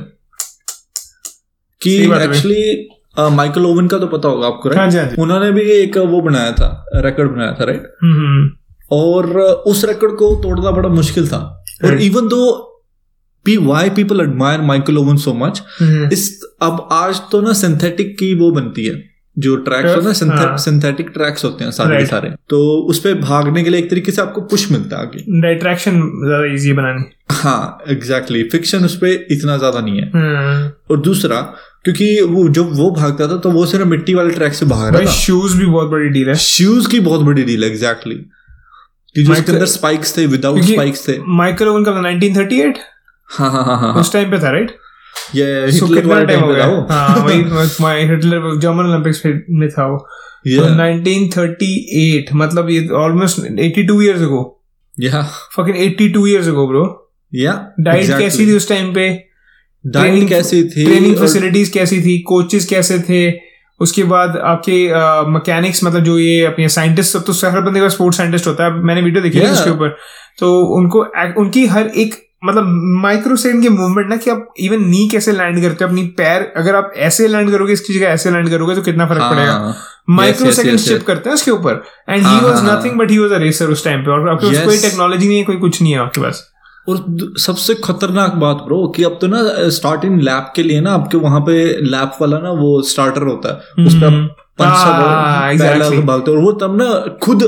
कि। 1.81 1.97
एक्चुअली 2.23 2.89
माइकल 3.29 3.65
ओवन 3.65 3.87
का 3.87 3.97
तो 3.99 4.07
पता 4.07 4.29
होगा 4.29 4.47
आपको 4.47 4.69
हाँ 4.69 4.89
राइट 4.89 5.09
हाँ 5.09 5.23
उन्होंने 5.23 5.51
भी 5.51 5.61
एक 5.71 5.97
वो 5.97 6.21
बनाया 6.21 6.51
था 6.51 6.69
रिकॉर्ड 6.95 7.31
बनाया 7.31 7.51
था 7.59 7.63
राइट 7.65 7.83
हम्म, 8.03 8.49
और 8.91 9.29
उस 9.71 9.83
रिकॉर्ड 9.85 10.15
को 10.15 10.33
तोड़ना 10.43 10.71
बड़ा 10.71 10.89
मुश्किल 10.89 11.27
था। 11.27 11.37
और 11.85 12.01
even 12.01 12.27
though 12.27 12.41
P 13.45 13.57
Y 13.57 13.89
people 13.89 14.21
admire 14.21 14.61
Michael 14.61 14.97
Owen 14.97 15.17
so 15.17 15.33
much 15.33 15.61
hmm, 15.79 16.09
इस 16.13 16.29
अब 16.61 16.87
आज 16.91 17.21
तो 17.31 17.41
ना 17.41 17.53
सिंथेटिक 17.53 18.17
की 18.19 18.33
वो 18.39 18.51
बनती 18.51 18.85
है। 18.85 18.95
जो 19.39 19.55
ट्रैक्स 19.57 19.95
होते 19.95 20.25
हैं 20.25 20.37
हाँ। 20.37 20.57
सिंथेटिक 20.57 21.09
ट्रैक्स 21.09 21.43
होते 21.45 21.63
हैं 21.63 21.71
सारे 21.71 21.97
के. 21.97 22.05
सारे। 22.05 22.29
तो 22.49 22.59
उस 22.89 22.99
पे 22.99 23.13
भागने 23.15 23.63
के 23.63 23.69
लिए 23.69 23.79
एक 23.79 23.89
तरीके 23.89 24.11
से 24.11 24.21
आपको 24.21 24.41
पुश 24.51 24.69
मिलता 24.71 24.97
है 24.97 25.07
आगे। 25.07 25.23
डाइट्रैक्शन 25.41 25.99
ज़्यादा 26.25 26.45
इजी 26.53 26.73
बनानी। 26.73 27.03
हाँ 27.33 27.83
एग्जैक्टली 27.89 28.43
फिक्शन 28.49 28.85
उस 28.85 28.97
पे 28.97 29.13
इतना 29.31 29.57
ज़्यादा 29.57 29.79
नहीं 29.79 30.01
है। 30.01 30.09
हम्म, 30.11 30.69
और 30.91 31.01
दूसरा 31.01 31.41
क्योंकि 31.85 32.21
वो 32.29 32.47
जब 32.49 32.71
वो 32.77 32.89
भागता 32.91 33.27
था 33.27 33.37
तो 33.37 33.51
वो 33.51 33.65
सिर्फ़ 33.65 33.85
मिट्टी 33.87 34.13
वाले 34.13 34.33
ट्रैक 34.33 34.53
से 34.53 34.65
भाग 34.65 34.93
रहा 34.93 35.01
था। 35.01 35.11
शूज़ 35.13 35.57
भी 35.57 35.65
बहुत 35.65 35.89
बड़ी 35.89 36.09
डील 36.09 36.29
है। 36.29 36.35
शूज़ 36.37 36.89
की 36.89 36.99
बहुत 36.99 37.21
बड़ी 37.21 37.43
डील 37.43 37.63
है 37.63 37.69
एग्जैक्टली 37.69 38.15
कि 39.15 39.23
जो 39.23 39.31
उसके 39.33 39.51
अंदर 39.51 39.65
स्पाइक्स 39.67 40.17
थे 40.17 40.25
विदाउट 40.27 40.61
स्पाइक्स 40.63 41.07
थे। 41.07 41.17
माइकल 41.37 41.67
ओवन 41.67 41.83
का 41.83 41.91
1938 42.01 42.77
हाँ 43.29 43.51
हाँ 43.51 43.63
हाँ 43.65 43.77
हाँ 43.79 43.93
उस 43.93 44.11
टाइम 44.13 44.31
पे 44.31 44.39
था 44.39 44.51
राइट 44.51 44.77
ये 45.35 45.45
हिटलर 45.65 46.05
वाले 46.05 46.25
टाइम 46.25 46.41
हो 46.41 46.47
गया? 46.47 46.65
वो। 46.67 46.81
हाँ 46.91 47.15
वही 47.25 48.07
हिटलर 48.07 48.59
जर्मन 48.59 48.85
ओलंपिक्स 48.85 49.21
में 49.25 49.69
था 49.69 49.87
वो। 49.87 49.97
तो 49.97 50.07
Yeah. 50.49 50.67
1938 50.73 52.33
मतलब 52.35 52.69
ये 52.69 52.87
ऑलमोस्ट 52.97 53.39
82 53.39 54.01
इयर्स 54.03 54.21
अगो 54.21 54.41
या 54.97 55.21
फकिंग 55.55 55.77
82 55.77 56.27
इयर्स 56.27 56.47
अगो 56.47 56.67
ब्रो 56.67 56.83
या 57.33 57.53
डाइट 57.79 58.07
कैसी 58.19 58.45
थी 58.47 58.55
उस 58.55 58.67
टाइम 58.69 58.93
पे? 58.93 59.09
डाइट 59.83 60.27
कैसी 60.29 60.63
थी 60.63 60.85
ट्रेनिंग 60.85 61.15
फैसिलिटीज़ 61.15 61.71
कैसी 61.73 62.01
थी? 62.01 62.17
कोचेस 62.27 62.65
कैसे 62.65 62.99
थे? 62.99 63.31
उसके 63.79 64.03
बाद 64.03 64.37
आपके 64.45 64.77
मैकेनिक्स 65.31 65.83
मतलब 65.83 66.03
जो 66.03 66.17
ये 66.19 66.45
अपने 66.45 66.69
साइंटिस्ट 66.69 67.13
सब 67.13 67.23
तो 67.25 67.33
हर 67.49 67.61
बंदे 67.61 67.79
का 67.79 67.89
स्पोर्ट्स 67.89 68.17
साइंटिस्ट 68.17 68.47
होता 68.47 68.63
है। 68.63 68.83
मैंने 68.83 69.01
वीडियो 69.01 69.23
देखी 69.23 69.39
है. 69.39 69.51
उसके 69.51 69.69
ऊपर। 69.69 69.95
तो 70.39 70.57
उनको 70.77 71.05
उनकी 71.41 71.65
हर 71.67 71.91
एक 71.97 72.15
मतलब 72.45 72.63
माइक्रो 73.01 73.35
सेकंड 73.35 73.63
के 73.63 73.69
मूवमेंट 73.69 74.09
ना 74.09 74.17
कि 74.17 74.29
आप 74.29 74.53
इवन 74.59 74.85
नी 74.89 75.07
कैसे 75.07 75.31
लैंड 75.31 75.61
करते 75.61 75.83
हो 75.83 75.89
अपनी 75.89 76.03
पैर 76.17 76.51
अगर 76.57 76.75
आप 76.75 76.91
ऐसे 76.97 77.27
लैंड 77.27 77.51
करोगे 77.51 77.73
इसकी 77.73 77.93
जगह 77.93 78.07
ऐसे 78.07 78.31
लैंड 78.31 78.49
करोगे 78.49 78.75
तो 78.75 78.81
कितना 78.81 79.07
फ़र्क 79.07 79.21
पड़ेगा? 79.21 79.51
हाँ, 79.51 79.75
माइक्रो 80.09 80.51
सेकंड 80.51 80.77
शिप 80.77 81.03
करते 81.07 81.29
हैं 81.29 81.35
उसके 81.35 81.51
ऊपर। 81.51 81.83
एंड 82.09 82.17
ही 82.17 82.23
हाँ, 82.23 82.41
वाज 82.41 82.53
हाँ, 82.53 82.63
हाँ। 82.63 82.79
Nothing 82.79 82.97
but 82.99 83.11
he 83.11 83.17
was 83.17 83.31
a 83.31 83.37
racer 83.37 83.65
उस 83.65 83.83
टाइम 83.83 84.01
पे 84.01 84.11
और 84.11 84.29
आपके 84.29 84.47
पास 84.47 84.65
कोई 84.65 84.77
टेक्नोलॉजी 84.77 85.27
नहीं 85.27 85.37
है 85.37 85.43
कोई 85.43 85.57
कुछ 85.57 85.81
नहीं 85.81 85.93
है 85.93 85.99
आपके 85.99 86.21
पास। 86.21 86.43
और 86.89 87.33
सबसे 87.39 87.73
खतरनाक 87.83 88.33
बात 88.35 88.57
ब्रो 88.57 88.87
कि 88.87 89.03
अब 89.03 89.17
तो 89.21 89.27
ना 89.27 89.41
स्टार्टिंग 89.69 90.21
लैब 90.21 90.51
के 90.55 90.63
लिए 90.63 90.81
ना 90.81 90.93
आपके 90.93 91.17
वहाँ 91.17 91.41
पे 91.41 91.63
लैब 91.81 92.11
वाला 92.21 92.39
ना 92.39 92.51
वो 92.51 92.81
स्टार्टर 92.81 93.23
होता 93.23 93.49
है। 93.49 93.85
उस 93.85 93.93
पर 93.93 94.07
हम्म। 94.07 94.27
पंच 94.59 94.67
हाँ, 94.67 95.57
भागते 95.99 96.31
और 96.31 96.37
वो 96.37 96.51
तब 96.51 96.77
ना 96.81 97.17
खुद 97.23 97.43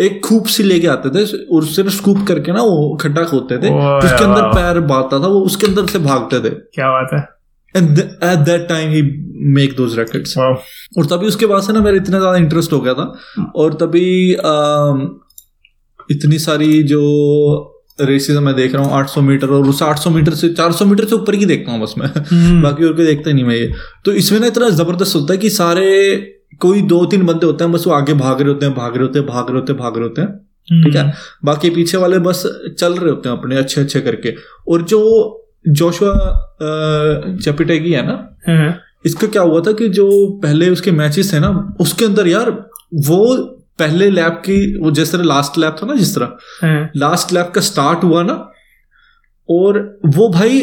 एक 0.00 0.20
खूब 0.24 0.46
सी 0.46 0.62
लेके 0.62 0.86
आते 0.86 1.10
थे 1.10 1.24
और 1.54 1.64
सिर्फ़ 1.66 1.90
स्कूप 1.90 2.24
करके 2.28 2.52
ना 2.52 2.62
वो 2.62 2.96
खड्डा 3.00 3.24
खोदते 3.24 3.58
थे 3.58 3.70
उसके 3.98 4.24
अंदर 4.24 4.48
पैर 4.54 4.80
बांधता 4.92 5.18
था 5.22 5.26
वो 5.26 5.40
उसके 5.40 5.66
अंदर 5.66 5.86
से 5.86 5.98
भागते 5.98 6.40
थे। 6.40 6.50
क्या 6.74 6.90
बात 6.90 7.10
है। 7.14 7.20
And 7.74 7.98
at 7.98 8.38
that 8.44 8.68
time 8.68 8.90
he 8.90 9.02
make 9.54 9.74
those 9.76 9.98
rackets 9.98 10.36
और 10.38 11.06
तभी 11.06 11.26
उसके 11.26 11.46
बाद 11.46 11.62
से 11.62 11.72
ना 11.72 11.80
मेरा 11.80 11.96
इतना 11.96 12.18
ज़्यादा 12.18 12.36
इंटरेस्ट 12.36 12.72
हो 12.72 12.80
गया 12.80 12.94
था 12.94 13.12
और 13.56 13.74
तभी 13.74 14.32
अम, 14.34 15.08
इतनी 16.10 16.38
सारी 16.38 16.82
जो 16.82 17.02
रेसेस 18.00 18.36
मैं 18.36 18.54
देख 18.54 18.74
रहा 18.74 18.82
हूँ 18.84 18.92
800 18.94 19.20
मीटर 19.22 19.48
और 19.48 19.66
उस 19.68 19.82
800 19.82 20.10
मीटर 20.10 20.34
से 20.34 20.48
400 20.54 20.82
मीटर 20.86 21.04
से 21.04 21.14
ऊपर 21.14 21.36
की 21.36 21.44
देखता 21.46 21.72
हूँ 21.72 21.80
बस 21.80 21.94
मैं। 21.98 22.06
हम्म। 22.30 22.62
बाकी 22.62 22.84
और 22.84 22.92
कोई 22.92 23.06
देखता 23.06 23.30
ही 23.30 23.34
नहीं 23.34 23.44
मैं 23.44 23.54
ये। 23.56 23.72
तो 24.04 24.12
इसमें 24.12 24.38
ना 24.40 24.46
इतना 24.46 24.68
ज़बरदस्त 24.68 25.16
होता 25.16 25.32
है 25.32 25.38
कि 25.38 25.50
सारे 25.50 25.86
कोई 26.58 26.82
दो 26.82 27.04
तीन 27.06 27.26
बंदे 27.26 27.46
होते 27.46 27.64
हैं 27.64 27.72
बस 27.72 27.86
वो 27.86 27.92
आगे 27.92 28.14
भाग 28.14 28.40
रहे 28.40 28.52
होते 28.52 28.66
हैं 28.66 28.74
भाग 28.74 28.96
रहे 28.96 29.02
होते 29.02 29.18
हैं 29.18 29.28
भाग 29.28 29.50
रहे 29.50 29.58
होते 29.58 29.72
हैं 29.72 29.80
भाग 29.80 29.96
रहे 29.96 30.02
होते 30.02 30.22
हैं। 30.22 30.38
ठीक 30.84 30.96
है? 30.96 31.12
बाकी 31.44 31.70
पीछे 31.70 31.98
वाले 31.98 32.18
बस 32.18 32.42
चल 32.78 32.94
रहे 32.94 33.10
होते 33.10 33.28
हैं 33.28 33.36
अपने 33.38 33.56
अच्छे 33.56 33.80
अच्छे 33.80 34.00
करके। 34.00 34.34
और 34.68 34.82
जो 34.82 35.00
जोशुआ 35.68 36.12
चपिटेगी 37.42 37.92
है 37.92 38.06
ना 38.06 38.36
हाँ, 38.48 38.76
इसका 39.06 39.26
क्या 39.26 39.42
हुआ 39.42 39.60
था 39.60 39.72
कि 39.72 39.88
जो 39.88 40.08
पहले 40.42 40.68
उसके 40.70 40.90
मैचेस 40.90 41.32
थे 41.32 41.40
ना 41.40 41.76
उसके 41.80 42.04
अंदर 42.04 42.28
यार 42.28 42.50
वो 43.08 43.36
पहले 43.78 44.10
लैब 44.10 44.32
की 44.32 44.78
वो 44.78 44.90
जिस 44.90 45.12
तरह 45.12 45.22
लास्ट 45.22 45.58
लैब 45.58 45.76
था 45.82 45.86
ना 45.86 45.94
जिस 45.94 46.14
तरह। 46.14 46.36
हाँ, 46.62 46.90
लास्ट 46.96 47.32
लैब 47.32 47.52
का 47.54 47.60
स्टार्ट 47.60 48.04
हुआ 48.04 48.22
ना 48.22 48.34
और 49.48 49.78
वो 50.06 50.28
भाई 50.28 50.60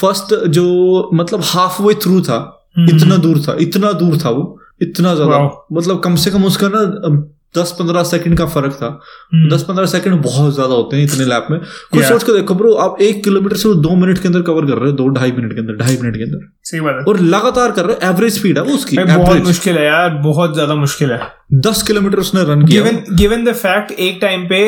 फ़र्स्ट 0.00 0.34
जो 0.48 1.10
मतलब 1.14 1.40
हाफ़ 1.44 1.82
वे 1.82 1.94
थ्रू 1.94 2.20
था 2.20 2.38
हम्म। 2.78 2.96
इतना 2.96 3.16
दूर 3.16 3.40
था 3.40 3.56
इतना 3.60 3.92
दूर 3.92 4.18
था 4.18 4.30
वो। 4.30 4.58
इतना 4.82 5.14
ज़्यादा। 5.14 5.38
मतलब 5.72 6.00
कम 6.00 6.16
से 6.16 6.30
कम 6.30 6.44
उसका 6.46 6.68
ना 6.72 7.28
दस 7.54 7.70
पंद्रह 7.78 8.02
सेकंड 8.04 8.36
का 8.38 8.44
फ़र्क 8.46 8.72
था। 8.72 8.86
हम्म। 9.32 9.48
दस 9.50 9.62
पंद्रह 9.62 9.86
सेकंड 9.86 10.22
बहुत 10.22 10.54
ज़्यादा 10.54 10.74
होते 10.74 10.96
हैं 10.96 11.04
इतने 11.04 11.24
लैप 11.24 11.46
में। 11.50 11.58
कुछ 11.92 12.04
सोच 12.04 12.22
के 12.22 12.32
देखो 12.32 12.54
ब्रो 12.54 12.72
आप 12.84 13.00
एक 13.02 13.22
किलोमीटर 13.24 13.56
से 13.56 13.74
दो 13.82 13.94
मिनट 13.96 14.18
के 14.18 14.28
अंदर 14.28 14.42
कवर 14.42 14.66
कर 14.66 14.78
रहे 14.78 14.90
हो 14.90 14.96
दो 14.96 15.08
ढाई 15.10 15.32
मिनट 15.32 15.52
के 15.54 15.60
अंदर 15.60 15.76
ढाई 15.76 15.96
मिनट 16.02 16.16
के 16.16 16.22
अंदर। 16.22 16.46
सही 16.64 16.80
बात 16.80 16.96
है। 16.96 17.04
और 17.04 17.20
लगातार 17.26 17.70
कर 17.70 17.86
रहे 17.86 17.96
हो 17.96 18.10
एवरेज 18.10 18.38
स्पीड 18.38 18.58
है 18.58 18.64
वो 18.64 18.74
उसकी 18.74 18.98
बहुत 18.98 19.42
मुश्किल 19.44 19.78
है 19.78 19.84
यार 19.84 20.08
बहुत 20.22 20.54
ज़्यादा 20.54 20.74
मुश्किल 20.76 21.12
है। 21.12 21.20
दस 21.66 21.82
किलोमीटर 21.82 22.18
उसने 22.18 22.44
रन 22.44 22.64
किया। 22.66 22.82
गिवन 22.82 23.16
गिवन 23.16 23.44
द 23.44 23.52
फैक्ट 23.54 23.92
एक 24.00 24.18
टाइम 24.22 24.46
पे 24.48 24.62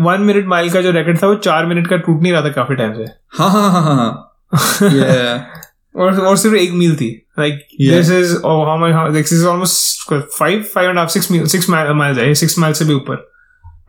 वन 0.00 0.20
मिनट 0.22 0.46
माइल 0.48 0.70
का 0.70 0.80
जो 0.80 0.90
रिकॉर्ड 0.92 1.22
था 1.22 1.26
वो 1.26 1.34
चार 1.46 1.66
मिनट 1.66 1.86
का 1.86 1.96
टूट 1.98 2.22
नहीं 2.22 2.32
रहा 2.32 2.42
था 2.44 2.50
काफ़ी 2.52 2.76
टाइम 2.76 2.94
से। 2.94 3.06
हाँ 3.38 3.50
हाँ 3.50 3.70
हाँ 3.70 3.82
हाँ 3.82 3.96
हाँ. 3.96 4.12
और 5.96 6.20
और 6.20 6.36
सिर्फ़ 6.36 6.56
एक 6.56 6.72
मील 6.72 6.96
थी। 6.96 7.10
Like 7.38 7.54
this 7.80 8.10
is 8.12 8.34
how 8.36 8.76
much 8.78 9.12
this 9.12 9.32
is 9.32 9.46
almost 9.46 10.12
five 10.38 10.62
five 10.74 10.88
and 10.90 10.98
half 10.98 11.10
six 11.10 11.30
meal 11.30 11.46
six 11.48 11.68
mile 11.70 12.18
है 12.18 12.34
सिक्स 12.34 12.58
माइल 12.58 12.74
से 12.74 12.84
भी 12.84 12.94
ऊपर। 12.94 13.16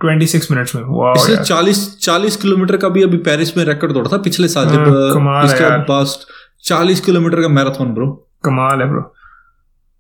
ट्वेंटी 0.01 0.27
सिक्स 0.27 0.51
मिनट्स 0.51 0.75
में। 0.75 0.81
वाओ 0.87 1.13
इसने 1.15 1.33
यार। 1.33 1.43
चालीस 1.43 1.79
चालीस 2.01 2.35
किलोमीटर 2.35 2.77
का 2.77 2.89
भी 2.89 3.03
अभी 3.03 3.17
पेरिस 3.27 3.55
में 3.57 3.63
रिकॉर्ड 3.65 3.93
तोड़ा 3.93 4.11
था 4.11 4.17
पिछले 4.23 4.47
साल 4.47 4.65
जब 4.67 5.17
हाँ, 5.17 5.45
इसके 5.45 5.63
यार। 5.63 5.79
पास 5.87 6.17
चालीस 6.65 6.99
किलोमीटर 7.01 7.41
का 7.41 7.47
मैराथन 7.49 7.93
ब्रो 7.93 8.07
कमाल 8.45 8.81
है 8.81 8.89
ब्रो 8.89 9.01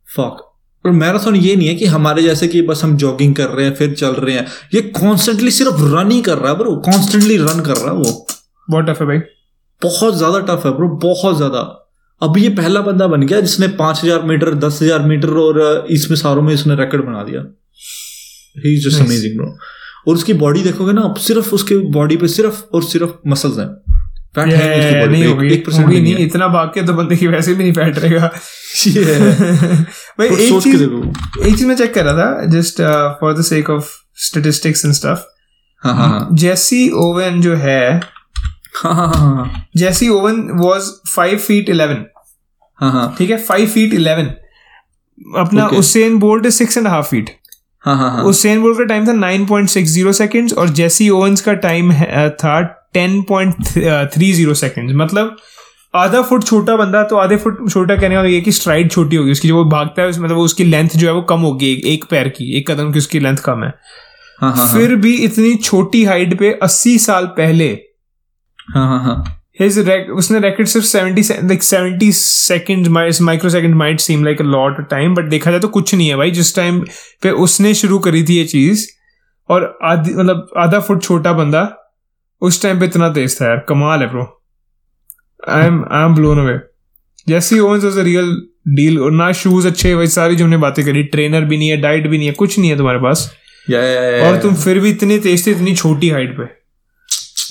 फक 0.07 0.43
और 0.85 0.91
मैराथन 0.93 1.35
ये 1.35 1.55
नहीं 1.55 1.67
है 1.67 1.73
कि 1.75 1.85
हमारे 1.87 2.21
जैसे 2.23 2.47
कि 2.47 2.61
बस 2.61 2.83
हम 2.83 2.95
जॉगिंग 2.97 3.35
कर 3.35 3.49
रहे 3.49 3.65
हैं 3.65 3.73
फिर 3.75 3.93
चल 3.93 4.13
रहे 4.13 4.35
हैं। 4.35 4.45
ये 4.73 4.81
कॉन्स्टेंटली 4.99 5.51
सिर्फ़ 5.51 5.81
रन 5.95 6.11
ही 6.11 6.21
कर 6.21 6.37
रहा 6.37 6.51
है 6.51 6.57
ब्रो 6.57 6.75
कॉन्स्टेंटली 6.85 7.37
रन 7.37 7.59
कर 7.61 7.77
रहा 7.77 7.91
है 7.91 7.97
वो। 7.97 8.25
बहुत 8.67 8.85
टफ 8.85 9.01
है 9.01 9.07
भाई? 9.07 9.17
बहुत 9.81 10.17
ज़्यादा 10.17 10.39
टफ 10.45 10.65
है 10.65 10.71
ब्रो 10.77 10.87
बहुत 11.03 11.37
ज़्यादा। 11.37 11.61
अभी 12.21 12.41
ये 12.43 12.49
पहला 12.49 12.81
बंदा 12.81 13.07
बन 13.07 13.21
गया 13.21 13.39
जिसने 13.41 13.67
पाँच 13.79 14.03
हज़ार 14.03 14.21
मीटर 14.21 14.53
दस 14.55 14.79
हज़ार 14.81 15.01
मीटर 15.01 15.29
और 15.39 15.87
इसमें 15.91 16.17
सारों 16.17 16.41
में 16.41 16.53
इसने 16.53 16.75
रिकॉर्ड 16.75 17.05
बना 17.05 17.23
दिया। 17.23 17.41
He 18.65 18.73
is 18.75 18.87
just 18.89 19.01
amazing 19.01 19.37
bro 19.37 19.57
और 20.07 20.15
उसकी 20.15 20.33
बॉडी 20.33 20.61
देखोगे 20.63 20.93
ना 20.93 21.01
आप 21.01 21.17
सिर्फ़ 21.17 21.53
उसके 21.55 21.77
बॉडी 21.91 22.17
पे 22.17 22.27
सिर्फ़ 22.27 22.63
और 22.73 22.83
सिर्फ़ 22.83 23.11
मसल्स 23.27 23.59
हैं। 23.59 23.67
फैट 24.35 24.53
है 24.53 25.07
नहीं 25.07 25.23
Yeah, 25.23 25.33
होगी। 25.33 25.53
एक 25.53 25.65
परसेंट 25.65 25.87
नहीं 25.87 26.01
नहीं 26.01 26.25
इतना 26.25 26.47
भाग 26.47 26.67
के 26.67 26.81
तो 26.83 26.93
बंदे 26.93 27.15
की 27.15 27.27
वैसे 27.27 27.53
भी 27.53 27.63
नहीं 27.63 27.73
फैट 27.73 27.97
रहेगा। 27.99 28.27
भाई 30.19 30.27
एक 30.27 30.61
चीज़ 30.63 30.83
एक 30.83 31.55
चीज़ 31.57 31.65
मैं 31.65 31.75
चेक 31.75 31.93
कर 31.93 32.05
रहा 32.05 32.13
था 32.13 32.45
just 32.49 32.81
for 33.21 33.33
the 33.33 33.41
sake 33.41 33.69
of 33.69 33.89
statistics 34.25 34.85
and 34.85 34.93
stuff 34.93 35.19
Jesse 36.35 36.89
Owen 37.05 37.41
जो 37.41 37.55
हाँ 37.55 37.99
Jesse 39.77 40.09
Owen 40.09 40.41
was 40.55 40.89
five 41.15 41.37
feet 41.37 41.69
eleven 41.69 42.05
हाँ 42.79 42.91
हाँ। 42.91 43.15
ठीक 43.17 43.29
है? 43.29 43.37
फाइव 43.37 43.67
फीट 43.67 43.93
इलेवन 43.93 44.33
अपना 45.37 45.67
Okay. 45.67 45.79
Usain 45.79 46.17
Bolt 46.19 46.47
six 46.53 46.77
and 46.77 46.87
half 46.87 47.05
feet 47.05 47.29
हाँ 47.85 47.95
हाँ 47.97 48.09
हाँ। 48.11 48.23
उसेन 48.23 48.61
बोल्ट 48.61 48.77
का 48.77 48.83
टाइम 48.85 49.07
था 49.07 49.13
nine 49.13 49.45
point 49.45 49.69
six 49.69 49.89
zero 49.91 50.11
second 50.13 50.53
और 50.53 50.69
जेसी 50.79 51.09
ओवंस 51.09 51.41
का 51.41 51.53
टाइम 51.63 51.93
था 52.41 52.61
ten 52.93 53.21
point 53.29 53.55
three 54.13 54.31
zero 54.33 54.53
second 54.53 54.91
मतलब 54.95 55.35
आधा 55.93 56.21
फुट 56.21 56.43
छोटा 56.43 56.75
बंदा 56.77 57.03
तो 57.03 57.15
आधे 57.17 57.35
फुट 57.37 57.69
छोटा 57.69 57.95
कहने 57.95 58.15
का 58.15 58.23
ये 58.23 58.41
कि 58.41 58.51
स्ट्राइड 58.51 58.91
छोटी 58.91 59.15
होगी। 59.15 59.31
उसकी 59.31 59.47
जो 59.47 59.55
वो 59.55 59.63
भागता 59.69 60.01
है 60.01 60.09
मतलब 60.09 60.37
उसकी 60.37 60.63
लेंथ 60.63 60.89
जो 60.95 61.07
है 61.07 61.13
वो 61.13 61.21
कम 61.29 61.39
होगी 61.39 61.71
एक, 61.71 61.85
एक 61.85 62.05
पैर 62.09 62.29
की 62.29 62.51
एक 62.57 62.69
कदम 62.71 62.91
की 62.91 62.99
उसकी 62.99 63.19
लेंथ 63.19 63.37
कम 63.45 63.63
है। 63.63 63.73
हाँ 64.41 64.53
हाँ 64.55 64.67
फिर 64.73 64.95
भी 64.95 65.13
इतनी 65.25 65.55
छोटी 65.55 66.03
हाइट 66.05 66.37
पे 66.39 66.51
अस्सी 66.63 66.97
साल 66.99 67.25
पहले 67.37 67.67
हाँ 68.67 68.87
हाँ 68.87 69.03
हाँ। 69.03 69.43
His 69.61 69.77
rec- 69.77 70.09
उसने 70.15 70.39
रैकेट 70.39 70.67
सिर्फ़ 70.67 70.87
70 70.87 71.23
से- 71.23 71.39
like 71.39 71.63
70 71.63 72.11
second 72.13 72.87
micro 73.21 73.49
second 73.49 73.75
might 73.75 73.99
seem 73.99 74.23
like 74.23 74.41
a 74.41 74.43
lot 74.43 74.89
time 74.89 75.15
but 75.15 75.23
देखा 75.23 75.51
जाए 75.51 75.59
तो 75.59 75.67
कुछ 75.67 75.95
नहीं 75.95 76.07
है 76.09 76.15
भाई। 76.15 76.31
जिस 76.31 76.55
टाइम 76.55 76.79
पे 77.21 77.31
उसने 77.31 77.73
शुरू 77.73 77.99
करी 77.99 78.23
थी 78.23 78.35
ये 78.35 78.45
चीज़ 78.45 78.87
और 79.49 79.79
आधी 79.83 80.13
मतलब 80.13 80.47
आधा 80.57 80.79
फुट 80.79 81.03
छोटा 81.03 81.33
बंदा 81.33 81.77
उस 82.41 82.61
टाइम 82.63 82.79
पे 82.79 82.85
इतना 82.85 83.09
तेज 83.09 83.41
था 83.41 83.45
यार। 83.45 83.65
कमाल 83.69 83.99
है 83.99 84.07
bro 84.09 84.43
I 85.49 85.67
am 85.67 85.85
I 85.91 86.05
am 86.05 86.15
blown 86.15 86.39
away 86.39 86.59
Jesse 87.27 87.59
Owens 87.59 87.83
was 87.83 87.97
a 87.97 88.01
real 88.01 88.47
deal 88.67 88.99
और 88.99 89.11
ना 89.11 89.31
शूज़ 89.31 89.67
अच्छे 89.67 89.93
वही 89.93 90.07
सारी 90.07 90.35
जो 90.35 90.43
हमने 90.43 90.57
बातें 90.57 90.85
करी। 90.85 91.03
ट्रेनर 91.03 91.41
भी 91.41 91.57
नहीं 91.57 91.69
है 91.69 91.77
डाइट 91.77 92.07
भी 92.07 92.17
नहीं 92.17 92.27
है 92.27 92.33
कुछ 92.33 92.59
नहीं 92.59 92.71
है 92.71 92.77
तुम्हारे 92.77 92.99
पास। 92.99 93.35
या 93.69 93.81
या 93.81 94.01
या 94.01 94.29
और 94.29 94.41
तुम 94.41 94.55
फिर 94.55 94.79
भी 94.79 94.89
इतने 94.89 95.19
तेज 95.19 95.47
थे 95.47 95.51
इतनी 95.51 95.75
छोटी 95.75 96.09
हाइट 96.09 96.37
पे। 96.37 96.66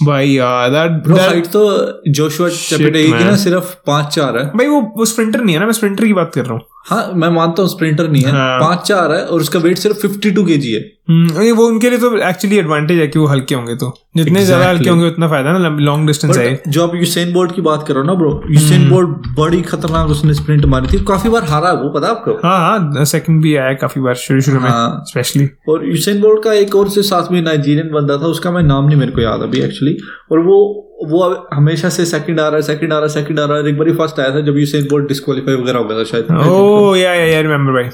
भाई 0.02 0.30
यार 0.30 0.70
दैट 0.70 0.90
ब्रो 0.90 1.16
हाइट 1.16 1.46
तो 1.46 2.02
जोशुआ 2.08 2.48
चपेटेगी 2.48 3.24
ना 3.24 3.36
सिर्फ़ 3.36 3.74
पाँच 3.86 4.06
चार 4.06 4.38
है। 4.38 4.44
भाई 4.44 4.66
वो 4.66 4.80
वो 4.96 5.04
स्प्रिंटर 5.04 5.40
नहीं 5.40 5.54
है 5.54 5.60
ना 5.60 5.66
मैं 5.66 5.72
स्प्रिंटर 5.72 6.06
की 6.06 6.12
बात 6.12 6.32
कर 6.34 6.44
रहा 6.44 6.52
हूँ। 6.52 6.60
हाँ 6.86 7.12
मैं 7.14 7.28
मानता 7.30 7.62
हूँ 7.62 7.70
स्प्रिंटर 7.70 8.08
नहीं 8.08 8.22
है। 8.22 8.30
हाँ। 8.32 8.58
पाँच 8.60 8.86
चार 8.88 9.12
है 9.12 9.24
और 9.24 9.40
उसका 9.40 9.58
वेट 9.58 9.78
सिर्फ़ 9.78 9.98
फिफ्टी 9.98 10.30
टू 10.30 10.44
के 10.44 10.56
जी 10.56 10.72
है। 10.72 10.80
हम्म, 11.10 11.52
वो 11.52 11.66
उनके 11.66 11.90
लिए 11.90 11.98
तो 11.98 12.16
एक्चुअली 12.18 12.56
एडवांटेज 12.58 12.98
है 12.98 13.06
कि 13.08 13.18
वो 13.18 13.26
हल्के 13.26 13.54
होंगे 13.54 13.74
तो। 13.74 13.92
जितने 14.16 14.30
exactly. 14.30 14.46
ज़्यादा 14.46 14.68
हल्के 14.68 14.88
होंगे 14.90 15.06
उतना 15.06 15.28
फ़ायदा 15.28 15.52
ना 15.58 15.68
लॉन्ग 15.80 16.06
डिस्टेंस 16.06 16.36
है 16.38 16.62
जो 16.68 16.86
आप 16.86 16.94
यूसेन 16.94 17.32
बोल्ट 17.32 17.54
की 17.54 17.62
बात 17.62 17.86
करो 17.88 18.02
ना 18.02 18.14
ब्रो 18.14 18.30
यूसेन 18.50 18.88
बोल्ट 18.90 19.28
बड़ी 19.38 19.60
खतरनाक 19.62 20.10
उसने 20.10 20.34
स्प्रिंट 20.34 20.64
मारी 20.64 20.92
थी। 20.92 21.04
काफ़ी 21.04 21.30
बार 21.30 21.44
हारा 21.44 21.68
है 21.68 21.76
वो 21.76 21.90
पता 21.90 22.08
आपको? 22.08 22.32
हाँ 22.44 22.58
हाँ 22.58 23.04
सेकंड 23.04 23.42
भी 23.42 23.54
आया 23.56 23.72
काफ़ी 23.74 24.00
बार 24.00 24.14
शुरू 24.16 24.40
शुरू 24.40 24.60
में 24.60 24.68
हाँ। 24.70 25.04
स्पेशली 25.06 25.48
और 25.68 25.88
यूसेन 25.88 26.20
बोल्ट 26.20 26.42
का 26.44 26.52
एक 26.54 26.74
और 26.76 26.88
से 26.88 27.02
साथ 27.02 27.32
में 27.32 27.40
नाइजीरियन 27.42 27.90
बंदा 27.90 28.18
था 28.18 28.26
उसका 28.28 28.50
मैं 28.50 28.62
नाम 28.62 28.86
नहीं 28.86 28.98
मेरे 28.98 29.12
को 29.12 29.20
याद 29.20 29.42
अभी 29.42 29.60
एक्चुअली 29.60 29.96
और 30.32 30.40
वो 30.40 30.82
वो 31.04 31.48
हमेशा 31.54 31.88
से 31.88 32.04
सेकंड 32.06 32.40
आ 32.40 32.46
रहा 32.48 32.56
है 32.56 32.62
सेकंड 32.62 32.92
आ 32.92 32.96
रहा 32.96 33.06
है 33.06 33.12
सेकंड 33.14 33.40
आ 33.40 33.44
रहा 33.44 33.58
है। 33.58 33.68
एक 33.68 33.78
बार 33.78 33.92
फ़र्स्ट 33.92 34.20
आया 34.20 34.30
था 34.34 34.40
जब 34.40 34.58
यूसेन 34.58 34.84
बोल्ट 34.84 35.08
डिस्क्वालीफाई 35.08 35.54
वगैरह 35.54 35.78
हो 35.78 35.84
गया 35.84 35.98
था 35.98 36.04
शायद। 36.04 36.30
ओ 36.46 36.94
या 36.94 37.14
या 37.14 37.24
या 37.24 37.40
रिमेंबर 37.40 37.72
भाई। 37.72 37.90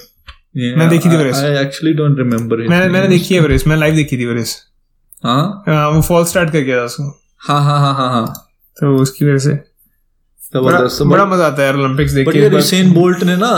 मैं 0.76 0.88
देखी 0.88 1.09
थी 1.09 1.22
race. 1.24 1.36
I 1.36 1.57
actually 1.57 1.94
don't 1.94 2.18
remember 2.18 2.57
मैंने 2.68 2.88
मैंने 2.92 3.09
देखी 3.09 3.34
है 3.34 3.46
रेस 3.48 3.66
मैं 3.66 3.76
लाइव 3.76 3.94
देखी 3.94 4.18
थी 4.18 4.32
रेस 4.34 4.57
हाँ? 5.24 5.62
हाँ, 5.68 5.90
वो 5.90 6.00
फॉल 6.03 6.24
स्टार्ट 6.24 6.50
कर 6.50 6.61
गया 6.61 6.78
था 6.80 6.84
उसको। 6.84 7.05
हाँ 7.40 7.62
हाँ 7.64 7.78
हाँ 7.80 7.94
हाँ 7.94 8.11
हाँ। 8.12 8.26
तो 8.80 8.96
उसकी 8.96 9.24
वजह 9.24 9.38
से। 9.38 9.72
बड़ा 10.57 11.05
बड़ा 11.05 11.24
मज़ा 11.26 11.46
आता 11.46 11.62
है 11.62 11.68
यार 11.68 11.76
ओलंपिक्स 11.76 12.12
देख 12.12 12.28
के 12.28 12.40
बार- 12.40 12.53
यूसेन 12.55 12.92
बोल्ट 12.92 13.22
ने 13.24 13.36
ना 13.36 13.50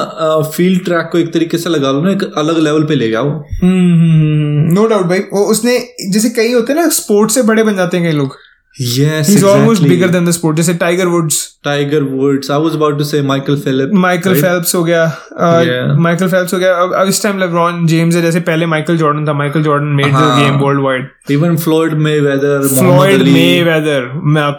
फ़ील्ड 0.57 0.85
ट्रैक 0.85 1.09
को 1.13 1.19
एक 1.19 1.33
तरीके 1.33 1.59
से 1.59 1.71
लगा 1.71 1.91
लो 1.91 2.03
ना 2.03 2.11
एक 2.11 2.23
अलग 2.39 2.59
लेवल 2.59 2.85
पे 2.85 2.95
ले 2.95 3.09
गया 3.09 3.21
वो 3.21 3.45
नो 4.75 4.87
डाउट 4.87 5.07
भाई। 5.07 5.19
वो 5.19 5.45
उसने 5.51 5.79
जैसे 6.11 6.31
कई 6.31 6.53
होते 6.53 6.73
हैं 6.73 6.81
ना 6.81 6.89
स्पोर्ट्स 6.89 7.35
से 7.35 7.43
बड़े 7.43 7.63
बन 7.65 7.77
जाते 7.77 7.97
हैं 7.97 8.11
कई 8.11 8.17
लोग। 8.19 8.37
Yes 8.81 9.27
He's 9.27 9.37
exactly. 9.37 9.51
almost 9.51 9.83
bigger 9.83 10.07
than 10.13 10.25
the 10.29 10.33
sport. 10.37 10.57
जैसे 10.57 10.75
Tiger 10.75 11.07
Woods 11.07 11.37
Tiger 11.65 12.03
Woods 12.03 12.51
I 12.51 12.61
was 12.61 12.73
about 12.75 12.99
to 12.99 13.05
say 13.05 13.23
Michael 13.23 13.57
Phillip 13.57 13.91
Michael 13.95 14.41
Phelps 14.41 14.75
हो 14.75 14.85
गया. 14.85 15.05
माइकल 15.99 16.29
फेल्प्स 16.29 16.55
हो 16.55 16.59
गया 16.59 16.75
अब 16.75 16.95
अब 16.95 17.09
इस 17.09 17.23
टाइम 17.23 17.39
लेब्रॉन 17.39 17.87
जेम्स 17.87 18.15
है 18.15 18.23
जैसे 18.23 18.41
पहले 18.41 18.67
माइकल 18.67 18.97
जॉर्डन 18.97 19.29
था 19.29 19.33
Michael 19.33 19.63
Jordan 19.63 19.87
made 19.87 20.07
the. 20.07 20.35
Game 20.41 20.59
world 20.59 20.81
wide 20.81 21.09
even 21.31 21.57
Floyd 21.57 21.93
Mayweather 21.93 22.67
Floyd 22.69 23.23
Mayweather 23.23 24.11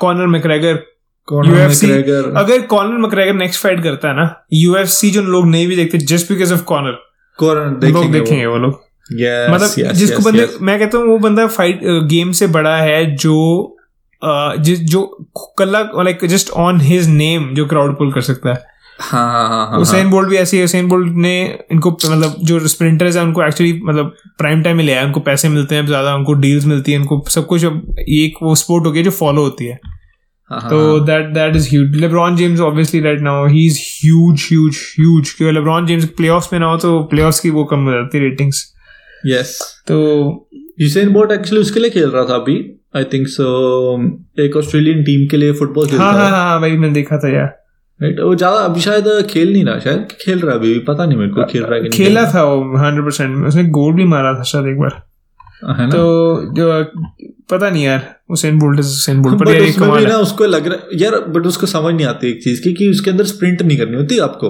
Conor 0.01 0.27
McGregor 0.27 0.83
UFC 1.33 1.85
अगर 2.37 2.61
कॉनर 2.61 2.97
मैकग्रेगर 2.97 3.33
नेक्स्ट 3.33 3.61
फाइट 3.63 3.83
करता 3.83 4.07
है 4.07 4.15
ना 4.15 4.45
यूएफसी 4.53 5.11
जो 5.11 5.21
लोग 5.21 5.47
नहीं 5.47 5.67
भी 5.67 5.75
देखते 5.75 5.97
जस्ट 5.97 6.31
बिकॉज़ 6.31 6.53
ऑफ़ 6.53 6.63
कॉनर 6.63 6.97
लोग 7.91 8.11
देखेंगे 8.11 8.45
वो। 8.45 8.57
लोग। 8.57 8.83
मतलब 9.51 9.91
जिसको 9.91 10.23
बंदे 10.23 10.47
मैं 10.61 10.79
कहता 10.79 10.97
हूँ 10.97 11.07
वो 11.07 11.17
बंदा 11.19 11.47
फाइट 11.47 11.79
गेम 11.83 12.31
से 12.31 12.47
बड़ा 12.47 12.75
है 12.77 13.15
जो 13.15 13.74
जिस 14.59 14.79
जो 14.91 15.01
कल्ला 15.59 15.81
like 15.97 16.25
just 16.27 16.49
on 16.59 16.79
his 16.81 17.07
name 17.09 17.53
जो 17.55 17.65
क्राउड 17.65 17.97
पुल 17.97 18.11
कर 18.13 18.21
सकता 18.23 18.49
है। 18.49 18.63
हाँ 18.99 19.25
हाँ 19.31 19.47
हाँ 19.49 19.65
हाँ 19.67 19.77
हुसैन 19.79 20.09
बोल्ट 20.09 20.29
भी 20.29 20.37
ऐसे 20.37 20.57
ही 20.57 20.61
हुसैन 20.61 20.87
बोल्ट 20.87 21.13
ने 21.17 21.33
इनको 21.71 21.91
मतलब 21.91 22.35
जो 22.41 22.59
स्प्रिंटर्स 22.67 23.15
है 23.15 23.23
उनको 23.23 23.43
एक्चुअली 23.43 23.73
मतलब 23.83 24.13
प्राइम 24.37 24.61
टाइम 24.63 24.77
में 24.77 24.83
लिया 24.83 24.99
है 24.99 25.05
उनको 25.05 25.19
पैसे 25.21 25.49
मिलते 25.49 25.75
हैं 25.75 25.85
ज़्यादा 25.87 26.15
उनको 26.15 26.33
डील्स 26.35 26.65
मिलती 26.65 26.91
है 26.91 26.99
उनको 26.99 27.23
सब 27.29 27.45
कुछ 27.47 27.63
एक 27.63 28.37
वो 28.43 28.55
स्पोर्ट 28.55 28.85
हो 28.85 28.91
गया 28.91 29.03
जो 29.03 29.11
फॉलो 29.11 29.41
होती 29.41 29.65
है। 29.65 29.79
हाँ, 30.51 30.59
हाँ, 30.61 30.69
तो 30.69 30.99
that 31.05 31.25
that 31.33 31.55
is 31.55 31.67
huge 31.69 31.95
LeBron 31.95 32.35
James 32.35 32.59
obviously 32.61 32.99
right 33.01 33.21
now 33.21 33.45
he 33.47 33.65
is 33.67 33.79
huge 33.81 34.47
huge 34.49 34.77
huge 34.99 35.31
क्योंकि 35.31 35.53
लेब्रॉन 35.55 35.85
जेम्स 35.85 36.05
प्लेऑफ्स 36.17 36.51
में 36.53 36.59
ना 36.59 36.65
हो 36.65 36.77
तो 36.77 37.01
प्लेऑफ्स 37.11 37.39
की 37.39 37.49
वो 37.49 37.63
कम 37.65 37.85
हो 37.85 37.91
जाती 37.91 38.17
है 38.17 38.23
रेटिंग्स 38.23 38.63
यस 39.27 39.57
तो 39.87 39.97
यूसेन 40.79 41.13
बोल्ट 41.13 41.31
एक्चुअली 41.31 41.61
उसके 41.61 41.79
लिए 41.79 41.89
खेल 41.89 42.09
रहा 42.09 42.23
था 42.25 42.35
अभी। 42.35 42.55
आई 42.97 43.03
थिंक 43.03 43.27
सो 43.27 43.45
एक 44.39 44.55
ऑस्ट्रेलियन 44.57 45.03
टीम 45.03 45.27
के 45.27 45.37
लिए 45.37 45.51
फुटबॉल 45.51 45.87
खेलता 45.87 46.03
हाँ 46.03 46.13
हाँ। 46.13 46.25
है 46.25 46.31
हाँ 46.31 46.61
भाई 46.61 46.71
मैंने 46.71 46.93
देखा 46.93 47.17
था 47.17 47.29
यार। 47.29 47.65
राइट 48.01 48.19
वो 48.19 48.35
ज़्यादा 48.35 48.57
अभी 48.57 48.81
शायद 48.81 49.27
खेल 49.29 49.53
नहीं 49.53 49.65
रहा 49.65 49.79
शायद 49.79 50.07
खेल 50.21 50.39
रहा 50.39 50.55
अभी 50.55 50.79
पता 50.79 51.05
नहीं 51.05 51.17
मेरे 51.17 51.31
को 51.31 51.43
खेल 51.43 51.63
रहा 51.63 51.79
है 51.79 51.89
खेला 51.89 52.33
था 52.33 52.43
वो 52.43 52.77
हंड्रेड 52.77 53.05
परसेंट 53.05 53.47
उसने 53.47 53.63
गोल 53.63 53.93
भी 53.93 54.03
मारा 54.03 54.33
था 54.33 54.43
शायद 54.43 54.65
एक 54.65 54.77
बार। 54.77 54.91
है। 54.91 54.97
है 54.97 55.14
तो 55.63 56.53
जो 56.53 56.83
पता 57.51 57.69
नहीं 57.69 57.83
यार 57.83 58.15
हुसैन 58.29 58.59
बोल्ट 58.59 58.77
हुसैन 58.77 59.21
बोल्ट 59.21 59.39
पर 59.39 59.45
बट 59.45 59.53
यार 59.53 59.61
ये 59.61 59.71
कमाल 59.71 60.05
ना 60.07 60.15
उसको 60.17 60.45
लग 60.45 60.67
रहा 60.67 60.75
है 60.75 60.99
यार 60.99 61.19
बट 61.29 61.45
उसको 61.45 61.67
समझ 61.67 61.93
नहीं 61.93 62.05
आती 62.05 62.29
एक 62.29 62.43
चीज़ 62.43 62.61
की 62.61 62.73
कि 62.73 62.89
उसके 62.89 63.11
अंदर 63.11 63.23
स्प्रिंट 63.23 63.61
नहीं 63.61 63.77
करनी 63.77 63.97
होती 63.97 64.17
आपको। 64.19 64.47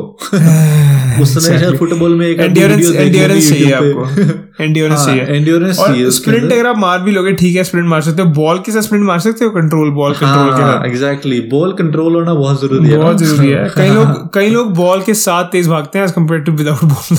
उसने 1.21 1.59
शायद 1.59 1.77
फुटबॉल 1.77 2.15
में 2.15 2.27
एक 2.27 2.39
एंड्योरेंस 2.39 2.95
एंड्योरेंस 2.95 3.49
चाहिए 3.49 3.71
आपको। 3.71 4.63
एंड्योरेंस 4.63 5.05
चाहिए। 5.05 5.21
एंड्योरेंस 5.21 5.79
और 5.79 5.87
चाहिए 5.87 6.09
स्प्रिंट 6.11 6.51
अगर 6.51 6.67
आप 6.67 6.77
मार 6.77 6.99
भी 6.99 7.11
लोगे 7.11 7.33
ठीक 7.33 7.55
है 7.55 7.63
स्प्रिंट 7.63 7.87
मार 7.87 8.01
सकते 8.01 8.21
हो। 8.21 8.27
बॉल 8.29 8.59
के 8.59 8.71
साथ 8.71 8.81
स्प्रिंट 8.81 9.05
मार 9.05 9.19
सकते 9.19 9.45
हो 9.45 9.51
कंट्रोल 9.51 9.89
बॉल 9.89 10.13
कंट्रोल 10.13 10.49
के 10.49 10.61
साथ? 10.61 10.85
एग्जैक्टली 10.85 11.41
बॉल 11.41 11.73
कंट्रोल 11.73 12.13
होना 12.15 12.33
बहुत 12.33 12.61
ज़रूरी 12.61 12.89
है 12.89 12.97
बहुत 12.97 13.17
ज़रूरी 13.17 13.49
है। 13.49 13.69
कई 13.75 13.89
लोग 13.89 14.29
कई 14.33 14.49
लोग 14.49 14.73
बॉल 14.73 15.01
के 15.01 15.13
साथ 15.13 15.43
तेज 15.43 15.67
भागते 15.67 15.99
हैं 15.99 16.05
as 16.05 16.11
compare 16.11 16.41
to 16.41 16.51
without 16.51 16.83
ball 16.83 17.17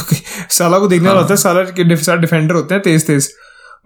साला 0.50 0.78
को 0.78 0.88
देखने 0.88 1.08
वाला 1.08 1.20
होता 1.20 1.34
है 1.34 1.40
साला 1.40 1.62
के 1.62 1.84
डिफेंडर 1.84 2.54
होते 2.54 2.74
हैं 2.74 2.82
तेज 2.82 3.06
तेज 3.06 3.32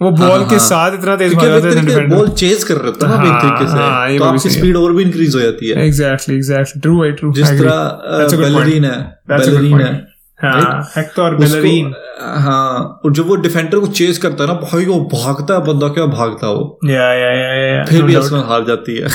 वो 0.01 0.11
बॉल 0.11 0.41
के 0.41 0.57
हाँ। 0.57 0.59
साथ 0.59 0.95
इतना 0.95 1.17
तेज 1.17 1.35
भाग 1.35 1.45
अब 1.45 1.51
जाते 1.53 1.59
एक 1.59 1.65
हैं 1.65 1.75
तरीके 1.75 1.95
डिफेंडर 1.95 2.17
बॉल 2.17 2.29
चेज 2.29 2.65
कर 2.65 2.75
रहे 2.75 2.91
हैं 2.91 3.09
ना 3.09 3.15
एक 3.15 3.31
हाँ, 3.31 3.41
तरीके 3.41 3.71
हाँ, 3.73 4.09
से 4.09 4.19
तो 4.19 4.25
आपकी 4.25 4.51
स्पीड 4.51 4.77
और 4.77 4.93
भी 4.93 5.03
इंक्रीज 5.03 5.35
हो 5.35 5.41
जाती 5.41 5.69
है। 5.69 5.87
एग्जैक्टली 5.87 6.37
एग्जैक्टली 6.37 6.81
ट्रू 6.81 6.99
भाई 6.99 7.13
ट्रू 7.13 7.33
जिस 7.33 7.49
तरह 7.49 8.37
बेलरीन 8.37 8.85
है 8.85 9.01
बेलरीन 9.31 9.81
है 9.81 9.93
हाँ 10.39 10.91
हेक्टर 10.97 11.35
बेलरीन 11.35 11.93
हाँ 12.21 13.01
और 13.05 13.13
जब 13.13 13.27
वो 13.27 13.37
डिफेंडर 13.37 13.79
को 13.79 13.87
चेज 13.87 14.19
करता 14.19 14.45
है 14.45 14.49
ना 14.49 14.55
भाई 14.55 14.85
वो 14.85 15.01
भागता 15.13 15.55
है 15.55 15.61
बंदा 15.61 15.89
क्या 15.89 16.07
भागता 16.07 16.47
है? 16.47 16.53
वो 16.53 16.79
या 16.85 17.13
या 17.15 17.31
या 17.31 17.77
या 17.77 17.85
फिर 17.85 18.03
भी. 18.03 18.15
अर्सनल 18.15 18.41
हार 18.41 18.65
जाती 18.65 18.97
है। 18.97 19.09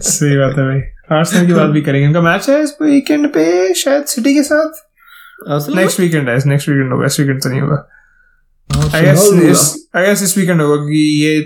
सही 0.00 0.36
बात 0.38 0.58
है 0.58 0.64
भाई। 0.64 0.80
आर्सेनल 1.18 1.46
की 1.46 1.52
बात 1.52 1.70
भी 1.70 1.82
करेंगे। 1.82 2.06
उनका 2.06 2.20
मैच 2.20 2.48
है 2.50 2.62
इस 2.62 2.76
वीकेंड 2.82 3.28
पे 3.28 3.74
शायद 3.74 4.04
सिटी 4.04 4.34
के 4.34 4.42
साथ? 4.42 4.70
नेक्स्ट 5.76 6.00
वीकेंड 6.00 6.28
है 6.28 6.38
नेक्स्ट 6.46 6.68
वीकेंड 6.68 6.92
होगा 6.92 7.06
इस 7.06 7.20
वीकेंड 7.20 7.42
तो 7.42 7.48
नहीं 7.48 7.60
होगा। 7.60 7.74
हाँ, 7.74 7.91
आई 8.94 9.02
गेस 9.02 9.28
इस 9.50 9.62
आई 9.96 10.06
गेस 10.06 10.22
इस 10.22 10.36
वीकेंड 10.38 10.60
होगा 10.60 10.76
क्योंकि 10.76 11.02
ये 11.24 11.38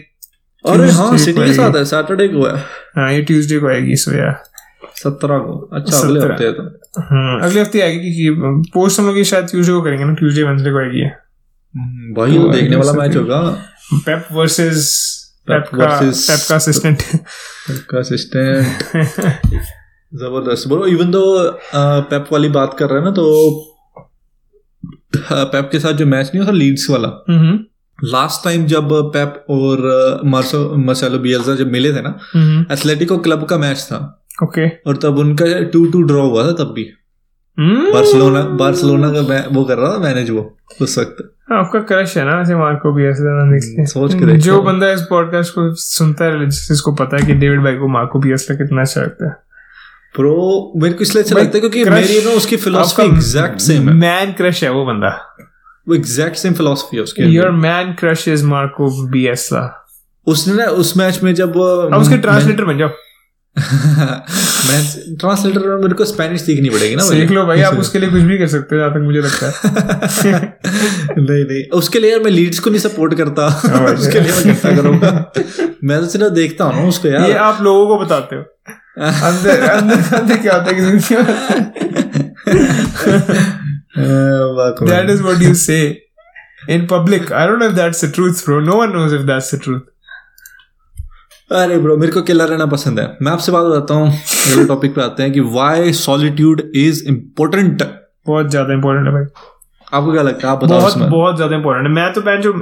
अरे 0.65 0.91
हाँ 0.91 1.17
सिटी 1.19 1.41
के 1.41 1.53
साथ 1.55 1.77
है 1.77 1.85
सैटरडे 1.85 2.27
को 2.29 2.47
है। 2.47 2.57
हाँ 2.97 3.13
ये 3.13 3.23
ट्यूसडे 3.23 3.59
को 3.59 3.69
आएगी 3.69 3.97
सो 3.97 4.13
या 4.13 4.33
सत्रह 5.03 5.39
को। 5.39 5.59
अच्छा 5.77 5.99
अगले 5.99 6.21
हफ़्ते 6.21 6.45
है 6.45 6.53
तो। 6.53 6.63
हम्म, 7.01 7.39
अगले 7.47 7.61
हफ़्ते 7.61 7.81
आएगी 7.81 8.11
क्योंकि 8.15 8.71
पोस्ट 8.75 9.01
हम 9.01 9.07
लोग 9.07 9.23
शायद 9.23 9.47
ट्यूसडे 9.51 9.73
को 9.73 9.83
करेंगे 9.83 10.05
ना 10.05 10.15
ट्यूसडे 10.21 10.43
वेंसडे 10.43 10.71
को 10.71 10.79
आएगी 10.79 11.03
हम्म, 11.03 12.15
भाई 12.15 12.39
वो 12.39 12.45
तो 12.45 12.53
देखने 12.53 12.77
वाला 12.77 12.93
मैच 12.93 13.17
होगा। 13.17 13.41
पेप 14.07 14.29
वर्सेस 14.33 14.89
पेप 15.49 15.65
का 15.75 15.87
पेप 16.01 16.41
का 16.49 16.55
असिस्टेंट 16.57 17.03
का 17.91 17.99
असिस्टेंट 17.99 18.59
ज़बरदस्त। 20.13 20.69
ब्रो 20.69 20.87
इवन 20.87 21.11
दो 21.11 21.23
पेप 21.75 22.29
वाली 22.33 22.49
बात 22.57 22.77
कर 22.79 22.89
रहे 22.91 22.99
हैं 22.99 23.05
ना 23.05 23.11
तो 23.13 23.25
पेप 25.33 25.69
के 25.73 25.79
साथ 25.79 25.93
जो 25.93 26.07
मैच 26.07 26.27
नहीं 26.27 26.41
होता 26.41 26.53
लीड्स 26.53 26.91
वाला। 26.91 27.25
लास्ट 28.05 28.45
टाइम 28.45 28.67
जब 28.67 28.89
पेप 28.93 29.45
और 29.51 30.21
मार्सो 30.25 30.77
मार्सेलो 30.77 31.19
बियल्सा 31.19 31.55
जब 31.55 31.73
मिले 31.73 31.93
थे 31.93 32.01
ना 32.01 32.19
एथलेटिको 32.73 33.19
क्लब 33.19 33.45
का 33.45 33.59
मैच 33.59 33.79
था। 33.79 34.25
ओके। 34.43 34.69
और 34.69 34.97
तब 34.97 35.19
उनका 35.19 35.47
टू 35.63 35.87
टू 35.87 36.03
ड्रॉ 36.03 36.29
हुआ 36.29 36.47
था 36.47 36.53
तब 36.53 36.73
भी। 36.77 36.89
हम्म। 37.59 37.93
बार्सिलोना 37.93 38.43
बार्सिलोना 38.43 39.13
का 39.13 39.45
वो 39.53 39.65
कर 39.65 39.79
रहा 39.79 39.95
था 39.95 39.99
मैनेज 39.99 40.31
वो 40.31 40.57
उस 40.83 40.99
वक्त। 40.99 41.33
आपका 41.53 41.81
क्रश 41.81 42.17
है 42.17 42.25
ना 42.25 42.41
ऐसे 42.41 42.55
मार्को 42.55 42.93
भी 42.95 43.05
ऐसे 43.05 43.57
इसलिए 43.57 43.87
सोच 43.87 44.15
के 44.15 44.37
जो 44.37 44.63
बंदा 44.63 44.93
इस 44.93 45.01
पॉडकास्ट 45.01 45.55
को 45.55 45.75
सुनता 45.75 46.25
है 46.25 46.47
जिसको 46.47 46.93
पता 46.93 47.17
है 47.17 47.27
कि 47.27 47.35
डेविड 47.35 47.63
भाई 47.65 47.73
को 47.73 47.89
मार्को 47.89 48.19
भी 48.19 48.33
ऐसा 48.33 48.55
कितना 48.55 48.83
अच्छा 48.83 49.01
लगता 49.01 49.29
है। 49.29 49.46
प्रो 50.17 50.73
मेरे 50.77 50.95
को 50.95 51.01
इसलिए 51.01 51.23
अच्छा 51.23 51.37
लगता 51.37 51.51
है 51.55 51.61
क्योंकि 51.61 51.85
मेरी 51.85 52.25
ना 52.25 52.31
उसकी 52.31 52.57
फिलोसफी 52.57 53.03
एग्जैक्ट 53.03 53.61
सेम 53.61 53.89
है। 53.89 53.95
मैन 53.95 54.33
क्रश 54.33 54.65
है 54.65 54.71
वो 54.71 54.85
बंदा। 54.87 55.37
वो 55.89 55.95
एग्जैक्ट 55.95 56.37
सेम 56.37 56.55
फिलोसफी 56.55 56.97
है 56.97 57.03
उसकी 57.03 57.23
your 57.23 57.51
man 57.51 57.93
crush 57.93 58.29
is 58.29 58.45
Marco 58.45 59.07
बियसला 59.07 59.83
उसने 60.27 60.55
ना 60.55 60.65
उस 60.65 60.97
मैच 60.97 61.23
में 61.23 61.35
जब 61.35 61.51
अब 61.51 62.01
उसके 62.01 62.17
ट्रांसलेटर 62.17 62.65
बन 62.65 62.79
जाओ। 62.79 62.89
मैं 63.59 65.17
ट्रांसलेटर 65.17 65.61
में 65.61 65.77
मेरे 65.77 65.95
को 65.95 66.05
स्पेनिश 66.05 66.41
सीखनी 66.41 66.69
पड़ेगी 66.69 66.97
ना 66.97 67.03
सीख 67.03 67.31
लो 67.31 67.47
भाई 67.47 67.61
आप 67.61 67.75
उसके 67.79 67.99
लिए 67.99 68.09
कुछ 68.11 68.21
भी 68.21 68.39
कर 68.39 68.47
सकते 68.47 68.77
हो 68.77 68.81
जहाँ 68.81 68.93
तक 68.93 69.01
मुझे 69.01 69.21
लगता 69.21 69.47
है। 69.47 70.59
नहीं 71.19 71.45
नहीं 71.45 71.65
उसके 71.69 71.99
लिए 71.99 72.11
यार 72.11 72.21
मैं 72.21 72.31
लीड्स 72.31 72.59
को 72.59 72.71
नहीं 72.71 72.81
सपोर्ट 72.81 73.15
करता। 73.15 73.47
उसके 73.95 74.21
लिए 74.21 74.33
मैं 74.33 74.45
करता 74.45 74.77
करूँगा। 74.77 75.33
मैं 75.85 76.01
तो 76.01 76.07
सिर्फ़ 76.07 76.29
देखता 76.29 76.65
हूँ 76.65 76.83
ना 76.83 76.89
उसको 76.89 77.09
यार। 77.09 77.29
ये 77.29 77.33
आप 77.33 77.63
लोगों 77.63 77.87
को 77.87 78.05
बताते 78.05 78.37
हो। 78.37 78.45
अंदर 78.97 79.63
अंदर 79.71 80.15
अंदर 80.17 80.37
क्या 80.43 80.55
होता 80.55 80.71
है 80.71 80.75
किसी 80.81 81.15
को 81.15 81.23
That 84.89 85.11
is 85.11 85.21
what 85.27 85.43
you 85.43 85.55
say 85.55 85.83
in 86.69 86.87
public. 86.87 87.31
I 87.33 87.47
don't 87.47 87.59
know 87.59 87.69
if 87.71 87.77
that's 87.77 88.01
the 88.05 88.11
truth, 88.17 88.45
bro. 88.47 88.57
No 88.61 88.77
one 88.81 88.93
knows 88.97 89.13
if 89.19 89.23
that's 89.31 89.51
the 89.55 89.59
truth. 89.67 89.85
अरे 91.53 91.79
ब्रो 91.79 91.97
मेरे 91.97 92.13
को 92.13 92.21
अकेला 92.21 92.45
रहना 92.45 92.67
पसंद 92.67 93.01
है। 93.01 93.07
मैं 93.23 93.33
आपसे 93.33 93.53
बात 93.53 93.65
बताता 93.65 93.95
हूँ 93.95 94.09
अगले 94.09 94.65
टॉपिक 94.69 94.95
पे 94.95 95.03
आते 95.03 95.23
हैं 95.23 95.33
कि 95.33 95.41
वाई 95.57 95.93
सॉलिट्यूड 95.93 96.63
इज़ 96.77 97.05
इम्पोर्टेंट 97.09 97.83
बहुत 98.27 98.51
ज़्यादा 98.51 98.75
इंपॉर्टेंट 98.75 99.07
है 99.07 99.13
भाई। 99.15 99.25
आपको 99.95 100.13
क्या 100.13 100.23
लगता 100.23 100.47
है? 100.47 100.53
आप 100.53 100.65
बताओ 100.65 100.79
बहुत 100.79 100.91
उसमें 100.93 101.11
बहुत 101.11 101.37
ज़्यादा 101.37 101.57
इंपॉर्टेंट 101.57 101.87
है। 101.87 101.93
मैं 101.95 102.13
तो 102.13 102.21
पहन 102.21 102.41
जो 102.43 102.53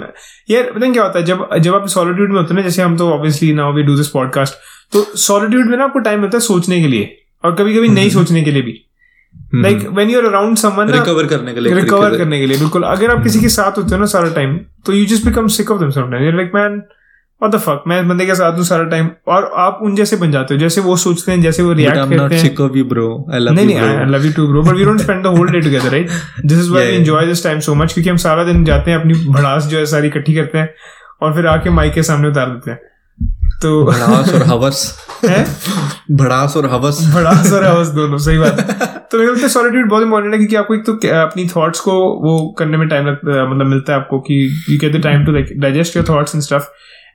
यार 0.51 0.70
पता 0.72 0.93
क्या 0.93 1.03
होता 1.03 1.18
है? 1.18 1.24
जब 1.24 1.49
जब 1.59 1.74
आप 1.74 1.87
सॉलिट्यूड 1.97 2.30
में 2.30 2.37
होते 2.41 2.55
हैं 2.55 2.61
ना 2.61 2.68
जैसे 2.68 2.82
हम 2.82 2.97
तो 2.97 3.11
obviously 3.12 3.53
now 3.55 3.72
we 3.76 3.82
do 3.82 3.97
this 3.97 4.09
podcast 4.09 4.55
तो 4.95 5.03
सॉलिट्यूड 5.18 5.66
में 5.66 5.76
ना 5.78 5.84
आपको 5.84 5.99
टाइम 5.99 6.20
मिलता 6.20 6.36
है 6.36 6.40
सोचने 6.40 6.80
के 6.80 6.88
लिए 6.88 7.16
और 7.45 7.55
कभी 7.55 7.76
कभी 7.76 7.88
नहीं 7.88 8.11
सोचने 8.11 8.42
के 8.42 8.51
लिए 8.51 8.62
भी। 8.62 8.80
Like 9.55 9.86
when 9.88 10.11
you 10.11 10.20
are 10.20 10.26
around 10.26 10.57
someone 10.57 10.90
recover 10.90 11.26
करने 11.26 11.55
के 11.55 11.61
लिए 11.61 11.74
रिकवर 11.74 12.16
करने 12.18 12.40
के 12.40 12.47
लिए 12.47 12.59
बिल्कुल। 12.59 12.82
अगर 12.82 13.11
आप 13.11 13.22
किसी 13.22 13.40
के 13.40 13.49
साथ 13.49 13.78
होते 13.78 13.95
हो 13.95 14.01
ना 14.01 14.07
सारा 14.07 14.30
टाइम 14.34 14.59
तो 14.86 14.92
you 14.92 15.07
just 15.07 15.24
become 15.24 15.47
sick 15.57 15.70
of 15.70 15.80
them 15.80 15.90
sometime 15.90 16.24
you 16.24 16.32
like 16.32 16.53
man 16.55 16.82
what 17.42 17.53
the 17.53 17.59
fuck 17.59 17.84
मैं 17.88 18.09
बंदे 18.09 18.26
के 18.26 18.34
साथ 18.34 18.53
हूँ 18.53 18.64
सारा 18.64 18.84
टाइम 18.84 19.11
और 19.28 19.51
आप 19.57 19.78
उन 19.82 19.95
जैसे 19.97 20.16
बन 20.16 20.32
जाते 20.32 20.55
हो 20.55 20.61
जैसे 20.61 20.80
वो 20.80 20.97
सोचते 20.97 21.32
हैं 21.32 21.40
जैसे 21.42 21.62
वो 21.62 21.72
रिएक्ट 21.72 21.97
करते 21.97 22.34
हैं। 22.34 22.42
sick 22.45 22.61
of 22.66 22.76
you, 22.78 22.84
bro. 22.92 23.07
I 23.34 23.40
love 23.40 23.57
नहीं 23.57 23.66
you, 23.66 23.74
नहीं 23.74 23.78
I 23.78 24.07
love 24.07 24.26
you 24.26 24.32
too 24.32 24.47
bro 24.49 24.62
but 24.62 24.74
we 24.74 24.84
don't 24.84 25.01
spend 25.01 25.22
the 25.24 25.26
whole 25.26 25.49
day 25.49 25.61
together 25.61 25.90
right 25.90 26.11
this 26.45 26.59
is 26.59 26.70
why 26.70 26.86
we 26.86 26.97
enjoy 26.97 27.26
this 27.26 27.45
time 27.45 27.61
so 27.61 27.74
much 27.74 27.92
क्योंकि 27.92 28.11
हम 28.11 28.16
सारा 28.16 28.45
दिन 28.45 28.64
जाते 28.64 28.90
हैं 28.90 28.99
अपनी 28.99 29.14
भड़ास 29.14 29.66
जो 29.66 29.78
है 29.78 29.86
सारी 29.86 30.09
इकट्ठी 30.09 30.34
करते 30.34 30.59
हैं 30.59 30.74
और 31.22 31.34
फिर 31.34 31.47
आके 31.47 31.70
माइक 31.70 31.92
के 31.92 32.03
सामने 32.03 32.28
उतार 32.28 32.47
देते 32.47 32.70
हैं। 32.70 32.78
तो 33.64 33.84
भड़ास 33.84 34.32
और 34.34 34.42
हवस। 34.42 34.82
है? 35.24 35.44
भड़ास 36.12 36.56
और 36.56 36.66
हवस। 36.66 36.98
भड़ास 37.14 37.52
और 37.52 37.64
आवाज़ 37.64 37.90
दोनों 37.92 38.18
सही 38.18 38.38
बात। 38.38 38.58
है 38.60 38.86
तो 39.10 39.18
मेरे 39.18 39.30
लगता 39.30 39.42
है 39.42 39.48
सॉलिट्यूड 39.48 39.88
बहुत 39.90 40.02
इंपॉर्टेंट 40.02 40.32
है 40.34 40.38
क्योंकि 40.38 40.56
आपको 40.56 40.74
एक 40.74 40.84
तो 40.86 40.92
अपनी 41.20 41.46
थॉट्स 41.48 41.80
को 41.80 41.92
वो 42.22 42.34
करने 42.58 42.76
में 42.76 42.88
टाइम 42.88 43.06
लगता 43.06 43.48
मतलब 43.50 43.66
मिलता 43.66 43.92
है 43.92 43.98
आपको 43.98 44.18
कि 44.20 44.40
you 44.70 44.78
get 44.80 44.96
the 44.96 45.02
time 45.02 45.24
to 45.24 45.32
digest 45.60 45.96
your 45.96 46.06
thoughts 46.08 46.34
and 46.34 46.42
stuff 46.42 46.66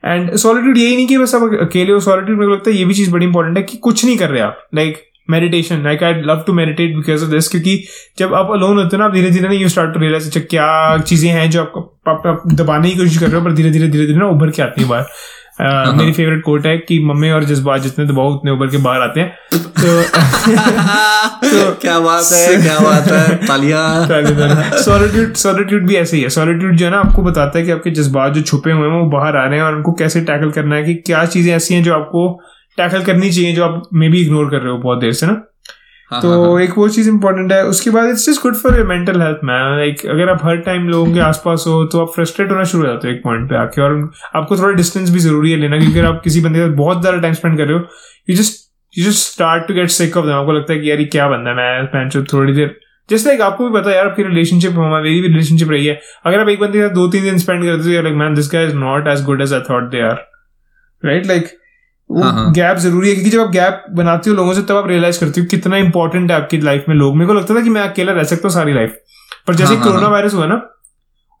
and 0.04 0.34
solitude 0.36 0.78
यही 0.78 0.96
नहीं 0.96 1.06
कि 1.06 1.18
बस 1.18 1.34
आप 1.34 1.58
अकेले 1.60 1.92
हो 1.92 2.00
सॉलिट्यूड 2.00 2.38
मेरे 2.38 2.48
को 2.48 2.54
लगता 2.54 2.70
है 2.70 2.76
ये 2.76 2.84
भी 2.84 2.94
चीज़ 2.94 3.10
बड़ी 3.12 3.26
इंपॉर्टेंट 3.26 3.56
है 3.56 3.62
कि 3.62 3.76
कुछ 3.78 4.04
नहीं 4.04 4.16
कर 4.18 4.30
रहे 4.30 4.42
आप। 4.42 4.66
Like 4.74 5.02
meditation 5.30 5.82
like 5.84 6.02
I 6.02 6.22
love 6.26 6.42
to 6.46 6.52
meditate 6.52 6.96
because 6.96 7.24
of 7.24 7.30
this 7.30 7.48
क्योंकि 7.48 7.76
जब 8.18 8.34
आप 8.34 8.48
अलोन 8.52 8.78
होते 8.78 8.96
हो 8.96 8.98
ना 8.98 9.04
आप 9.04 9.12
धीरे 9.12 9.30
धीरे 9.30 9.48
ना 9.48 9.54
यू 9.54 9.68
स्टार्ट 9.68 9.94
टू 9.94 10.00
रियलाइज़ 10.00 10.26
अच्छा 10.26 10.40
क्या 10.50 10.98
चीज़ें 10.98 11.30
हैं 11.30 11.50
जो 11.50 11.60
आपको 11.60 11.80
आप, 12.08 12.22
आप 12.26 12.42
दबाने 12.54 12.90
की 12.90 12.96
कोशिश 12.96 13.18
कर 13.18 13.26
रहे 13.26 13.38
हो 13.38 13.44
पर 13.44 13.52
धीरे 13.52 13.70
धीरे 13.70 13.88
धीरे 13.88 14.06
धीरे 14.06 14.18
ना 14.18 14.28
उभर 14.28 14.50
के 14.50 14.62
आती 14.62 14.82
है 14.82 14.88
बाहर। 14.88 15.06
अह, 15.60 15.92
मेरी 15.92 16.12
फेवरेट 16.12 16.42
कोट 16.42 16.66
है 16.66 16.78
कि 16.78 16.98
मम्मी 17.04 17.30
और 17.30 17.44
जज्बात 17.44 17.80
जितने 17.80 18.04
दबाओ 18.06 18.34
उतने 18.34 18.50
उभर 18.50 18.66
के 18.66 18.76
बाहर 18.76 19.00
आते 19.02 19.20
हैं। 19.20 19.36
तो 21.44 21.74
क्या 21.80 21.98
बात 22.00 22.24
है 22.32 22.62
क्या 22.62 22.78
बात 22.78 23.08
है 23.08 23.36
तालियाँ। 23.46 24.06
सॉलिट्यूड 24.82 25.34
सॉलिट्यूड 25.34 25.86
भी 25.86 25.94
ऐसे 25.94 26.16
ही 26.16 26.22
है। 26.22 26.28
सॉलिट्यूड 26.28 26.76
जो 26.76 26.84
है 26.84 26.90
ना 26.90 26.98
आपको 26.98 27.22
बताता 27.22 27.58
है 27.58 27.64
कि 27.64 27.70
आपके 27.70 27.90
जज्बात 27.90 28.32
जो 28.32 28.42
छुपे 28.42 28.72
हुए 28.72 28.88
हैं 28.88 29.00
वो 29.00 29.06
बाहर 29.10 29.36
आ 29.36 29.44
रहे 29.44 29.58
हैं 29.58 29.66
और 29.66 29.74
उनको 29.74 29.92
कैसे 29.92 30.20
टैकल 30.20 30.50
करना 30.50 30.76
है 30.76 30.82
कि 30.84 30.94
क्या 30.94 31.24
चीज़ें 31.26 31.54
ऐसी 31.56 31.74
हैं 31.74 31.82
जो 31.82 31.94
आपको 31.94 32.40
टैकल 32.76 33.02
करनी 33.02 33.30
चाहिए 33.30 33.52
जो 33.52 33.64
आप 33.64 33.82
मे 33.94 34.08
बी 34.08 34.20
इग्नोर 34.22 34.50
कर 34.50 34.56
रहे 34.56 34.72
हो 34.72 34.78
बहुत 34.78 35.00
देर 35.00 35.12
से 35.12 35.26
ना? 35.26 35.49
हाँ, 36.10 36.20
तो 36.22 36.58
एक 36.58 36.76
वो 36.78 36.88
चीज़ 36.88 37.08
इंपॉर्टेंट 37.08 37.52
है। 37.52 37.62
उसके 37.66 37.90
बाद 37.90 38.08
it's 38.08 38.26
just 38.28 38.42
good 38.42 38.54
for 38.56 38.76
your 38.76 38.86
mental 38.86 39.22
health 39.22 39.44
man 39.44 39.76
like 39.78 40.04
अगर 40.10 40.28
आप 40.30 40.44
हर 40.44 40.56
टाइम 40.62 40.88
लोगों 40.88 41.12
के 41.14 41.20
आसपास 41.22 41.64
हो 41.68 41.84
तो 41.84 42.00
आप 42.00 42.12
फ्रस्ट्रेट 42.14 42.50
होना 42.50 42.64
शुरू 42.64 42.82
हो 42.82 42.88
जाते 42.88 43.08
हो 43.08 43.14
एक 43.14 43.22
पॉइंट 43.24 43.48
पे 43.50 43.56
आके। 43.56 43.82
और 43.82 44.10
आपको 44.36 44.56
थोड़ा 44.56 44.72
डिस्टेंस 44.76 45.10
भी 45.10 45.18
ज़रूरी 45.20 45.52
है 45.52 45.58
लेना 45.58 45.78
क्योंकि 45.78 45.98
अगर 45.98 46.08
आप 46.08 46.20
किसी 46.24 46.40
बंदे 46.40 46.58
के 46.58 46.66
साथ 46.66 46.76
बहुत 46.76 47.00
ज़्यादा 47.00 47.18
टाइम 47.18 47.34
स्पेंड 47.34 47.56
कर 47.58 47.66
रहे 47.66 47.78
हो 47.78 47.84
you 48.30 48.36
just 48.36 48.58
you 48.94 49.04
just 49.04 49.32
start 49.32 49.66
to 49.68 49.74
get 49.74 49.90
sick 49.90 50.16
of 50.16 50.26
them 50.26 50.34
आपको 50.34 50.52
लगता 50.52 50.72
है 50.72 50.78
कि 50.80 50.90
यार 50.90 51.00
ये 51.00 51.04
क्या 51.06 51.28
बंदा 51.28 51.50
है? 51.50 51.56
मैं 51.56 51.86
पैंचो 51.86 52.22
थोड़ी 52.32 52.52
देर 52.52 52.78
जैसे 53.08 53.28
लाइक 53.28 53.40
आपको 53.42 53.68
भी 53.68 53.78
पता 53.78 53.90
है 53.90 53.96
यार 53.96 54.06
आपकी 54.06 54.22
रिलेशनशिप 54.22 54.72
हमारी 54.72 55.20
भी 55.20 55.28
रिलेशनशिप 55.28 55.70
रही 55.70 55.86
है। 55.86 56.00
अगर 56.26 56.40
आप 56.40 56.48
एक 56.48 56.60
बंदे 56.60 56.78
के 56.78 56.86
साथ 56.86 56.94
दो 56.94 57.06
तीन 57.08 57.22
दिन 57.22 57.38
स्पेंड 57.38 57.64
करते 57.64 57.96
हो 57.96 58.02
like 58.02 58.16
man 58.16 58.34
this 58.34 58.50
guy 58.52 58.66
is 58.66 58.74
not 58.78 59.08
as 59.08 59.24
good 59.24 59.42
as 59.42 59.54
I 59.54 59.60
thought 59.70 59.90
they 59.90 60.00
are 60.02 60.18
right 61.02 61.26
like 61.26 61.48
वो 62.10 62.22
हाँ, 62.22 62.32
हाँ। 62.32 62.52
गैप 62.52 62.76
ज़रूरी 62.78 63.08
है 63.08 63.14
क्योंकि 63.14 63.30
जब 63.30 63.40
आप 63.40 63.50
गैप 63.52 63.84
बनाते 63.96 64.30
हो 64.30 64.36
लोगों 64.36 64.54
से 64.54 64.62
तब 64.62 64.76
आप 64.76 64.88
रियलाइज़ 64.88 65.20
करते 65.20 65.40
हो 65.40 65.46
कितना 65.50 65.76
इंपॉर्टेंट 65.76 66.30
है 66.30 66.36
आपकी 66.36 66.58
लाइफ 66.60 66.84
में 66.88 66.94
लोग। 66.96 67.16
मेरे 67.16 67.26
को 67.26 67.34
लगता 67.34 67.54
था 67.54 67.60
कि 67.60 67.70
मैं 67.70 67.82
अकेला 67.82 68.12
रह 68.12 68.24
सकता 68.24 68.48
हूँ 68.48 68.54
सारी 68.54 68.72
लाइफ 68.72 68.96
पर 69.46 69.54
जैसे 69.54 69.74
हाँ, 69.74 69.76
हाँ, 69.76 69.84
कोरोना 69.84 70.06
हाँ। 70.06 70.12
वायरस 70.12 70.34
हुआ 70.34 70.46
ना 70.46 70.54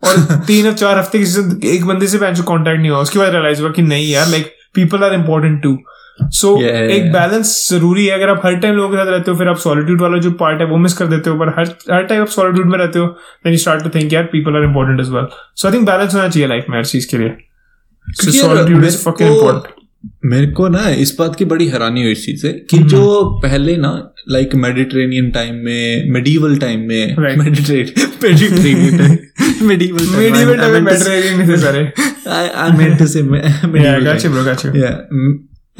और 0.02 0.16
तीन 0.46 0.66
और 0.66 0.72
चार 0.74 0.98
हफ़्ते 0.98 1.18
किसी 1.18 1.42
से 1.42 1.74
एक 1.74 1.84
बंदे 1.86 2.06
से 2.06 2.18
कांटेक्ट 2.18 2.80
नहीं 2.80 2.90
हुआ 2.90 3.00
उसके 3.00 3.18
बाद 3.18 3.32
रियलाइज़ 3.32 3.62
हुआ 3.62 3.70
कि 3.70 3.82
नहीं 3.82 4.10
यार 4.10 4.28
like 4.28 4.52
people 4.74 5.04
are 5.04 5.14
important 5.14 5.62
to 5.62 5.76
so 6.36 6.56
एक. 6.62 7.10
बैलेंस 7.12 7.50
ज़रूरी 7.70 8.06
है। 8.06 8.14
अगर 8.14 8.28
आप 8.30 8.40
हर 8.44 8.56
टाइम 8.60 8.74
लोगों 8.74 8.88
के 8.90 8.96
साथ 8.96 9.10
रहते 9.10 9.30
हो 9.30 9.36
फिर 9.38 9.48
आप 9.48 9.56
सॉलिट्यूड 9.58 10.00
वाला 10.00 10.18
जो 10.18 10.30
पार्ट 10.40 10.60
है 10.60 10.66
वो 10.66 10.76
मिस 10.76 10.92
कर 10.94 11.06
देते 11.06 11.30
हो। 11.30 11.36
पर 11.38 11.48
हर 11.58 11.74
हर 11.92 12.02
टाइम 12.02 12.20
आप 12.22 12.28
सॉलिट्यूड 12.28 12.70
में 12.70 12.78
रहते 12.78 12.98
हो 12.98 13.06
then 13.44 13.52
you 13.52 13.58
start 13.58 13.82
to 13.82 13.90
think 13.94 14.12
यार 14.12 14.24
people 14.32 14.56
are 14.56 14.64
important 14.64 15.00
as 15.00 15.10
well 15.10 15.26
so 15.56 15.68
I 15.68 15.74
think 15.74 15.86
balance 15.86 16.14
होना 16.14 16.28
चाहिए 16.28 16.48
लाइफ 16.48 16.66
में 16.70 16.76
हर 16.78 16.84
चीज़ 16.84 17.10
के 17.10 17.18
लिए। 17.18 17.36
सॉलिट्यूड 18.40 18.84
इज़ 18.84 18.98
फकिंग 19.04 19.30
इंपॉर्टेंट 19.30 19.74
मेरे 20.24 20.46
को 20.46 20.68
ना 20.68 20.88
इस 20.88 21.16
बात 21.18 21.36
की 21.36 21.44
बड़ी 21.44 21.66
हैरानी 21.66 22.02
हुई 22.02 22.12
इस 22.12 22.24
चीज़ 22.26 22.42
से 22.42 22.52
कि 22.52 22.76
हम्म। 22.76 22.88
जो 22.88 23.24
पहले 23.42 23.76
ना 23.76 24.14
लाइक 24.28 24.54
मेडिटेरेनियन 24.54 25.30
टाइम 25.30 25.54
में 25.54 26.10
मेडिवल 26.10 26.56
टाइम 26.58 26.80
में 26.80 27.16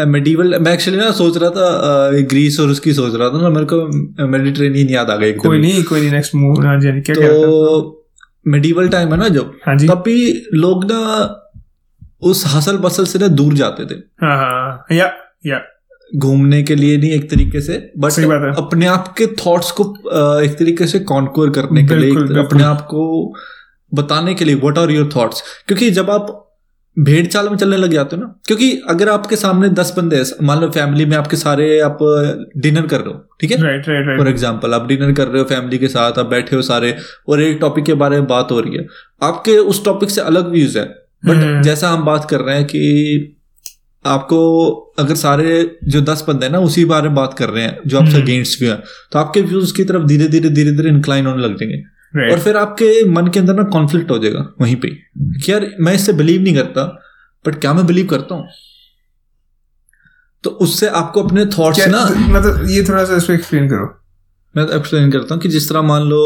मेडिवल 0.09 0.49
time 0.49 0.61
में 0.61 0.73
एक्चुअली 0.73 0.99
ना 1.01 1.11
सोच 1.11 1.37
रहा 1.37 1.51
था 1.51 2.21
ग्रीस 2.21 2.61
और 2.61 2.69
उसकी 2.69 2.93
सोच 2.93 3.15
रहा 3.15 3.29
था 3.29 3.43
ना 3.43 3.49
मेरे 3.49 3.67
को 3.73 4.27
मेडिटेरेनियन 4.27 4.89
याद 4.89 5.11
आ 5.11 5.17
गई 5.17 5.33
कोई 5.33 5.59
नहीं 5.59 5.83
कोई 5.85 6.01
नहीं 6.01 6.11
नेक्स्ट 6.11 6.35
मूव 6.35 6.63
हाँ 6.67 6.81
जी 6.81 6.89
हैं 6.89 7.03
तो 7.03 7.97
मेडिवल 8.47 8.89
टाइम 8.89 9.13
है 9.13 9.17
ना 9.19 9.29
हाँ 9.67 9.79
तब 9.79 10.03
भी 10.07 10.47
लोग 10.55 10.85
ना 10.85 11.01
उस 12.23 12.45
हसल 12.47 12.77
बसल 12.79 13.05
से 13.05 13.19
ना 13.19 13.29
दूर 13.31 13.55
जाते 13.55 13.85
थे। 13.87 13.99
हाँ 14.23 14.37
हाँ 14.39 14.97
या 14.97 15.13
या। 15.47 15.61
घूमने 16.11 16.63
के 16.63 16.75
लिए 16.75 16.97
नहीं 16.97 17.11
एक 17.13 17.31
तरीके 17.31 17.61
से 17.61 17.75
बट 17.99 18.19
है। 18.19 18.53
अपने 18.57 18.87
आप 18.89 19.15
के 19.19 19.27
थॉट्स 19.37 19.71
को 19.71 19.85
एक 20.43 20.59
तरीके 20.59 20.87
से 20.87 20.99
कॉन्कोर 21.07 21.51
करने 21.51 21.83
के 21.83 21.95
लिए 21.95 22.15
बिल्कुल, 22.15 22.39
अपने 22.39 22.63
आप 22.65 22.81
को 22.91 23.35
बताने 23.93 24.35
के 24.35 24.45
लिए 24.45 24.55
व्हाट 24.57 24.79
आर 24.79 24.91
योर 24.91 25.09
थॉट्स 25.17 25.43
क्योंकि 25.69 25.91
जब 25.91 26.11
आप 26.11 26.37
भेड़ 26.97 27.27
चाल 27.27 27.49
में 27.49 27.57
चलने 27.57 27.77
लग 27.77 27.93
जाते 27.93 28.17
हो 28.17 28.23
ना 28.23 28.35
क्योंकि 28.47 28.71
अगर 28.91 29.09
आपके 29.09 29.37
सामने 29.37 29.69
दस 29.71 29.93
बंदे 29.97 30.17
हैं 30.17 30.47
मान 30.47 30.61
लो 30.61 30.69
फैमिली 30.71 31.05
में 31.07 31.17
आपके 31.17 31.37
सारे 31.37 31.79
आप 31.81 31.99
डिनर 32.57 32.87
कर 32.87 33.01
रहे 33.01 33.13
हो 33.13 33.37
ठीक 33.41 33.51
है? 33.51 33.63
राइट 33.63 33.89
राइट 33.89 34.19
फॉर 34.19 34.29
एग्ज़ाम्पल 34.29 34.75
आप 34.75 34.87
डिनर 34.87 35.13
कर 35.13 35.29
रहे 35.29 35.43
हो 35.43 35.49
फैमिली 35.49 35.79
के 35.79 35.89
साथ 35.89 36.19
आप 36.19 36.27
बैठे 36.27 36.57
हो 36.57 36.63
सारे 36.63 36.97
और 37.29 37.41
एक 37.43 37.59
टॉपिक 37.61 37.85
के 37.85 37.95
बारे 37.95 38.17
में 38.17 38.27
बात 38.29 38.51
हो 38.53 38.61
रही 38.61 38.77
है। 38.77 38.87
आपके 39.23 39.57
उस 39.59 39.85
टॉपिक 39.85 40.11
से 40.11 40.21
अलग 40.23 40.51
व्यूज़ 40.53 40.79
है। 40.79 40.85
But 41.23 41.37
hmm. 41.37 41.63
जैसा 41.63 41.89
हम 41.89 42.05
बात 42.05 42.31
कर 42.31 42.41
रहे 42.41 42.57
हैं 42.57 42.65
कि 42.65 43.37
आपको 44.05 44.71
अगर 44.99 45.15
सारे 45.15 45.79
जो 45.85 46.01
दस 46.01 46.25
बंदे 46.29 46.47
हैं 46.47 46.53
ना 46.53 46.59
उसी 46.59 46.85
बारे 46.85 47.09
में 47.09 47.15
बात 47.15 47.35
कर 47.35 47.49
रहे 47.49 47.65
हैं 47.65 47.79
जो 47.87 47.99
आपसे। 48.01 48.23
अगेंस्ट 48.23 48.61
भी 48.61 48.67
हैं 48.67 48.83
तो 49.13 49.19
आपके 49.19 49.41
व्यूज़ 49.41 49.75
की 49.75 49.85
तरफ़ 49.85 50.03
धीरे 50.03 50.29
धीरे 50.29 50.49
धीरे 50.49 50.73
धीरे 50.73 50.91
इंक्लाइन 50.91 51.27
होने 51.27 51.43
लग 51.43 51.57
जाएँगे 51.59 51.83
right. 52.21 52.33
और 52.33 52.41
फिर 52.41 52.57
आपके 52.57 53.05
मन 53.05 53.27
के 53.27 53.39
अंदर 53.39 53.55
ना 53.55 53.63
कॉन्फ्लिक्ट 53.63 54.11
हो 54.11 54.19
जाएगा 54.19 54.55
वहीं 54.61 54.77
पे 54.77 54.89
कि 55.17 55.53
यार 55.53 55.71
मैं 55.81 55.95
इससे 55.95 56.13
बिलीव 56.13 56.43
नहीं 56.43 56.55
करता 56.55 56.85
बट 57.47 57.61
क्या 57.61 57.73
मैं 57.75 57.87
बिलीव 57.87 58.07
करता 58.07 58.35
हूँ 58.35 58.49
तो 60.45 60.51
उससे 60.51 60.89
आपको 60.89 61.23
अपने 61.23 61.47
थॉट्स 61.47 61.89
ना 61.89 62.05
मतलब 62.19 62.67
ये 62.71 62.83
थोड़ा 62.83 63.05
सा 63.05 63.17
इसको 63.17 63.33
एक्सप्लेन 63.33 63.69
करो 63.69 64.00
मैं 64.57 64.63
एक्सप्लेन 64.77 65.11
करता 65.11 65.35
हूँ 65.35 65.43
कि 65.43 65.49
जिस 65.49 65.69
तरह 65.69 65.83
मान 65.83 66.03
लो 66.03 66.21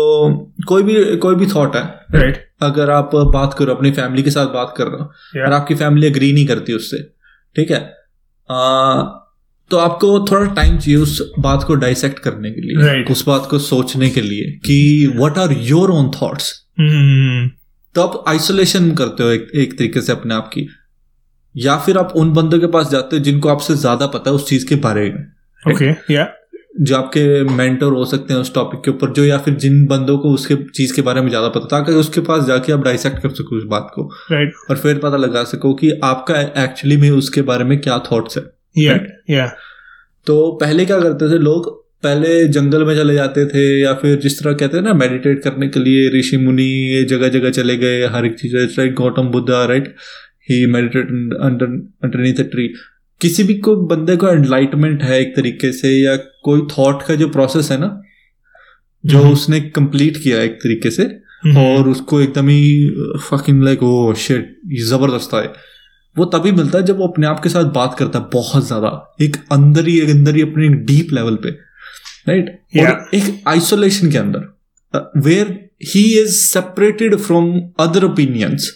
कोई 0.68 0.83
भी 0.83 1.16
कोई 1.16 1.35
भी 1.35 1.47
थॉट 1.47 1.77
है 1.77 1.83
राइट 1.83 2.35
right. 2.35 2.47
अगर 2.62 2.91
आप 2.91 3.11
बात 3.35 3.55
करो 3.59 3.75
अपनी 3.75 3.91
फैमिली 3.93 4.22
के 4.22 4.31
साथ 4.31 4.47
बात 4.47 4.75
कर 4.77 4.85
रहे 4.85 5.01
हो 5.01 5.11
Yeah. 5.37 5.47
और 5.49 5.53
आपकी 5.53 5.75
फैमिली 5.75 6.07
अग्री 6.07 6.33
नहीं 6.33 6.47
करती 6.47 6.72
उससे 6.72 7.03
ठीक 7.57 7.70
है 7.70 7.81
आ, 8.49 9.03
तो 9.70 9.77
आपको 9.77 10.09
थोड़ा 10.31 10.47
टाइम 10.55 10.77
चाहिए 10.79 10.97
उस 11.01 11.20
बात 11.39 11.64
को 11.64 11.75
डाइसेक्ट 11.75 12.18
करने 12.18 12.51
के 12.51 12.61
लिए 12.61 12.77
Right. 12.87 13.11
उस 13.12 13.27
बात 13.27 13.47
को 13.51 13.59
सोचने 13.59 14.11
के 14.11 14.20
लिए 14.20 14.51
कि 14.64 14.79
what 15.16 15.39
are 15.39 15.53
your 15.53 15.91
own 15.91 16.11
thoughts 16.22 16.53
तो 17.95 18.03
आप 18.03 18.25
आइसोलेशन 18.29 18.91
करते 18.95 19.22
हो 19.22 19.31
एक, 19.31 19.51
एक 19.55 19.79
तरीके 19.79 20.01
से 20.01 20.12
अपने 20.12 20.35
आप 20.35 20.49
की 20.55 20.66
या 21.55 21.77
फिर 21.79 21.99
आप 21.99 22.12
उन 22.16 22.33
बंदों 22.33 22.59
के 22.61 22.66
पास 22.66 22.91
जाते 22.91 23.16
हो 23.16 23.22
जिनको 23.22 23.49
आपसे 23.49 23.75
ज़्यादा 23.77 24.07
पता 24.07 24.31
है 24.31 24.37
उस 24.37 24.49
चीज़ 24.49 24.66
के 24.68 24.75
बारे 24.77 25.11
में 25.11 25.75
ओके 25.75 26.14
या 26.14 26.25
जो 26.81 26.97
आपके 26.97 27.45
मेंटर 27.45 27.87
हो 27.87 28.05
सकते 28.05 28.35
हैं 28.35 28.41
उस 28.41 28.55
टॉपिक 28.55 28.81
के 28.81 28.91
ऊपर 28.91 29.11
जो 29.11 29.25
या 29.25 29.39
फिर 29.39 29.55
जिन 29.55 29.87
बंदों 29.87 30.18
को 30.18 30.31
उसके 30.31 30.55
चीज़ 30.55 30.95
के 30.97 31.03
बारे 31.03 31.20
में 31.20 31.29
ज़्यादा 31.29 31.49
पता 31.49 31.66
ताकि 31.66 31.93
उसके 31.93 32.20
पास 32.20 32.45
जाके 32.45 32.72
आप 32.72 32.85
डाइसेक्ट 32.85 33.18
कर 33.18 33.31
सको 33.31 33.57
उस 33.57 33.64
बात 33.64 33.91
को 33.95 34.11
राइट 34.33 34.49
right. 34.49 34.70
और 34.70 34.77
फिर 34.77 34.99
पता 34.99 35.16
लगा 35.16 35.45
सको 35.45 35.75
कि 35.75 36.01
आपका 36.05 36.41
एक्चुअली 36.64 36.97
में 36.97 37.11
उसके 37.11 37.43
बारे 37.43 37.64
में 37.64 37.81
क्या 37.81 37.99
थॉट्स 37.99 38.39
है। 38.39 38.45
या 38.79 39.01
या 39.31 39.47
तो 40.27 40.53
पहले 40.61 40.87
क्या 40.87 41.01
करते 41.01 41.31
थे 41.31 41.39
लोग? 41.39 41.85
पहले 42.03 42.49
जंगल 42.49 42.85
में 42.85 42.97
चले 42.97 43.14
जाते 43.14 43.47
थे 43.47 43.81
या 43.81 43.93
फिर 43.95 44.18
जिस 44.18 44.43
तरह 44.43 44.53
कहते 44.53 44.77
हैं 44.77 44.85
ना 44.85 44.93
मेडिटेट 44.95 45.43
करने 45.43 45.68
के 45.68 45.81
लिए 45.81 46.18
ऋषि 46.18 46.37
मुनि 46.37 46.62
ये 46.62 47.05
जगह 47.05 47.29
जगह 47.29 47.51
चले 47.51 47.77
गए 47.77 48.07
हर 48.07 48.27
एक 48.27 48.35
चीज़ 48.35 48.57
right 48.57 48.95
Gautam 48.95 49.22
Buddha 49.22 49.64
right 49.64 49.95
he 50.51 50.66
meditate 50.66 51.09
under 51.41 51.66
underneath 52.05 52.35
a 52.35 52.43
tree 52.43 52.75
किसी 53.20 53.42
भी 53.42 53.54
को 53.58 53.74
बंदे 53.86 54.16
को 54.16 54.28
एनलाइटमेंट 54.28 55.02
है 55.02 55.20
एक 55.20 55.34
तरीके 55.36 55.72
से 55.72 55.90
या 55.90 56.16
कोई 56.44 56.66
थॉट 56.70 57.02
का 57.02 57.14
जो 57.14 57.28
प्रोसेस 57.28 57.70
है 57.70 57.78
ना 57.80 57.90
जो 59.04 59.18
हम्म। 59.18 59.32
उसने 59.32 59.60
कंप्लीट 59.70 60.16
किया 60.16 60.40
एक 60.42 60.54
तरीके 60.54 60.90
से 60.90 61.02
हम्म। 61.44 61.58
और 61.58 61.88
उसको 61.88 62.20
एकदम 62.20 62.48
ही 62.48 63.18
फकिंग 63.22 63.62
लाइक 63.62 63.82
ओ 63.82 64.12
शिट 64.18 64.56
ज़बरदस्त 64.82 65.34
है 65.34 65.52
वो 66.16 66.24
तभी 66.24 66.52
मिलता 66.52 66.78
है 66.78 66.84
जब 66.84 66.98
वो 66.98 67.06
अपने 67.08 67.26
आप 67.26 67.40
के 67.42 67.48
साथ 67.48 67.72
बात 67.72 67.96
करता 67.98 68.18
है 68.18 68.28
बहुत 68.32 68.66
ज़्यादा 68.66 68.90
एक 69.22 69.36
अंदर 69.52 69.86
ही 69.86 69.98
एक 70.00 70.10
अंदर 70.10 70.36
ही 70.36 70.42
अपने 70.42 70.68
डीप 70.84 71.12
लेवल 71.12 71.36
पे 71.36 71.50
राइट 72.28 72.44
right? 72.44 72.60
Yeah. 72.74 72.90
और 72.90 73.16
एक 73.16 73.42
आइसोलेशन 73.48 74.10
के 74.10 74.18
अंदर 74.18 75.10
where 75.18 75.48
he 75.86 76.02
is 76.18 76.34
separated 76.34 77.16
from 77.18 77.52
other 77.80 78.04
opinions 78.04 78.70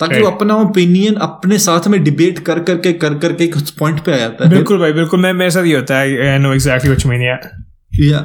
ताकि 0.00 0.20
वो 0.20 0.30
अपना 0.30 0.56
ओपिनियन 0.58 1.14
अपने 1.22 1.58
साथ 1.58 1.86
में 1.88 2.02
डिबेट 2.04 2.38
कर 2.46 2.58
करके 2.62 2.92
कर 2.94 3.14
करके 3.18 3.44
एक 3.44 3.56
पॉइंट 3.78 4.00
पे 4.00 4.12
आ 4.12 4.16
जाता 4.16 4.44
है। 4.44 4.50
बिल्कुल 4.50 4.78
भाई 4.78 4.92
बिल्कुल 4.92 5.20
मैं 5.20 5.32
मेरे 5.34 5.50
साथ 5.50 5.64
ये 5.64 5.76
होता 5.76 5.98
है 5.98 6.28
I 6.28 6.38
know 6.38 6.52
exactly 6.54 6.90
what 6.90 7.04
you 7.04 7.10
mean 7.10 7.22
yeah 7.22 7.38
yeah 8.06 8.18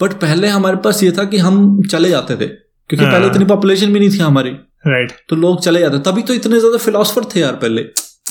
but 0.00 0.12
पहले 0.20 0.48
हमारे 0.48 0.76
पास 0.84 1.02
ये 1.02 1.10
था 1.12 1.24
कि 1.26 1.38
हम 1.38 1.60
चले 1.84 2.08
जाते 2.08 2.34
थे 2.36 2.46
क्योंकि 2.46 3.04
हाँ. 3.04 3.12
पहले 3.12 3.26
इतनी 3.26 3.44
पॉपुलेशन 3.44 3.92
भी 3.92 4.00
नहीं 4.00 4.10
थी 4.10 4.18
हमारी। 4.18 4.50
राइट 4.86 5.12
तो 5.28 5.36
लोग 5.36 5.60
चले 5.62 5.80
जाते 5.80 5.98
तभी 6.02 6.22
तो 6.22 6.34
इतने 6.34 6.58
ज़्यादा 6.58 6.78
फिलोसफर 6.78 7.24
थे 7.34 7.40
यार 7.40 7.52
पहले। 7.56 7.82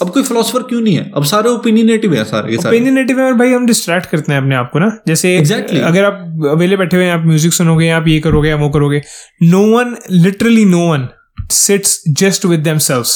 अब 0.01 0.09
कोई 0.13 0.23
फिलोसफर 0.23 0.63
क्यों 0.63 0.79
नहीं 0.81 0.95
है? 0.95 1.11
अब 1.15 1.23
सारे 1.25 1.49
ओपिनियनेटिव 1.49 2.13
है 2.13 2.23
सारे 2.25 2.49
के 2.49 2.57
सारे। 2.57 2.75
ओपिनियनेटिव 2.75 3.19
है 3.19 3.25
और 3.25 3.33
भाई 3.33 3.53
हम 3.53 3.65
डिस्ट्रैक्ट 3.67 4.09
करते 4.09 4.31
हैं 4.31 4.39
अपने 4.39 4.55
आप 4.55 4.69
को 4.73 4.79
ना। 4.79 4.89
जैसे 5.07 5.37
Exactly. 5.39 5.81
अगर 5.83 6.03
आप 6.05 6.47
अवेले 6.51 6.77
बैठे 6.77 6.97
हुए 6.97 7.05
हैं 7.05 7.13
आप 7.13 7.25
म्यूज़िक 7.25 7.53
सुनोगे 7.53 7.89
आप 7.91 8.07
ये 8.07 8.19
करोगे 8.19 8.49
या 8.49 8.55
वो 8.55 8.69
करोगे 8.69 9.01
no 9.43 9.61
one 9.67 9.95
literally 10.11 10.65
no 10.65 10.85
one 10.91 11.07
sits 11.51 12.01
just 12.09 12.45
with 12.45 12.59
themselves 12.59 13.15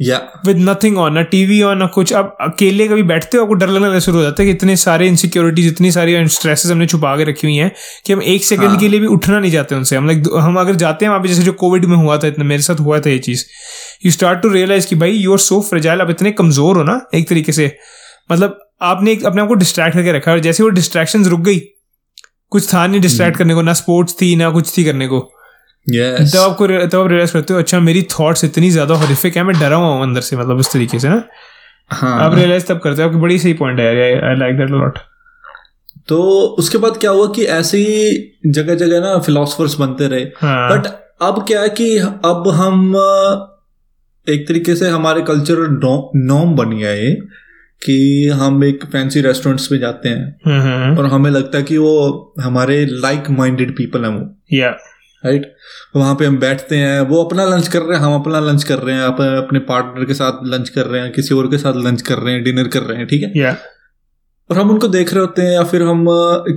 या 0.00 0.16
विद 0.46 0.58
नथिंग 0.58 0.98
ऑन 0.98 1.12
ना 1.14 1.22
टीवी 1.32 1.60
ऑन 1.62 1.78
ना 1.78 1.86
कुछ। 1.86 2.12
आप 2.12 2.36
अकेले 2.40 2.86
कभी 2.88 3.02
बैठते 3.02 3.36
हो 3.36 3.42
आपको 3.42 3.54
डर 3.54 3.68
लगना 3.68 3.98
शुरू 3.98 4.16
हो 4.16 4.22
जाता 4.22 4.42
है 4.42 4.46
कि 4.46 4.52
इतने 4.52 4.76
सारे 4.76 5.08
इनसिक्योरिटीज 5.08 5.66
इतनी 5.66 5.90
सारी 5.92 6.26
स्ट्रेसेस 6.28 6.70
हमने 6.70 6.86
छुपा 6.86 7.16
के 7.16 7.24
रखी 7.24 7.46
हुई 7.46 7.56
हैं 7.56 7.70
कि 8.06 8.12
हम 8.12 8.22
एक 8.24 8.44
सेकंड 8.44 8.68
हाँ. 8.68 8.78
के 8.78 8.88
लिए 8.88 9.00
भी 9.00 9.06
उठना 9.08 9.38
नहीं 9.38 9.52
चाहते 9.52 9.74
उनसे। 9.74 9.96
हम 9.96 10.06
लाइक 10.06 10.28
हम 10.36 10.56
अगर 10.60 10.74
जाते 10.74 11.04
हैं 11.04 11.10
वहाँ 11.10 11.22
पे 11.22 11.28
जैसे 11.28 11.42
जो 11.42 11.52
कोविड 11.52 11.84
में 11.84 11.96
हुआ 11.96 12.16
था 12.18 12.26
इतना 12.26 12.44
मेरे 12.44 12.62
साथ 12.62 12.80
हुआ 12.80 12.98
था 13.00 13.10
ये 13.10 13.18
चीज़। 13.18 13.44
यू 14.06 14.12
स्टार्ट 14.12 14.42
टू 14.42 14.48
रियलाइज़ 14.48 14.86
कि 14.86 14.96
भाई 14.96 15.10
यू 15.10 15.32
आर 15.32 15.38
सो 15.38 15.60
फ्रेजाइल 15.60 16.00
आप 16.00 16.10
इतने 16.10 16.32
कमज़ोर 16.32 16.76
हो 16.76 16.82
ना 16.82 17.00
एक 17.14 17.28
तरीके 17.28 17.52
से। 17.52 17.70
मतलब 18.32 18.58
आपने 18.82 19.12
एक 19.12 19.24
अपने 19.26 19.42
आप 19.42 19.48
को 19.48 19.54
डिस्ट्रैक्ट 19.54 19.94
करके 19.96 20.12
रखा 20.12 20.32
और 20.32 20.40
जैसे 20.40 20.62
वो 20.62 20.68
डिस्ट्रैक्शन 20.70 21.24
रुक 21.24 21.40
गई 21.40 21.60
कुछ 22.52 22.72
था 22.74 22.86
नहीं 22.86 23.00
डिस्ट्रैक्ट 23.00 23.38
करने 23.38 23.54
को 23.54 23.62
ना 23.62 23.72
स्पोर्ट्स 23.74 24.16
थी 24.22 24.34
ना 24.36 24.50
कुछ 24.50 24.76
थी 24.78 24.84
करने 24.84 25.06
को। 25.06 25.20
यस 25.86 26.34
तब 26.34 26.40
आपको 26.40 26.66
तब 26.66 26.96
आप 26.96 27.08
रियलाइज़ 27.10 27.32
करते 27.32 27.52
हो 27.52 27.58
अच्छा 27.58 27.80
मेरी 27.80 28.02
थॉट्स 28.10 28.44
इतनी 28.44 28.70
ज़्यादा 28.70 28.94
हॉरिफिक 28.94 29.36
है 29.36 29.42
मैं 29.42 29.58
डरा 29.60 29.76
हुआ 29.76 29.86
हूँ 29.86 30.02
अंदर 30.02 30.20
से 30.20 30.36
मतलब 30.36 30.60
इस 30.60 30.72
तरीके 30.72 30.98
से 30.98 31.08
ना। 31.08 31.22
हाँ। 31.90 32.18
आप 32.20 32.34
रियलाइज़ 32.34 32.66
तब 32.66 32.78
करते 32.78 33.02
हो 33.02 33.08
आपकी 33.08 33.20
बड़ी 33.20 33.38
सही 33.38 33.52
पॉइंट 33.54 33.80
है 33.80 33.88
आई 34.20 34.36
लाइक 34.36 34.56
दैट 34.58 34.70
लॉट 34.70 34.98
तो 36.08 36.20
उसके 36.58 36.78
बाद 36.78 36.96
क्या 36.96 37.10
हुआ 37.10 37.26
कि 37.34 37.44
ऐसे 37.56 37.78
ही 37.78 38.50
जगह 38.52 38.74
जगह 38.74 39.00
ना 39.00 39.18
फिलोसफर्स 39.18 39.74
बनते 39.74 40.06
रहे। 40.08 40.22
हाँ। 40.40 40.70
बट 40.70 40.86
अब 41.22 41.44
क्या 41.48 41.60
है 41.60 41.68
कि 41.70 41.96
अब 41.98 42.48
हम 42.54 42.80
एक 44.26 44.46
तरीके 44.48 44.74
से 44.76 44.88
हमारे 44.88 45.22
कल्चर 45.22 45.58
नॉर्म 46.16 46.54
बन 46.56 46.70
गया 46.70 46.90
है 46.90 47.14
कि 47.82 48.28
हम 48.32 48.64
एक 48.64 48.84
फैंसी 48.92 49.20
रेस्टोरेंट्स 49.20 49.70
में 49.72 49.78
जाते 49.78 50.08
हैं। 50.08 50.26
हम्म, 50.46 50.60
हम्म, 50.60 50.98
और 50.98 51.06
हमें 51.06 51.30
लगता 51.30 51.58
है 51.58 51.64
कि 51.64 51.76
वो 51.76 52.34
हमारे 52.40 52.84
लाइक 52.86 53.30
माइंडेड 53.30 53.76
पीपल 53.76 54.04
हैं 54.04 54.10
वो। 54.10 54.26
या 54.52 54.70
राइट? 55.24 55.44
वहाँ 55.96 56.14
पे 56.14 56.26
हम 56.26 56.36
बैठते 56.38 56.76
हैं 56.76 57.00
वो 57.00 57.22
अपना 57.24 57.44
लंच 57.46 57.68
कर 57.68 57.82
रहे 57.82 57.98
हैं 57.98 58.04
हम 58.04 58.14
अपना 58.14 58.40
लंच 58.40 58.64
कर 58.64 58.78
रहे 58.78 58.94
हैं 58.96 59.02
आप 59.02 59.20
अपने 59.20 59.58
पार्टनर 59.68 60.04
के 60.04 60.14
साथ 60.14 60.46
लंच 60.46 60.68
कर 60.68 60.86
रहे 60.86 61.00
हैं 61.02 61.12
किसी 61.12 61.34
और 61.34 61.46
के 61.46 61.58
साथ 61.58 61.74
लंच 61.76 62.02
कर 62.02 62.18
रहे 62.18 62.34
हैं 62.34 62.42
डिनर 62.44 62.68
कर 62.68 62.82
रहे 62.82 62.98
हैं 62.98 63.06
ठीक 63.06 63.22
है? 63.22 63.32
या 63.36 63.56
और 64.50 64.58
हम 64.58 64.70
उनको 64.70 64.88
देख 64.88 65.12
रहे 65.14 65.20
होते 65.20 65.42
हैं 65.42 65.52
या 65.52 65.62
फिर 65.64 65.82
हम 65.82 66.04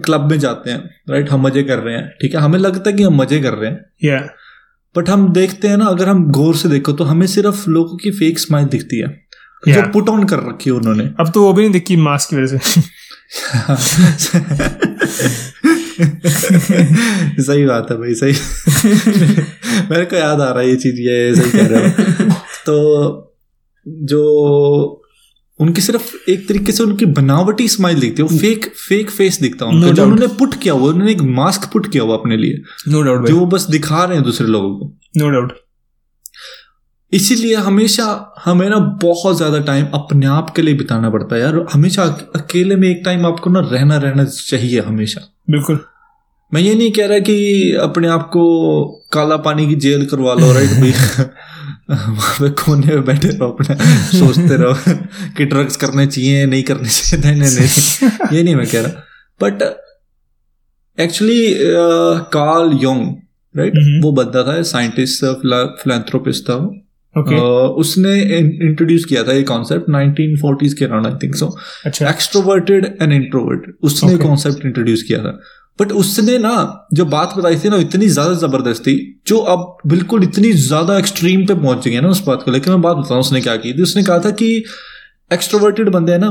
क्लब 0.05 0.29
में 0.31 0.37
जाते 0.39 0.71
हैं 0.71 0.89
राइट? 1.09 1.29
हम 1.31 1.41
मज़े 1.41 1.63
कर 1.63 1.79
रहे 1.79 1.95
हैं 1.95 2.07
ठीक 2.21 2.35
है? 2.35 2.41
हमें 2.41 2.59
लगता 2.59 2.89
है 2.89 2.95
कि 2.95 3.03
हम 3.03 3.15
मज़े 3.17 3.39
कर 3.41 3.53
रहे 3.53 3.71
हैं। 3.71 3.85
या 4.03 4.19
बट 4.95 5.09
हम 5.09 5.31
देखते 5.33 5.67
हैं 5.67 5.77
ना 5.77 5.85
अगर 5.85 6.07
हम 6.09 6.31
गौर 6.31 6.55
से 6.55 6.69
देखो 6.69 6.91
तो 6.93 7.03
हमें 7.03 7.27
सिर्फ़ 7.27 7.69
लोगों 7.69 7.97
की 7.97 8.11
फेक 8.11 8.39
स्माइल 8.39 8.65
दिखती 8.67 8.99
है 8.99 9.07
जो 9.67 9.81
पुट 9.91 10.09
ऑन 10.09 10.23
कर 10.23 10.39
रखी 10.39 10.69
है 10.69 10.75
उन्होंने। 10.75 11.03
अब 11.19 11.31
तो 11.31 11.43
वो 11.43 11.53
भी 11.53 11.63
नहीं 11.63 11.71
दिखी 11.71 11.95
मास्क 11.97 12.29
की 12.29 12.35
वजह 12.35 12.57
से। 12.57 12.81
सही 17.39 17.65
बात 17.65 17.87
है 17.91 17.97
भाई 17.97 18.13
सही। 18.13 18.33
मेरे 19.89 20.05
को 20.05 20.15
याद 20.15 20.41
आ 20.41 20.51
रहा 20.51 20.59
है 20.59 20.69
ये 20.69 20.75
चीज़ 20.75 21.01
ये 21.01 21.35
सही 21.35 21.51
कह 21.51 21.67
रहे 21.67 21.87
हो। 21.87 21.89
तो 22.65 22.75
जो 23.87 24.21
उनकी 25.59 25.81
सिर्फ़ 25.81 26.15
एक 26.29 26.47
तरीके 26.47 26.71
से 26.71 26.83
उनकी 26.83 27.05
बनावटी 27.05 27.67
स्माइल 27.67 27.99
दिखती 27.99 28.21
है 28.21 28.27
वो 28.27 28.37
फेक 28.37 28.65
फेक 28.87 29.09
फेस 29.09 29.39
दिखता 29.41 29.65
है 29.65 29.71
उनका। 29.71 29.87
No 29.87 29.93
जो 29.93 30.03
उन्होंने 30.03 30.27
पुट 30.27 30.55
किया 30.61 30.73
हुआ 30.73 30.89
उन्होंने 30.89 31.11
एक 31.11 31.21
मास्क 31.21 31.69
पुट 31.73 31.91
किया 31.91 32.03
हुआ 32.03 32.15
अपने 32.15 32.37
लिए 32.37 32.61
नो 32.87 33.01
डाउट 33.01 33.27
जो 33.27 33.37
वो 33.39 33.45
बस 33.45 33.67
दिखा 33.69 34.03
रहे 34.03 34.15
हैं 34.15 34.23
दूसरे 34.23 34.47
लोगों 34.47 34.75
को। 34.75 34.97
नो 35.17 35.29
डाउट 35.29 35.64
इसीलिए 37.13 37.55
हमेशा 37.55 38.05
हमें 38.45 38.69
ना 38.69 38.77
बहुत 39.01 39.37
ज़्यादा 39.37 39.59
टाइम 39.59 39.85
अपने 39.93 40.25
आप 40.25 40.49
के 40.55 40.61
लिए 40.61 40.73
बिताना 40.73 41.09
पड़ता 41.09 41.35
है 41.35 41.41
यार। 41.41 41.65
हमेशा 41.73 42.03
अकेले 42.35 42.75
में 42.75 42.87
एक 42.89 43.01
टाइम 43.05 43.25
आपको 43.25 43.49
ना 43.49 43.59
रहना 43.71 43.97
रहना 43.97 44.25
चाहिए 44.25 44.79
हमेशा। 44.79 45.21
बिल्कुल। 45.49 45.79
मैं 46.51 46.61
ये 46.61 46.73
नहीं 46.75 46.91
कह 46.91 47.05
रहा 47.07 47.19
कि 47.19 47.71
अपने 47.81 48.07
आप 48.07 48.27
को 48.33 48.43
काला 49.13 49.37
पानी 49.37 49.67
की 49.67 49.75
जेल 49.75 50.05
करवा 50.05 50.33
लो 50.33 50.51
राइट 50.53 50.69
भाई 50.69 50.91
वहाँ 51.89 52.33
पे 52.39 52.49
कोने 52.49 52.87
में 52.87 53.03
बैठे 53.05 53.27
रहो 53.27 53.49
अपने। 53.51 53.75
सोचते 54.19 54.55
रहो 54.57 54.95
कि 55.37 55.45
ड्रग्स 55.45 55.75
करने 55.77 56.05
चाहिए 56.07 56.45
नहीं 56.45 56.63
करने 56.63 56.89
चाहिए। 56.89 57.23
नहीं 57.25 57.41
नहीं 57.41 57.51
नहीं। 57.51 58.35
ये 58.37 58.43
नहीं 58.43 58.55
मैं 58.55 58.67
कह 58.67 58.81
रहा। 58.81 59.03
But 59.39 59.63
actually 60.97 61.53
Carl 62.33 62.77
Jung 62.83 63.05
right. 63.55 63.73
वो 64.03 64.11
बंदा 64.11 64.43
था 64.43 64.61
साइंटिस्ट 64.61 65.23
था 65.23 65.65
फिलेंथ्रोपिस्ट 65.83 66.49
था 66.49 66.55
वो। 66.55 66.73
ओके 67.17 67.35
Uh, 67.35 67.67
उसने 67.81 68.13
इंट्रोड्यूस 68.37 69.05
किया 69.05 69.23
था 69.23 69.33
ये 69.33 69.43
कॉन्सेप्ट 69.43 69.89
1940s 69.89 70.73
के 70.73 70.85
अराउंड 70.85 71.07
आई 71.07 71.13
थिंक 71.23 71.35
सो 71.35 71.47
अच्छा। 71.85 72.09
एक्सट्रोवर्टेड 72.09 72.85
एंड 73.01 73.13
इंट्रोवर्ट 73.13 73.75
उसने 73.83 74.17
कॉन्सेप्ट 74.17 74.55
Okay. 74.55 74.65
इंट्रोड्यूस 74.65 75.03
किया 75.03 75.19
था. 75.19 75.39
बट 75.79 75.91
उसने 75.91 76.37
ना 76.37 76.51
जो 76.93 77.05
बात 77.05 77.33
बताई 77.37 77.55
थी 77.55 77.69
ना 77.69 77.77
इतनी 77.77 78.07
ज़्यादा 78.07 78.33
ज़बरदस्त 78.33 78.81
थी 78.81 78.95
जो 79.27 79.37
अब 79.37 79.77
बिल्कुल 79.87 80.23
इतनी 80.23 80.51
ज़्यादा 80.53 80.97
एक्सट्रीम 80.97 81.45
पे 81.45 81.53
पहुँच 81.53 81.87
गई 81.87 81.93
है 81.93 82.01
ना 82.01 82.07
उस 82.07 82.23
बात 82.27 82.43
को 82.43 82.51
लेकर 82.51 82.71
मैं 82.71 82.81
बात 82.81 82.97
बताऊँ 82.97 83.19
उसने 83.19 83.41
क्या 83.41 83.55
की 83.55 83.73
थी। 83.73 83.81
उसने 83.81 84.03
कहा 84.03 84.19
था 84.19 84.31
कि 84.31 84.63
एक्सट्रोवर्टेड 85.31 85.89
बंदे 85.89 86.11
हैं 86.11 86.19
ना 86.19 86.29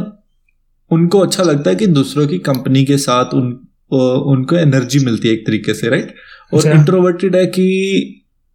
उनको 0.90 1.18
अच्छा 1.18 1.42
लगता 1.42 1.70
है 1.70 1.76
कि 1.76 1.86
दूसरों 1.86 2.26
की 2.26 2.38
कंपनी 2.38 2.84
के 2.84 2.98
साथ 2.98 3.34
उन 3.34 3.52
उनको 3.92 4.56
एनर्जी 4.56 4.98
मिलती 5.04 5.28
है 5.28 5.34
एक 5.34 5.46
तरीके 5.46 5.74
से 5.74 5.88
राइट 5.88 6.14
और 6.52 6.58
अच्छा। 6.58 6.72
इंट्रोवर्टेड 6.72 7.36
है 7.36 7.46
कि 7.46 7.66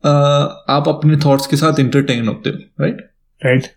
आप 0.04 0.88
अपने 0.88 1.18
थॉट्स 1.26 1.48
के 1.48 1.58
साथ 1.58 1.80
इंटरटेन 1.80 2.28
होते 2.28 2.50
हो 2.50 2.84
right 2.84 3.02
right 3.42 3.68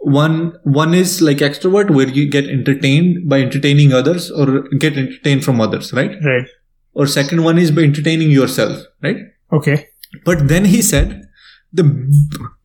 one 0.00 0.50
one 0.68 0.94
is 0.94 1.24
like 1.24 1.42
extrovert 1.42 1.90
where 1.90 2.08
you 2.08 2.28
get 2.30 2.48
entertain 2.50 3.14
by 3.28 3.42
entertaining 3.42 3.92
others 3.92 4.30
और 4.30 4.50
get 4.74 4.96
entertain 4.98 5.40
from 5.40 5.62
others 5.62 5.94
right 5.94 6.18
right 6.22 6.48
और 6.96 7.08
second 7.08 7.40
one 7.40 7.58
is 7.58 7.72
by 7.74 7.84
entertaining 7.84 8.32
yourself 8.48 9.04
right 9.04 9.32
okay 9.54 9.74
but 10.28 10.40
then 10.48 10.64
he 10.64 10.82
said 10.82 11.20
the 11.74 11.80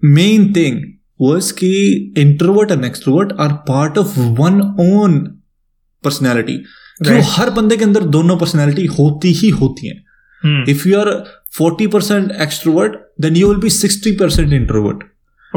main 0.04 0.54
thing 0.54 0.82
was 1.22 1.54
कि 1.54 1.74
introvert 2.18 2.72
and 2.72 2.86
extrovert 2.86 3.34
are 3.40 3.54
part 3.68 3.98
of 3.98 4.20
one 4.20 4.62
own 4.80 5.20
personality 6.04 6.64
हर 7.04 7.50
बंदे 7.50 7.78
के 7.78 7.84
अंदर 7.84 8.04
दोनों 8.10 8.38
personality 8.38 8.86
होती 8.86 9.32
ही 9.34 9.50
होती 9.50 9.88
हैं। 9.88 10.05
हम्म 10.46 10.64
if 10.72 10.88
you 10.88 11.00
are 11.00 11.12
forty 11.58 11.88
percent 11.88 12.32
extrovert 12.42 12.94
then 13.22 13.36
you 13.36 13.48
will 13.48 13.58
be 13.58 13.70
sixty 13.70 14.12
percent 14.12 14.54
introvert 14.54 15.04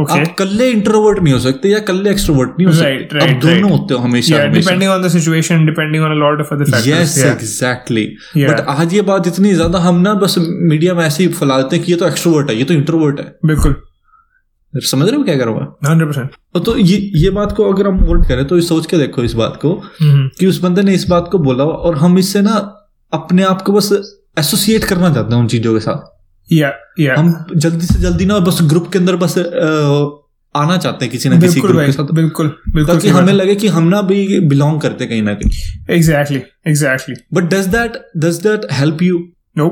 okay 0.01 0.21
आप 0.21 0.35
कल्ले 0.39 0.69
इंट्रोवर्ट 0.71 1.19
नहीं 1.23 1.33
हो 1.35 1.39
सकते 1.41 1.69
या 1.69 1.79
कल्ले 1.79 2.11
एक्सट्रोवर्ट 2.11 2.51
नहीं 2.51 2.67
हो 2.67 2.73
Right, 2.73 3.01
सकते। 3.01 3.19
right, 3.19 3.35
आप 3.35 3.41
दोनों 3.43 3.57
right. 3.59 3.71
होते 3.71 3.95
हो 3.95 4.01
हमेशा 4.01 4.43
depending 4.53 4.91
on 4.95 5.07
the 5.07 5.11
situation 5.15 5.65
depending 5.71 6.05
on 6.09 6.15
a 6.17 6.19
lot 6.21 6.43
of 6.45 6.53
other 6.57 6.69
factors 6.69 6.89
yes 6.89 7.19
exactly 7.19 8.05
but 8.37 8.61
आज 8.69 8.95
ये 8.95 9.03
बात 9.03 9.27
इतनी 9.27 9.55
ज़्यादा 9.55 9.79
हम 9.79 10.01
ना 10.01 10.15
बस 10.15 10.35
मीडिया 10.39 10.95
में 10.95 11.05
ऐसे 11.05 11.23
ही 11.23 11.29
फैलाते 11.29 11.77
हैं 11.77 11.85
कि 11.85 11.93
ये 11.93 11.99
तो 11.99 12.07
एक्सट्रोवर्ट 12.09 12.51
है 12.51 12.57
ये 12.57 12.65
तो 12.65 12.75
इंट्रोवर्ट 12.75 13.21
है। 13.21 13.27
बिल्कुल। 13.47 13.77
समझ 14.75 15.09
रहे 15.09 15.17
हो 15.17 15.23
क्या 15.25 15.37
कर 15.37 15.47
रहा 15.47 15.91
हंड्रेड 15.91 16.09
परसेंट 16.09 16.65
तो 16.65 16.77
ये 16.77 16.97
ये 17.15 17.31
बात 17.31 17.53
को 17.53 17.73
अगर 17.73 17.87
हम 17.87 17.99
वोट 17.99 18.27
करें 18.29 18.45
तो 18.45 18.61
सोच 18.61 18.87
के 18.87 18.97
देखो 18.97 19.23
इस 19.23 19.33
बात 19.33 19.59
को 19.63 19.83
कि 20.03 20.47
उस 20.47 20.61
बंदे 20.61 20.83
ने 20.83 20.95
इस 20.95 21.09
बात 21.09 21.29
को 21.33 21.39
बोला 21.39 21.65
और 21.65 21.97
हम 21.97 22.19
इससे 22.19 22.41
ना 22.41 22.57
अपने 23.13 23.43
आप 23.43 23.63
को 23.63 23.73
बस 23.73 23.89
एसोसिएट 24.39 24.85
करना 24.85 25.13
चाहते 25.15 25.35
हैं 25.35 25.41
उन 25.43 25.49
चीज़ों 25.49 25.75
के 25.75 25.81
साथ। 25.81 26.53
या 26.53 26.73
या 27.01 27.15
हम 27.19 27.33
जल्दी 27.57 27.87
से 27.87 27.99
जल्दी 28.01 28.27
ना 28.27 28.39
बस 28.41 28.59
ग्रुप 28.63 28.89
के 28.93 28.99
अंदर 28.99 29.17
बस 29.17 29.39
आना 30.55 30.77
चाहते 30.77 31.05
हैं 31.05 31.13
किसी 31.13 31.29
ना 31.29 31.39
किसी 31.41 31.61
ग्रुप 31.61 31.81
के 31.81 31.93
साथ। 31.93 32.13
बिल्कुल 32.13 32.47
बिल्कुल 32.75 32.95
ताकि 32.95 33.09
हमें 33.09 33.33
लगे 33.33 33.55
कि 33.55 33.69
हम 33.69 33.89
ना 33.89 34.01
भी 34.03 34.41
बिलोंग 34.49 34.81
करते 34.81 35.07
कहीं 35.07 35.23
ना 35.23 35.35
कहीं। 35.35 35.95
Exactly 35.97 36.43
exactly 36.67 37.17
but 37.35 37.45
does 37.55 37.67
that 37.67 37.99
does 38.17 38.37
that 38.43 38.67
help 38.73 39.03
you 39.03 39.19
no 39.59 39.69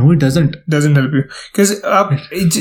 no 0.00 0.12
it 0.12 0.18
doesn't 0.18 0.56
doesn't 0.70 0.96
help 0.96 1.14
you 1.14 1.20
because 1.20 1.72
आप 1.86 2.10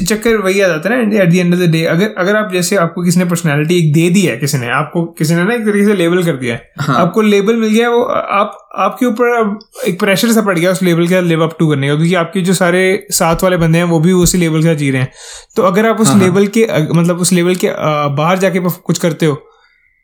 चक्कर 0.07 0.37
वही 0.37 0.61
आ 0.61 0.67
जाता 0.67 0.89
है 0.89 1.05
ना 1.05 1.23
at 1.23 1.29
the 1.29 1.35
end 1.35 1.53
of 1.53 1.59
the 1.61 1.69
day 1.71 1.83
अगर 1.85 2.13
अगर 2.17 2.35
आप 2.35 2.51
जैसे 2.51 2.75
आपको 2.75 3.03
किसी 3.03 3.19
ने 3.19 3.25
पर्सनालिटी 3.25 3.77
एक 3.77 3.93
दे 3.93 4.09
दी 4.09 4.21
है 4.21 4.37
किसी 4.37 4.57
ने 4.57 4.69
आपको 4.69 5.05
किसी 5.05 5.35
ने 5.35 5.43
ना 5.43 5.53
एक 5.53 5.61
तरीके 5.61 5.85
से 5.85 5.93
लेबल 5.93 6.23
कर 6.23 6.35
दिया 6.35 6.55
है 6.55 6.71
हाँ। 6.81 6.95
आपको 6.95 7.21
लेबल 7.21 7.55
मिल 7.55 7.69
गया 7.69 7.87
है, 7.87 7.93
वो 7.93 8.03
आप 8.03 8.57
आपके 8.75 9.05
ऊपर 9.05 9.59
एक 9.87 9.99
प्रेशर 9.99 10.31
सा 10.31 10.41
पड़ 10.41 10.57
गया 10.59 10.71
उस 10.71 10.83
लेवल 10.83 11.07
के 11.07 11.21
लिव 11.21 11.43
अप 11.43 11.55
टू 11.59 11.69
करने 11.69 11.87
का 11.87 11.95
क्योंकि 11.95 12.15
आपके 12.15 12.41
जो 12.41 12.53
सारे 12.53 12.83
साथ 13.11 13.43
वाले 13.43 13.57
बंदे 13.57 13.77
हैं 13.77 13.85
वो 13.85 13.99
भी 13.99 14.11
उसी 14.11 14.37
लेवल 14.37 14.63
का 14.63 14.73
जी 14.73 14.91
रहे 14.91 15.01
हैं 15.01 15.11
तो 15.55 15.63
अगर 15.63 15.85
आप 15.85 16.01
उस 16.01 16.07
हाँ, 16.07 16.15
हाँ। 16.15 16.23
लेवल 16.23 16.47
के 16.47 16.67
मतलब 16.93 17.19
उस 17.19 17.33
लेवल 17.33 17.55
के 17.55 17.71
बाहर 18.15 18.37
जाके 18.37 18.59
कुछ 18.59 18.99
करते 18.99 19.25
हो 19.25 19.50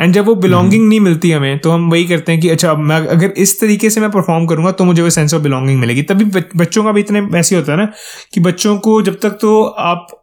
And 0.00 0.14
जब 0.14 0.26
वो 0.26 0.34
बिलोंगिंग 0.34 0.88
नहीं 0.88 1.00
मिलती 1.00 1.30
हमें 1.30 1.58
तो 1.58 1.70
हम 1.70 1.90
वही 1.90 2.04
करते 2.04 2.32
हैं 2.32 2.40
कि 2.40 2.48
अच्छा 2.48 2.74
मैं 2.74 2.96
अगर 2.96 3.34
इस 3.36 3.60
तरीके 3.60 3.90
से 3.90 4.00
मैं 4.00 4.10
परफॉर्म 4.10 4.46
करूँगा 4.46 4.72
तो 4.72 4.84
मुझे 4.84 5.02
वो 5.02 5.10
सेंस 5.10 5.34
ऑफ़ 5.34 5.42
बिलोंगिंग 5.42 5.80
मिलेगी। 5.80 6.02
तभी 6.02 6.24
बच- 6.24 6.56
बच्चों 6.56 6.84
का 6.84 6.92
भी 6.92 7.00
इतने 7.00 7.38
ऐसे 7.38 7.56
होता 7.56 7.72
है 7.72 7.78
ना 7.78 7.84
कि 8.34 8.40
बच्चों 8.40 8.78
को 8.78 9.02
जब 9.02 9.20
तक 9.22 9.30
तो 9.30 9.64
आप 9.64 10.19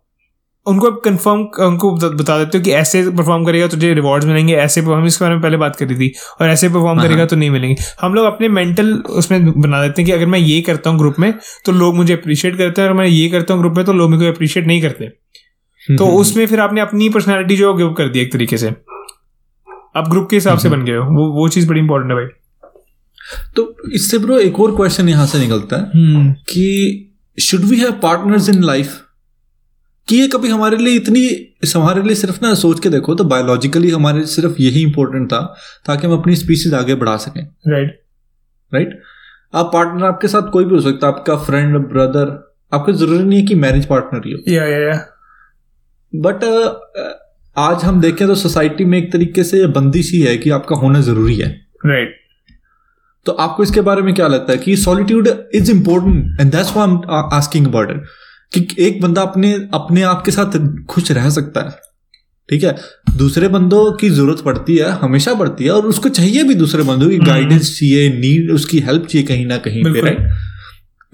उनको 0.67 0.87
आप 0.87 0.99
कंफर्म 1.05 1.39
उनको 1.65 1.91
बता 1.95 2.37
देते 2.37 2.57
हो 2.57 2.63
कि 2.63 2.71
ऐसे 2.73 3.01
परफॉर्म 3.09 3.45
करेगा 3.45 3.67
तुझे 3.67 3.93
रिवॉर्ड्स 3.93 4.27
मिलेंगे 4.27 4.55
ऐसे 4.55 4.81
हम 4.81 5.05
इसके 5.05 5.23
बारे 5.25 5.35
में 5.35 5.41
पहले 5.43 5.57
बात 5.57 5.75
करी 5.75 5.95
थी 5.95 6.11
और 6.41 6.49
ऐसे 6.49 6.69
परफॉर्म 6.69 7.01
करेगा 7.01 7.25
तो 7.25 7.35
नहीं 7.35 7.49
मिलेंगे। 7.49 7.75
हम 8.01 8.13
लोग 8.13 8.25
अपने 8.25 8.49
मेंटल 8.49 8.93
उसमें 9.19 9.51
बना 9.51 9.81
देते 9.81 10.01
हैं 10.01 10.05
कि 10.07 10.11
अगर 10.11 10.25
मैं 10.25 10.39
ये 10.39 10.59
करता 10.61 10.89
हूँ 10.89 10.99
ग्रुप 10.99 11.19
में 11.19 11.33
तो 11.65 11.71
लोग 11.73 11.95
मुझे 11.95 12.13
अप्रिशिएट 12.13 12.57
करते 12.57 12.81
हैं 12.81 12.89
और 12.89 12.95
मैं 12.95 13.05
ये 13.07 13.27
करता 13.29 13.53
हूँ 13.53 13.61
ग्रुप 13.61 13.77
में 13.77 13.85
तो 13.85 13.93
लोग 13.93 14.09
मुझे 14.11 14.27
अप्रिशिएट 14.27 14.67
नहीं 14.67 14.81
करते। 14.81 15.05
हम्म, 15.05 15.97
तो 15.97 16.05
उसमें 16.19 16.45
फिर 16.47 16.59
आपने 16.59 16.81
अपनी 16.81 17.09
पर्सनैलिटी 17.09 17.57
जो 17.57 17.73
गिव 17.73 17.93
कर 17.97 18.09
दी 18.09 18.19
एक 18.19 18.33
तरीके 18.33 18.57
से। 18.57 18.67
आप 19.95 20.09
ग्रुप 20.09 20.29
के 20.29 20.35
हिसाब 20.35 20.57
से 20.57 20.69
बन 20.69 20.85
गए 20.85 20.95
हो। 20.95 21.03
वो 21.13 21.31
वो 21.33 21.47
चीज़ 21.49 21.67
बड़ी 21.69 21.79
इंपॉर्टेंट 21.79 22.11
है 22.11 22.17
भाई। 22.17 22.27
तो 23.55 23.91
इससे 23.93 24.17
ब्रो 24.17 24.37
एक 24.39 24.59
और 24.59 24.75
क्वेश्चन 24.75 25.09
यहाँ 25.09 25.25
से 25.27 25.39
निकलता 25.39 25.77
है 25.77 26.33
कि 26.49 26.65
should 27.37 27.61
we 27.61 27.77
have 27.77 27.91
partners 28.03 28.49
in 28.49 28.63
life 28.63 28.95
कि 30.07 30.15
ये 30.15 30.27
कभी 30.27 30.49
हमारे 30.49 30.77
लिए 30.77 30.95
इतनी 30.95 31.21
हमारे 31.75 32.01
लिए 32.03 32.15
सिर्फ़ 32.15 32.37
ना 32.41 32.53
सोच 32.55 32.79
के 32.79 32.89
देखो 32.89 33.15
तो 33.15 33.23
बायोलॉजिकली 33.25 33.89
हमारे 33.91 34.17
लिए 34.17 34.27
सिर्फ़ 34.27 34.61
यही 34.61 34.81
इंपॉर्टेंट 34.81 35.27
था 35.31 35.39
ताकि 35.85 36.07
हम 36.07 36.13
अपनी 36.13 36.35
स्पीसीज 36.35 36.73
आगे 36.73 36.95
बढ़ा 36.95 37.15
सकें। 37.17 37.41
राइट 37.67 37.99
राइट 38.71 38.99
आप 39.53 39.69
पार्टनर 39.73 40.05
आपके 40.05 40.27
साथ 40.27 40.51
कोई 40.51 40.65
भी 40.65 40.75
हो 40.75 40.81
सकता 40.81 41.07
है 41.07 41.13
आपका 41.13 41.35
फ्रेंड 41.45 41.77
ब्रदर 41.87 42.31
आपको 42.71 42.93
ज़रूरी 42.93 43.23
नहीं 43.23 43.39
है 43.39 43.45
कि 43.45 43.55
मैरिज 43.55 43.85
पार्टनर 43.85 44.27
ही 44.27 44.33
हो। 44.33 44.39
या 44.47 44.63
या 44.65 44.79
या 44.79 44.95
बट 46.13 46.43
आज 47.55 47.83
हम 47.83 47.99
देखें 48.01 48.27
तो 48.27 48.35
सोसाइटी 48.35 48.85
में 48.85 48.97
एक 48.97 49.11
तरीके 49.13 49.43
से 49.43 49.59
ये 49.59 49.67
बंदिश 49.75 50.11
ही 50.11 50.21
है 50.21 50.37
कि 50.37 50.49
आपका 50.49 50.75
होना 50.75 51.01
ज़रूरी 51.01 51.35
है। 51.35 51.49
राइट 51.85 52.15
तो 53.25 53.31
आपको 53.33 53.63
इसके 53.63 53.81
बारे 53.81 54.01
में 54.01 54.13
क्या 54.15 54.27
लगता 54.27 54.51
है 54.51 54.57
कि 54.57 54.75
solitude 54.77 55.27
is 55.55 55.71
important 55.71 56.39
and 56.41 56.51
that's 56.51 56.75
why 56.75 56.87
I 56.87 56.93
am 56.93 57.35
asking 57.35 57.67
about 57.67 57.91
it 57.91 58.03
कि 58.53 58.67
एक 58.79 59.01
बंदा 59.01 59.21
अपने 59.21 59.53
अपने 59.53 60.01
आप 60.01 60.23
के 60.25 60.31
साथ 60.31 60.83
खुश 60.85 61.11
रह 61.11 61.29
सकता 61.29 61.61
है। 61.61 61.69
ठीक 62.49 62.63
है? 62.63 62.75
दूसरे 63.17 63.47
बंदों 63.47 63.91
की 63.91 64.09
ज़रूरत 64.09 64.41
पड़ती 64.41 64.77
है 64.77 64.89
हमेशा 64.89 65.33
पड़ती 65.33 65.63
है 65.63 65.69
और 65.69 65.85
उसको 65.85 66.09
चाहिए 66.09 66.43
भी 66.43 66.55
दूसरे 66.55 66.83
बंदों 66.83 67.09
की 67.09 67.17
गाइडेंस 67.17 67.79
चाहिए 67.79 68.09
नीड 68.09 68.51
उसकी 68.51 68.79
हेल्प 68.79 69.05
चाहिए 69.05 69.27
कहीं 69.27 69.45
ना 69.45 69.57
कहीं 69.57 69.83
पे 69.83 70.01
राइट 70.01 70.31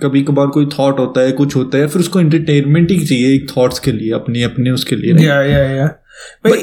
कभी 0.04 0.24
कभार 0.24 0.48
कोई 0.48 0.66
थॉट 0.66 1.00
होता 1.00 1.22
है 1.22 1.32
कुछ 1.32 1.56
होता 1.56 1.78
है 1.78 1.88
फिर 1.88 2.00
उसको 2.00 2.20
एंटरटेनमेंट 2.20 2.92
ही 2.92 3.06
चाहिए 3.06 3.36
एक 3.36 3.52
थॉट्स 3.58 3.80
के 3.80 3.92
लिए 3.92 4.12
अपने 4.12 4.44
अपने 4.44 4.72
उसके 4.72 4.96
लिए? 4.96 5.28
या 5.28 5.42
या 5.42 5.60
या 5.60 6.00
But 6.48 6.58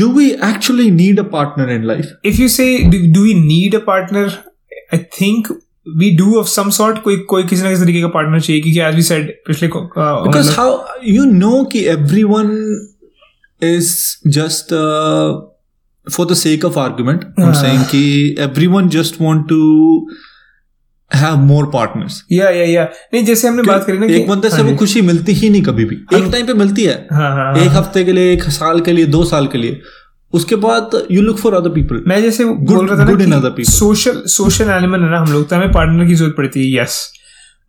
do 0.00 0.06
we 0.06 0.26
actually 0.40 0.90
need 1.00 1.18
a 1.18 1.24
partner 1.34 1.66
in 1.76 1.84
life? 1.90 2.06
if 2.30 2.38
you 2.38 2.48
say 2.48 2.90
do, 2.90 3.00
do 3.14 3.22
we 3.24 3.34
need 3.34 3.74
a 3.74 3.80
partner? 3.80 4.30
I 4.94 4.98
think 4.98 5.65
we 5.88 6.10
do 6.10 6.34
of 6.34 6.46
some 6.46 6.70
sort 6.70 7.02
कोई 7.02 7.16
कोई 7.16 7.44
किसी 7.44 7.62
ना 7.62 7.70
किसी 7.70 7.82
तरीके 7.82 8.00
का 8.00 8.08
पार्टनर 8.08 8.40
चाहिए 8.40 8.62
क्योंकि 8.62 8.80
एज 8.80 8.94
वी 8.94 9.02
सेड 9.02 9.30
पिछले 9.46 9.68
बिकॉज़ 9.68 10.50
हाउ 10.50 10.84
यू 11.04 11.24
नो 11.24 11.64
कि 11.64 11.84
everyone 11.84 12.50
is 13.62 14.16
just 14.28 14.74
for 16.12 16.26
the 16.26 16.34
sake 16.34 16.64
of 16.64 16.78
argument 16.78 17.24
I 17.40 18.34
every 18.38 18.66
one 18.66 18.88
just 18.88 19.14
want 19.20 19.48
to 19.48 20.08
have 21.14 21.36
more 21.36 21.66
partners 21.66 22.24
या 22.32 22.50
या 22.50 22.64
या 22.64 22.84
नहीं 23.14 23.24
जैसे 23.24 23.48
हमने 23.48 23.62
बात 23.62 23.84
करी 23.84 23.98
ना 23.98 24.06
एक 24.06 24.28
बंदे 24.28 24.50
से 24.50 24.62
वो 24.62 24.68
हाँ 24.68 24.76
खुशी 24.76 25.00
मिलती 25.00 25.32
ही 25.32 25.50
नहीं 25.50 25.62
कभी 25.62 25.84
भी। 25.84 25.94
एक 25.94 26.32
टाइम 26.32 26.46
पे 26.46 26.54
मिलती 26.54 26.84
है 26.84 27.08
हाँ 27.12 27.30
हाँ। 27.30 27.56
एक 27.56 27.68
हफ़्ते 27.68 28.04
के 28.04 28.12
लिए 28.12 28.32
एक 28.32 28.42
साल 28.42 28.80
के 28.80 28.92
लिए 28.92 29.06
दो 29.06 29.24
साल 29.24 29.46
के 29.46 29.58
लिए। 29.58 29.80
उसके 30.32 30.56
बाद 30.56 30.90
you 31.10 31.22
look 31.22 31.38
for 31.38 31.54
other 31.54 31.70
people 31.70 32.02
मैं 32.06 32.22
जैसे 32.22 32.44
good, 32.44 32.56
बोल 32.56 32.88
रहा 32.88 32.98
था 32.98 33.10
good 33.10 33.26
ना 33.26 33.40
कि 33.48 33.64
सोशल 33.64 34.22
सोशल 34.26 34.70
एनिमल 34.70 35.00
है 35.00 35.10
ना 35.10 35.20
हम 35.20 35.32
लोग 35.32 35.48
तो 35.48 35.56
हमें 35.56 35.72
पार्टनर 35.72 36.06
की 36.06 36.14
ज़रूरत 36.14 36.34
पड़ती 36.36 36.60
है 36.60 36.82
यस 36.82 37.12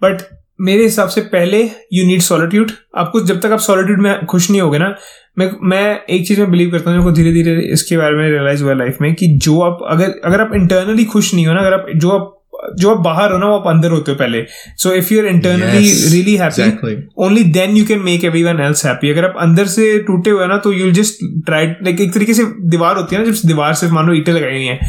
बट 0.01 0.21
मेरे 0.61 0.83
हिसाब 0.83 1.09
से 1.09 1.21
पहले 1.21 1.61
यू 1.93 2.05
नीड 2.07 2.21
सॉलिट्यूड 2.21 2.71
आपको 2.97 3.21
जब 3.21 3.39
तक 3.39 3.51
आप 3.51 3.59
सॉलिट्यूड 3.59 4.01
में 4.01 4.25
खुश 4.25 4.49
नहीं 4.51 4.61
होगे 4.61 4.77
ना 4.77 4.95
मैं 5.39 5.51
मैं 5.63 6.05
एक 6.05 6.27
चीज़ 6.27 6.39
में 6.39 6.51
बिलीव 6.51 6.71
करता 6.71 6.89
हूँ 6.89 6.97
मेरे 6.97 7.09
को 7.09 7.15
धीरे 7.15 7.33
धीरे 7.33 7.61
इसके 7.61 7.97
बारे 7.97 8.15
में 8.15 8.29
रियलाइज़ 8.29 8.63
हुआ 8.63 8.73
लाइफ 8.73 8.97
में 9.01 9.13
कि 9.15 9.27
जो 9.37 9.59
आप 9.61 9.79
अगर 9.89 10.15
अगर 10.25 10.41
आप 10.41 10.51
इंटरनली 10.55 11.05
खुश 11.05 11.33
नहीं 11.33 11.47
हो 11.47 11.53
ना 11.53 11.59
अगर 11.59 11.73
आप 11.73 11.85
जो 11.95 12.09
आप 12.09 12.36
जो 12.79 12.89
आप 12.91 12.97
बाहर 12.97 13.31
हो 13.31 13.37
ना 13.37 13.45
वो 13.45 13.57
आप 13.59 13.67
अंदर 13.67 13.91
होते 13.91 14.11
हो 14.11 14.17
पहले। 14.17 14.45
So 14.77 14.91
if 14.91 15.13
you 15.13 15.19
are 15.19 15.25
internally 15.25 15.91
really 16.11 16.35
happy 16.35 16.95
only 17.17 17.43
then 17.57 17.77
you 17.77 17.85
can 17.85 17.99
make 17.99 18.23
every 18.23 18.43
one 18.43 18.59
else 18.59 18.85
happy 18.85 19.09
अगर 19.09 19.25
आप 19.25 19.35
अंदर 19.39 19.65
से 19.65 19.97
टूटे 20.07 20.29
हुए 20.29 20.47
ना 20.47 20.57
तो 20.57 20.73
यू 20.73 20.91
जस्ट 20.91 21.19
ट्राई 21.45 21.67
लाइक 21.67 22.01
एक 22.01 22.13
तरीके 22.13 22.33
से 22.33 22.43
दीवार 22.69 22.95
होती 22.97 23.15
है 23.15 23.25
ना 23.25 23.31
जब 23.31 23.47
दीवार 23.47 23.73
सिर्फ़ 23.73 23.93
मानो 23.93 24.13
ईटे 24.13 24.31
लगाई 24.31 24.51
हुई 24.51 24.65
है। 24.65 24.79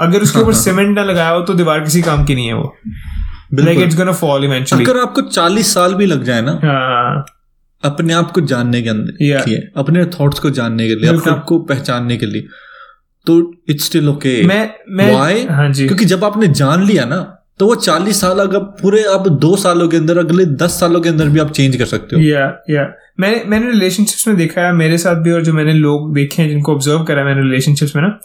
अगर 0.00 0.22
उसके 0.22 0.40
ऊपर 0.40 0.52
सीमेंट 0.64 0.96
ना 0.96 1.04
लगाया 1.04 1.28
हो 1.28 1.40
तो 1.42 1.54
दीवार 1.54 1.80
किसी 1.80 2.02
काम 2.02 2.24
की 2.24 2.34
नहीं 2.34 2.46
है 2.46 2.54
वो। 2.54 2.76
Like 3.54 3.78
it's 3.78 3.96
gonna 3.96 4.12
fall 4.12 4.44
eventually 4.44 4.84
अगर 4.84 5.00
आपको 5.00 5.22
40 5.22 5.72
साल 5.74 5.94
भी 5.94 6.06
लग 6.06 6.22
जाए 6.24 6.42
ना 6.42 6.58
हाँ। 6.64 7.24
अपने 7.82 8.14
आप 8.14 8.30
को 8.30 8.40
जानने 8.40 8.82
के 8.82 8.88
अंदर 8.88 9.24
Yeah. 9.24 9.60
अपने 9.76 10.04
थॉट्स 10.04 10.38
को 10.38 10.50
जानने 10.50 10.88
के 10.88 10.94
लिए 10.94 11.10
अपने। 11.10 11.32
आप 11.32 11.44
को 11.44 11.58
पहचानने 11.58 12.16
के 12.16 12.26
लिए 12.26 12.46
तो 13.26 13.54
इट्स 13.68 13.84
स्टिल 13.84 14.08
ओके 14.08 14.46
मैं 14.46 14.74
मैं 14.88 15.12
Why? 15.12 15.50
हाँ 15.50 15.72
जी. 15.72 15.86
क्योंकि 15.86 16.04
जब 16.04 16.24
आपने 16.24 16.48
जान 16.48 16.84
लिया 16.84 17.04
ना 17.04 17.40
तो 17.58 17.66
वो 17.66 17.74
चालीस 17.74 18.20
साल 18.20 18.38
अगर 18.38 18.58
पूरे 18.58 19.02
आप 19.04 19.28
दो 19.28 19.56
सालों 19.56 19.88
के 19.88 19.96
अंदर 19.96 20.18
अगले 20.18 20.44
दस 20.44 20.80
सालों 20.80 21.00
के 21.00 21.08
अंदर 21.08 21.28
भी 21.28 21.40
आप 21.40 21.50
चेंज 21.50 21.76
कर 21.76 21.84
सकते 21.84 22.16
हो. 22.16 22.22
या 22.22 22.62
या 22.70 22.94
मैंने 23.20 23.42
मैंने 23.46 23.70
रिलेशनशिप्स 23.70 24.28
में 24.28 24.36
देखा 24.36 24.60
है 24.60 24.72
मेरे 24.72 24.98
साथ 24.98 25.16
भी 25.16 25.30
और 25.30 25.42
जो 25.42 25.52
मैंने 25.52 25.72
लोग 25.72 26.14
देखे 26.14 26.42
हैं 26.42 26.48
जिनको 26.50 26.74
ऑब्ज़र्व 26.74 27.04
करा 27.04 27.18
है 27.18 27.24
मैंने 27.24 27.42
रिलेशनशिप्स 27.42 27.96
में 27.96 28.02
ना 28.02 28.20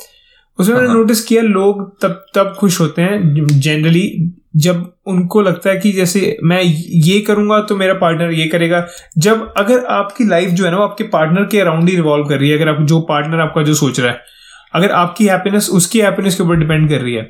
उसमें 0.59 0.75
मैंने 0.75 0.87
हाँ। 0.87 0.97
नोटिस 0.97 1.21
किया 1.21 1.41
लोग 1.41 2.01
तब 2.01 2.25
तब 2.35 2.55
खुश 2.59 2.79
होते 2.79 3.01
हैं 3.01 3.45
जनरली 3.59 4.33
जब 4.55 4.93
उनको 5.07 5.41
लगता 5.41 5.69
है 5.69 5.77
कि 5.77 5.91
जैसे 5.91 6.37
मैं 6.43 6.61
ये 6.89 7.19
करूँगा 7.19 7.61
तो 7.61 7.75
मेरा 7.75 7.93
पार्टनर 7.93 8.31
ये 8.31 8.45
करेगा। 8.45 8.87
जब 9.17 9.53
अगर 9.57 9.85
आपकी 9.85 10.27
लाइफ 10.29 10.49
जो 10.49 10.65
है 10.65 10.71
ना 10.71 10.77
वो 10.77 10.83
आपके 10.83 11.03
पार्टनर 11.03 11.43
के 11.43 11.59
अराउंड 11.59 11.89
ही 11.89 11.95
रिवॉल्व 11.95 12.25
कर 12.25 12.37
रही 12.39 12.49
है 12.49 12.57
अगर 12.57 12.69
आप 12.69 12.81
जो 12.81 13.01
पार्टनर 13.01 13.39
आपका 13.39 13.63
जो 13.63 13.73
सोच 13.73 13.99
रहा 13.99 14.11
है 14.11 14.38
अगर 14.75 14.91
आपकी 14.91 15.27
हैप्पीनेस 15.27 15.69
उसकी 15.79 15.99
हैप्पीनेस 16.01 16.35
के 16.35 16.43
ऊपर 16.43 16.55
डिपेंड 16.55 16.89
कर 16.89 17.01
रही 17.01 17.13
है 17.13 17.23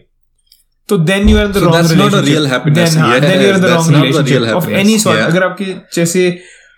तो 0.90 0.98
then 0.98 1.30
you 1.30 1.38
are 1.38 1.45
in 1.45 1.52
the 1.52 1.57
wrong 1.57 1.76
हाँ, 2.98 3.16
any 4.84 4.98
sort 5.03 5.18
Yeah. 5.18 5.28
अगर 5.28 5.44
आपकी 5.44 5.74
जैसे 5.95 6.30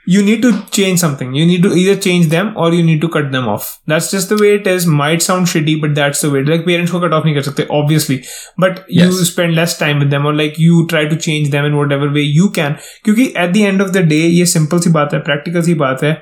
you 0.10 0.22
need 0.28 0.42
to 0.42 0.52
change 0.76 1.00
something. 1.00 1.34
You 1.36 1.46
need 1.46 1.64
to 1.64 1.70
either 1.80 1.96
change 1.96 2.30
them 2.30 2.48
or 2.58 2.74
you 2.74 2.84
need 2.86 3.02
to 3.02 3.10
cut 3.16 3.32
them 3.32 3.48
off. 3.48 3.80
That's 3.92 4.08
just 4.12 4.30
the 4.30 4.38
way 4.38 4.56
it 4.56 4.66
is. 4.68 4.88
Might 5.02 5.22
sound 5.22 5.50
shitty, 5.52 5.76
but 5.82 5.94
that's 6.00 6.22
the 6.22 6.32
way. 6.32 6.42
Like 6.44 6.64
parents 6.66 6.92
को 6.92 7.02
cut 7.04 7.14
off 7.18 7.26
नहीं 7.26 7.36
कर 7.36 7.42
सकते, 7.42 7.68
obviously. 7.80 8.18
But 8.64 8.80
you 9.00 9.06
Yes. 9.06 9.22
spend 9.32 9.56
less 9.60 9.76
time 9.82 10.02
with 10.04 10.10
them 10.16 10.26
or 10.26 10.34
like 10.40 10.58
you 10.58 10.80
try 10.94 11.04
to 11.12 11.20
change 11.28 11.52
them 11.52 11.68
in 11.70 11.78
whatever 11.82 12.10
way 12.18 12.26
you 12.40 12.50
can. 12.60 12.76
क्योंकि 13.04 13.34
at 13.46 13.54
the 13.58 13.66
end 13.72 13.86
of 13.86 13.94
the 13.98 14.04
day 14.14 14.24
ये 14.30 14.46
simple 14.54 14.84
सी 14.84 14.90
बात 14.90 15.14
है, 15.14 15.24
practical 15.24 15.66
सी 15.66 15.74
बात 15.74 16.04
है 16.04 16.14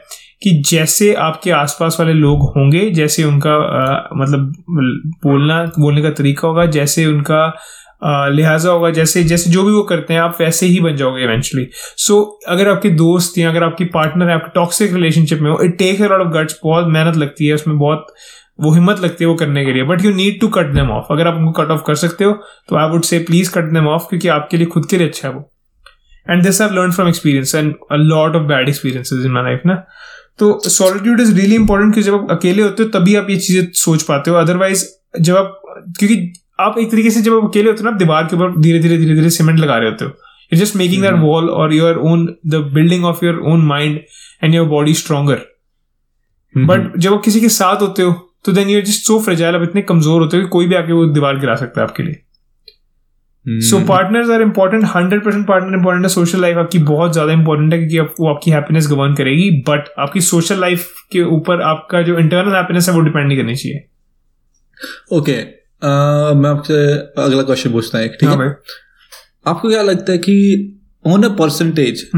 कि 0.42 0.64
जैसे 0.70 1.14
आपके 1.14 1.52
आसपास 1.52 1.98
वाले 2.00 2.14
लोग 2.14 2.42
होंगे 2.42 2.90
जैसे 2.92 3.24
उनका 3.24 3.56
अ, 3.56 4.10
मतलब 4.14 4.54
बोलना 5.24 5.64
बोलने 5.64 6.02
का 6.02 6.10
तरीका 6.10 6.48
होगा 6.48 6.66
जैसे 6.66 7.06
उनका 7.06 7.58
लिहाजा 8.30 8.70
होगा 8.70 8.90
जैसे 8.90 9.24
जैसे 9.24 9.50
जो 9.52 9.64
भी 9.64 9.72
वो 9.72 9.84
करते 9.84 10.14
हैं 10.14 10.22
आप 10.22 10.38
वैसे 10.40 10.66
ही 10.66 10.80
बन 10.80 10.96
जाओगे 10.96 11.24
इवेंचुअली 11.24 11.68
सो 11.74 12.40
so, 12.42 12.52
अगर 12.52 12.70
आपके 12.70 12.90
दोस्त 12.90 13.38
या 13.38 13.50
अगर 13.50 13.64
आपकी 13.64 13.86
पार्टनर 13.86 14.30
है 14.30 14.36
आपके 14.36 14.52
टॉक्सिक 14.56 14.94
रिलेशनशिप 14.94 15.40
में 15.40 15.52
हो 15.52 15.60
it 15.64 15.78
take 15.78 16.02
lot 16.02 16.22
of 16.22 16.28
guts 16.28 16.60
बहुत 16.64 16.86
मेहनत 16.88 17.18
लगती 17.18 17.48
है 17.48 17.54
उसमें 17.54 17.78
बहुत 17.80 18.08
वो 18.62 18.74
हिम्मत 18.74 19.00
लगती 19.00 19.24
है 19.24 19.28
वो 19.28 19.36
करने 19.36 19.66
के 19.66 19.74
लिए 19.74 19.84
but 19.84 20.06
you 20.06 20.14
need 20.14 20.40
to 20.42 20.48
cut 20.48 20.66
them 20.66 20.90
off 20.92 21.14
अगर 21.14 21.28
आप 21.28 21.36
उनको 21.36 21.52
कट 21.52 21.72
ऑफ़ 21.72 21.82
कर 21.88 21.96
सकते 21.96 22.24
हो 22.24 22.32
तो 22.70 22.76
I 22.76 22.90
would 22.90 23.02
say 23.02 23.20
please 23.20 23.52
cut 23.54 23.64
them 23.64 23.88
off 23.88 24.08
क्योंकि 24.10 24.28
आपके 24.28 24.58
लिए 24.58 24.66
खुद 24.66 24.86
के 24.86 24.98
लिए 24.98 25.08
अच्छा 25.08 25.28
है 25.28 25.34
वो. 25.34 25.52
And 26.30 26.44
this 26.44 26.62
are 26.62 26.72
learn 26.72 26.92
from 26.92 27.08
experience 27.08 27.56
and 27.56 27.76
a 27.92 27.96
lot 27.96 28.36
of 28.36 28.44
bad 28.44 28.70
experiences 28.70 29.26
in 29.26 29.32
my 29.32 29.44
life 29.44 29.62
ना? 29.66 29.84
तो 30.40 30.60
सॉलिट्यूड 30.66 31.20
इज़ 31.22 31.34
रियली 31.36 31.56
इंपॉर्टेंट 31.56 31.94
कि 31.96 32.02
जब 32.02 32.14
आप 32.14 32.32
अकेले 32.32 32.62
होते 32.62 32.84
हो 32.84 32.90
तभी 32.90 33.16
आप 33.16 33.30
ये 33.30 33.38
चीज़ें 33.38 33.68
सोच 33.76 34.04
पाते 34.04 34.32
हो। 34.32 34.38
अदरवाइज़ 34.38 34.86
जब 35.20 35.38
आप 35.38 35.62
क्योंकि 36.00 36.32
आप 36.60 36.78
एक 36.80 36.92
तरीके 36.92 37.10
से 37.10 37.22
जब 37.22 37.36
आप 37.36 37.50
अकेले 37.50 37.70
होते 37.70 37.84
हो 37.84 37.86
ना 37.86 37.92
आप 37.92 37.98
दीवार 37.98 38.24
के 38.24 38.36
ऊपर 38.36 38.60
धीरे 38.62 38.80
धीरे 38.80 38.98
धीरे 38.98 39.16
धीरे 39.16 39.30
सीमेंट 39.30 39.60
लगा 39.60 39.78
रहे 39.78 39.90
होते 39.90 40.06
हो। 40.06 40.12
You 40.52 40.60
just 40.60 40.76
making 40.76 41.02
that 41.04 41.16
wall 41.20 41.50
और 41.50 41.74
your 41.74 41.98
own 42.06 42.26
the 42.48 42.56
building 42.74 43.06
of 43.06 43.26
your 43.26 43.42
own 43.52 43.66
mind 43.66 44.00
and 44.44 44.56
your 44.56 44.68
body 44.68 44.94
stronger 44.94 45.42
but 46.56 46.98
जब 46.98 47.14
आप 47.14 47.22
किसी 47.24 47.42
के 47.42 47.50
साथ 47.50 47.82
होते 47.82 48.04
हो 48.04 48.12
तो 48.46 48.52
then 48.52 48.70
your 48.70 48.82
just 48.84 49.06
so 49.08 49.20
fragile 49.22 49.56
आप 49.56 49.64
इतने 49.64 49.82
कमज़ोर 49.84 50.22
होते 50.22 50.38
हो 50.38 50.44
कि 50.44 50.50
कोई 50.50 50.68
भी 50.68 50.76
आके 50.76 50.94
वो 50.94 51.06
दीवार 51.08 51.40
गिरा 51.40 51.56
सकता 51.56 51.82
है 51.82 51.88
आपके 51.88 52.04
लिए। 52.04 52.22
So 53.70 53.80
partners 53.86 54.30
are 54.30 54.42
important 54.42 54.86
hundred 54.96 55.24
percent 55.24 55.46
partner 55.48 55.78
important 55.78 56.06
है 56.06 56.10
सोशल 56.10 56.42
लाइफ 56.42 56.58
आपकी 56.58 56.80
बहुत 56.80 57.14
ज़्यादा 57.14 57.34
इंपॉर्टेंट 57.34 57.74
है 57.74 57.80
क्योंकि 57.80 57.98
आप, 57.98 58.14
वो 58.20 58.28
आपकी 58.30 58.52
हैप्पीनेस 58.52 58.88
गवर्न 58.88 59.16
करेगी 59.16 59.50
बट 59.70 59.90
आपकी 60.00 60.22
सोशल 60.22 60.60
लाइफ 60.62 60.90
के 61.12 61.24
ऊपर 61.36 61.62
आपका 61.62 62.02
जो 62.02 62.18
इंटरनल 62.18 62.56
हैप्पीनेस 62.56 62.90
है 62.90 62.96
वो 62.96 63.02
डिपेंड 63.02 63.28
नहीं 63.28 63.38
करनी 63.38 63.56
चाहिए। 63.56 63.86
ओके 65.12 65.32
okay, 65.32 65.44
मैं 65.82 66.50
आपसे 66.50 66.84
अगला 67.24 67.44
क्वेश्चन 67.44 67.72
पूछता 67.72 68.00
हूँ 68.00 68.08
ठीक 68.10 68.30
हाँ? 68.30 68.38
है 68.38 68.58
आपको 69.48 69.70
क्या 69.70 69.82
लगता 69.82 70.12
है 70.12 70.18
कि 70.18 70.36
on 71.06 71.24
a 71.24 71.30
percentage 71.36 72.10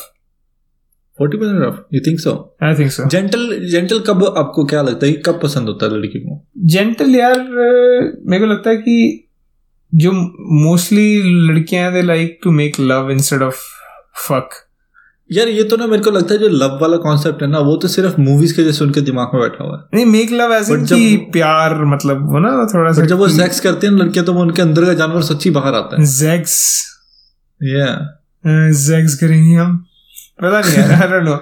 forty 1.18 1.36
percent 1.36 1.62
rough 1.62 1.86
you 1.94 2.00
think 2.00 2.20
so 2.20 2.56
I 2.64 2.76
think 2.76 3.00
so. 3.00 3.08
Gentle 3.08 3.68
gentle 3.68 3.98
कब 3.98 4.34
आपको 4.38 4.64
क्या 4.64 4.82
लगता 4.82 5.06
है? 5.06 5.12
कब 5.12 5.40
पसंद 5.42 5.68
होता 5.68 5.86
है 5.86 5.98
लड़की 5.98 6.18
को? 6.18 6.48
जेंटल 6.64 7.14
यार 7.16 7.40
मेरे 8.26 8.38
को 8.38 8.46
लगता 8.46 8.70
है 8.70 8.76
कि 8.76 9.25
जो 9.96 10.12
मोस्टली 10.64 11.22
लड़कियाँ 11.48 11.92
they 11.92 12.02
like 12.02 12.38
to 12.44 12.50
make 12.50 12.80
love 12.80 13.10
instead 13.10 13.42
of 13.42 13.56
fuck 14.28 14.48
यार 15.32 15.48
ये 15.48 15.62
तो 15.64 15.76
ना 15.76 15.86
मेरे 15.86 16.02
को 16.02 16.10
लगता 16.10 16.34
है 16.34 16.40
जो 16.40 16.48
लव 16.48 16.78
वाला 16.82 16.96
कॉन्सेप्ट 16.96 17.42
है 17.42 17.48
ना 17.48 17.58
वो 17.58 17.76
तो 17.76 17.88
सिर्फ़ 17.88 18.20
मूवीज़ 18.20 18.56
के 18.56 18.64
जैसे 18.64 18.84
उनके 18.84 19.00
दिमाग 19.00 19.30
में 19.34 19.42
बैठा 19.42 19.64
हुआ 19.64 19.76
है। 19.76 19.82
नहीं 19.94 20.06
मेक 20.06 20.32
लव 20.32 20.52
But 20.58 20.88
कि 20.88 21.16
प्यार 21.16 21.84
मतलब 21.84 22.32
वो 22.32 22.38
ना 22.38 22.50
थोड़ा 22.74 22.92
सा 22.92 23.04
जब 23.04 23.18
वो 23.18 23.28
सेक्स 23.28 23.60
करते 23.60 23.86
हैं 23.86 23.94
लड़कियाँ 23.94 24.26
तो 24.26 24.32
वो 24.32 24.40
उनके 24.40 24.62
अंदर 24.62 24.84
का 24.84 24.94
जानवर 24.94 25.22
सच्ची 25.22 25.50
बाहर 25.50 25.74
आता 25.74 25.96
है। 25.96 26.06
या 27.62 27.86
जेक्स 28.70 29.14
करेंगे 29.14 29.54
हम। 29.54 29.76
पता 30.42 30.60
नहीं 30.60 30.78
I 30.78 31.08
don't 31.08 31.22
know 31.22 31.34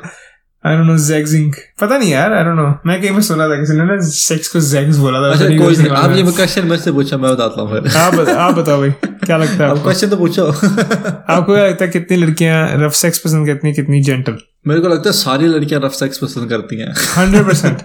I 0.66 0.76
don't 0.76 0.86
know 0.86 1.50
पता 1.80 1.98
नहीं 1.98 2.12
यार 2.12 2.32
आई 2.32 2.44
डोंट 2.44 2.56
नो 2.56 2.74
मैं 2.86 3.02
कहीं 3.02 3.14
पे 3.14 3.22
सुना 3.22 3.48
था 3.48 3.56
किसी 3.60 3.72
ने 3.72 3.84
ना 3.84 3.98
सेक्स 4.00 4.48
को 4.48 4.60
जेक्स 4.60 4.96
बोला 4.96 5.20
था 5.20 5.32
अच्छा 5.32 5.44
कोई 5.46 5.76
नहीं 5.76 5.88
आप 5.88 6.10
ये 6.10 6.22
क्वेश्चन 6.22 6.92
पूछा 6.92 7.16
मैं 7.16 7.32
बताता 7.32 7.62
हूँ 7.62 7.80
फिर। 7.80 7.96
आप 7.96 8.14
बता- 8.14 8.36
आप 8.36 8.54
बताओ 8.54 8.78
भाई 8.80 8.90
क्या 9.06 9.36
लगता 9.36 9.64
है 9.64 9.70
आपको? 9.70 9.82
क्वेश्चन 9.82 10.08
तो 10.08 10.16
पूछो। 10.16 10.46
आपको 10.46 11.54
क्या 11.54 11.66
लगता 11.66 11.84
है 11.84 11.90
कितनी 11.90 12.16
लड़कियाँ 12.16 12.68
रफ 12.74 12.92
सेक्स 12.92 13.18
पसंद 13.18 13.46
करती 13.46 13.66
हैं 13.66 13.76
कितनी 13.76 14.02
जेंटल 14.02 14.38
मेरे 14.68 14.80
को 14.80 14.88
लगता 14.88 15.08
है 15.08 15.12
सारी 15.12 15.46
लड़कियाँ 15.46 15.80
रफ 15.84 15.92
सेक्स 15.92 16.18
पसंद 16.18 16.48
करती 16.50 16.80
हैं। 16.80 16.94
Hundred 17.16 17.46
percent 17.46 17.78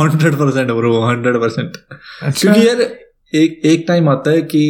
hundred 0.00 0.34
percent 0.34 0.70
bro 0.70 1.06
hundred 1.06 1.36
percent 1.36 1.76
क्योंकि 2.38 2.68
यार 2.68 2.80
एक 3.34 3.60
एक 3.64 3.84
टाइम 3.88 4.08
आता 4.08 4.30
है 4.30 4.42
कि 4.42 4.64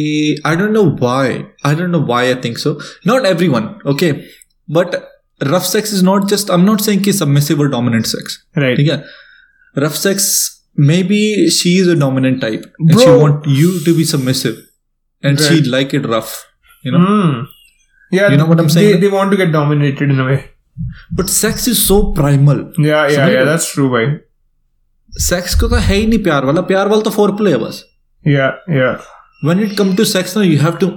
I 0.45 0.55
don't 0.55 0.71
know 0.71 0.83
why 0.83 1.43
I 1.65 1.75
don't 1.75 1.89
know 1.89 1.99
why 1.99 2.27
I 2.27 2.35
think 2.35 2.57
so 2.57 2.79
not 3.07 3.25
everyone 3.25 3.69
okay 3.87 4.11
but 4.71 4.95
rough 5.41 5.63
sex 5.63 5.93
is 5.93 6.03
not 6.05 6.27
just 6.29 6.51
I 6.51 6.57
am 6.59 6.65
not 6.65 6.81
saying 6.81 7.03
कि 7.03 7.13
submissive 7.13 7.59
और 7.61 7.69
dominant 7.71 8.05
sex 8.05 8.39
right 8.57 8.77
ठीक 8.77 8.91
है 8.91 9.03
rough 9.75 9.93
sex 9.95 10.27
may 10.79 11.01
be 11.03 11.49
she 11.57 11.77
is 11.79 11.89
a 11.89 11.93
dominant 11.99 12.39
type 12.41 12.61
and 12.81 12.97
she 12.99 13.05
Bro. 13.05 13.21
Want 13.21 13.43
you 13.57 13.71
to 13.85 13.93
be 13.95 14.05
submissive 14.05 14.57
and 15.23 15.37
she 15.39 15.53
Right. 15.53 15.67
Like 15.71 15.95
it 15.95 16.05
rough 16.11 16.33
you 16.85 16.97
know 16.97 17.05
Hmm. 17.05 17.43
Yeah, 18.11 18.31
You 18.31 18.37
know 18.39 18.45
what 18.49 18.59
I'm 18.61 18.67
saying? 18.73 18.89
They, 18.91 18.97
they 19.03 19.09
want 19.13 19.31
to 19.33 19.37
get 19.37 19.51
dominated 19.53 20.11
in 20.15 20.19
a 20.23 20.27
way. 20.27 20.37
But 21.17 21.25
sex 21.29 21.67
is 21.69 21.77
so 21.77 22.01
primal 22.15 22.57
Yeah, 22.79 22.87
yeah, 22.87 23.09
समझ 23.09 23.17
yeah. 23.17 23.27
रहे 23.29 23.39
हो? 23.39 23.45
That's 23.51 23.67
true, 23.73 23.87
भाई. 23.91 24.05
Sex 25.13 25.55
को 25.59 25.67
तो 25.67 25.75
है 25.75 25.95
ही 25.95 26.05
नहीं 26.07 26.23
प्यार 26.23 26.45
वाला 26.45 26.61
प्यार 26.71 26.87
वाला 26.87 27.01
तो 27.01 27.09
फोर 27.09 27.31
प्ले 27.35 27.51
है 27.51 27.57
बस 27.57 27.83
Yeah, 28.25 28.51
yeah. 28.77 28.93
when 29.47 29.59
it 29.65 29.73
come 29.79 29.89
to 29.99 30.05
sex 30.11 30.35
now 30.37 30.43
you 30.49 30.59
have 30.61 30.77
to 30.83 30.87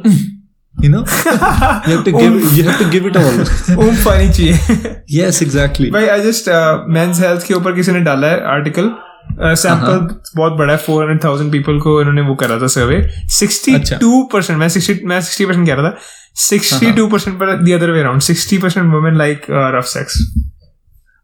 you 0.79 0.89
know? 0.89 1.03
You 1.87 1.97
have 1.97 2.05
to 2.05 2.13
give 2.13 2.57
you 2.57 2.65
have 2.65 2.79
to 2.79 2.89
give 2.91 3.07
it 3.07 3.17
all. 3.17 3.39
Oomph 3.85 4.05
पानी 4.05 4.29
चाहिए 4.29 4.95
yes 5.19 5.43
exactly. 5.43 5.91
भाई 5.93 6.23
just 6.23 6.49
uh, 6.49 6.73
men's 6.97 7.23
health 7.25 7.47
के 7.49 7.55
ऊपर 7.55 7.75
किसी 7.77 7.93
ने 7.93 8.01
डाला 8.01 8.29
है 8.29 8.41
आर्टिकल 8.55 8.91
सैंपल 9.41 9.99
बहुत 10.37 10.53
बड़ा 10.53 10.73
है 10.73 10.79
फोर 10.79 11.03
हंड्रेड 11.03 11.23
थाउज़ेंड 11.25 11.51
पीपल 11.53 11.79
को 11.81 12.01
इन्होंने 12.01 12.23
वो 12.23 12.35
करा 12.35 12.59
था 12.61 12.67
सर्वे 12.67 13.01
सिक्सटी 13.31 13.79
टू 13.95 14.23
परसेंट 14.33 14.59
मैं 14.59 14.69
सिक्सटी 14.69 15.01
मैं 15.07 15.21
सिक्सटी 15.21 15.47
परसेंट 15.47 15.67
कह 15.67 15.75
रहा 15.75 15.91
था 15.91 15.99
सिक्सटी 16.43 16.93
टू 16.93 17.07
परसेंट 17.09 17.39
पर 17.41 17.57
the 17.63 17.73
other 17.73 17.91
way 17.91 18.01
around 18.01 18.21
sixty 18.23 18.59
percent 18.59 18.93
women 18.93 19.17
like 19.19 19.47
rough 19.77 19.85
sex 19.87 20.19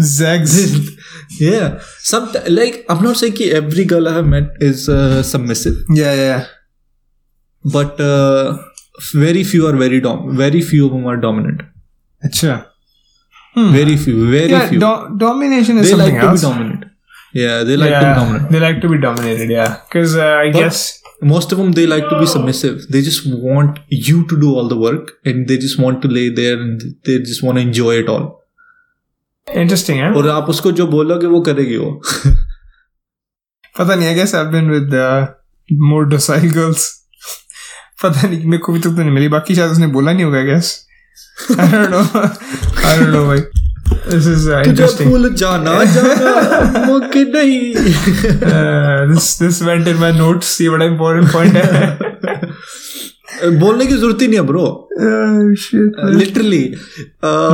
Zags. 0.00 0.96
yeah. 1.40 1.80
Some 1.98 2.32
like 2.48 2.84
I'm 2.88 3.02
not 3.02 3.16
saying 3.16 3.36
every 3.52 3.84
girl 3.84 4.08
I 4.08 4.14
have 4.14 4.26
met 4.26 4.50
is 4.60 4.88
uh, 4.88 5.22
submissive. 5.22 5.76
Yeah, 5.90 6.14
yeah. 6.14 6.46
But 7.64 8.00
uh, 8.00 8.58
very 9.14 9.44
few 9.44 9.66
are 9.66 9.76
very 9.76 10.00
dom. 10.00 10.36
Very 10.36 10.60
few 10.60 10.86
of 10.86 10.92
them 10.92 11.06
are 11.06 11.16
dominant. 11.16 11.62
Acha. 12.24 12.66
Hmm. 13.54 13.72
Very 13.72 13.96
few. 13.96 14.30
Very 14.30 14.50
yeah, 14.50 14.68
few. 14.68 14.80
Do- 14.80 15.16
domination 15.16 15.78
is 15.78 15.84
they 15.84 15.96
something 15.96 16.14
like 16.14 16.24
else. 16.24 16.40
to 16.40 16.48
be 16.48 16.52
dominant. 16.52 16.84
Yeah, 17.32 17.62
they 17.64 17.76
like 17.76 17.90
yeah, 17.90 18.00
to 18.00 18.06
be 18.06 18.14
dominant. 18.20 18.50
They 18.50 18.60
like 18.60 18.80
to 18.80 18.88
be 18.88 18.98
dominated. 18.98 19.50
Yeah, 19.50 19.80
because 19.88 20.16
uh, 20.16 20.24
I 20.24 20.50
but 20.50 20.58
guess 20.58 21.00
most 21.22 21.52
of 21.52 21.58
them 21.58 21.72
they 21.72 21.86
like 21.86 22.08
to 22.08 22.18
be 22.18 22.26
submissive. 22.26 22.88
They 22.88 23.02
just 23.02 23.26
want 23.26 23.78
you 23.88 24.26
to 24.26 24.40
do 24.40 24.54
all 24.54 24.68
the 24.68 24.76
work, 24.76 25.12
and 25.24 25.48
they 25.48 25.56
just 25.56 25.78
want 25.78 26.02
to 26.02 26.08
lay 26.08 26.30
there 26.30 26.60
and 26.60 26.80
they 27.04 27.18
just 27.18 27.42
want 27.42 27.58
to 27.58 27.62
enjoy 27.62 27.98
it 27.98 28.08
all 28.08 28.43
interesting 29.52 29.98
है 29.98 30.12
और 30.12 30.28
आप 30.28 30.48
उसको 30.48 30.72
जो 30.72 30.86
बोलोगे 30.86 31.26
वो 31.26 31.40
करेगी 31.40 31.76
वो। 31.76 32.02
पता 33.78 33.94
नहीं 33.94 34.08
है 34.08 34.14
I 34.14 34.44
been 34.44 34.70
with 34.70 34.94
more 35.72 36.04
docile 36.04 36.50
girls 36.50 37.04
पता 38.02 38.28
नहीं 38.28 38.44
मेरे 38.44 38.58
को 38.58 38.72
भी 38.72 38.80
तो 38.80 38.90
नहीं 38.90 39.10
मिली 39.10 39.28
बाकी 39.28 39.54
शायद 39.54 39.70
उसने 39.70 39.86
बोला 39.86 40.12
नहीं 40.12 40.24
होगा 40.24 40.38
I 40.38 40.46
I 41.60 41.72
don't 41.72 41.90
know 41.90 42.20
I 42.88 42.98
don't 42.98 43.08
know 43.08 43.26
भाई. 43.26 43.38
दिस 44.12 44.26
इज़ 44.26 44.50
इंटरेस्टिंग 44.50 44.88
तुझे 44.88 45.04
भूल 45.04 45.34
जाना 45.34 45.84
जाना 45.84 46.84
वो 46.86 46.98
नहीं। 46.98 47.74
This 49.14 49.42
this 49.42 49.62
went 49.62 49.88
in 49.88 49.96
my 49.96 50.12
notes 50.12 50.60
ये 50.60 50.70
बड़ा 50.70 50.84
इंपॉर्टेंट 50.84 51.32
पॉइंट 51.32 51.56
है। 51.56 51.98
बोलने 53.60 53.86
की 53.86 53.94
ज़रूरत 53.94 54.22
ही 54.22 54.26
नहीं 54.28 54.38
है 54.38 54.44
bro 54.46 54.66
literally 56.18 56.62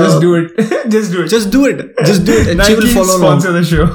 Just 0.01 0.21
do 0.23 0.31
it. 0.37 0.49
Just 0.95 1.13
do 1.13 1.21
it. 1.23 1.29
Just 1.29 1.53
do 1.53 1.67
it 1.67 1.79
just 2.07 2.23
do 2.27 2.33
it 2.33 2.49
and 2.49 2.63
she 2.63 2.75
will 2.75 2.95
follow 2.95 3.13
show. 3.71 3.87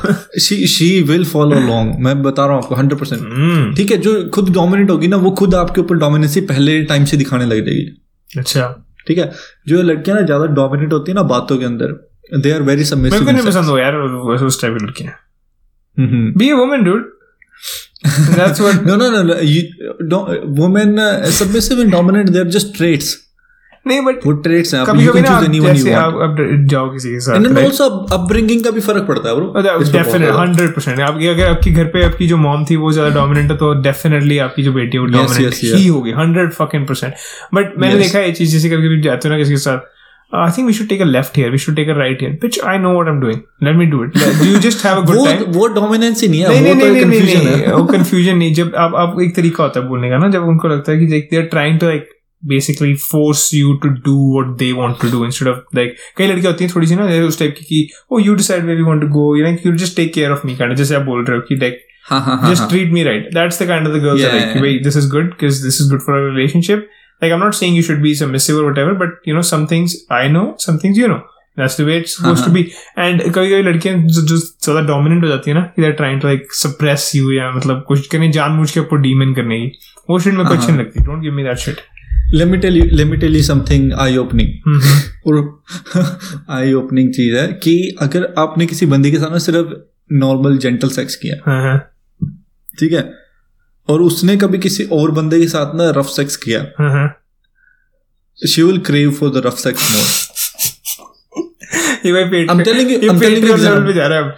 She 0.42 0.68
she 0.68 1.02
will 1.02 1.26
follow 1.26 1.60
long 1.68 2.00
मैं 2.00 2.22
बता 2.24 2.46
रहा 2.46 2.56
हूँ 2.56 2.64
आपको 2.64 2.76
हंड्रेड 2.76 3.00
परसेंट 3.00 3.22
Hmm. 3.22 3.76
ठीक 3.78 3.92
है 3.92 3.98
जो 3.98 4.14
खुद 4.30 4.50
डोमिनेट 4.54 4.90
होगी 4.90 5.08
ना 5.08 5.18
वो 5.18 5.32
खुद 5.42 5.56
आपके 5.56 5.82
ऊपर 5.82 5.96
डोमिनेंसी 5.98 6.42
पहले 6.54 6.82
टाइम 6.84 7.06
से 7.06 7.18
दिखाने 7.18 7.46
लग 7.46 7.66
जाएगी। 7.66 8.40
अच्छा। 8.40 8.68
ठीक 9.08 9.18
है? 9.18 9.32
जो 9.68 9.82
लड़कियाँ 9.82 10.18
ना 10.20 10.26
ज़्यादा 10.26 10.46
डोमिनेट 10.62 10.94
होती 10.94 11.12
है 11.12 11.16
ना 11.16 11.24
बातों 11.34 11.58
के 11.58 11.66
अंदर 11.66 11.88
दे 12.44 12.52
आर 12.52 12.62
वेरी 12.62 12.84
मेरे 12.96 13.20
को 13.20 13.32
नहीं 13.32 13.42
सबमिसिव 13.42 13.46
पसंद 13.46 13.66
हो 13.66 13.78
यार 13.78 13.96
उस 14.46 14.62
टाइप 14.62 14.78
की 14.78 14.86
लड़कियाँ। 14.86 15.14
Be 16.40 16.48
a 16.54 16.56
woman, 16.60 16.82
dude. 16.86 17.04
That's 18.38 18.60
what. 18.60 18.84
no 18.88 18.96
no 18.96 19.12
no, 19.12 19.22
no. 19.24 19.40
You, 19.40 19.62
don't, 20.08 20.50
women 20.56 21.00
uh, 21.00 21.26
submissive 21.26 21.80
and 21.80 21.92
dominant 21.92 22.34
they're 22.34 22.52
just 22.58 22.76
traits 22.76 23.14
नहीं 23.88 24.02
बट 24.02 24.26
वो 24.26 24.34
traits 24.46 24.74
हैं 24.74 24.84
कभी 24.86 25.06
कभी 25.08 25.22
ना 25.22 25.40
जैसे 25.74 25.92
आप 25.94 26.14
अब 26.14 26.38
जाओ 26.70 26.90
किसी 26.94 27.10
के 27.10 27.20
साथ 27.20 27.36
and 27.36 27.48
then 27.48 27.58
right? 27.58 28.64
का 28.64 28.72
भी 28.72 28.82
फ़र्क 28.82 29.08
पड़ता 29.08 29.30
है 29.30 29.36
bro 29.36 29.48
इसमें 29.48 29.64
बहुत 29.64 29.92
डेफिनेट 29.92 30.22
ज़्यादा। 30.22 30.42
हंड्रेड 30.42 30.74
परसेंट 30.76 31.00
आपकी 31.00 31.28
अगर 31.28 31.48
आपकी 31.48 31.72
घर 31.72 31.86
पे 31.86 32.04
आपकी 32.06 32.28
जो 32.28 32.38
मॉम 32.38 32.66
थी 32.66 32.76
वो 32.76 32.92
ज़्यादा 32.92 33.14
डोमिनेंट 33.16 33.52
है 33.52 33.58
तो 33.58 33.74
डेफिनेटली 33.82 34.38
आपकी 34.48 34.64
जो 34.64 34.74
बेटी 34.74 34.98
है 34.98 35.02
वो 35.02 35.08
डोमिनेंट 35.08 35.54
ही 35.54 35.88
होगी 35.88 36.12
हंड्रेड 36.12 36.52
फकिंग 36.54 36.88
परसेंट 36.88 37.14
बट 37.54 37.78
मैंने 37.78 38.00
देखा 38.00 38.20
है 38.20 38.26
ये 38.28 38.34
चीज़ 38.34 38.52
जैसे 38.52 38.70
कभी 38.70 38.88
कभी 38.88 39.02
जाते 39.02 39.28
हो 39.28 39.34
ना 39.34 39.40
किसी 39.40 39.52
के 39.52 39.58
साथ 39.58 39.95
I 40.36 40.52
think 40.58 40.68
we 40.68 40.74
should 40.74 40.88
take 40.88 41.02
a 41.02 41.06
left 41.06 41.38
here 41.38 41.50
we 41.50 41.58
should 41.58 41.76
take 41.76 41.90
a 41.90 41.94
right 41.94 42.22
here 42.22 42.32
which 42.32 42.60
I 42.60 42.78
know 42.78 42.94
what 42.94 43.08
I 43.08 43.14
am 43.14 43.20
doing 43.20 43.40
let 43.64 43.76
me 43.76 43.86
do 43.86 44.04
it 44.04 44.12
you 44.46 44.60
just 44.60 44.86
have 44.86 44.98
a 44.98 45.06
good 45.06 45.16
वो 45.16 45.26
टाइम 45.26 45.44
वो 45.44 45.68
dominance 45.68 46.22
ही 46.22 46.28
नहीं 46.28 46.42
है 46.42 46.50
नहीं 46.50 46.60
वो 46.60 46.74
नहीं 46.74 46.80
तो 46.80 46.86
नहीं 46.86 46.96
नहीं 46.96 47.04
कंफ्यूजन 47.04 47.50
नहीं 47.50 47.62
है? 47.62 47.74
वो 47.76 47.86
कंफ्यूजन 47.86 48.38
नहीं। 48.38 48.54
जब 48.54 48.76
आप 48.76 48.96
आप 48.96 49.22
एक 49.22 49.36
तरीका 49.36 49.64
होता 49.64 49.80
है 49.80 49.88
बोलने 49.88 50.10
का 50.10 50.18
ना 50.18 50.30
जब 50.30 50.44
उनको 50.44 50.68
लगता 50.68 50.92
है 50.92 51.00
कि 51.00 51.06
they 51.06 51.38
are 51.38 51.44
trying 51.44 51.80
to 51.80 51.86
like 51.86 52.10
basically 52.46 52.96
force 52.96 53.54
you 53.54 53.74
to 53.74 53.90
do 53.90 54.40
what 54.40 54.58
they 54.58 54.72
want 54.72 54.96
to 55.02 55.12
do 55.12 55.26
instead 55.26 55.48
of 55.48 55.58
like 55.76 55.96
कई 56.18 56.28
लड़कियाँ 56.28 56.52
होती 56.54 56.66
हैं 56.66 56.74
थोड़ी 56.76 56.88
सी 56.88 56.96
ना 56.96 57.08
जैसे 57.08 57.22
उस 57.22 57.40
टाइप 57.40 57.56
की 57.58 57.66
कि 57.66 57.90
ओ 58.12 58.20
you 58.20 58.36
decide 58.36 58.66
where 58.66 58.80
you 58.80 58.86
want 58.86 59.02
to 59.02 59.08
go 59.08 59.36
you 59.36 59.44
like 59.44 59.66
you 59.66 59.74
just 59.74 59.96
take 59.96 60.14
care 60.14 60.32
of 60.32 60.48
me 60.48 60.56
kind 60.56 60.76
जैसे 60.76 60.96
आप 60.96 61.02
बोल 61.02 61.26
रहे 61.26 61.38
हो 61.38 61.44
कि 61.50 61.56
लाइक 61.56 61.88
हाँ 62.10 62.22
हाँ 62.22 62.38
हाँ 62.38 62.50
just 62.50 62.62
हाँ। 62.62 62.70
treat 62.70 62.92
me 62.94 63.04
right. 63.04 63.24
That's 63.36 63.58
the 63.58 63.68
kind 63.68 63.88
of 63.88 63.94
the 63.94 64.00
girls 64.00 64.22
Yeah, 64.22 64.30
are 64.30 64.36
like 64.36 64.56
yeah, 64.56 64.62
wait 64.62 64.84
this 64.84 64.96
is 64.96 65.12
like 67.22 67.32
i'm 67.32 67.40
not 67.40 67.56
saying 67.56 67.76
you 67.76 67.86
should 67.88 68.02
be 68.02 68.14
submissive 68.16 68.58
or 68.58 68.66
whatever 68.66 68.94
but 68.96 69.30
you 69.30 69.34
know 69.34 69.46
some 69.52 69.66
things 69.68 69.96
i 70.12 70.28
know 70.28 70.46
some 70.58 70.80
things 70.80 70.98
you 70.98 71.08
know 71.08 71.22
that's 71.58 71.78
the 71.78 71.86
way 71.86 71.98
it's 71.98 72.16
supposed 72.18 72.44
uh-huh. 72.44 72.48
to 72.48 72.54
be 72.54 72.64
and 72.98 73.22
कभी 73.22 73.50
कभी 73.50 73.62
लड़कियाँ 73.64 73.96
जो 73.98 74.22
जो 74.22 74.38
ज़्यादा 74.38 74.82
dominant 74.88 75.24
हो 75.24 75.30
जाती 75.30 75.52
है 75.52 75.58
ना 75.58 75.64
कि 75.80 75.92
trying 75.98 76.22
to 76.22 76.30
like 76.30 76.56
suppress 76.62 77.10
you 77.16 77.32
या 77.34 77.52
मतलब 77.52 77.84
कुछ 77.88 78.08
करने 78.08 78.32
जानबूझ 78.32 78.72
के 78.72 78.80
ऊपर 78.80 79.02
डीमन 79.02 79.34
करने 79.34 79.60
की 79.60 79.72
वो 80.10 80.20
shit 80.20 80.34
मेरे 80.34 80.50
को 80.50 80.54
अच्छी 80.56 80.72
नहीं 80.72 80.80
लगती 80.80 81.04
don't 81.06 81.22
give 81.22 81.34
me 81.34 81.44
that 81.44 81.60
shit 81.60 81.84
let 82.34 82.48
me 82.48 82.60
tell 82.62 82.78
you 82.78 82.86
let 83.00 83.08
me 83.08 83.18
tell 83.18 83.36
you 83.40 83.44
something 83.48 83.90
eye 84.04 84.14
opening 84.18 84.54
हम्म, 84.68 85.00
और 85.28 85.36
आई 86.58 86.74
ओपनिंग 86.74 87.14
चीज़ 87.14 87.36
है 87.36 87.48
कि 87.64 87.76
अगर 88.02 88.34
आपने 88.38 88.66
किसी 88.66 88.86
बंदी 88.94 89.12
के 89.12 89.20
साथ 89.20 89.32
ना 89.32 89.38
सिर्फ़ 89.48 89.74
नॉर्मल 90.24 90.58
जेंटल 90.58 90.90
सेक्स 90.90 91.16
किया 91.16 91.36
हाँ 91.46 91.62
हाँ 91.62 91.78
ठीक 92.80 92.94
है 92.94 93.04
और 93.90 94.02
उसने 94.02 94.36
कभी 94.38 94.58
किसी 94.58 94.84
और 94.84 95.12
बंदे 95.12 95.40
के 95.40 95.48
साथ 95.48 95.76
ना 95.76 95.90
रफ 95.90 96.06
सेक्स 96.06 96.36
किया। 96.36 96.62
She 98.48 98.64
will 98.64 98.78
crave 98.78 99.12
for 99.12 99.30
the 99.30 99.42
rough 99.46 99.58
sex 99.58 99.92
more 99.92 100.08
ये 102.06 102.14
भाई 102.14 102.24
पेट 102.24 102.50
I'm 102.50 102.60
telling 102.60 102.88
you- 102.90 103.02
I'm 103.02 103.22
telling 103.22 103.44
you 103.44 103.52
Patreon 103.52 103.86
पे 103.88 103.94
जा 103.94 104.08
रहा 104.08 104.18
है 104.18 104.24
अब। 104.24 104.36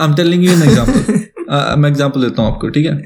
I 0.00 0.08
am 0.08 0.14
telling 0.14 0.44
you 0.44 0.52
an 0.52 0.62
example 0.62 1.20
मैं 1.80 1.88
एग्जांपल 1.90 2.22
देता 2.22 2.42
हूँ 2.42 2.52
आपको 2.54 2.68
ठीक 2.68 2.86
है? 2.86 3.02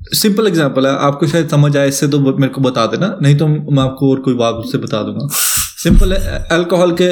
सिंपल 0.00 0.46
एग्जांपल 0.46 0.86
है। 0.86 0.92
आपको 0.98 1.26
शायद 1.26 1.48
समझ 1.48 1.76
आए 1.76 1.88
इससे 1.88 2.08
तो 2.08 2.20
मेरे 2.20 2.52
को 2.52 2.60
बता 2.60 2.86
देना। 2.86 3.16
नहीं 3.22 3.36
तो 3.36 3.46
मैं 3.48 3.82
आपको 3.82 4.10
और 4.10 4.20
कोई 4.20 4.34
बात 4.34 4.54
उससे 4.54 4.78
बता 4.78 5.02
दूँगा। 5.02 5.26
सिंपल 5.82 6.12
है। 6.12 6.46
अल्कोहल 6.52 6.96
के 7.00 7.06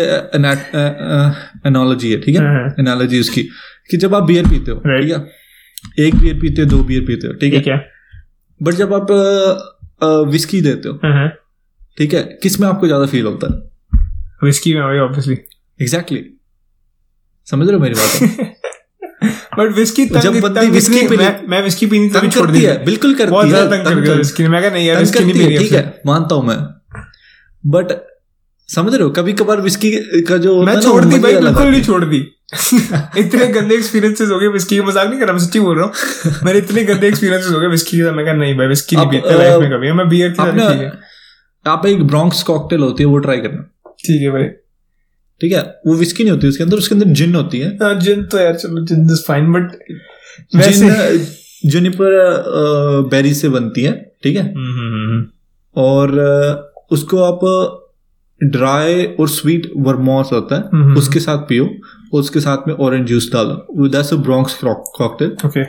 एनोलॉजी 1.69 2.11
है 2.11 2.21
ठीक 2.21 2.37
है? 2.37 2.43
हाँ, 2.43 2.55
हाँ। 2.55 2.75
एनालॉजी 2.81 3.21
उसकी 3.21 3.43
कि 3.91 3.97
जब 3.97 4.15
आप 4.15 4.23
बियर 4.23 4.45
पीते 4.47 4.71
हो 4.71 4.79
ठीक 4.79 5.11
है? 5.13 5.40
एक 5.99 6.15
बियर 6.15 6.35
पीते 6.41 6.63
हो 6.63 6.69
दो 6.69 6.83
बियर 6.85 7.03
पीते 7.07 7.27
हो? 7.27 7.33
ठीक 7.35 7.55
है। 7.55 7.63
है 7.69 7.79
बट 8.61 8.75
जब 8.75 8.93
आप 8.95 9.07
विस्की 10.29 10.61
देते 10.63 10.89
हो 10.89 10.95
हाँ 11.05 11.13
हाँ 11.15 11.29
ठीक 11.99 12.15
है? 12.15 12.23
किसमें 12.43 12.67
आपको 12.69 12.87
ज़्यादा 12.87 13.07
फील 13.07 13.25
होता 13.27 13.47
है? 13.47 13.59
विस्की 14.43 14.75
में 14.75 14.81
ऑब्वियसली 14.83 15.35
एग्जैक्टली 15.81 16.25
समझ 17.47 17.67
रहे 17.69 17.77
हो 17.77 17.83
मेरी 17.83 17.95
बात? 17.95 18.57
बट 19.59 19.73
विस्की 19.77 20.05
जब 20.07 20.39
बंदी 20.41 20.67
whiskey 20.71 21.09
पी 21.09 21.17
मैं 21.17 21.47
मैं 21.49 21.63
विस्की 21.63 21.87
पीनी 21.87 22.09
तभी 22.09 22.19
तंग 22.21 22.33
छोड़ 22.33 22.51
दी 22.51 22.63
है 22.65 22.85
बिल्कुल 22.85 23.15
करती 23.15 23.31
बहुत 23.31 23.45
है 23.45 23.51
ज़्यादा 23.51 23.71
तंग 23.71 23.85
कर 23.85 23.91
तंग 23.91 24.03
गया 24.05 24.15
विस्की 24.15 24.47
मैं 24.49 24.61
कहा 24.63 24.71
नहीं 24.71 24.87
यार 24.87 24.99
विस्की 24.99 25.25
नहीं 25.25 25.33
करती 25.33 25.47
पीनी 25.47 25.59
ठीक 25.59 25.73
है? 25.73 26.03
मानता 26.07 26.35
हूँ 26.35 26.45
मैं। 26.47 26.57
बट 27.65 27.93
समझ 28.69 28.95
रहे 28.95 29.03
हो 29.03 29.11
कभी 29.11 29.33
कभार 29.33 29.61
विस्की 29.61 29.91
का 30.29 30.37
जो 30.37 30.63
मैं 30.65 30.81
छोड़ 30.81 31.05
दी 31.05 31.19
भाई 31.19 31.35
बिल्कुल 31.37 31.67
नहीं 31.67 31.83
छोड़ 31.83 32.05
दी। 32.05 32.21
इतने 33.19 33.47
गंदे 33.49 33.75
एक्सपीरियंसेस 33.75 34.29
हो 34.31 34.39
गए 34.39 34.47
विस्की 34.53 34.77
का 34.79 34.85
मज़ाक 34.85 35.09
नहीं 35.09 35.19
कर 35.19 35.27
रहा 35.27 35.33
मैं 35.33 35.41
सच्ची 35.41 35.61
बोल 35.61 35.77
रहा 35.79 35.87
हूँ। 35.87 35.93
मेरे 36.45 36.59
इतने 36.59 36.83
गंदे 36.85 37.09
एक्सपीरियंसेस 37.09 37.53
हो 37.53 37.61
गए 37.61 37.67
विस्की 37.69 37.97
के 37.97 38.03
साथ 38.05 38.13
मैं 38.13 38.25
कहा 38.25 38.35
नहीं 38.35 38.57
भाई 38.59 38.67
विस्की 38.67 38.97
नहीं 38.97 39.11
पीते 39.11 39.37
लाइफ 39.39 39.61
में 39.61 39.71
कभी। 39.71 39.93
मैं 39.93 40.09
बियर 40.09 40.31
के 40.31 40.35
साथ 40.37 40.59
है। 40.71 40.91
आप 41.65 41.87
एक 41.87 42.03
ब्रॉन्क्स 42.07 42.43
कॉकटेल 42.43 42.81
होती 42.81 43.03
है 43.03 43.09
वो 43.09 43.19
ट्राई 43.19 43.41
करना। 43.41 43.63
ठीक 43.99 44.23
है 44.23 44.31
भाई। 44.31 44.45
ठीक 45.41 45.53
है? 45.53 45.61
वो 45.87 45.95
विस्की 45.97 46.25
नहीं 46.25 46.33
होती 46.33 46.49
उसके 46.49 46.65
अंदर 46.65 46.77
उसके 46.77 46.95
अंदर 46.95 47.07
जिन 47.21 47.35
होती 47.35 47.59
है। 47.59 47.69
हाँ, 47.77 47.95
जिन 48.01 48.25
तो 48.25 48.39
यार 48.39 48.55
चलो 48.55 48.85
जिन 48.87 49.05
इज़ 49.11 49.23
फाइन 49.29 49.53
बट 49.53 49.77
वैसे 50.57 50.73
जिन 50.73 51.71
जुनिपर 51.71 53.09
बेरी 53.11 53.35
से 53.35 53.49
बनती 53.49 53.83
है 53.83 53.93
ठीक 54.25 54.37
है? 54.37 54.43
हम्म, 54.45 54.73
हम्म, 54.73 55.05
हम्म, 55.05 55.25
और 55.77 56.79
उसको 56.93 57.23
आप 57.23 57.41
ड्राई 58.41 59.05
और 59.21 59.29
स्वीट 59.29 59.71
वर्मोस 59.77 60.31
होता 60.33 60.57
है। 60.57 60.63
उसके 60.95 61.21
साथ 61.21 61.39
पियो। 61.49 61.65
उसके 62.13 62.41
साथ 62.41 62.69
में 62.69 62.75
ऑरेंज 62.77 63.07
जूस 63.09 63.31
डालो 63.33 63.89
that's 63.89 64.13
a 64.13 64.17
Bronx 64.19 64.59
cocktail 64.63 65.37
okay 65.47 65.65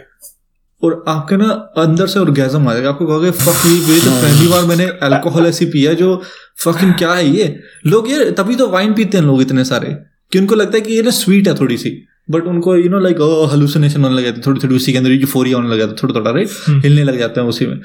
और 0.83 1.03
आपके 1.07 1.37
ना 1.37 1.47
अंदर 1.77 2.07
से 2.07 2.19
ऑर्गेजम 2.19 2.67
आ 2.67 2.73
जाएगा। 2.73 2.89
आपको 2.89 3.05
कहोगे 3.07 3.31
फक 3.31 3.65
ये 3.65 3.73
ये 3.93 3.99
तो 4.01 4.11
पहली 4.11 4.47
बार 4.47 4.63
मैंने 4.65 4.85
अल्कोहल 5.03 5.45
ऐसी 5.45 5.65
पिया 5.65 5.93
जो 5.93 6.15
फकिंग 6.63 6.93
क्या 6.93 7.13
है 7.13 7.27
ये? 7.27 7.59
लोग 7.85 8.09
ये 8.11 8.31
तभी 8.31 8.55
तो 8.55 8.67
वाइन 8.69 8.93
पीते 8.93 9.17
हैं 9.17 9.25
लोग 9.25 9.41
इतने 9.41 9.65
सारे 9.65 9.93
कि 10.31 10.39
उनको 10.39 10.55
लगता 10.55 10.77
है 10.77 10.81
कि 10.81 10.93
ये 10.93 11.01
ना 11.01 11.09
स्वीट 11.11 11.47
है 11.47 11.53
थोड़ी 11.59 11.77
सी। 11.77 11.91
बट 12.31 12.43
उनको 12.45 12.75
यू 12.75 12.89
नो 12.89 12.99
लाइक 12.99 13.21
हलुसिनेशन 13.51 14.03
होने 14.03 14.15
लग 14.15 14.23
जाती 14.23 14.37
है। 14.37 14.43
थोड़ी 14.45 14.59
थोड़ी 14.59 14.75
उसी 14.75 14.91
के 14.91 14.97
अंदर 14.97 15.11
यूफोरिया 15.11 15.57
होने 15.57 15.69
लग 15.69 15.79
जाता 15.79 15.91
है 15.91 15.97
थोड़ा 16.03 16.13
थोड़ा 16.15 16.31
राइट। 16.31 16.83
हिलने 16.83 17.03
लग 17.03 17.17
जाते 17.19 17.41
हैं 17.41 17.47
उसी 17.47 17.65
में। 17.65 17.79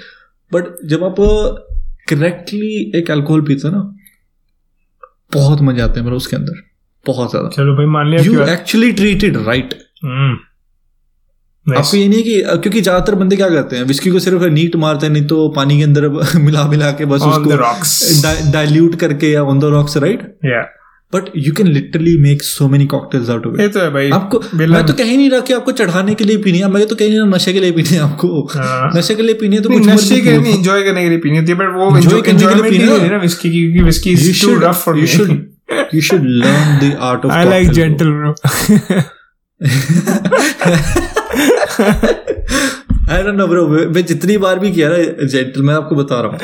बट 0.52 0.64
जब 0.86 1.04
आप 1.04 1.16
करेक्टली 2.08 2.92
एक 2.94 3.10
अल्कोहल 3.10 3.40
पीते 3.42 3.68
हैं 3.68 3.74
ना 3.74 3.82
बहुत 5.34 5.62
मज़ा 5.62 5.84
आते 5.84 6.00
हैं 6.00 6.04
मेरे 6.04 6.16
उसके 6.16 6.36
अंदर। 6.36 6.62
बहुत 7.06 7.30
ज़्यादा 7.30 7.48
चलो 7.48 7.76
भाई 7.76 7.86
मान 7.86 8.10
लिया 8.10 8.22
यू 8.22 8.40
एक्चुअली 8.52 8.92
ट्रीटेड 8.92 9.36
राइट. 9.46 9.74
आपको 11.66 11.96
ये 11.96 12.08
नहीं 12.08 12.22
कि 12.22 12.40
क्योंकि 12.42 12.80
ज़्यादातर 12.80 13.14
बंदे 13.14 13.36
क्या 13.36 13.48
करते 13.48 13.76
हैं 13.76 13.84
विस्की 13.84 14.10
को 14.10 14.18
सिर्फ़ 14.18 14.44
नीट 14.44 14.76
मारते 14.76 15.06
हैं 15.06 15.12
नहीं 15.12 15.26
तो 15.26 15.48
पानी 15.56 15.76
के 15.78 15.82
अंदर 15.82 16.08
मिला 16.40 16.66
मिला 16.68 16.90
के 16.90 17.04
बस 17.04 17.20
On 17.20 17.28
उसको. 17.28 18.52
डाइल्यूट 18.52 18.94
करके 18.94 19.30
या 19.32 19.42
on 19.42 19.58
the 19.58 19.64
rocks 19.64 19.96
right 19.96 20.22
but 21.14 21.24
you 21.36 21.52
can 21.52 21.66
literally 21.66 22.16
make 22.18 22.42
so 22.42 22.68
many 22.68 22.86
cocktails 22.86 23.28
out 23.30 23.46
of 23.46 23.60
ये 23.60 23.66
इट 23.66 23.72
तो 23.74 23.80
है 23.80 23.90
भाई 23.90 24.10
आपको 24.10 24.40
मैं 24.54 24.86
तो 24.86 24.92
कह 24.92 25.04
नहीं 25.04 25.28
रहा 25.30 25.40
कि 25.40 25.52
आपको 25.52 25.72
चढ़ाने 25.72 26.14
के 26.14 26.24
लिए 26.24 26.36
पीनी 26.36 26.58
है 26.58 26.70
मैं 26.70 26.86
तो 26.86 26.96
कह 26.96 27.08
नहीं 27.08 27.18
रहा 27.18 27.26
नशे 27.26 27.52
के 27.52 27.60
लिए 27.60 27.72
पीनी 27.72 27.88
है 27.88 28.00
आपको 28.00 28.48
हाँ। 28.54 28.90
नशे 28.96 29.14
के 29.14 29.22
लिए 29.22 29.34
पीनी 29.34 29.56
है 29.56 29.62
तो 29.62 29.70
कुछ 29.70 29.86
नशे 29.86 30.20
के। 30.20 30.38
नहीं 30.38 30.54
एंजॉय 30.54 30.82
करने 30.82 31.02
के 31.02 31.08
लिए 31.08 31.18
पीनी 31.18 31.38
होती 31.38 31.52
है 31.52 31.58
बट 31.58 31.74
वो 31.74 31.90
Enjoy 32.00 32.22
करने 32.26 32.38
के 32.38 32.54
लिए 32.54 32.70
पीनी 32.70 32.92
है। 32.92 33.10
ना 33.10 33.18
विस्की 33.18 33.50
की 33.50 33.62
क्योंकि 33.62 33.82
whisky 33.82 34.10
is 34.10 34.42
too 34.42 34.54
rough 34.58 34.82
for 34.84 34.94
me 34.94 35.06
should 35.06 35.34
you 35.92 36.00
should 36.00 36.24
learn 36.24 36.78
the 36.80 36.96
art 36.96 37.24
of 37.24 37.30
I 37.30 37.44
like 37.44 37.72
gentle, 37.72 38.10
bro. 38.10 38.34
I 43.08 43.22
don't 43.22 43.36
know, 43.36 43.48
bro. 43.48 43.66
मैं 43.68 43.86
मैं 43.94 44.04
जितनी 44.06 44.36
बार 44.44 44.58
भी 44.58 44.72
किया 44.72 44.88
ना 44.92 45.26
जेंटल 45.26 45.62
मैं 45.62 45.74
आपको 45.74 45.94
बता 45.96 46.20
रहा 46.20 46.30
हूँ 46.32 46.40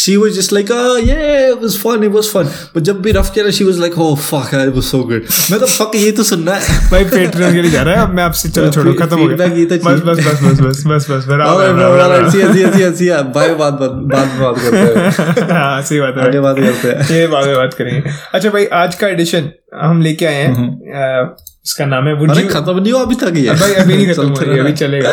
She 0.00 0.12
was 0.22 0.36
just 0.38 0.52
like 0.56 0.70
oh 0.74 0.96
yeah 1.06 1.52
it 1.52 1.64
was 1.64 1.76
fun 1.84 2.04
it 2.08 2.12
was 2.16 2.28
fun 2.34 2.50
but 2.74 2.82
जब 2.90 3.00
भी 3.02 3.12
रफ 3.12 3.30
किया 3.34 3.46
she 3.58 3.66
was 3.70 3.80
like 3.84 3.98
oh 4.04 4.10
fuck 4.28 4.52
it 4.60 4.74
was 4.78 4.90
so 4.94 5.00
good 5.10 5.30
मैं 5.50 5.60
तो 5.60 5.66
fuck 5.76 5.94
ये 5.94 6.12
तो 6.12 6.22
सुनना 6.22 6.54
है 6.54 6.78
भाई 6.90 7.04
पेट्रियन 7.04 7.52
के 7.54 7.62
लिए 7.62 7.70
जा 7.70 7.82
रहा 7.82 7.94
है 7.94 8.02
अब 8.02 8.14
मैं 8.14 8.22
आपसे 8.24 8.48
चलो 8.48 8.70
छोड़ो 8.70 8.92
खत्म 8.94 9.18
हो 9.18 9.28
गया 9.28 9.48
तो 9.48 9.76
बस। 9.84 10.00
बस 10.00 10.24
बस 10.26 10.42
बस 10.42 10.60
बस 10.86 10.86
बस 10.86 11.10
बस 11.10 11.26
बस 11.28 12.32
see 12.32 12.40
ya, 12.40 12.52
see 12.54 12.82
ya, 12.84 12.92
see 13.00 13.10
ya. 13.10 13.22
Bye, 13.36 13.50
बाद 13.58 13.72
बाद 13.72 13.90
बाद 14.14 14.26
में 14.28 14.40
बात 14.40 14.58
करते 14.58 15.00
हैं 15.00 15.50
हाँ 15.52 15.82
सही 15.82 16.00
बात 16.00 16.14
है 16.16 16.26
आगे 16.26 16.40
बात 16.40 16.56
करते 16.58 16.88
हैं 16.88 17.20
ये 17.20 17.26
में 17.46 17.56
बात 17.56 17.74
करेंगे 17.74 18.10
अच्छा 18.34 18.50
भाई 18.50 18.66
आज 18.82 18.94
का 18.94 19.08
एडिशन 19.08 19.50
हम 19.82 20.02
लेके 20.02 20.26
आए 20.26 20.34
हैं 20.34 20.68
अ, 21.02 21.36
इसका 21.66 21.84
नाम 21.86 22.06
है 22.08 22.12
अरे 22.16 22.42
you- 22.42 22.52
खत्म 22.52 22.78
नहीं 22.78 22.92
हुआ 22.92 23.02
अभी 23.02 23.14
तक 23.14 23.32
ये 23.36 23.50
भाई 23.54 23.72
अभी 23.74 23.96
नहीं 23.96 24.06
खत्म 24.06 24.28
हो 24.28 24.40
रही 24.40 24.58
अभी 24.58 24.72
चलेगा 24.72 25.10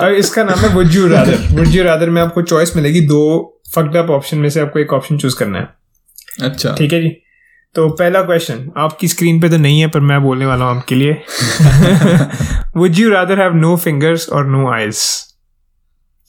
और 0.00 0.12
इसका 0.14 0.42
नाम 0.44 0.58
है 0.58 0.68
would 0.74 0.92
you 0.92 1.06
rather 1.08 1.46
would 1.52 1.68
you 1.68 1.84
rather 1.84 2.10
में 2.10 2.20
आपको 2.22 2.42
चॉइस 2.42 2.76
मिलेगी 2.76 3.00
दो 3.06 3.22
फक्ड 3.74 3.96
अप 3.96 4.10
ऑप्शन 4.10 4.38
में 4.38 4.48
से 4.48 4.60
आपको 4.60 4.78
एक 4.78 4.92
ऑप्शन 4.92 5.18
चूज़ 5.18 5.36
करना 5.38 5.58
है 5.58 6.48
अच्छा 6.50 6.74
ठीक 6.78 6.92
है 6.92 7.00
जी 7.02 7.08
तो 7.74 7.88
पहला 7.90 8.22
क्वेश्चन 8.22 8.70
आपकी 8.76 9.08
स्क्रीन 9.08 9.40
पे 9.40 9.48
तो 9.48 9.56
नहीं 9.58 9.80
है 9.80 9.86
पर 9.88 10.00
मैं 10.00 10.20
बोलने 10.22 10.46
वाला 10.46 10.64
हूँ 10.64 10.76
आपके 10.76 10.94
लिए 10.94 11.12
would 12.76 12.98
you 12.98 13.10
rather 13.10 13.40
have 13.40 13.54
no 13.56 13.74
fingers 13.76 14.28
और 14.28 14.46
नो 14.46 14.70
आइज़ 14.72 15.02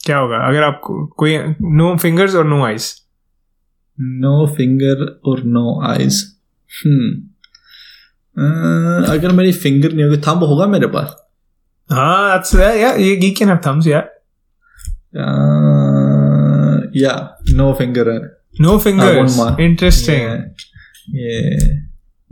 क्या 0.00 0.18
होगा 0.18 0.36
अगर 0.48 0.62
आपको 0.62 1.04
कोई 1.16 1.36
नो 1.78 1.94
फिंगर्स 1.96 2.34
और 2.34 2.44
नो 2.44 2.64
आइज़ 2.64 2.92
नो 4.20 4.46
फिंगर 4.56 5.04
और 5.24 5.42
नो 5.46 5.80
आइज़ 5.88 6.22
Uh, 8.38 9.10
अगर 9.10 9.32
मेरी 9.32 9.52
फिंगर 9.52 9.92
नहीं 9.92 10.04
होगी 10.04 10.16
थम्ब 10.16 10.44
होगा 10.44 10.66
मेरे 10.66 10.86
पास? 10.86 11.16
हाँ 11.92 12.38
अच्छा 12.38 12.70
या 12.70 12.92
ये 12.92 13.16
गी 13.16 13.30
कैन 13.30 13.48
हैव 13.48 13.58
थंब्स 13.66 13.86
या 13.86 13.98
या 16.96 17.38
no 17.52 17.72
finger 17.72 18.10
no 18.60 18.78
finger 18.78 19.16
interesting 19.60 20.20
ये 21.16 21.58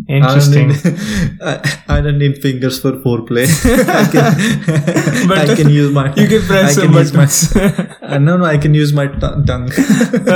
interesting 0.09 0.71
I 0.71 0.73
don't 0.73 0.85
need, 0.85 1.41
I, 1.41 1.95
I 1.95 2.01
don't 2.05 2.17
need 2.21 2.37
fingers 2.45 2.77
for 2.83 2.91
foreplay. 3.03 3.43
I 3.97 4.05
can, 4.13 5.27
But 5.31 5.37
I 5.51 5.55
can 5.59 5.69
use 5.69 5.91
my. 5.97 6.05
you 6.21 6.27
can 6.31 6.41
press 6.47 6.71
I 6.71 6.73
some 6.81 6.87
can 6.87 6.97
use 7.01 7.13
my, 7.13 7.25
buttons 7.25 7.55
uh, 8.01 8.17
no, 8.17 8.37
no, 8.37 8.45
I 8.45 8.57
can 8.57 8.73
use 8.73 8.91
my 8.99 9.05
t- 9.07 9.19
tongue. 9.51 9.69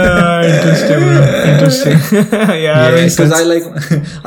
Ah, 0.02 0.44
interesting 0.52 1.02
bro. 1.08 1.26
interesting 1.54 1.98
yeah, 2.20 2.54
yeah, 2.66 2.92
makes 2.98 3.16
because 3.18 3.34
I 3.40 3.42
sense. 3.44 3.50
like 3.54 3.66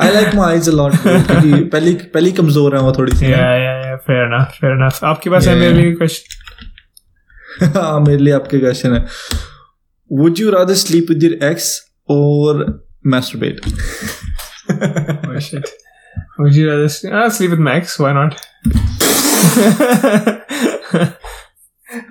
I 0.07 0.09
like 0.17 0.35
my 0.41 0.45
eyes 0.51 0.67
a 0.73 0.75
lot. 0.81 0.99
bro, 1.05 1.15
क्योंकि 1.31 1.63
पहली 1.75 1.93
पहली 2.17 2.31
कमजोर 2.41 2.75
है 2.75 2.81
वो 2.89 2.91
थोड़ी 2.99 3.15
सी 3.21 3.25
yeah 3.31 3.55
yeah 3.63 3.77
yeah 3.87 3.97
fair 4.09 4.21
enough 4.27 4.59
fair 4.63 4.75
enough 4.79 5.03
आपके 5.13 5.29
पास 5.35 5.47
है 5.47 5.55
Yeah. 5.55 5.63
मेरे 5.63 5.81
लिए 5.81 5.95
क्वेश्चन 6.01 7.71
हाँ 7.79 7.99
मेरे 8.07 8.21
लिए 8.23 8.33
आपके 8.41 8.59
क्वेश्चन 8.59 8.93
है 8.93 9.05
Would 10.21 10.39
you 10.43 10.51
rather 10.59 10.75
sleep 10.83 11.09
with 11.15 11.21
your 11.29 11.35
ex 11.53 11.67
or 12.19 12.55
masturbate? 13.15 13.59
oh 15.35 15.39
shit 15.39 15.69
would 16.39 16.55
you 16.55 16.69
rather 16.69 16.89
sleep, 16.89 17.13
ah, 17.13 17.27
sleep 17.29 17.51
with 17.51 17.59
Max 17.69 17.97
why 17.99 18.13
not 18.13 18.39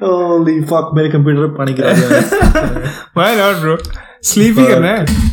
Holy 0.01 0.55
fuck 0.71 0.91
मेरे 0.97 1.09
कंप्यूटर 1.11 1.47
पे 1.47 1.57
पानी 1.59 1.73
गिरा 1.81 1.93
दिया 1.99 2.95
why 3.19 3.29
not 3.41 3.61
bro 3.65 3.77
sleep 4.33 4.59
ही 4.59 4.67
करना 4.73 4.95
है 4.97 5.29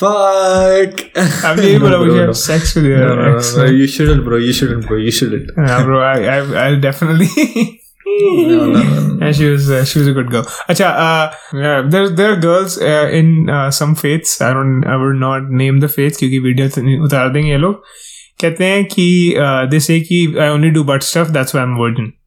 Fuck. 0.00 1.00
अब 1.46 1.58
यही 1.60 1.74
No, 1.74 1.80
बोला 1.80 1.96
bro, 1.98 2.06
मुझे 2.06 2.26
no. 2.26 2.34
sex 2.42 2.70
with 2.76 2.86
your 2.90 3.00
No, 3.00 3.08
no, 3.08 3.24
no, 3.24 3.34
ex 3.36 3.50
no, 3.56 3.64
you 3.78 3.86
shouldn't, 3.94 4.22
bro. 4.28 4.38
You 4.44 4.52
shouldn't, 4.58 4.86
bro. 4.90 4.96
You 5.06 5.10
shouldn't. 5.16 5.50
yeah 5.66 5.82
bro 5.88 5.98
I, 6.04 6.14
I 6.36 6.38
I'll 6.62 6.78
definitely 6.86 7.28
And 8.07 9.35
she 9.35 9.45
was 9.45 9.69
uh, 9.69 9.83
she 9.83 9.99
was 9.99 10.07
a 10.07 10.13
good 10.13 10.29
girl. 10.29 10.43
Acha, 10.69 10.85
uh, 10.85 11.35
yeah, 11.53 11.81
there 11.89 12.09
there 12.09 12.33
are 12.33 12.35
girls 12.35 12.77
uh, 12.77 13.09
in 13.11 13.49
uh, 13.49 13.71
some 13.71 13.95
faiths. 13.95 14.41
I 14.41 14.53
don't 14.53 14.83
I 14.85 14.95
would 14.95 15.15
not 15.15 15.49
name 15.49 15.79
the 15.79 15.87
faiths 15.87 16.19
क्योंकि 16.19 16.39
video 16.39 17.03
उतार 17.05 17.29
देंगे 17.29 17.49
ये 17.51 17.57
लोग 17.57 17.81
कहते 18.41 18.65
हैं 18.65 18.85
कि 18.85 19.07
they 19.71 19.79
say 19.79 19.99
कि 20.09 20.35
I 20.37 20.49
only 20.57 20.71
do 20.77 20.83
butt 20.83 21.03
stuff. 21.03 21.33
That's 21.39 21.53
why 21.53 21.61
I'm 21.61 21.77
virgin. 21.77 22.13
Oh 22.13 22.24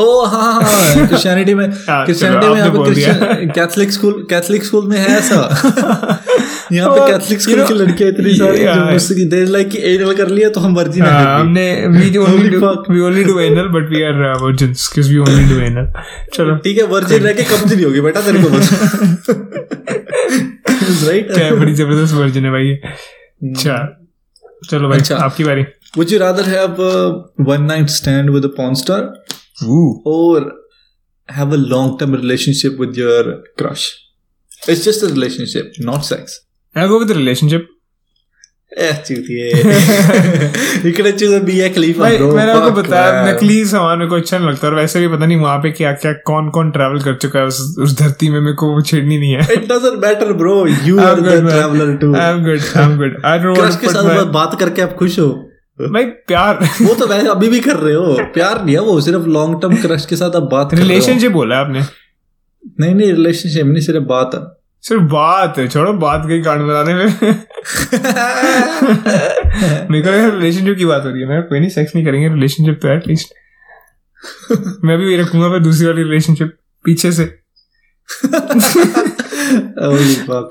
हाँ 0.00 0.30
हाँ 0.30 0.62
हाँ 0.62 1.06
क्रिश्चियनिटी 1.08 1.54
में 1.54 1.66
हाँ, 1.68 2.04
क्रिश्चियनिटी 2.04 2.46
में 2.46 2.54
यहाँ 2.56 2.66
आपने 2.66 2.78
पे 2.78 2.84
बोल 2.84 2.94
दिया। 2.94 3.12
Christian 3.12 3.50
Catholic 3.50 3.90
school 3.90 4.26
Catholic 4.30 4.64
school 4.64 4.88
में 4.88 4.98
है 4.98 5.06
ऐसा। 5.06 5.36
यहाँ 6.72 6.90
पे 6.90 7.12
कैथलिक 7.12 7.40
स्कूल 7.40 7.64
की 7.66 7.74
लड़कियाँ 7.74 8.10
इतनी 8.10 8.34
सारी 8.34 9.24
देर 9.24 9.46
लाइक 9.46 9.68
कि 9.68 9.78
एनल 9.78 10.14
कर 10.14 10.28
लिया 10.28 10.48
तो 10.50 10.60
हम 10.60 10.76
Uh, 10.76 11.08
है 11.08 11.40
हमने 11.40 11.84
do 13.24 13.38
anal, 13.38 13.68
but 13.68 13.90
we 13.90 14.02
are 14.02 14.32
uh, 14.32 14.38
virgins 14.38 14.88
because 14.88 15.10
we 15.10 15.18
only 15.18 15.44
do 15.48 15.60
anal. 15.60 15.86
चलो। 16.34 16.56
ठीक 16.56 16.78
है 16.78 16.84
वर्जिन 16.84 17.22
रह 17.22 17.32
के 17.32 17.42
नहीं 17.42 17.84
होगी 17.84 18.00
बेटा 18.00 18.20
तेरे 18.20 18.42
को 18.42 18.48
बस 18.48 18.68
राइट 21.08 21.32
क्या 21.34 21.54
बड़ी 21.54 21.74
ज़बरदस्त 21.74 22.14
वर्जिन 22.14 22.44
है 22.44 22.50
भाई 22.50 22.70
अच्छा 23.50 23.98
चलो 24.70 24.88
भाई 24.88 24.98
अच्छा। 24.98 25.16
आपकी 25.16 25.44
बारी। 25.44 25.64
Would 25.98 26.10
you 26.10 26.18
rather 26.20 26.42
have 26.44 26.80
a 26.80 26.94
one 27.50 27.66
night 27.66 27.90
stand 27.90 28.30
with 28.30 28.44
a 28.44 28.50
porn 28.56 28.74
star 28.74 29.00
or 29.64 30.52
have 31.28 31.52
a 31.52 31.56
long 31.56 31.98
term 31.98 32.12
relationship 32.12 32.78
with 32.78 32.96
your 32.96 33.42
crush? 33.56 33.86
It's 34.68 34.84
just 34.84 35.02
a 35.02 35.08
relationship, 35.08 35.74
not 35.78 36.04
sex. 36.04 36.40
I'll 36.76 36.88
go 36.88 36.98
with 36.98 37.08
the 37.08 37.14
relationship. 37.14 37.66
Eh, 38.84 38.92
चूतिए 39.06 39.48
इकडे 40.90 41.10
चूतिए 41.12 41.38
बिया 41.40 41.68
खलीफा 41.74 42.00
भाई 42.00 42.16
bro. 42.18 42.32
मैंने 42.36 42.52
आपको 42.52 42.68
Fuck, 42.70 42.78
बताया 42.78 43.12
man. 43.12 43.28
नकली 43.34 43.64
सामान 43.66 43.98
मेरे 43.98 44.08
को 44.10 44.16
अच्छा 44.16 44.38
नहीं 44.38 44.48
लगता 44.48 44.66
और 44.68 44.74
वैसे 44.74 45.00
भी 45.00 45.08
पता 45.16 45.26
नहीं 45.26 45.36
वहाँ 45.40 45.58
पे 45.62 45.70
क्या 45.78 45.92
क्या 46.02 46.12
कौन 46.30 46.48
कौन 46.56 46.70
ट्रैवल 46.70 47.00
कर 47.02 47.14
चुका 47.22 47.38
है 47.38 47.46
उस 47.46 47.60
उस 47.82 47.96
धरती 47.98 48.28
में 48.30 48.40
मेरे 48.40 48.54
को 48.62 48.70
वो 48.74 48.82
छेड़नी 48.90 49.18
नहीं 49.18 49.32
है 49.32 49.46
It 49.56 49.66
doesn't 49.70 49.98
matter, 50.04 50.34
bro. 50.42 50.56
You 50.88 50.98
are 51.04 51.14
I'm 51.14 51.22
the 51.22 51.30
good, 51.30 51.44
man. 51.44 51.52
traveler 51.56 51.88
too. 52.02 52.12
I'm 52.24 52.42
good. 52.48 52.66
I'm 52.82 52.96
good. 53.02 53.16
I 53.32 53.36
don't 53.44 53.56
crush 53.60 53.70
want 53.70 53.80
के 53.80 53.88
साथ 53.94 54.10
बस 54.16 54.30
बात 54.38 54.58
करके 54.60 54.82
आप 54.82 54.94
खुश 54.98 55.18
हो 55.18 55.28
भाई 55.80 56.04
प्यार। 56.04 56.68
वो 56.82 56.94
तो 56.94 57.06
वैसे 57.06 57.28
अभी 57.28 57.48
भी 57.48 57.60
कर 57.60 57.76
रहे 57.76 57.94
हो। 57.94 58.16
प्यार 58.20 58.64
नहीं 58.64 58.74
है 58.74 58.80
वो 58.80 59.00
सिर्फ़ 59.00 59.26
लॉन्ग 59.26 59.62
टर्म 59.62 59.76
क्रश 59.76 60.06
के 60.06 60.16
साथ 60.16 60.36
आप 60.36 60.42
बात 60.42 60.74
रिलेशनशिप 60.74 61.32
बोला 61.32 61.56
आपने। 61.56 61.80
नहीं 62.80 62.94
नहीं 62.94 63.12
रिलेशनशिप 63.12 63.66
नहीं 63.66 63.82
सिर्फ़ 63.82 64.00
बात 64.00 64.30
है। 64.34 64.40
सिर्फ़ 64.82 65.02
बात 65.02 65.58
है 65.58 65.68
छोड़ो 65.68 65.92
बात 65.92 66.22
कहीं 66.28 66.42
कांड 66.42 66.62
बनाने 66.62 66.94
में। 66.94 67.04
मेरे 69.90 70.02
को 70.02 70.10
लगा 70.10 70.28
रिलेशनशिप 70.28 70.76
की 70.78 70.84
बात 70.84 71.04
हो 71.04 71.10
रही 71.10 71.22
है 71.22 71.28
मैं 71.28 71.42
कोई 71.42 71.60
नहीं 71.60 71.70
सेक्स 71.70 71.94
नहीं 71.94 72.06
करेंगे 72.06 72.28
रिलेशनशिप 72.28 72.78
तो 72.82 72.88
एटलीस्ट 72.88 73.28
मैं 74.84 74.98
भी 74.98 75.16
रखूँगा 75.16 75.48
फिर 75.48 75.60
दूसरी 75.60 75.86
वाली 75.86 76.02
रिलेशनशिप 76.02 76.56
पीछे 76.84 77.12
से। 77.12 77.38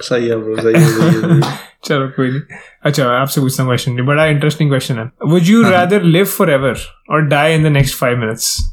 सही 0.01 0.27
है 0.27 0.35
ब्रो 0.35 0.55
सही 0.55 0.83
है। 0.83 1.41
चलो 1.85 2.07
कोई 2.07 2.31
नहीं। 2.31 2.41
अच्छा 2.83 3.09
आपसे 3.09 3.41
पूछता 3.41 3.63
हूँ 3.63 3.69
क्वेश्चन 3.69 4.05
बड़ा 4.05 4.25
इंटरेस्टिंग 4.25 4.69
क्वेश्चन 4.69 4.95
है। 4.95 5.09
Would 5.27 5.43
you 5.43 5.61
rather 5.63 6.03
live 6.03 6.25
forever 6.51 6.75
और 7.11 7.21
die 7.21 7.53
in 7.53 7.63
the 7.63 7.67
next 7.67 7.95
five 7.95 8.17
minutes 8.17 8.71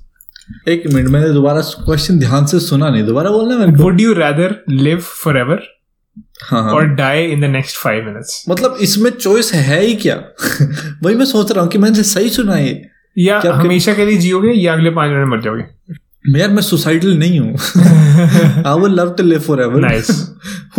एक 0.69 0.83
मिनट 0.93 1.09
मैंने 1.09 1.29
दोबारा 1.29 1.61
क्वेश्चन 1.61 2.19
ध्यान 2.19 2.47
से 2.47 2.61
सुना 2.61 2.89
नहीं। 2.91 3.03
दोबारा 3.03 3.31
बोलना 3.31 3.59
मेरे 3.59 3.73
would 3.73 4.01
you 4.01 4.13
rather 4.13 4.57
live 4.69 5.01
forever 5.39 5.63
और 6.55 6.87
die 6.87 7.25
in 7.27 7.41
the 7.41 7.45
next 7.45 7.77
five 7.77 8.05
minutes 8.05 8.45
मतलब 8.49 8.77
इसमें 8.81 9.11
चॉइस 9.11 9.55
है 9.55 9.81
ही 9.81 9.95
क्या? 9.95 10.15
वही 11.03 11.15
मैं 11.15 11.25
सोच 11.25 11.53
रहा 11.53 11.63
हूँ 11.63 11.71
कि 11.71 11.79
मैंने 11.79 12.03
सही 12.03 12.29
सुना 12.29 12.55
है। 12.55 12.93
या 13.19 13.43
हमेशा 13.47 13.95
के 13.95 14.05
लिए 14.05 14.17
जियोगे 14.17 14.53
या 14.53 14.73
अगले 14.73 14.91
पाँच 14.91 15.11
मिनट 15.11 15.29
मर 15.29 15.41
जाओगे? 15.41 15.63
यार 16.31 16.51
मैं 16.51 16.62
सुसाइडल 16.62 17.19
नहीं 17.19 17.40
हूँ 17.40 17.53
I 18.66 18.81
would 18.81 18.90
love 18.90 19.15
to 19.15 19.23
live 19.23 19.40
forever 19.62 19.82
Nice. 19.82 20.11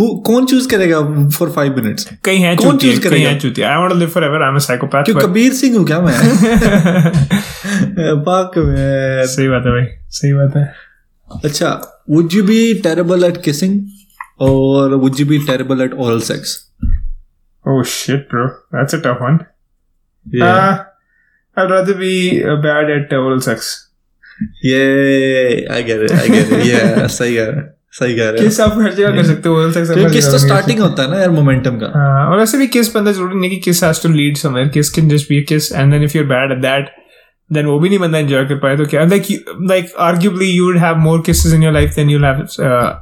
कौन 0.00 0.46
चूज़ 0.46 0.68
करेगा 0.68 1.28
फॉर 1.28 1.50
फाइव 1.50 1.76
मिनट्स 1.76 2.08
कहीं 2.24 2.38
है 2.38 2.56
कौन 2.56 2.76
कहीं 2.76 3.00
करेगा? 3.00 3.28
है 3.28 3.62
I 3.62 3.78
want 3.78 3.92
to 3.92 3.98
live 3.98 4.08
forever 4.24 4.42
I 4.42 4.48
am 4.48 4.54
a 4.54 4.58
psychopath 4.58 5.04
क्यों 5.04 5.16
कबीर 5.16 5.52
सिंह 5.52 5.76
हूँ 5.76 5.86
क्या 5.86 6.00
मैं 6.00 6.18
पाक 8.22 8.58
में 8.58 9.26
सही 9.26 9.48
बात 9.48 9.62
है 9.66 9.72
भाई 9.72 9.86
सही 10.10 10.32
बात 10.32 10.56
है 10.56 10.74
अच्छा 11.44 12.00
would 12.10 12.32
you 12.32 12.44
be 12.44 12.74
terrible 12.74 13.24
at 13.24 13.42
kissing 13.42 13.86
और 14.40 14.94
would 14.94 15.20
you 15.20 15.26
be 15.26 15.38
terrible 15.38 15.82
at 15.82 15.94
oral 15.94 16.20
sex 16.20 16.70
Oh 17.66 17.82
shit, 17.82 18.28
bro. 18.28 18.50
That's 18.72 18.92
a 18.92 19.00
tough 19.00 19.20
one. 19.20 19.46
Uh, 20.26 20.84
I'd 21.56 21.70
rather 21.70 21.94
be 21.94 22.42
bad 22.42 22.90
at 22.90 23.12
oral 23.12 23.40
sex. 23.40 23.90
ये 24.64 25.66
I 25.72 25.82
get 25.82 26.02
it 26.02 26.12
I 26.12 26.28
get 26.28 26.52
it 26.52 26.66
ये 26.66 27.08
सही 27.08 27.34
कह 27.36 27.44
रहे 27.44 27.56
हैं, 27.56 27.68
सही 27.92 28.14
कह 28.16 28.22
रहे 28.22 28.32
हैं 28.32 28.42
किस 28.42 28.60
आप 28.60 28.78
हर 28.78 28.92
जगह 28.92 29.16
कर 29.16 29.24
सकते 29.24 29.48
हो? 29.48 29.54
oral 29.60 29.76
sex. 29.76 29.90
आप 29.98 30.10
किस 30.12 30.26
तो 30.26 30.38
स्टार्टिंग 30.38 30.80
होता 30.80 31.02
है 31.02 31.10
ना 31.10 31.18
यार 31.18 31.30
मोमेंटम 31.30 31.78
का। 31.78 31.86
सकते 31.86 31.98
हाँ, 31.98 32.26
और 32.26 32.38
वैसे 32.38 32.58
भी 32.58 32.66
किस 32.76 32.94
बंदा 32.94 33.12
ज़रूरी 33.12 33.38
नहीं 33.40 33.50
कि 33.50 33.56
kiss 33.64 33.82
has 33.84 34.02
to 34.02 34.08
lead 34.08 34.36
somewhere 34.36 34.68
kiss 34.68 34.90
can 34.90 35.08
just 35.08 35.28
be 35.28 35.40
kiss 35.42 35.72
and 35.72 35.92
then 35.92 36.02
if 36.02 36.16
you 36.16 36.22
are 36.22 36.28
bad 36.28 36.52
at 36.52 36.62
that 36.62 36.90
then 37.50 37.66
वो 37.66 37.78
भी 37.78 37.88
नहीं 37.88 37.98
बंदा 37.98 38.18
एंजॉय 38.18 38.44
कर 38.44 38.58
पाए 38.58 38.76
तो 38.76 38.86
क्या? 38.86 39.04
Like 39.04 39.26
like 39.68 39.92
arguably 40.00 40.50
you 40.50 40.64
would 40.66 40.78
have 40.78 40.96
more 40.96 41.22
kisses 41.26 41.54
in 41.54 41.62
your 41.62 41.72
life 41.72 41.94
then 41.96 42.10
you'll 42.10 42.26
have 42.30 42.40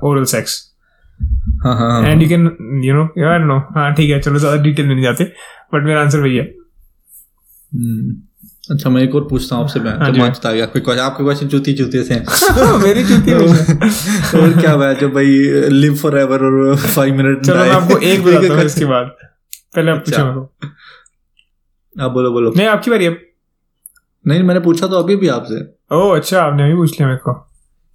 oral 0.05 0.25
sex 0.25 0.61
हाँ 1.65 1.75
हाँ 1.79 1.91
हाँ। 1.91 2.11
And 2.11 2.23
you 2.23 2.29
can 2.29 2.43
you 2.85 2.95
know 2.95 3.03
I 3.03 3.39
don't 3.39 3.47
know 3.49 3.59
हाँ 3.75 3.93
ठीक 3.95 4.11
है 4.11 4.21
चलो 4.21 4.39
ज़्यादा 4.39 4.63
डिटेल 4.63 4.87
में 4.87 4.95
नहीं 4.95 5.05
जाते 5.05 5.25
बट 5.75 5.85
मेरा 5.85 6.01
आंसर 6.01 6.19
वही 6.19 6.37
है। 6.37 6.45
हम्म। 7.73 8.15
अच्छा 8.71 8.91
मैं 8.91 9.03
एक 9.03 9.15
और 9.15 9.27
पूछता 9.29 9.57
हूँ 9.57 9.65
आपसे 9.65 9.81
मैं 9.81 9.93
हाँ 9.99 10.07
तो 10.07 10.13
जी। 10.13 10.21
मानता 10.21 10.53
गया 10.53 10.65
आपके 10.65 10.81
क्वेश्चन? 10.81 11.03
आपके 11.03 11.25
क्वेश्चन 11.25 11.49
चूती 11.49 11.73
चूती 11.75 12.03
से 12.05 12.15
हैं। 12.15 12.79
मेरी 12.83 13.05
चुती 13.05 13.31
है 13.31 13.39
और 13.39 14.61
क्या 14.61 14.73
है 14.83 14.95
जो 14.95 15.09
भाई 15.09 15.27
लिव 15.71 15.95
फॉर 15.97 16.19
एवर 16.19 16.45
और 16.45 16.77
फाइव 16.77 17.15
मिनट 17.17 17.45
चलो 17.47 17.57
मैं 17.57 17.71
आपको 17.71 17.99
एक 17.99 18.23
बताता 18.27 18.55
हूँ 18.55 18.65
इसके 18.65 18.85
बाद। 18.85 19.07
पहले 19.75 19.91
आप 19.91 19.99
पूछो 19.99 20.23
अच्छा। 20.23 22.05
आप 22.05 22.11
बोलो 22.11 22.31
बोलो। 22.33 22.53
नहीं 22.57 22.67
आपकी 22.67 22.91
बारी 22.91 23.07
अब। 23.07 23.17
नहीं 24.27 24.43
मैंने 24.43 24.61
पूछा 24.61 24.87
तो 24.87 24.99
अभी 24.99 25.17
भी 25.17 25.29
आपसे। 25.29 25.61
ओह 25.97 26.17
अच्छा 26.17 26.43
आपने 26.43 26.63
अभी 26.65 26.75
पूछ 26.75 26.91
लिया 26.93 27.07
मेरे 27.09 27.19
को। 27.19 27.35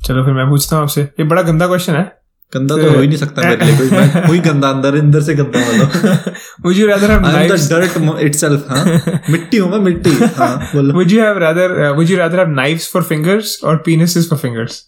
चलो 0.05 0.23
फिर 0.25 0.33
मैं 0.33 0.49
पूछता 0.49 0.75
हूँ 0.75 0.83
आपसे। 0.83 1.01
ये 1.01 1.23
बड़ा 1.23 1.41
गंदा 1.41 1.67
क्वेश्चन 1.67 1.93
है। 1.93 2.16
गंदा 2.53 2.75
तो, 2.75 2.83
तो 2.83 2.91
हो 2.91 2.99
ही 2.99 3.07
नहीं 3.07 3.17
सकता 3.17 3.41
मेरे 3.41 3.65
लिए 3.65 3.77
कोई 3.77 4.21
कोई 4.27 4.39
गंदा 4.39 4.69
अंदर 4.69 4.95
अंदर 4.95 5.21
से 5.21 5.35
गंदा 5.35 5.59
हो। 5.59 6.31
मुझे 6.65 6.87
rather 6.87 7.11
I 7.11 7.43
am 7.43 7.55
the 7.55 7.69
dirt 7.69 8.21
itself 8.21 8.65
हाँ? 8.69 9.21
मिट्टी 9.29 9.57
हूँ 9.57 9.79
मिट्टी। 9.79 10.09
हाँ 10.09 10.69
बोलो। 10.75 10.93
Would 10.93 11.07
have 11.07 11.37
rather 11.37 11.89
would 11.89 12.07
rather 12.11 12.39
have 12.39 12.49
knives 12.49 12.91
for 12.91 13.03
fingers 13.03 13.59
और 13.63 13.77
penises 13.77 14.29
for 14.29 14.39
fingers 14.39 14.83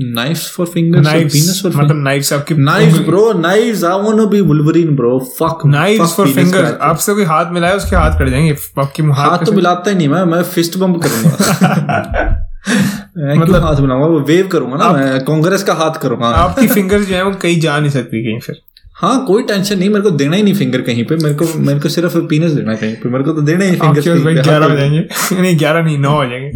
knives 0.00 0.50
for 0.50 0.66
fingers 0.66 1.06
और 1.06 1.14
पेनिस 1.14 1.62
फॉर 1.62 1.72
मतलब 1.76 2.02
नाइव्स 2.02 2.32
आपके 2.32 2.54
knives 2.54 2.98
bro 2.98 3.32
knives 3.32 3.84
I 3.84 4.00
want 4.00 4.18
to 4.18 4.26
be 4.26 4.40
Wolverine 4.40 4.96
bro 4.96 5.34
fuck 5.42 5.58
knives 5.66 6.12
for 6.12 6.28
fingers 6.28 6.74
आप 6.80 6.98
सबके 6.98 7.22
हाथ 7.22 7.46
मिलाए 7.52 7.76
उसके 7.76 7.96
हाथ 7.96 8.18
कट 8.18 8.28
जाएँगे। 8.28 8.56
आपके 8.80 9.02
हाथ 9.02 9.38
तो 9.38 9.52
मिलाता 9.52 9.90
ही 9.90 9.96
नहीं 9.96 10.08
मैं 10.08 10.24
मैं 10.24 10.42
फिस्ट 10.42 10.76
बम 10.76 10.94
करूँगा। 10.94 12.46
मतलब- 13.18 13.64
हाथ 13.64 13.74
बनाऊँगा 13.74 14.06
वो 14.06 14.20
वेव 14.20 14.46
करूँगा 14.46 14.76
ना 14.76 14.92
मैं 14.92 15.24
कांग्रेस 15.24 15.62
का 15.62 15.74
हाथ 15.74 15.90
करूँगा। 15.90 16.26
आपकी 16.26 16.66
फिंगर्स 16.68 17.06
जो 17.06 17.14
है 17.14 17.24
वो 17.24 17.30
कहीं 17.30 17.60
जा 17.60 17.80
नहीं 17.80 17.90
सकती 17.90 18.24
कहीं 18.24 18.40
फिर। 18.40 18.56
हाँ 18.94 19.24
कोई 19.26 19.42
टेंशन 19.42 19.78
नहीं 19.78 19.88
मेरे 19.88 20.00
को 20.00 20.10
देना 20.10 20.36
ही 20.36 20.42
नहीं 20.42 20.54
फिंगर 20.54 20.80
कहीं 20.80 21.04
पे। 21.04 21.16
मेरे 21.16 21.34
को 21.34 21.58
मेरे 21.58 21.80
को 21.80 21.88
सिर्फ़ 21.88 22.18
पीनस 22.18 22.50
देना 22.50 22.74
कहीं 22.74 22.94
पे। 22.94 23.08
मेरे 23.08 23.24
को 23.24 23.32
तो 23.32 23.40
देना 23.40 23.64
ही 23.64 23.76
फिंगर 23.76 24.42
ग्यारह 24.42 24.66
हो 24.66 24.76
जाएँगे। 24.76 25.08
नहीं 25.42 25.58
ग्यारह 25.58 25.82
नहीं 25.82 25.98
नौ 25.98 26.10
हो 26.10 26.24
जाएँगे। 26.24 26.50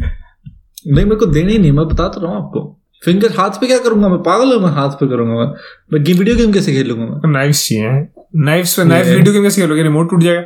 नहीं 0.92 1.04
मेरे 1.04 1.16
को 1.16 1.26
देना 1.26 1.50
ही 1.50 1.58
नहीं 1.58 1.72
मैं 1.72 1.88
बता 1.88 2.08
तो 2.08 2.20
रहा 2.20 2.30
हूँ 2.30 2.44
आपको। 2.44 2.80
फिंगर 3.04 3.28
हाथ 3.28 3.50
पे 3.50 3.66
क्या 3.66 3.78
करूँगा 3.78 4.08
मैं? 4.08 4.18
पागल 4.18 4.52
हूँ 4.52 4.62
मैं 4.62 4.70
हाथ 4.70 4.88
पे 4.88 5.06
करूँगा 5.06 5.34
मैं। 5.34 5.46
मैं 5.92 6.18
वीडियो 6.18 6.36
गेम 6.36 6.52
कैसे 6.52 6.72
खेलूँगा 6.72 7.04
मैं? 7.04 7.32
नाइफ्स 7.32 7.68
चाहिए 7.68 8.08
नाइफ्स 8.36 8.76
पे 8.76 8.84
नाइफ 8.84 9.06
वीडियो 9.06 9.32
गेम 9.32 9.42
कैसे 9.42 9.60
खेलोगे? 9.60 9.82
रिमोट 9.82 10.10
टूट 10.10 10.22
जाएगा। 10.22 10.42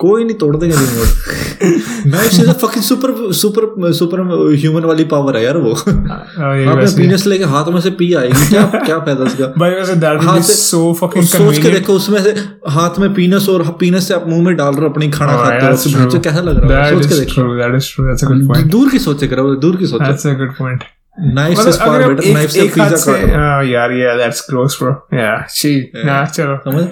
कोई 0.00 0.24
नहीं 0.24 0.34
तोड़ 0.38 0.56
देंगे 0.56 0.76
रिमोट 0.76 2.06
मैं 2.12 2.28
से 2.30 2.42
fucking 2.60 2.82
super 2.84 3.12
super 3.34 3.92
super 3.92 4.20
human 4.54 4.84
वाली 4.84 5.04
पावर 5.12 5.36
है 5.36 5.42
यार 5.44 5.56
वो 5.56 5.72
हाँ, 5.72 6.18
आपने 6.18 6.74
वैसे- 6.74 6.96
पीनस 6.98 7.26
लेके 7.26 7.44
हाथ 7.54 7.68
में 7.74 7.80
से 7.80 7.90
पी 8.00 8.12
आएगी 8.20 8.48
क्या 8.48 8.62
क्या 8.84 8.98
फ़ायदा 8.98 9.24
उसका 9.24 9.46
भाई 9.58 9.70
वैसे 9.70 9.94
दैट 10.04 10.22
हाथ 10.22 10.38
इज़ 10.38 10.44
से- 10.44 10.56
सो 10.56 10.92
फकिंग 11.02 11.24
सोच 11.26 11.58
के 11.58 11.70
देखो 11.70 11.94
उसमें 11.94 12.22
से 12.22 12.34
हाथ 12.78 12.98
में 13.00 13.12
पीनस 13.14 13.48
और 13.48 13.68
पीनस 13.80 14.08
से 14.08 14.14
आप 14.14 14.28
मुँह 14.28 14.44
में 14.44 14.54
डाल 14.56 14.74
रहे 14.74 14.86
हो 14.86 14.90
अपनी 14.90 15.10
खाना 15.10 15.36
Oh, 15.38 15.44
खाते 15.44 15.66
हो 15.66 15.72
that's 15.72 16.12
तो. 16.14 16.20
कैसा 16.20 16.40
लग 16.40 16.64
रहा 16.64 16.84
है 16.84 16.94
सोच 16.94 17.06
के 17.06 17.18
देखो. 17.20 17.48
That 17.60 17.78
is 17.80 17.92
true. 17.92 18.08
That's 18.08 18.26
a 18.26 18.32
good 18.32 18.46
point. 18.50 18.70
दूर 18.72 18.90
की 18.90 18.98
सोचे 19.10 19.26
करो 19.28 19.54
दूर 19.66 19.76
की 19.76 19.86
सोचे 19.86 20.34
a 20.34 20.38
good 20.42 20.56
point. 20.62 20.84
नाइफ 21.34 21.58
मतलब 21.58 21.72
से 21.72 21.84
अगर 21.84 22.12
बेटर 22.12 22.32
नाइफ 22.34 22.50
से 22.50 22.62
पिज्जा 22.74 22.88
काटो 22.88 23.36
हाँ 23.38 23.64
यार 23.64 23.90
yeah 24.00 24.18
that's 24.20 24.44
gross 24.50 24.76
bro. 24.82 24.92
Yeah, 25.20 25.42
she. 25.58 25.72
हाँ 26.08 26.24
चलो. 26.26 26.56
समझ 26.66 26.84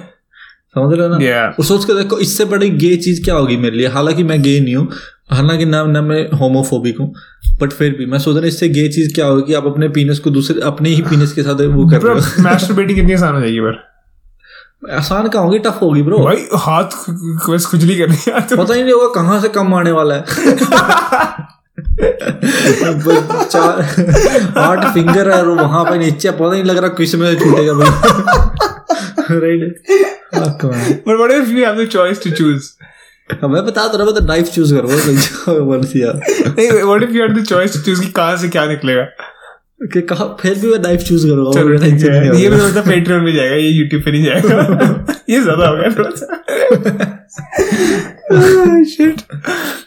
समझ 0.74 0.98
रहे 0.98 1.06
हो 1.08 1.14
ना? 1.14 1.18
Yeah. 1.18 1.66
सोच 1.66 1.84
के 1.84 1.94
देखो 1.94 2.18
इससे 2.18 2.44
बड़ी 2.44 2.68
गे 2.70 2.96
चीज़ 2.96 3.22
क्या 3.24 3.34
होगी 3.34 3.56
मेरे 3.56 3.76
लिए? 3.76 3.86
हालाँकि 3.88 4.22
मैं 4.22 4.40
गे 4.42 4.58
नहीं 4.60 4.74
हूँ 4.76 4.88
हालाँकि 5.30 5.64
ना 5.64 5.82
ना 5.84 6.02
मैं 6.02 6.22
होमोफोबिक 6.38 6.98
हूँ 7.00 7.12
बट 7.60 7.72
फिर 7.72 7.94
भी 7.98 8.06
मैं 8.06 8.18
सोच 8.18 8.34
रहा 8.34 8.40
हूँ 8.40 8.48
इससे 8.48 8.68
गे 8.68 8.88
चीज़ 8.88 9.14
क्या 9.14 9.26
होगी 9.26 9.54
आप 9.54 9.66
अपने 9.66 9.88
पीनस 9.88 10.18
को 10.18 10.30
दूसरे 10.30 10.60
अपने 10.66 10.88
ही 10.88 11.02
पीनस 11.02 11.32
के 11.32 11.42
साथ 11.42 11.60
वो 11.74 11.88
कर 11.90 12.02
रहे 12.02 12.14
हो? 12.14 12.20
masturbating 12.42 12.94
कितनी 12.94 13.12
आसान 13.12 13.34
हो 13.34 13.40
जाएगी 13.40 13.60
पर 13.60 14.94
आसान 14.96 15.28
कहाँ 15.28 15.44
होगी? 15.44 15.58
टफ 15.58 15.78
होगी 15.82 16.02
ब्रो 16.02 16.18
भाई 16.18 16.46
हाथ 16.58 16.96
बस 17.50 17.66
खुजली 17.70 17.96
कर 17.98 18.40
तो 18.40 18.56
पता 18.56 18.74
ही 18.74 18.82
नहीं 18.82 18.92
होगा 18.92 19.08
कहाँ 19.14 19.40
से 19.40 19.48
कम 19.48 19.74
आने 19.74 19.92
वाला 19.92 20.14
है। 20.14 20.24
चार 23.44 24.54
आठ 24.58 24.92
फिंगर 24.94 25.30
है 25.30 25.40
और 25.42 25.48
वहाँ 25.60 25.84
पे 25.84 25.98
नीचे 25.98 26.30
पता 26.30 26.50
नहीं 26.52 26.64
लग 26.64 26.78
रहा 26.78 26.88
किसमें 27.00 27.34
छूटेगा 27.38 27.72
भाई। 27.74 29.38
Right 29.40 30.18
but 30.34 31.18
what 31.20 31.30
if 31.30 31.48
you 31.48 31.64
have 31.64 31.76
the 31.76 31.88
choice 31.96 32.18
to 32.26 32.34
choose 32.40 32.70
मैं 33.32 33.66
बता 33.66 33.88
तो 33.88 33.96
रहा 33.96 34.06
मैं 34.06 34.14
तो 34.14 34.24
नाइफ 34.26 34.46
चूज़ 34.46 34.74
करूँगा 34.74 35.52
वर्ष 35.52 35.92
यार 35.96 36.20
नहीं 36.58 36.70
what 36.70 37.02
if 37.06 37.12
you 37.16 37.22
had 37.26 37.36
the 37.38 37.44
choice 37.52 37.76
to 37.76 37.82
choose 37.84 38.00
कि 38.00 38.12
कहाँ 38.12 38.36
से 38.36 38.48
क्या 38.48 38.66
निकलेगा 38.66 39.04
कि 39.92 40.00
कहा 40.00 40.24
फिर 40.40 40.54
भी 40.54 40.70
मैं 40.70 40.78
नाइफ 40.78 41.00
चूज़ 41.00 41.26
करूँगा 41.26 41.60
चलो 41.60 41.76
ठीक 41.76 41.92
है 41.92 42.40
ये 42.40 42.48
होगा। 42.48 42.68
मतलब 42.68 42.84
पेट्रियन 42.84 43.20
में 43.20 43.34
जाएगा 43.34 43.54
ये 43.54 43.68
यूट्यूब 43.68 44.02
पे 44.02 44.10
नहीं 44.10 44.24
जाएगा 44.24 45.18
ये 45.30 45.40
ज़्यादा 45.40 45.68
हो 45.68 45.76
गया 45.76 45.90
थोड़ा 45.98 46.10
shit 48.84 49.16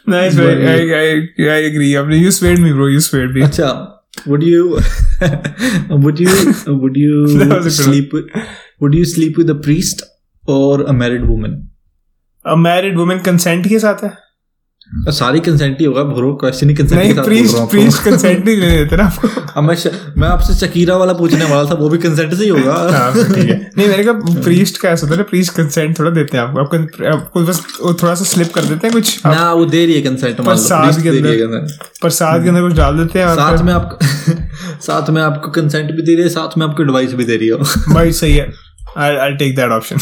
nice 0.09 0.39
I 0.39 0.91
I 0.91 1.47
I 1.47 1.63
agree 1.63 1.95
आपने 1.95 2.17
you 2.17 2.31
swayed 2.31 2.59
me 2.59 2.73
bro 2.73 2.87
you 2.89 2.99
swayed 2.99 3.33
me 3.33 3.41
अच्छा 3.41 3.99
would 4.27 4.43
you 4.47 4.65
would 6.01 6.19
you 6.23 6.33
would 6.67 6.97
you 6.97 7.13
sleep 7.69 8.13
with, 8.13 8.25
would 8.79 8.93
you 8.93 9.05
sleep 9.05 9.37
with 9.37 9.49
a 9.49 9.55
priest 9.67 10.03
or 10.47 10.81
a 10.81 10.93
married 10.93 11.29
woman. 11.29 11.55
A 12.47 12.55
married 12.55 12.97
woman 12.97 13.19
consent 13.19 13.67
के 13.67 13.79
साथ 13.79 14.03
है? 14.03 14.23
सारी 15.09 15.39
consent 15.39 15.79
ही 15.79 15.85
होगा 15.85 16.03
bro 16.03 16.33
question 16.33 16.69
ही 16.69 16.75
consent 16.75 17.01
के 17.01 17.13
नहीं 17.13 17.23
प्रीस्ट 17.23 17.57
हूँ। 17.57 17.69
प्रीस्ट 17.69 18.03
कंसेंट 18.03 18.45
नहीं 18.45 18.57
देते 18.57 18.95
ना 18.95 19.11
अब 19.57 19.63
मैं 19.63 19.75
मैं 20.17 20.27
आपसे 20.27 20.67
चकीरा 20.67 20.97
वाला 20.97 21.13
पूछने 21.13 21.45
वाला 21.45 21.69
था 21.69 21.75
वो 21.75 21.89
भी 21.89 21.97
कंसेंट 21.97 22.33
से 22.33 22.43
ही 22.43 22.49
होगा। 22.49 22.73
हाँ, 22.97 23.13
ठीक 23.13 23.49
है। 23.49 23.71
नहीं 23.77 23.87
मैंने 23.87 24.03
कहा 24.03 24.41
प्रीस्ट 24.43 24.77
का 24.77 24.89
ऐसा 24.89 25.07
होता 25.07 25.15
है 25.15 25.17
ना 25.17 25.29
प्रीस्ट 25.29 25.53
कंसेंट 25.53 25.99
थोड़ा 25.99 26.11
देते 26.11 26.37
हैं 26.37 26.43
आपको। 26.43 26.59
आपको 26.59 26.77
आपको 27.07 27.43
बस 27.43 27.63
वो 27.81 27.93
थोड़ा 27.93 28.15
सा 28.15 28.25
स्लिप 28.25 28.53
कर 28.53 28.61
देते 28.61 28.87
हैं 28.87 28.93
कुछ। 28.93 29.25
ना 29.25 29.53
वो 29.53 29.65
दे 29.65 29.85
रही 29.85 29.95
है 29.95 30.01
कंसेंट 30.01 30.41
प्रसाद 30.41 31.01
के 31.01 31.09
अंदर। 31.09 31.77
प्रसाद 32.01 32.43
के 32.43 32.49
अंदर 32.49 32.61
कुछ 32.61 32.73
डाल 32.73 32.97
देते 32.97 33.19
हैं 33.19 33.35
साथ 33.35 33.63
में 33.63 33.73
आपको 33.73 33.97
साथ 34.81 35.09
में 35.09 35.21
आपको 35.21 35.51
कंसेंट 35.51 35.91
भी 35.91 36.01
दे 36.01 36.13
रही 36.13 36.23
है 36.23 36.29
साथ 36.29 36.57
में 36.57 36.67
आपको 36.67 36.83
एडवाइस 36.83 37.13
भी 37.13 37.23
दे 37.23 37.37
रही 37.37 37.47
हो। 37.47 37.57
भाई 37.93 38.11
सही 38.11 38.33
है। 38.33 38.51
I 38.97 39.15
I 39.15 39.33
take 39.33 39.55
that 39.55 39.69
option 39.69 39.97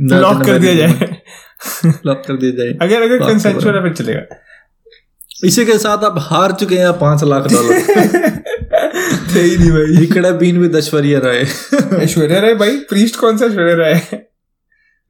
lock 0.00 0.44
कर 0.46 0.58
दिया 0.58 0.74
जाए। 0.74 1.16
लॉक 2.06 2.22
कर 2.28 2.36
दिया 2.36 2.52
जाए। 2.52 2.68
अगर 2.82 3.02
अगर 3.02 3.18
कंसेंचुअल 3.28 3.74
है 3.76 3.82
फिर 3.82 3.92
चलेगा। 3.92 4.36
इसी 5.44 5.64
के 5.64 5.78
साथ 5.78 6.04
आप 6.04 6.14
हार 6.18 6.52
चुके 6.52 6.78
हैं 6.78 6.92
पाँच 6.92 7.24
लाख 7.24 7.46
डॉलर 7.52 7.80
थे 9.34 9.40
ही 9.40 9.56
नहीं 9.58 9.70
भाई। 9.70 10.02
इकड़ा 10.04 10.30
बीन 10.30 10.58
विद 10.58 10.76
ऐश्वर्या 10.76 11.18
राय। 11.18 11.46
ऐश्वर्या 12.02 12.40
राय 12.40 12.54
भाई 12.54 12.76
प्रीस्ट 12.76 13.16
कौन 13.16 13.38
सा 13.38 13.46
ऐश्वर्या 13.46 13.74
राय? 13.76 13.94
है 14.12 14.28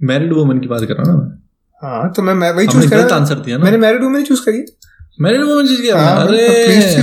मैरिड 0.01 0.33
वुमन 0.33 0.59
की 0.59 0.69
बात 0.69 0.85
कर 0.85 0.95
रहा 0.95 1.13
हूँ 1.13 1.21
ना 1.21 1.37
हाँ 1.83 2.13
तो 2.17 2.23
मैं 2.23 2.35
मैं 2.35 2.51
वही 2.51 2.67
चूज़ 2.67 2.91
करा। 2.91 3.15
आंसर 3.17 3.35
दिया 3.35 3.57
ना। 3.57 3.65
मैंने 3.65 3.77
मैरिड 3.77 4.05
वुमेन 4.05 4.23
चूज़ 4.25 4.41
करी। 4.41 4.65
मैरिड 5.21 5.45
वुमन 5.45 5.67
चूज़ 5.67 5.83
किया? 5.83 5.99
हाँ 5.99 6.27
अरे 6.27 7.03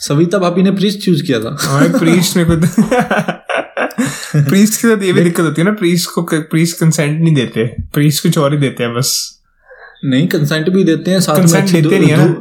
सविता 0.00 0.38
भाभी 0.38 0.62
ने 0.62 0.70
प्रीस्ट 0.70 0.98
चूज़ 1.00 1.22
किया 1.22 1.40
था। 1.40 1.56
हाँ 1.60 1.88
प्रीस्ट 1.88 2.36
में 2.36 2.46
कुछ 2.46 2.58
प्रीस्ट 4.36 4.82
के 4.82 4.88
साथ 4.88 5.02
ये 5.02 5.12
भी 5.12 5.20
दिक्कत 5.24 5.40
होती 5.40 5.62
है 5.62 5.68
ना 5.68 5.74
प्रीस्ट 5.74 6.10
को 6.10 6.22
प्रीस्ट 6.22 6.78
कंसेंट 6.78 7.20
नहीं 7.20 7.34
देते। 7.34 7.66
प्रीस्ट 7.66 8.22
कुछ 8.22 8.38
और 8.38 8.52
ही 8.52 8.58
देते 8.58 8.84
हैं 8.84 8.94
बस। 8.94 9.40
नहीं 10.04 10.28
कंसेंट 10.28 10.70
भी 10.70 10.84
देते 10.84 11.10
हैं 11.10 11.20
साथ 11.20 11.38
में 11.38 11.44
Consent 11.44 11.72
लेते 11.72 11.98
नहीं 11.98 12.08
है। 12.08 12.34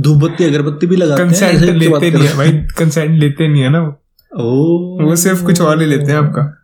धूपबत्ती 0.00 0.44
अगरबत्ती 0.44 0.86
भी 0.86 0.96
लगाते 0.96 1.22
हैं 1.22 1.32
कंसेंट 1.32 1.54
ऐसे 1.54 1.72
लेते 1.72 2.10
नहीं 2.10 2.26
है 2.26 2.36
भाई 2.36 2.52
कंसेंट 2.52 3.10
लेते 3.10 3.48
नहीं 3.48 3.62
है 3.62 3.68
ना 3.68 3.80
वो। 3.80 3.88
वो 5.04 5.16
सिर्फ़ 5.16 5.44
कुछ 5.44 5.60
और 5.60 5.80
ही 5.80 5.86
लेते 5.86 6.12
हैं 6.12 6.18
आपका। 6.18 6.58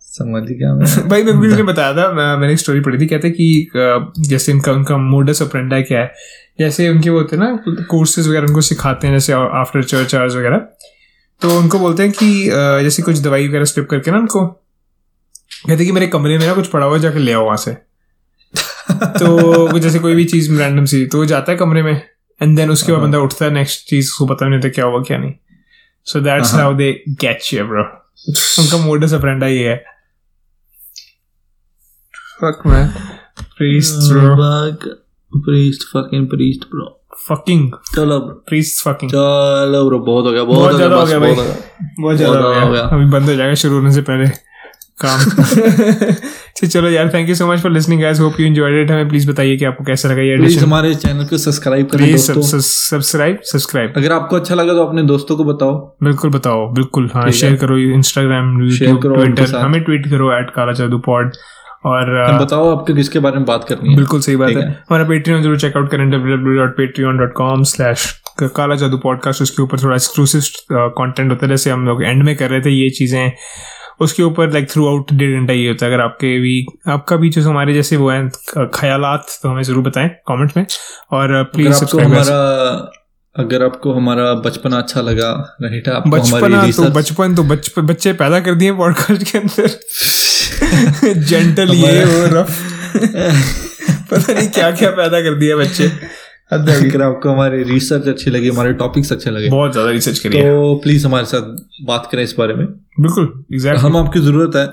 समझ 0.00 0.42
गया 0.42 0.74
मैं। 0.74 1.08
भाई 1.08 1.22
मेरे 1.22 1.36
को 1.36 1.42
किसी 1.42 1.56
ने 1.56 1.62
बताया 1.62 1.92
था 1.92 2.12
मैं- 2.12 2.38
मैंने 2.38 2.52
एक 2.52 2.58
स्टोरी 2.58 2.80
पढ़ी 2.80 2.98
थी 2.98 3.06
कहते 3.06 3.30
कि 3.30 3.70
जैसे 4.20 4.52
इनका 4.52 4.72
उनका 4.72 4.96
मोडस 4.96 5.42
ऑपरेंडा 5.42 5.80
क्या 5.80 6.00
है। 6.00 6.14
जैसे 6.58 6.88
उनके 6.88 7.10
वो 7.10 7.18
होते 7.18 7.36
हैं 7.36 7.42
ना 7.42 7.62
कोर्सेज 7.68 8.28
वगैरह 8.28 8.46
उनको 8.46 8.60
सिखाते 8.60 9.06
हैं 9.06 9.14
जैसे 9.14 9.32
आफ्टर 9.32 9.82
चर्च 9.82 10.14
आवर्स 10.14 10.34
वगैरह। 10.34 10.66
तो 11.40 11.58
उनको 11.58 11.78
बोलते 11.78 12.02
हैं 12.02 12.12
कि 12.12 12.28
जैसे 12.84 13.02
कुछ 13.02 13.18
दवाई 13.18 13.48
वगैरह 13.48 13.64
स्लिप 13.64 13.88
करके 13.90 14.10
ना 14.10 14.18
उनको 14.18 14.46
कहते 14.46 15.72
हैं 15.72 15.86
कि 15.86 15.92
मेरे 15.92 16.06
कमरे 16.06 16.38
में 16.38 16.46
ना 16.46 16.54
कुछ 16.54 16.66
पड़ा 16.66 16.86
हुआ 16.86 16.94
है, 16.94 17.00
जाके 17.02 17.18
ले 17.18 17.32
आओ 17.32 17.44
वहाँ 17.44 17.56
से। 17.56 17.72
तो 19.18 19.36
वो 19.72 19.78
जैसे 19.78 19.98
कोई 19.98 20.14
भी 20.14 20.24
चीज़ 20.24 20.52
रैंडम 20.52 20.84
सी 20.84 21.06
तो 21.06 21.18
वो 21.18 21.24
जाता 21.24 21.52
है 21.52 21.58
कमरे 21.58 21.82
में 21.82 21.94
एंड 22.42 22.56
देन 22.56 22.70
उसके 22.70 22.92
बाद 22.92 23.00
हाँ। 23.00 23.08
बंदा 23.08 23.18
उठता 23.18 23.44
है 23.44 23.50
नेक्स्ट 23.50 23.88
चीज़ 23.88 24.06
उसको 24.06 24.26
पता 24.26 24.46
नहीं 24.46 24.58
होता 24.58 24.68
क्या 24.68 24.84
हुआ 24.84 25.02
क्या 25.02 25.18
नहीं। 25.18 25.32
So 26.04 26.20
that's. 26.20 26.54
How 26.54 26.74
they 26.74 26.92
get 27.08 27.40
you 27.54 27.64
bro 27.64 27.84
उनका 28.62 28.76
मोडस 28.86 29.12
ऑपरेंडा 29.12 29.46
ये 29.46 29.68
है। 29.68 29.84
Fuck 32.34 32.64
man. 32.66 32.88
Priests 33.58 34.06
bro. 34.12 34.30
Priest 35.36 35.82
fucking 35.88 36.26
priest 36.28 36.64
bro 36.64 37.03
fucking 37.20 37.62
चलो। 37.94 38.18
priests 38.48 38.86
fucking 38.86 39.10
चलो 39.10 39.84
ब्रो 39.88 39.98
बहुत 40.00 40.24
हो 40.24 40.32
गया 40.32 40.44
बहुत 40.44 40.58
बहुत 40.58 40.72
हो 40.72 40.76
ज़्यादा 40.78 41.04
गया 41.04 41.18
हो 41.18 41.20
गया। 41.20 41.20
भाई 41.20 41.34
बहुत 42.00 42.16
ज़्यादा 42.16 42.38
हो 42.60 42.70
गया। 42.72 42.82
अभी 42.82 43.04
बंद 43.10 43.28
हो 43.28 43.34
जाएगा 43.34 43.54
शुरू 43.62 43.74
होने 43.74 43.92
से 43.92 44.02
पहले 44.10 44.26
काम। 45.02 45.20
तो 46.60 46.66
चलो 46.66 46.88
यार 46.90 47.08
thank 47.14 47.28
you 47.28 47.34
so 47.34 47.46
much 47.46 47.60
for 47.60 47.70
listening 47.72 48.00
guys 48.00 48.20
hope 48.20 48.38
you 48.40 48.46
enjoyed 48.46 48.82
it 48.82 48.90
हमें 48.90 49.08
प्लीज़ 49.08 49.30
बताइए 49.30 49.56
कि 49.56 49.64
आपको 49.64 49.84
कैसा 49.84 50.08
लगा 50.08 50.22
ये 50.22 50.36
प्लीज़ 50.36 50.50
एडिशन 50.50 50.66
हमारे 50.66 50.94
चैनल 50.94 51.24
को 51.28 51.38
सब्सक्राइब 51.38 51.86
करें 51.86 52.04
प्लीज़ 52.04 52.32
दोस्तों। 52.32 52.60
सब्सक्राइब 52.60 53.40
सब्सक्राइब 53.52 53.94
अगर 53.96 54.12
आपको 54.12 54.36
अच्छा 54.36 54.54
लगा 54.54 54.74
तो 54.74 54.84
अपने 54.84 55.02
दोस्तों 55.04 55.36
को 55.36 55.44
बताओ। 55.44 55.74
बिल्कुल 56.04 56.30
बताओ 56.30 56.68
बिल्कुल। 56.74 57.10
हाँ 57.14 57.30
शेयर 57.40 57.56
करो 57.64 57.78
इंस्टाग्राम 57.78 58.56
ट्विटर 58.68 59.56
हमें 59.56 59.82
ट्वीट 59.84 60.08
करो 60.10 60.32
एट 60.38 60.50
काला 60.56 60.72
जादू 60.82 60.98
पॉड 61.06 61.32
और 61.84 62.10
बताओ 62.40 62.70
आपको 62.70 62.94
किसके 62.94 63.18
बारे 63.18 63.36
में 63.36 63.44
बात 63.46 63.64
करनी 63.64 63.90
है। 63.90 63.96
बिल्कुल 63.96 64.20
सही 64.20 64.36
बात 64.36 64.50
है। 64.50 64.62
हमारा 64.62 65.04
पेट्रियन 65.04 65.42
ज़रूर 65.42 65.58
चेकआउट 65.60 65.90
करें 65.90 66.04
www.patreon.com 66.10 67.64
slash 67.72 68.06
काला 68.56 68.74
जादू 68.74 68.96
पॉडकास्ट 68.98 69.42
उसके 69.42 69.62
ऊपर 69.62 69.82
थोड़ा 69.82 69.94
एक्सक्लूसिव 69.94 70.42
कंटेंट 70.72 71.30
होता 71.30 71.46
है 71.46 71.50
जैसे 71.50 71.70
हम 71.70 71.86
लोग 71.86 72.02
एंड 72.04 72.22
में 72.22 72.34
कर 72.36 72.50
रहे 72.50 72.60
थे 72.60 72.70
ये 72.70 72.88
चीज़ें। 72.90 73.32
उसके 74.00 74.22
ऊपर 74.22 74.52
लाइक 74.52 74.70
थ्रू 74.70 74.86
आउट 74.88 75.12
डेढ़ 75.12 75.38
घंटा 75.38 75.52
ये 75.52 75.68
होता 75.68 75.86
है। 75.86 75.92
अगर 75.92 76.02
आपके 76.02 76.38
भी 76.40 76.66
आपका 76.88 77.16
भी 77.16 77.30
जो 77.30 77.48
हमारे 77.48 77.74
जैसे 77.74 77.96
वो 77.96 78.10
हैं 78.10 78.68
ख्यालात 78.74 79.26
तो 79.42 79.48
हमें 79.48 79.62
ज़रूर 79.62 79.82
बताएँ 79.84 80.08
कमेंट 80.28 80.56
में। 80.56 80.66
और 81.12 81.42
प्लीज़ 81.54 81.72
सब्सक्राइब 81.72 82.10
हमारा 82.10 83.03
अगर 83.36 83.62
आपको 83.62 83.92
हमारा 83.92 84.34
बचपना 84.34 84.78
अच्छा 84.78 85.00
लगा 85.00 85.28
आपको 85.28 86.10
बचपना 86.10 86.70
तो 86.70 86.90
बचपन 86.90 87.34
तो 87.34 87.42
बच, 87.42 87.72
बच्चे 87.78 88.12
पैदा 88.12 88.40
कर 88.40 88.54
दिए 88.54 88.72
पॉडकास्ट 88.72 89.22
के 89.32 89.38
अंदर। 89.38 89.68
जेंटल 91.28 91.70
ये 91.70 92.04
वो 92.04 92.26
रफ 92.26 92.50
पता 94.10 94.32
नहीं 94.32 94.48
क्या 94.48 94.70
क्या 94.70 94.90
पैदा 94.90 95.20
कर 95.20 95.34
दिया 95.34 95.56
बच्चे। 95.56 95.90
अगर 96.52 97.02
आपको 97.02 97.30
हमारी 97.30 97.62
रिसर्च 97.62 98.08
अच्छी 98.08 98.30
लगी 98.30 98.48
हमारे 98.48 98.72
टॉपिक्स 98.72 99.12
अच्छे 99.12 99.30
लगे 99.30 99.50
बहुत 99.50 99.72
ज़्यादा 99.72 99.90
रिसर्च 99.90 100.18
करिए 100.18 100.42
तो 100.42 100.74
प्लीज़ 100.74 101.06
हमारे 101.06 101.24
साथ 101.24 101.42
बात 101.84 102.08
करें 102.12 102.22
इस 102.22 102.34
बारे 102.38 102.54
में। 102.54 102.66
बिल्कुल 103.00 103.44
एग्जैक्ट 103.54 103.80
हम 103.80 103.96
आपकी 103.96 104.20
ज़रूरत 104.20 104.56
है। 104.56 104.66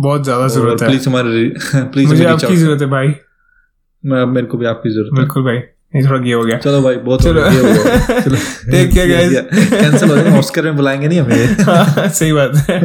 बहुत 0.00 0.24
ज़्यादा 0.24 0.48
ज़रूरत 0.48 0.82
है। 0.82 0.88
प्लीज़ 0.88 1.08
हमारे 1.08 1.48
प्लीज़ 1.74 2.08
मुझे 2.12 2.24
आपकी 2.24 2.56
ज़रूरत 2.56 2.82
है 2.82 2.88
भाई। 2.88 3.14
मेरे 4.04 4.46
को 4.46 4.58
भी 4.58 4.66
आपकी 4.66 4.90
ज़रूरत 4.90 5.10
है। 5.12 5.18
बिल्कुल 5.18 5.42
भाई। 5.42 5.77
ये 5.96 6.08
थोड़ा 6.08 6.18
गे 6.18 6.32
हो 6.32 6.44
गया। 6.44 6.56
चलो 6.56 6.82
भाई 6.82 6.94
बहुत 6.94 7.22
चलो। 7.22 7.42
हो 7.42 7.50
गया। 7.50 8.20
चलो। 8.20 8.36
Take 8.72 8.90
care, 8.94 9.06
guys. 9.08 9.32
कैंसिल 9.70 10.10
हो 10.10 10.16
जाएगा 10.16 10.38
ऑस्कर 10.38 10.62
में 10.62 10.76
बुलाएँगे 10.76 11.08
नहीं 11.08 11.20
हमें। 11.20 11.46
हाँ, 11.46 12.08
सही 12.08 12.32
बात 12.32 12.56
है। 12.70 12.80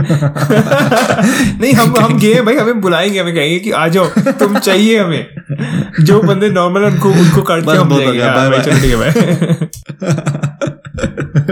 नहीं 1.62 1.74
हम 1.74 1.94
हम 2.00 2.20
गए 2.20 2.42
भाई 2.42 2.56
हमें 2.56 2.82
बुलाएँगे 2.82 3.20
हमें 3.20 3.36
कहेंगे 3.36 3.60
कि 3.60 3.72
आ 3.72 3.88
जाओ 3.88 4.06
तुम 4.18 4.60
चाहिए 4.60 5.00
हमें। 5.00 5.28
जो 6.04 6.22
बंदे 6.22 6.50
नॉर्मल 6.50 6.84
उनको 6.84 7.10
उनको 7.10 7.42
काट 7.42 7.64
के 7.64 7.72
हम 7.72 7.88
हो 7.88 8.00
जाएँगे 8.00 8.18
गया, 8.18 8.32
हाँ, 8.32 8.50
भाई, 8.50 8.60
चलो 8.60 8.74
ठीक 8.74 8.92
है 8.92 8.96
भाई 8.96 9.12